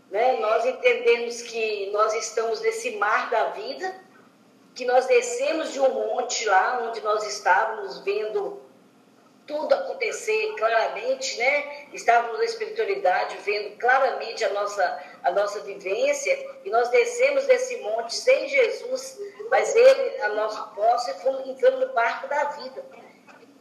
Né? 0.10 0.40
Nós 0.40 0.66
entendemos 0.66 1.44
que 1.44 1.92
nós 1.92 2.12
estamos 2.16 2.60
nesse 2.60 2.98
mar 2.98 3.30
da 3.30 3.46
vida, 3.50 4.03
que 4.76 4.86
nós 4.86 5.06
descemos 5.06 5.72
de 5.72 5.80
um 5.80 5.90
monte 5.90 6.46
lá 6.46 6.88
onde 6.88 7.02
nós 7.02 7.26
estávamos 7.28 8.00
vendo 8.00 8.62
tudo 9.46 9.74
acontecer 9.74 10.56
claramente, 10.58 11.38
né? 11.38 11.88
Estávamos 11.92 12.38
na 12.38 12.46
espiritualidade 12.46 13.38
vendo 13.40 13.78
claramente 13.78 14.44
a 14.46 14.50
nossa, 14.52 15.04
a 15.22 15.32
nossa 15.32 15.60
vivência 15.62 16.34
e 16.64 16.70
nós 16.70 16.90
descemos 16.90 17.46
desse 17.46 17.78
monte 17.78 18.16
sem 18.16 18.48
Jesus, 18.48 19.20
mas 19.50 19.76
ele, 19.76 20.22
a 20.22 20.30
nossa 20.30 20.62
posse, 20.68 21.12
e 21.12 21.50
entrando 21.50 21.86
no 21.86 21.94
barco 21.94 22.28
da 22.28 22.46
vida. 22.46 22.86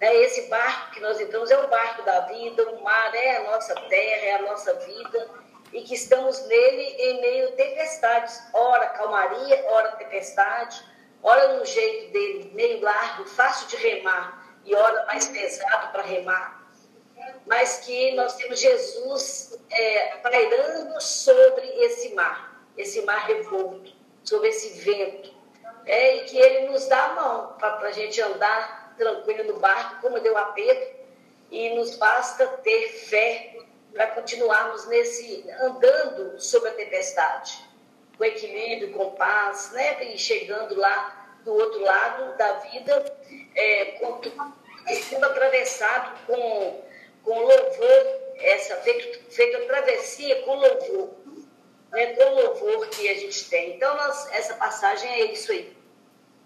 Né? 0.00 0.14
Esse 0.16 0.42
barco 0.42 0.92
que 0.92 1.00
nós 1.00 1.20
entramos 1.20 1.50
é 1.50 1.58
o 1.58 1.68
barco 1.68 2.02
da 2.02 2.20
vida, 2.20 2.70
o 2.70 2.82
mar 2.82 3.14
é 3.14 3.38
a 3.38 3.42
nossa 3.50 3.74
terra, 3.74 4.26
é 4.26 4.34
a 4.36 4.42
nossa 4.42 4.74
vida, 4.74 5.30
e 5.72 5.82
que 5.82 5.94
estamos 5.94 6.46
nele 6.46 6.82
em 6.82 7.20
meio 7.20 7.48
a 7.48 7.52
tempestades, 7.52 8.40
ora 8.52 8.86
calmaria, 8.90 9.64
ora 9.68 9.92
tempestade, 9.92 10.91
ora 11.22 11.58
no 11.58 11.64
jeito 11.64 12.12
dele 12.12 12.50
meio 12.54 12.80
largo, 12.80 13.24
fácil 13.26 13.68
de 13.68 13.76
remar, 13.76 14.56
e 14.64 14.74
ora 14.74 15.06
mais 15.06 15.28
pesado 15.28 15.92
para 15.92 16.02
remar. 16.02 16.62
Mas 17.46 17.80
que 17.80 18.12
nós 18.12 18.34
temos 18.34 18.58
Jesus 18.58 19.58
é, 19.70 20.16
pairando 20.18 21.00
sobre 21.00 21.66
esse 21.84 22.14
mar, 22.14 22.64
esse 22.76 23.02
mar 23.02 23.26
revolto, 23.26 23.92
sobre 24.24 24.48
esse 24.48 24.80
vento, 24.80 25.32
é, 25.84 26.16
e 26.16 26.24
que 26.24 26.38
ele 26.38 26.68
nos 26.68 26.86
dá 26.86 27.04
a 27.06 27.14
mão 27.14 27.56
para 27.58 27.88
a 27.88 27.92
gente 27.92 28.20
andar 28.20 28.94
tranquilo 28.96 29.52
no 29.52 29.60
barco, 29.60 30.00
como 30.00 30.20
deu 30.20 30.36
a 30.36 30.46
Pedro, 30.46 31.02
e 31.50 31.74
nos 31.74 31.96
basta 31.96 32.46
ter 32.46 32.88
fé 32.88 33.56
para 33.92 34.06
continuarmos 34.08 34.86
nesse 34.86 35.44
andando 35.60 36.40
sobre 36.40 36.70
a 36.70 36.74
tempestade, 36.74 37.62
com 38.16 38.24
equilíbrio, 38.24 38.92
com 38.92 39.10
paz, 39.12 39.70
né? 39.72 40.12
E 40.12 40.18
chegando 40.18 40.74
lá 40.76 41.36
do 41.44 41.52
outro 41.52 41.80
lado 41.80 42.36
da 42.36 42.52
vida, 42.54 43.04
é, 43.54 43.84
com, 44.00 44.20
sendo 45.02 45.26
atravessado 45.26 46.26
com, 46.26 46.82
com 47.24 47.38
louvor, 47.38 48.22
essa 48.36 48.76
feito, 48.76 49.32
feito 49.32 49.56
a 49.58 49.66
travessia 49.66 50.42
com 50.42 50.54
louvor, 50.54 51.10
né? 51.90 52.06
com 52.14 52.24
louvor 52.34 52.88
que 52.88 53.08
a 53.08 53.14
gente 53.14 53.48
tem. 53.48 53.76
Então, 53.76 53.96
nós, 53.96 54.30
essa 54.32 54.54
passagem 54.54 55.10
é 55.10 55.32
isso 55.32 55.52
aí. 55.52 55.76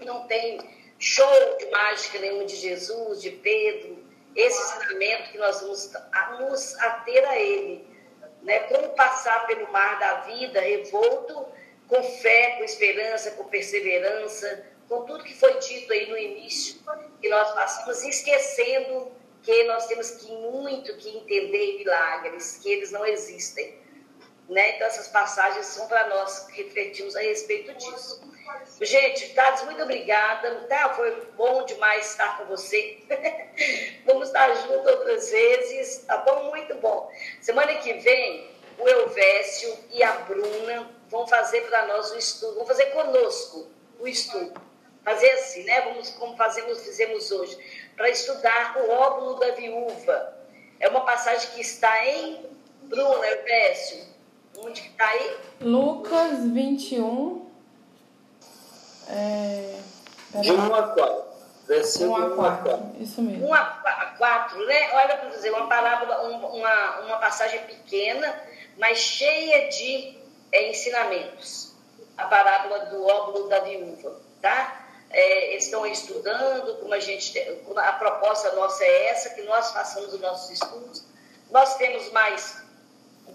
Não 0.01 0.27
tem 0.27 0.59
show 0.99 1.57
de 1.59 1.67
mágica 1.67 2.19
nenhuma 2.19 2.45
de 2.45 2.57
Jesus, 2.57 3.21
de 3.21 3.31
Pedro, 3.31 4.05
esse 4.35 4.59
ensinamento 4.59 5.33
que 5.33 5.39
nós 5.39 5.61
vamos 5.61 5.93
nos 6.41 6.79
ater 6.79 7.29
a 7.29 7.39
ele. 7.39 7.95
Né? 8.47 8.60
Como 8.60 8.90
passar 8.90 9.44
pelo 9.48 9.70
mar 9.73 9.98
da 9.98 10.14
vida 10.20 10.60
revolto, 10.60 11.47
com 11.89 12.02
fé, 12.02 12.52
com 12.56 12.64
esperança, 12.64 13.32
com 13.32 13.44
perseverança, 13.44 14.64
com 14.89 15.02
tudo 15.05 15.24
que 15.24 15.35
foi 15.35 15.59
dito 15.59 15.93
aí 15.93 16.09
no 16.09 16.16
início, 16.16 16.81
que 17.20 17.28
nós 17.28 17.52
passamos 17.52 18.05
esquecendo 18.05 19.10
que 19.43 19.64
nós 19.64 19.86
temos 19.86 20.10
que 20.10 20.31
muito 20.32 20.97
que 20.97 21.09
entender 21.09 21.78
milagres, 21.78 22.59
que 22.62 22.70
eles 22.70 22.93
não 22.93 23.05
existem. 23.05 23.78
Né? 24.48 24.77
Então, 24.77 24.86
essas 24.86 25.09
passagens 25.09 25.66
são 25.66 25.89
para 25.89 26.09
nós 26.09 26.47
refletirmos 26.51 27.16
a 27.16 27.20
respeito 27.20 27.74
disso. 27.74 28.20
Gente, 28.81 29.35
Thales, 29.35 29.62
muito 29.64 29.82
obrigada. 29.82 30.66
Tá? 30.68 30.94
Foi 30.94 31.10
bom 31.36 31.64
demais 31.64 32.10
estar 32.10 32.39
com 32.39 32.44
você. 32.44 32.98
Vamos 34.06 34.28
estar 34.28 34.55
juntos 34.55 34.86
outras 34.86 35.31
vezes, 35.31 36.05
tá 36.05 36.18
bom? 36.18 36.51
Muito 36.51 36.74
bom. 36.77 37.10
Semana 37.40 37.74
que 37.77 37.93
vem, 37.94 38.51
o 38.78 38.89
Elvésio 38.89 39.77
e 39.90 40.02
a 40.02 40.12
Bruna 40.12 40.90
vão 41.09 41.27
fazer 41.27 41.62
para 41.62 41.86
nós 41.86 42.12
o 42.12 42.18
estudo, 42.18 42.56
vão 42.56 42.66
fazer 42.66 42.86
conosco 42.86 43.68
o 43.98 44.06
estudo. 44.06 44.60
Fazer 45.05 45.31
assim, 45.31 45.64
né? 45.64 45.81
Vamos, 45.82 46.10
como 46.10 46.36
fazemos, 46.36 46.82
fizemos 46.82 47.31
hoje, 47.31 47.56
para 47.97 48.10
estudar 48.10 48.77
o 48.77 48.90
óvulo 48.90 49.39
da 49.39 49.52
viúva. 49.52 50.36
É 50.81 50.89
uma 50.89 51.05
passagem 51.05 51.51
que 51.51 51.60
está 51.60 52.05
em 52.05 52.44
Bruna, 52.82 53.27
Elvésio. 53.27 54.16
Onde 54.59 54.83
que 54.83 54.89
está 54.89 55.07
aí? 55.07 55.37
Lucas 55.61 56.45
21. 56.45 57.47
É... 59.09 59.81
De 60.41 60.53
1 60.53 60.74
a 60.74 60.83
4. 60.89 61.24
Versículo 61.66 62.37
1 62.37 62.45
a 62.45 62.57
4. 62.61 62.97
Isso 63.01 63.23
mesmo. 63.23 63.47
1 63.49 63.55
a 63.55 64.15
4, 64.19 64.66
né? 64.66 64.91
Olha 64.95 65.16
para 65.19 65.28
dizer, 65.31 65.51
uma 65.51 65.69
parábola, 65.69 66.23
uma, 66.23 67.01
uma 67.01 67.16
passagem 67.19 67.61
pequena, 67.65 68.35
mas 68.78 68.99
cheia 68.99 69.69
de 69.69 70.16
é, 70.53 70.70
ensinamentos. 70.70 71.74
A 72.16 72.24
parábola 72.24 72.87
do 72.87 73.07
óvulo 73.07 73.49
da 73.49 73.61
viúva, 73.61 74.16
tá? 74.41 74.87
É, 75.11 75.53
eles 75.53 75.65
estão 75.65 75.87
estudando, 75.87 76.77
como 76.81 76.93
a 76.95 76.99
gente, 76.99 77.39
a 77.77 77.93
proposta 77.93 78.53
nossa 78.53 78.83
é 78.83 79.09
essa, 79.09 79.31
que 79.31 79.43
nós 79.43 79.70
façamos 79.70 80.15
os 80.15 80.20
nossos 80.20 80.51
estudos. 80.51 81.05
Nós 81.51 81.77
temos 81.77 82.11
mais 82.12 82.66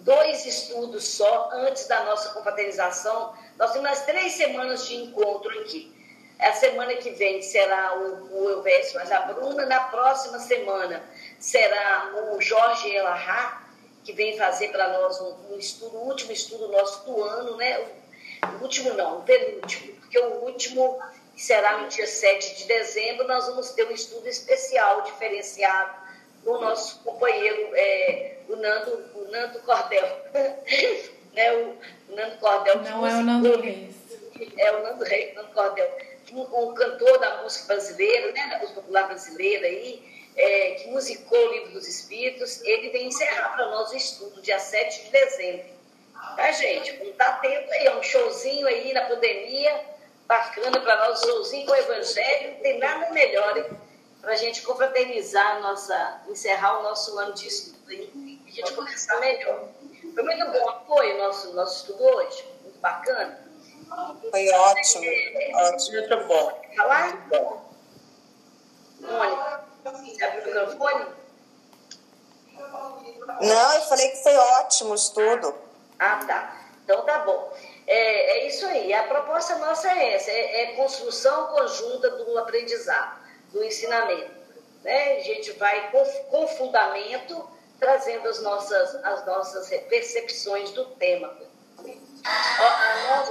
dois 0.03 0.45
estudos 0.45 1.07
só 1.07 1.49
antes 1.53 1.87
da 1.87 2.03
nossa 2.03 2.29
confraternização. 2.33 3.33
Nós 3.57 3.71
temos 3.71 3.89
as 3.89 4.05
três 4.05 4.33
semanas 4.33 4.87
de 4.87 4.95
encontro 4.95 5.49
aqui. 5.59 5.95
A 6.39 6.53
semana 6.53 6.95
que 6.95 7.11
vem 7.11 7.41
será 7.41 7.97
o, 7.97 8.43
o 8.43 8.49
Elvésio 8.49 8.95
mas 8.95 9.11
a 9.11 9.21
Bruna. 9.21 9.65
Na 9.65 9.81
próxima 9.81 10.39
semana 10.39 11.03
será 11.39 12.11
o 12.33 12.41
Jorge 12.41 12.89
Elahá, 12.89 13.61
que 14.03 14.11
vem 14.13 14.37
fazer 14.37 14.69
para 14.69 14.87
nós 14.89 15.21
um, 15.21 15.53
um, 15.53 15.57
estudo, 15.57 15.97
o 15.97 16.07
último 16.07 16.31
estudo 16.31 16.67
nosso 16.69 17.05
do 17.05 17.23
ano, 17.23 17.57
né? 17.57 17.79
O, 17.79 18.57
o 18.57 18.61
último 18.63 18.93
não, 18.93 19.19
o 19.19 19.21
penúltimo, 19.21 19.93
porque 19.97 20.17
o 20.17 20.45
último 20.45 20.99
será 21.37 21.77
no 21.77 21.87
dia 21.87 22.07
7 22.07 22.55
de 22.55 22.65
dezembro, 22.65 23.27
nós 23.27 23.45
vamos 23.45 23.69
ter 23.71 23.87
um 23.87 23.91
estudo 23.91 24.27
especial, 24.27 25.01
diferenciado, 25.03 26.00
do 26.43 26.59
nosso 26.59 26.99
companheiro, 27.03 27.75
é, 27.75 28.37
o, 28.49 28.55
Nando, 28.55 29.05
o 29.15 29.31
Nando 29.31 29.59
Cordel. 29.59 30.05
né? 31.33 31.53
o, 31.53 31.77
o 32.09 32.15
Nando 32.15 32.37
Cordel. 32.37 32.81
Não 32.81 33.07
é 33.07 33.13
o 33.13 33.23
Nando 33.23 33.61
Reis. 33.61 33.95
É 34.57 34.71
o 34.71 34.83
Nando 34.83 35.03
Reis, 35.03 35.35
Nando 35.35 35.49
Cordel. 35.49 35.89
Um, 36.31 36.41
um, 36.41 36.73
cantor 36.73 37.19
da 37.19 37.41
música 37.43 37.73
brasileira, 37.73 38.31
né, 38.31 38.47
da 38.51 38.59
música 38.59 38.81
popular 38.81 39.07
brasileira 39.07 39.67
aí, 39.67 40.01
é, 40.35 40.71
que 40.75 40.89
musicou 40.89 41.37
o 41.37 41.51
Livro 41.51 41.71
dos 41.71 41.87
Espíritos, 41.87 42.61
ele 42.63 42.89
vem 42.89 43.07
encerrar 43.07 43.49
para 43.49 43.67
nós 43.67 43.91
o 43.91 43.95
estudo, 43.97 44.41
dia 44.41 44.57
7 44.57 45.05
de 45.05 45.11
dezembro. 45.11 45.65
Tá, 46.37 46.51
gente? 46.51 46.91
Vamos 46.93 47.09
estar 47.09 47.27
atento 47.27 47.73
aí, 47.73 47.85
é 47.85 47.95
um 47.95 48.03
showzinho 48.03 48.65
aí 48.65 48.93
na 48.93 49.01
pandemia, 49.01 49.81
bacana 50.25 50.79
para 50.79 50.95
nós, 50.97 51.21
um 51.21 51.25
showzinho 51.25 51.65
com 51.65 51.73
o 51.73 51.75
Evangelho, 51.75 52.51
não 52.51 52.59
tem 52.61 52.77
nada 52.77 53.09
melhor, 53.11 53.57
hein? 53.57 53.65
Para 54.21 54.33
a 54.33 54.35
gente 54.35 54.61
confraternizar, 54.61 55.59
nossa, 55.61 56.21
encerrar 56.29 56.79
o 56.79 56.83
nosso 56.83 57.17
ano 57.17 57.33
de 57.33 57.47
estudo 57.47 57.91
e 57.91 58.41
a 58.47 58.51
gente 58.51 58.73
começar 58.73 59.19
melhor. 59.19 59.67
Foi 60.13 60.23
muito 60.23 60.51
bom 60.51 60.69
apoio 60.69 61.17
nosso 61.17 61.53
nosso 61.53 61.81
estudo 61.81 62.03
hoje, 62.03 62.45
muito 62.63 62.79
bacana? 62.79 63.39
Foi 64.29 64.49
ótimo, 64.49 65.05
ótimo. 65.55 65.97
Muito 65.97 66.27
bom. 66.27 66.61
Falar? 66.77 67.27
Mônica, 69.01 69.65
você 70.15 70.23
abriu 70.23 70.41
o 70.41 70.45
microfone? 70.45 71.05
Não, 73.41 73.73
eu 73.73 73.81
falei 73.81 74.09
que 74.09 74.23
foi 74.23 74.35
ótimo 74.35 74.91
o 74.91 74.95
estudo. 74.95 75.55
Ah, 75.99 76.23
tá. 76.25 76.61
Então 76.83 77.03
tá 77.03 77.19
bom. 77.19 77.53
É, 77.87 78.37
é 78.37 78.47
isso 78.47 78.65
aí. 78.65 78.93
A 78.93 79.03
proposta 79.03 79.55
nossa 79.55 79.89
é 79.89 80.13
essa: 80.13 80.31
é, 80.31 80.63
é 80.63 80.73
construção 80.73 81.47
conjunta 81.47 82.09
do 82.11 82.37
aprendizado, 82.37 83.20
do 83.51 83.63
ensinamento. 83.63 84.31
Né? 84.83 85.17
A 85.17 85.19
gente 85.21 85.51
vai 85.53 85.91
com, 85.91 86.03
com 86.29 86.47
fundamento 86.47 87.49
trazendo 87.79 88.27
as 88.29 88.41
nossas, 88.41 88.95
as 89.03 89.25
nossas 89.25 89.69
percepções 89.89 90.71
do 90.71 90.85
tema. 90.95 91.35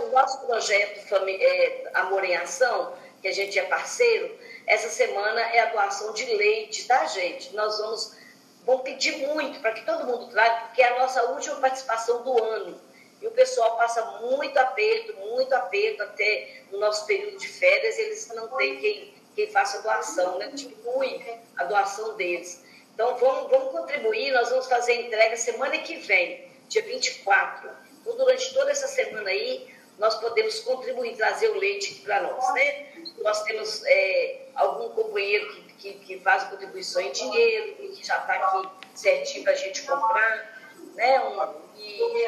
O, 0.03 0.09
nosso 0.11 0.45
projeto 0.47 1.15
é, 1.29 1.91
Amor 1.95 2.25
em 2.25 2.37
Ação, 2.37 2.93
que 3.23 3.29
a 3.29 3.33
gente 3.33 3.57
é 3.59 3.63
parceiro, 3.63 4.37
essa 4.67 4.89
semana 4.89 5.41
é 5.41 5.61
a 5.61 5.67
doação 5.67 6.13
de 6.13 6.25
leite, 6.25 6.87
tá, 6.87 7.07
gente? 7.07 7.55
Nós 7.55 7.79
vamos, 7.79 8.17
vamos 8.65 8.83
pedir 8.83 9.19
muito 9.29 9.61
para 9.61 9.73
que 9.73 9.87
todo 9.87 10.07
mundo 10.07 10.29
traga, 10.31 10.67
porque 10.67 10.83
é 10.83 10.89
a 10.89 10.99
nossa 10.99 11.23
última 11.31 11.57
participação 11.57 12.23
do 12.23 12.43
ano. 12.43 12.81
E 13.23 13.27
o 13.27 13.31
pessoal 13.31 13.77
passa 13.77 14.05
muito 14.23 14.59
aperto, 14.59 15.15
muito 15.15 15.53
aperto 15.53 16.03
até 16.03 16.63
no 16.73 16.81
nosso 16.81 17.07
período 17.07 17.39
de 17.39 17.47
férias, 17.47 17.99
eles 17.99 18.27
não 18.29 18.49
têm 18.57 18.81
quem, 18.81 19.15
quem 19.35 19.51
faça 19.51 19.83
doação, 19.83 20.39
né? 20.39 20.49
Diminui 20.53 21.25
a 21.57 21.65
doação 21.65 22.17
deles. 22.17 22.65
Então, 22.95 23.17
vamos, 23.17 23.51
vamos 23.51 23.73
contribuir, 23.73 24.33
nós 24.33 24.51
vamos 24.51 24.67
fazer 24.67 24.93
a 24.93 24.97
entrega 25.03 25.37
semana 25.37 25.79
que 25.79 25.97
vem, 25.97 26.51
dia 26.69 26.83
24. 26.83 27.71
Então, 28.01 28.17
durante 28.17 28.53
toda 28.53 28.71
essa 28.71 28.87
semana 28.87 29.31
aí, 29.31 29.73
nós 29.99 30.15
podemos 30.17 30.61
contribuir, 30.61 31.17
trazer 31.17 31.49
o 31.49 31.59
leite 31.59 31.97
para 31.97 32.23
nós, 32.23 32.55
né? 32.55 32.87
Nós 33.19 33.43
temos 33.43 33.83
é, 33.85 34.47
algum 34.55 34.89
companheiro 34.91 35.55
que, 35.55 35.73
que, 35.75 35.93
que, 35.93 36.21
faz 36.21 36.45
contribuição 36.45 37.03
em 37.03 37.13
dinheiro, 37.13 37.75
que 37.77 38.05
já 38.05 38.17
está 38.17 38.33
aqui 38.33 38.69
certinho 38.95 39.45
para 39.45 39.53
a 39.53 39.57
gente 39.57 39.83
comprar, 39.83 40.61
né? 40.95 41.21
Um, 41.21 41.71
e 41.77 42.25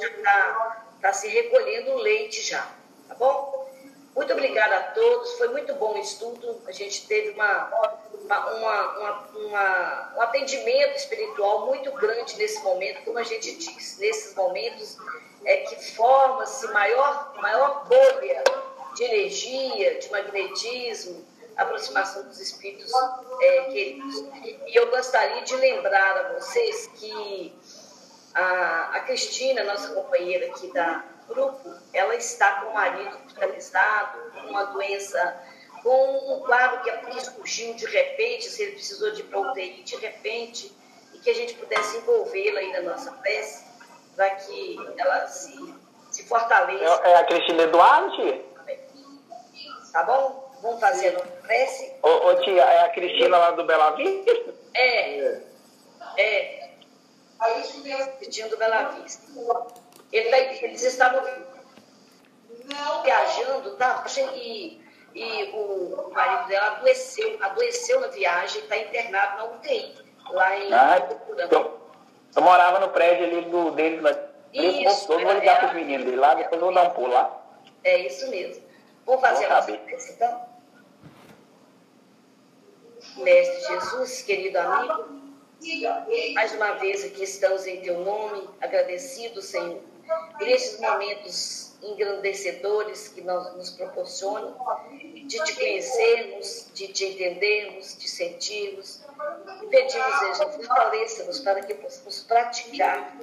já 0.00 0.08
está 0.08 0.86
tá 1.00 1.12
se 1.12 1.28
recolhendo 1.28 1.92
o 1.92 1.98
leite 1.98 2.42
já, 2.42 2.72
tá 3.08 3.14
bom? 3.14 3.67
Muito 4.18 4.32
obrigada 4.32 4.76
a 4.76 4.82
todos, 4.82 5.34
foi 5.34 5.46
muito 5.50 5.72
bom 5.74 5.94
o 5.94 5.98
estudo, 5.98 6.60
a 6.66 6.72
gente 6.72 7.06
teve 7.06 7.30
uma, 7.30 7.66
uma, 8.24 8.50
uma, 8.50 9.28
uma, 9.30 10.14
um 10.16 10.20
atendimento 10.22 10.96
espiritual 10.96 11.66
muito 11.66 11.92
grande 11.92 12.36
nesse 12.36 12.60
momento, 12.64 13.04
como 13.04 13.16
a 13.16 13.22
gente 13.22 13.54
diz, 13.54 13.96
nesses 13.98 14.34
momentos 14.34 14.98
é 15.44 15.58
que 15.58 15.94
forma-se 15.94 16.66
maior, 16.72 17.32
maior 17.36 17.86
bolha 17.86 18.42
de 18.96 19.04
energia, 19.04 20.00
de 20.00 20.10
magnetismo, 20.10 21.24
aproximação 21.56 22.24
dos 22.24 22.40
espíritos 22.40 22.90
é, 23.40 23.60
queridos. 23.70 24.16
E 24.66 24.74
eu 24.74 24.90
gostaria 24.90 25.42
de 25.42 25.54
lembrar 25.54 26.16
a 26.16 26.32
vocês 26.32 26.88
que 26.96 27.56
a, 28.34 28.96
a 28.96 29.00
Cristina, 29.02 29.62
nossa 29.62 29.94
companheira 29.94 30.46
aqui 30.46 30.72
da 30.72 31.04
grupo, 31.28 31.74
ela 31.92 32.14
está 32.14 32.60
com 32.60 32.70
o 32.70 32.74
marido 32.74 33.16
hospitalizado, 33.16 34.32
com 34.32 34.48
uma 34.48 34.64
doença, 34.64 35.42
com 35.82 36.36
um 36.36 36.40
quadro 36.40 36.82
que, 36.82 36.90
que 36.90 37.24
surgiu 37.24 37.74
de 37.74 37.86
repente, 37.86 38.48
se 38.48 38.62
ele 38.62 38.72
precisou 38.72 39.12
de 39.12 39.22
UTI 39.22 39.82
de 39.82 39.96
repente, 39.96 40.72
e 41.14 41.18
que 41.18 41.30
a 41.30 41.34
gente 41.34 41.54
pudesse 41.54 41.98
envolvê-la 41.98 42.60
aí 42.60 42.72
na 42.72 42.82
nossa 42.82 43.12
prece, 43.12 43.64
para 44.16 44.30
que 44.30 44.76
ela 44.96 45.26
se, 45.28 45.74
se 46.10 46.24
fortaleça. 46.24 47.00
É, 47.04 47.10
é 47.10 47.16
a 47.16 47.24
Cristina 47.24 47.62
Eduardo, 47.62 48.16
tia? 48.16 48.48
Tá 49.92 50.02
bom? 50.02 50.48
Vamos 50.60 50.80
fazer 50.80 51.08
a 51.08 51.12
nossa 51.12 51.26
prece. 51.26 51.94
Ô, 52.02 52.08
ô, 52.08 52.34
tia, 52.42 52.62
é 52.62 52.84
a 52.84 52.88
Cristina 52.90 53.36
lá 53.36 53.50
do 53.52 53.64
Bela 53.64 53.90
Vista? 53.92 54.54
É. 54.74 55.40
É. 56.16 56.70
Pedindo 58.18 58.56
Bela 58.56 58.90
Vista. 58.90 59.22
Ele 60.12 60.30
tá, 60.30 60.38
eles 60.38 60.82
estavam 60.82 61.22
viajando, 63.02 63.76
tá? 63.76 64.04
E, 64.34 64.80
e 65.14 65.44
o 65.52 66.10
marido 66.12 66.48
dela 66.48 66.76
adoeceu, 66.76 67.38
adoeceu 67.40 68.00
na 68.00 68.08
viagem, 68.08 68.62
está 68.62 68.76
internado 68.76 69.36
na 69.38 69.44
UTI, 69.56 69.94
lá 70.30 70.58
em 70.58 70.72
ah, 70.72 71.08
então, 71.38 71.78
eu 72.34 72.42
morava 72.42 72.78
no 72.80 72.88
prédio 72.90 73.26
ali 73.26 73.42
do 73.50 73.70
dele, 73.72 74.00
mas 74.00 74.16
isso, 74.52 75.12
eu 75.12 75.20
vou 75.20 75.32
ligar 75.32 75.58
para 75.58 75.68
os 75.68 75.74
meninos 75.74 76.04
dele 76.04 76.16
lá, 76.16 76.34
depois 76.34 76.60
eu 76.60 76.66
vou 76.66 76.74
dar 76.74 76.88
um 76.88 76.90
pulo 76.90 77.12
lá. 77.12 77.42
É 77.84 77.98
isso 78.06 78.28
mesmo. 78.30 78.62
Vou 79.04 79.18
fazer 79.18 79.46
a 79.46 79.56
nossa 79.56 79.70
então. 79.72 80.48
Mestre 83.16 83.74
Jesus, 83.74 84.22
querido 84.22 84.58
amigo, 84.58 85.08
mais 86.34 86.52
uma 86.54 86.74
vez 86.74 87.04
aqui 87.04 87.24
estamos 87.24 87.66
em 87.66 87.80
teu 87.80 88.00
nome, 88.00 88.48
agradecidos, 88.60 89.46
Senhor, 89.46 89.80
por 90.36 90.48
esses 90.48 90.80
momentos 90.80 91.72
engrandecedores 91.82 93.08
que 93.08 93.20
nós, 93.20 93.54
nos 93.56 93.70
proporcionam, 93.70 94.56
de 94.98 95.42
te 95.44 95.54
conhecermos, 95.54 96.70
de 96.74 96.88
te 96.88 97.04
entendermos, 97.06 97.96
de 97.98 98.08
sentirmos. 98.08 99.00
E 99.62 99.66
pedimos, 99.66 100.36
Senhor, 100.36 100.52
fortaleça-nos 100.52 101.40
para 101.40 101.62
que 101.62 101.74
possamos 101.74 102.22
praticar, 102.24 103.16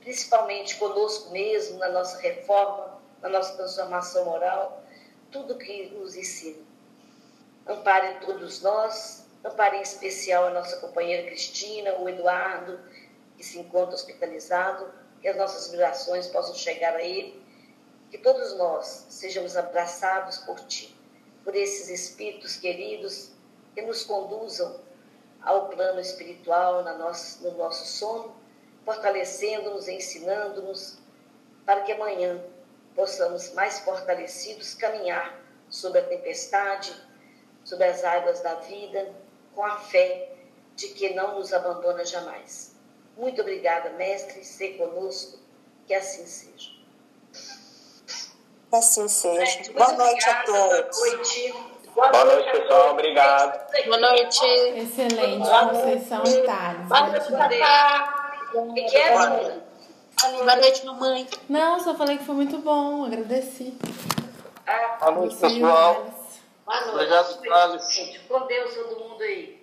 principalmente 0.00 0.76
conosco 0.76 1.30
mesmo, 1.30 1.78
na 1.78 1.88
nossa 1.88 2.18
reforma, 2.18 3.00
na 3.20 3.28
nossa 3.28 3.56
transformação 3.56 4.24
moral, 4.24 4.82
tudo 5.30 5.58
que 5.58 5.86
nos 5.90 6.16
ensina. 6.16 6.62
Ampare 7.66 8.20
todos 8.24 8.62
nós, 8.62 9.28
Ampare 9.44 9.76
em 9.76 9.82
especial 9.82 10.46
a 10.46 10.50
nossa 10.50 10.78
companheira 10.78 11.26
Cristina, 11.28 11.94
o 11.98 12.08
Eduardo, 12.08 12.80
que 13.36 13.44
se 13.44 13.58
encontra 13.58 13.94
hospitalizado, 13.94 14.92
que 15.20 15.28
as 15.28 15.36
nossas 15.36 15.70
vibrações 15.70 16.26
possam 16.28 16.54
chegar 16.54 16.94
a 16.94 17.02
ele, 17.02 17.42
que 18.10 18.18
todos 18.18 18.56
nós 18.56 19.06
sejamos 19.08 19.56
abraçados 19.56 20.38
por 20.38 20.58
Ti, 20.60 20.96
por 21.44 21.54
esses 21.54 21.88
espíritos 21.88 22.56
queridos 22.56 23.30
que 23.74 23.82
nos 23.82 24.04
conduzam 24.04 24.80
ao 25.42 25.68
plano 25.68 26.00
espiritual 26.00 26.82
na 26.82 26.94
nosso, 26.94 27.42
no 27.42 27.56
nosso 27.56 27.86
sono, 27.86 28.36
fortalecendo-nos, 28.84 29.88
ensinando-nos, 29.88 30.98
para 31.64 31.82
que 31.82 31.92
amanhã 31.92 32.42
possamos 32.94 33.52
mais 33.52 33.80
fortalecidos 33.80 34.74
caminhar 34.74 35.40
sobre 35.68 36.00
a 36.00 36.06
tempestade, 36.06 36.94
sobre 37.64 37.84
as 37.84 38.02
águas 38.02 38.40
da 38.40 38.54
vida, 38.54 39.14
com 39.54 39.64
a 39.64 39.76
fé 39.76 40.32
de 40.74 40.88
que 40.88 41.14
não 41.14 41.38
nos 41.38 41.52
abandona 41.52 42.04
jamais. 42.04 42.77
Muito 43.18 43.40
obrigada, 43.40 43.90
mestre, 43.90 44.44
ser 44.44 44.78
conosco, 44.78 45.40
que 45.88 45.92
assim 45.92 46.24
seja. 46.24 46.70
Assim 48.72 49.08
seja. 49.08 49.72
Boa 49.72 49.92
noite 49.94 50.30
a 50.30 50.42
todos. 50.44 50.96
Boa 50.96 51.16
noite. 51.16 51.54
Boa, 51.96 52.10
Boa 52.10 52.24
noite, 52.26 52.52
pessoal. 52.52 52.92
Obrigado. 52.92 53.74
Boa 53.86 53.98
noite. 53.98 54.46
Excelente. 54.46 55.48
Conceição 55.48 56.22
e 56.22 56.42
Thales. 56.44 56.88
Boa 56.88 57.06
noite, 58.66 58.88
que 58.88 58.96
é, 58.96 59.14
Boa 60.38 60.56
noite, 60.56 60.86
mamãe. 60.86 61.26
Não, 61.48 61.80
só 61.80 61.96
falei 61.96 62.18
que 62.18 62.24
foi 62.24 62.36
muito 62.36 62.58
bom. 62.58 63.04
Agradeci. 63.04 63.76
Boa 65.00 65.10
noite, 65.10 65.34
pessoal. 65.34 66.06
Boa 66.64 66.80
noite. 66.82 66.94
Obrigado, 66.94 67.42
Thales. 67.42 68.20
Com 68.28 68.46
Deus, 68.46 68.74
todo 68.74 69.00
mundo 69.00 69.20
aí. 69.24 69.57